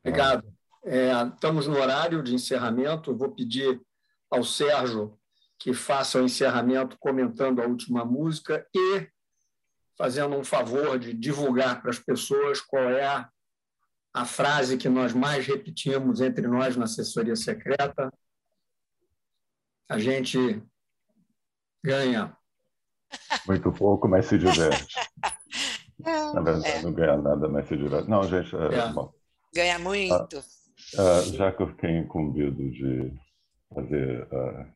Obrigado. 0.00 0.44
É, 0.84 1.12
estamos 1.32 1.68
no 1.68 1.78
horário 1.78 2.24
de 2.24 2.34
encerramento. 2.34 3.14
vou 3.14 3.30
pedir 3.30 3.80
ao 4.28 4.42
Sérgio 4.42 5.16
que 5.60 5.72
faça 5.72 6.20
o 6.20 6.24
encerramento 6.24 6.98
comentando 6.98 7.62
a 7.62 7.66
última 7.66 8.04
música 8.04 8.66
e 8.74 9.06
fazendo 9.96 10.34
um 10.34 10.42
favor 10.42 10.98
de 10.98 11.14
divulgar 11.14 11.80
para 11.80 11.92
as 11.92 12.00
pessoas 12.00 12.60
qual 12.60 12.90
é 12.90 13.04
a 13.04 13.30
a 14.14 14.24
frase 14.24 14.78
que 14.78 14.88
nós 14.88 15.12
mais 15.12 15.44
repetimos 15.44 16.20
entre 16.20 16.46
nós 16.46 16.76
na 16.76 16.84
assessoria 16.84 17.34
secreta. 17.34 18.12
A 19.88 19.98
gente 19.98 20.62
ganha. 21.84 22.34
Muito 23.44 23.72
pouco, 23.72 24.08
mas 24.08 24.26
se 24.26 24.38
diverte. 24.38 24.94
Na 25.98 26.40
verdade, 26.40 26.68
é. 26.68 26.82
não 26.82 26.92
ganha 26.92 27.16
nada, 27.16 27.48
mas 27.48 27.66
se 27.66 27.76
diverte. 27.76 28.08
Não, 28.08 28.22
gente, 28.22 28.54
é, 28.54 28.78
é. 28.78 28.92
Bom, 28.92 29.12
ganha 29.52 29.78
muito. 29.80 30.14
Ah, 30.14 31.18
ah, 31.18 31.22
já 31.22 31.50
que 31.50 31.62
eu 31.62 31.68
fiquei 31.68 31.90
incumbido 31.98 32.70
de 32.70 33.12
fazer. 33.74 34.28
Ah, 34.32 34.66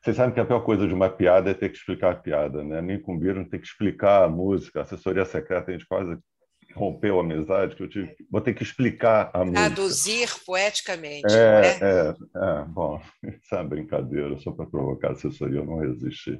vocês 0.00 0.16
sabem 0.16 0.34
que 0.34 0.40
a 0.40 0.44
pior 0.44 0.60
coisa 0.60 0.86
de 0.86 0.94
uma 0.94 1.08
piada 1.08 1.50
é 1.50 1.54
ter 1.54 1.68
que 1.68 1.76
explicar 1.76 2.12
a 2.12 2.16
piada, 2.16 2.62
né? 2.62 2.80
Me 2.80 2.94
incumbiram 2.94 3.44
ter 3.44 3.58
que 3.58 3.66
explicar 3.66 4.24
a 4.24 4.28
música, 4.28 4.80
a 4.80 4.82
assessoria 4.82 5.24
secreta, 5.24 5.70
a 5.70 5.72
gente 5.72 5.86
quase 5.86 6.18
rompeu 6.74 7.18
a 7.18 7.22
amizade, 7.22 7.76
que 7.76 7.82
eu 7.82 7.88
tive, 7.88 8.16
vou 8.30 8.40
ter 8.40 8.54
que 8.54 8.62
explicar 8.62 9.30
a 9.32 9.44
música. 9.44 9.60
Traduzir 9.60 10.28
poeticamente, 10.44 11.34
é, 11.34 11.38
é? 11.38 11.78
é? 11.80 12.08
É, 12.10 12.64
bom, 12.64 13.00
isso 13.22 13.54
é 13.54 13.58
uma 13.58 13.68
brincadeira, 13.68 14.38
só 14.38 14.52
para 14.52 14.66
provocar 14.66 15.08
a 15.08 15.12
assessoria, 15.12 15.60
eu 15.60 15.64
não 15.64 15.78
resisti. 15.78 16.32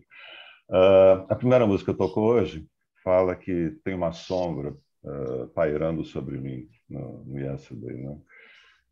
Uh, 0.68 1.26
a 1.28 1.34
primeira 1.34 1.66
música 1.66 1.92
que 1.92 2.02
eu 2.02 2.06
toco 2.06 2.20
hoje 2.20 2.66
fala 3.04 3.34
que 3.34 3.76
tem 3.84 3.94
uma 3.94 4.12
sombra 4.12 4.74
uh, 5.04 5.46
pairando 5.54 6.04
sobre 6.04 6.38
mim 6.38 6.68
no, 6.88 7.24
no 7.24 7.38
Yesterday, 7.38 7.96
né? 7.96 8.18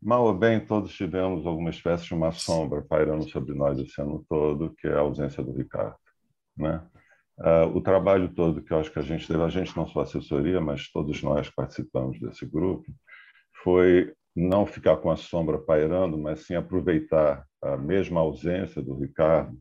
Mal 0.01 0.23
ou 0.25 0.33
bem, 0.33 0.59
todos 0.59 0.93
tivemos 0.95 1.45
alguma 1.45 1.69
espécie 1.69 2.05
de 2.05 2.15
uma 2.15 2.31
sombra 2.31 2.81
pairando 2.81 3.29
sobre 3.29 3.53
nós 3.53 3.77
esse 3.77 4.01
ano 4.01 4.25
todo, 4.27 4.73
que 4.75 4.87
é 4.87 4.93
a 4.93 5.01
ausência 5.01 5.43
do 5.43 5.51
Ricardo, 5.51 5.95
né? 6.57 6.81
Uh, 7.39 7.75
o 7.75 7.81
trabalho 7.81 8.33
todo 8.33 8.61
que 8.61 8.71
eu 8.71 8.79
acho 8.79 8.91
que 8.91 8.99
a 8.99 9.03
gente 9.03 9.27
teve, 9.27 9.41
a 9.41 9.49
gente 9.49 9.75
não 9.75 9.87
só 9.87 10.01
assessoria, 10.01 10.61
mas 10.61 10.91
todos 10.91 11.23
nós 11.23 11.49
participamos 11.49 12.19
desse 12.19 12.45
grupo, 12.45 12.85
foi 13.63 14.13
não 14.35 14.65
ficar 14.65 14.97
com 14.97 15.09
a 15.09 15.17
sombra 15.17 15.57
pairando, 15.57 16.17
mas 16.17 16.45
sim 16.45 16.55
aproveitar 16.55 17.45
a 17.61 17.75
mesma 17.77 18.21
ausência 18.21 18.81
do 18.81 18.95
Ricardo 18.95 19.57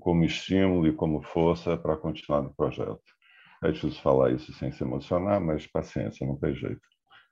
como 0.00 0.24
estímulo 0.24 0.86
e 0.86 0.92
como 0.92 1.22
força 1.22 1.76
para 1.76 1.96
continuar 1.96 2.42
no 2.42 2.54
projeto. 2.54 3.00
É 3.62 3.70
difícil 3.70 4.00
falar 4.00 4.32
isso 4.32 4.52
sem 4.54 4.72
se 4.72 4.82
emocionar, 4.82 5.40
mas 5.40 5.66
paciência, 5.66 6.26
não 6.26 6.36
tem 6.36 6.54
jeito. 6.54 6.80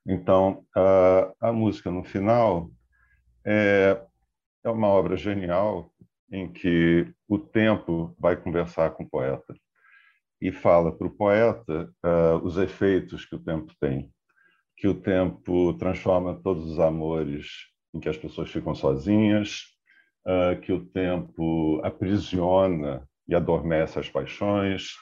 Então, 0.06 0.65
a, 0.77 1.32
a 1.40 1.52
música 1.52 1.90
no 1.90 2.05
final 2.05 2.70
é, 3.44 4.01
é 4.65 4.70
uma 4.70 4.89
obra 4.89 5.16
genial 5.16 5.90
em 6.31 6.51
que 6.52 7.10
o 7.27 7.39
tempo 7.39 8.15
vai 8.19 8.36
conversar 8.36 8.90
com 8.90 9.05
o 9.05 9.09
poeta 9.09 9.55
e 10.40 10.52
fala 10.52 10.93
para 10.93 11.06
o 11.06 11.10
poeta 11.10 11.90
uh, 12.05 12.36
os 12.44 12.56
efeitos 12.56 13.24
que 13.24 13.35
o 13.35 13.39
tempo 13.39 13.73
tem, 13.81 14.10
que 14.77 14.86
o 14.86 14.94
tempo 14.94 15.74
transforma 15.74 16.40
todos 16.43 16.70
os 16.70 16.78
amores 16.78 17.47
em 17.94 18.01
que 18.01 18.09
as 18.09 18.16
pessoas 18.16 18.51
ficam 18.51 18.74
sozinhas, 18.74 19.62
uh, 20.27 20.60
que 20.60 20.73
o 20.73 20.85
tempo 20.85 21.81
aprisiona 21.82 23.06
e 23.27 23.35
adormece 23.35 23.98
as 23.98 24.09
paixões, 24.09 24.93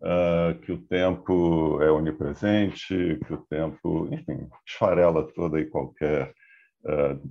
uh, 0.00 0.58
que 0.60 0.70
o 0.70 0.78
tempo 0.78 1.80
é 1.82 1.90
onipresente, 1.90 3.18
que 3.26 3.34
o 3.34 3.44
tempo, 3.48 4.08
enfim, 4.12 4.48
esfarela 4.66 5.26
toda 5.32 5.60
e 5.60 5.66
qualquer 5.66 6.32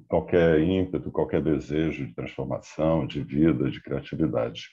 qualquer 0.08 0.62
ímpeto, 0.62 1.12
qualquer 1.12 1.40
desejo 1.40 2.08
de 2.08 2.16
transformação, 2.16 3.06
de 3.06 3.22
vida, 3.22 3.70
de 3.70 3.80
criatividade. 3.84 4.64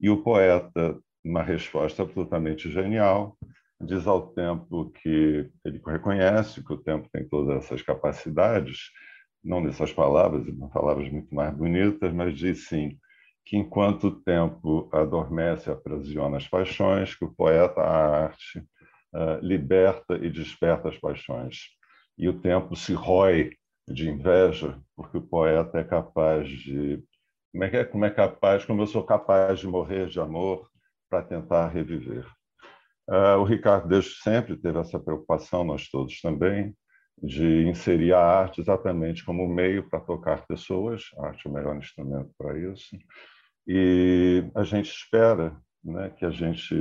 E 0.00 0.10
o 0.10 0.24
poeta 0.24 0.98
uma 1.24 1.42
resposta 1.42 2.02
absolutamente 2.02 2.70
genial, 2.70 3.36
diz 3.80 4.06
ao 4.06 4.28
tempo 4.28 4.90
que 4.90 5.50
ele 5.64 5.80
reconhece 5.86 6.64
que 6.64 6.72
o 6.72 6.78
tempo 6.78 7.08
tem 7.12 7.28
todas 7.28 7.64
essas 7.64 7.82
capacidades, 7.82 8.90
não 9.42 9.60
nessas 9.60 9.92
palavras, 9.92 10.44
palavras 10.72 11.10
muito 11.10 11.34
mais 11.34 11.54
bonitas, 11.54 12.12
mas 12.12 12.36
diz 12.36 12.66
sim 12.68 12.98
que 13.44 13.56
enquanto 13.56 14.08
o 14.08 14.20
tempo 14.20 14.90
adormece 14.92 15.70
e 15.70 15.72
aprisiona 15.72 16.36
as 16.36 16.46
paixões, 16.46 17.14
que 17.14 17.24
o 17.24 17.32
poeta, 17.32 17.80
a 17.80 18.24
arte, 18.24 18.58
uh, 19.14 19.38
liberta 19.40 20.16
e 20.16 20.28
desperta 20.28 20.90
as 20.90 20.98
paixões. 20.98 21.60
E 22.18 22.28
o 22.28 22.38
tempo 22.40 22.76
se 22.76 22.92
rói 22.92 23.52
de 23.88 24.10
inveja, 24.10 24.78
porque 24.94 25.16
o 25.16 25.22
poeta 25.22 25.78
é 25.78 25.84
capaz 25.84 26.46
de 26.46 27.02
como 27.50 27.64
é, 27.64 27.70
que 27.70 27.76
é, 27.78 27.84
como 27.84 28.04
é 28.04 28.10
capaz, 28.10 28.64
como 28.66 28.82
eu 28.82 28.86
sou 28.86 29.02
capaz 29.02 29.60
de 29.60 29.66
morrer 29.66 30.08
de 30.08 30.20
amor, 30.20 30.68
para 31.08 31.22
tentar 31.22 31.68
reviver. 31.68 32.26
Uh, 33.08 33.38
o 33.38 33.44
Ricardo, 33.44 33.88
desde 33.88 34.14
sempre, 34.22 34.56
teve 34.56 34.78
essa 34.78 35.00
preocupação, 35.00 35.64
nós 35.64 35.88
todos 35.88 36.20
também, 36.20 36.74
de 37.22 37.66
inserir 37.66 38.12
a 38.12 38.20
arte 38.20 38.60
exatamente 38.60 39.24
como 39.24 39.48
meio 39.48 39.88
para 39.88 40.00
tocar 40.00 40.46
pessoas. 40.46 41.04
A 41.18 41.28
arte 41.28 41.46
é 41.46 41.50
o 41.50 41.52
melhor 41.52 41.76
instrumento 41.76 42.30
para 42.36 42.58
isso. 42.58 42.96
E 43.66 44.44
a 44.54 44.62
gente 44.62 44.90
espera 44.90 45.56
né, 45.82 46.10
que 46.10 46.24
a 46.24 46.30
gente. 46.30 46.74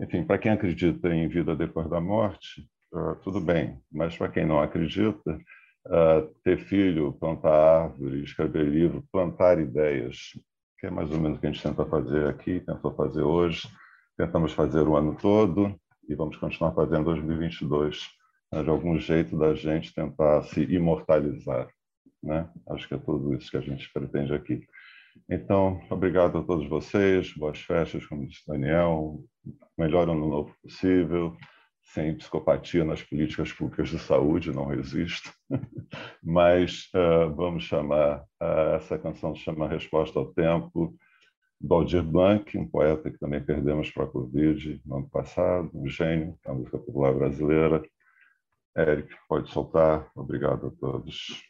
Enfim, 0.00 0.24
para 0.24 0.38
quem 0.38 0.52
acredita 0.52 1.08
em 1.08 1.28
vida 1.28 1.54
depois 1.54 1.88
da 1.88 2.00
morte, 2.00 2.66
uh, 2.92 3.16
tudo 3.22 3.40
bem, 3.40 3.78
mas 3.92 4.16
para 4.16 4.30
quem 4.30 4.46
não 4.46 4.60
acredita, 4.60 5.38
uh, 5.86 6.34
ter 6.42 6.58
filho, 6.58 7.12
plantar 7.14 7.84
árvore, 7.84 8.22
escrever 8.22 8.64
livro, 8.64 9.04
plantar 9.12 9.58
ideias, 9.58 10.30
que 10.80 10.86
é 10.86 10.90
mais 10.90 11.10
ou 11.10 11.20
menos 11.20 11.36
o 11.36 11.40
que 11.40 11.46
a 11.46 11.52
gente 11.52 11.62
tenta 11.62 11.84
fazer 11.84 12.26
aqui, 12.26 12.60
tentou 12.60 12.92
fazer 12.94 13.22
hoje, 13.22 13.68
tentamos 14.16 14.52
fazer 14.52 14.88
o 14.88 14.96
ano 14.96 15.14
todo 15.14 15.78
e 16.08 16.14
vamos 16.14 16.38
continuar 16.38 16.72
fazendo 16.72 17.04
2022, 17.04 18.08
né, 18.50 18.62
de 18.62 18.70
algum 18.70 18.98
jeito 18.98 19.38
da 19.38 19.54
gente 19.54 19.94
tentar 19.94 20.42
se 20.44 20.62
imortalizar. 20.62 21.68
Né? 22.22 22.48
Acho 22.70 22.88
que 22.88 22.94
é 22.94 22.98
tudo 22.98 23.34
isso 23.34 23.50
que 23.50 23.58
a 23.58 23.60
gente 23.60 23.92
pretende 23.92 24.32
aqui. 24.32 24.66
Então, 25.28 25.80
obrigado 25.90 26.38
a 26.38 26.42
todos 26.42 26.66
vocês, 26.66 27.32
boas 27.34 27.60
festas, 27.60 28.06
como 28.06 28.26
disse 28.26 28.42
Daniel, 28.46 29.22
melhor 29.76 30.08
ano 30.08 30.28
novo 30.28 30.54
possível, 30.62 31.36
sem 31.92 32.16
psicopatia 32.16 32.84
nas 32.84 33.02
políticas 33.02 33.52
públicas 33.52 33.88
de 33.88 33.98
saúde, 33.98 34.52
não 34.52 34.66
resisto. 34.66 35.32
Mas 36.22 36.88
uh, 36.94 37.34
vamos 37.34 37.64
chamar, 37.64 38.20
uh, 38.40 38.76
essa 38.76 38.98
canção 38.98 39.34
chama 39.34 39.68
Resposta 39.68 40.18
ao 40.18 40.32
Tempo, 40.32 40.94
do 41.60 41.74
Aldir 41.74 42.02
Blanc, 42.02 42.56
um 42.56 42.66
poeta 42.66 43.10
que 43.10 43.18
também 43.18 43.44
perdemos 43.44 43.90
para 43.90 44.04
a 44.04 44.08
Covid 44.08 44.80
no 44.86 44.98
ano 44.98 45.10
passado, 45.10 45.70
um 45.74 45.86
gênio 45.88 46.38
da 46.44 46.54
música 46.54 46.78
popular 46.78 47.12
brasileira. 47.12 47.82
Eric, 48.76 49.14
pode 49.28 49.50
soltar. 49.50 50.10
Obrigado 50.14 50.68
a 50.68 50.70
todos. 50.70 51.49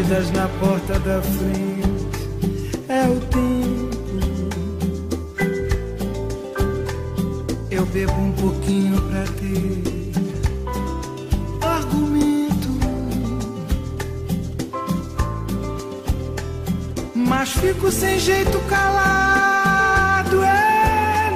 Batidas 0.00 0.30
na 0.30 0.48
porta 0.48 0.98
da 1.00 1.20
frente 1.20 1.90
é 2.88 3.04
o 3.08 3.20
tempo. 3.20 3.90
Eu 7.70 7.86
bebo 7.86 8.12
um 8.12 8.32
pouquinho 8.32 9.00
pra 9.02 9.24
ter 9.24 9.82
argumento, 11.60 12.68
mas 17.14 17.50
fico 17.50 17.90
sem 17.90 18.18
jeito 18.18 18.58
calado. 18.68 20.40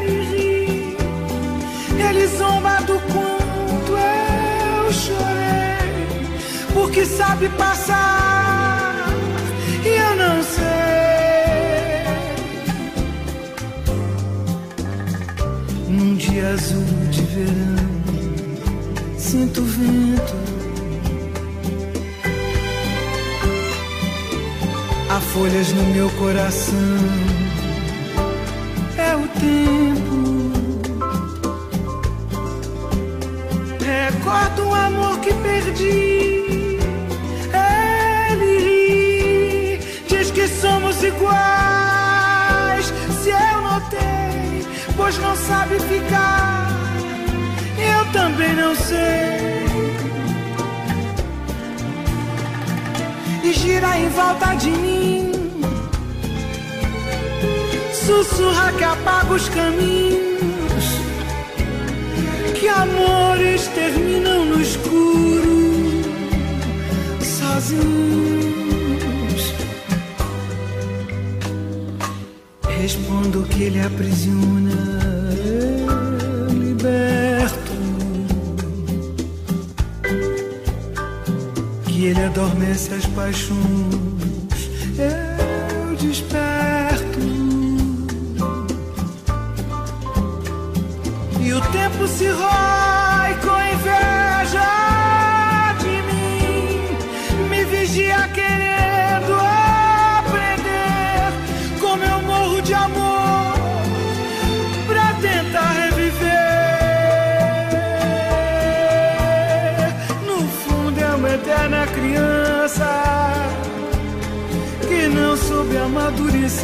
Ele 0.01 0.23
ri, 0.25 0.97
ele 1.99 2.27
zomba 2.29 2.81
do 2.83 2.99
quanto 3.13 3.93
eu 3.93 4.93
chorei, 4.93 6.73
porque 6.73 7.05
sabe 7.05 7.49
passar. 7.51 8.34
Azul 16.55 16.85
de 17.11 17.23
verão, 17.23 17.89
sinto 19.19 19.61
o 19.61 19.65
vento. 19.65 20.35
Há 25.11 25.21
folhas 25.21 25.73
no 25.73 25.83
meu 25.95 26.09
coração, 26.11 26.99
é 28.97 29.17
o 29.17 29.27
tempo. 29.41 30.15
Recordo 33.85 34.69
um 34.69 34.75
amor 34.75 35.19
que 35.21 35.35
perdi. 35.35 36.79
Ele 38.31 38.59
ri, 38.67 39.81
diz 40.09 40.31
que 40.31 40.47
somos 40.47 41.03
iguais. 41.03 41.84
Pois 44.97 45.19
não 45.19 45.37
sabe 45.37 45.79
ficar 45.81 46.65
também 48.15 48.55
não 48.55 48.75
sei. 48.77 49.65
E 53.43 53.53
gira 53.53 53.99
em 53.99 54.09
volta 54.09 54.55
de 54.55 54.71
mim, 54.71 55.33
sussurra 57.93 58.73
que 58.73 58.85
apaga 58.85 59.35
os 59.35 59.49
caminhos, 59.49 60.85
que 62.59 62.69
amores 62.69 63.67
terminam 63.69 64.47
no 64.47 64.63
escuro, 64.63 66.03
sozinhos. 67.21 68.44
Respondo 73.25 73.43
que 73.45 73.63
ele 73.63 73.81
aprisiona. 73.81 74.45
ele 82.07 82.23
adormece 82.23 82.93
as 82.93 83.07
paixões, 83.07 83.57
eu 84.99 85.97
desperto. 85.97 87.19
E 91.41 91.53
o 91.55 91.61
tempo 91.73 92.07
se 92.07 92.29
rói 92.29 92.74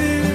amadurecer. 0.01 0.30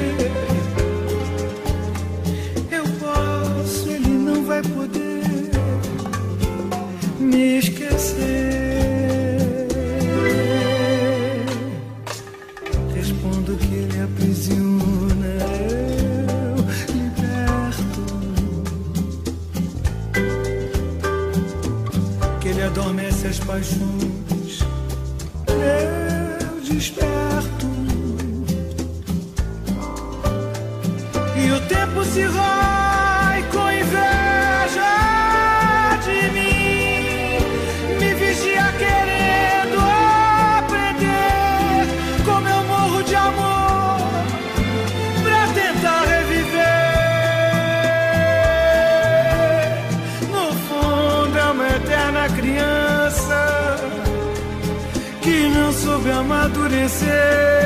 Amadurecer. 57.06 57.66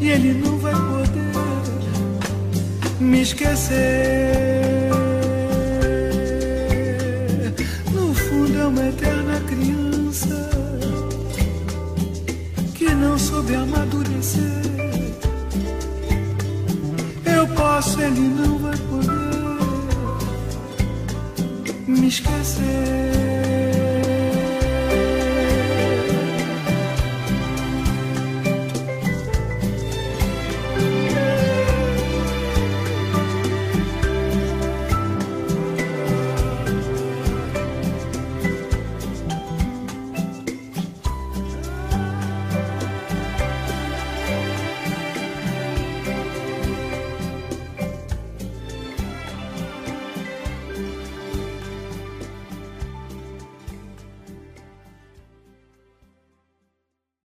e 0.00 0.10
ele 0.10 0.34
não 0.34 0.58
vai 0.58 0.72
poder 0.72 1.32
me 3.00 3.22
esquecer. 3.22 3.76
No 7.92 8.14
fundo 8.14 8.58
é 8.58 8.66
uma 8.66 8.88
eterna 8.88 9.40
criança 9.40 10.50
que 12.74 12.94
não 12.94 13.18
soube 13.18 13.54
amadurecer. 13.54 14.42
Eu 17.24 17.46
posso, 17.48 18.00
ele 18.00 18.20
não 18.20 18.58
vai 18.58 18.76
poder 18.76 19.16
me 21.88 22.08
esquecer. 22.08 23.15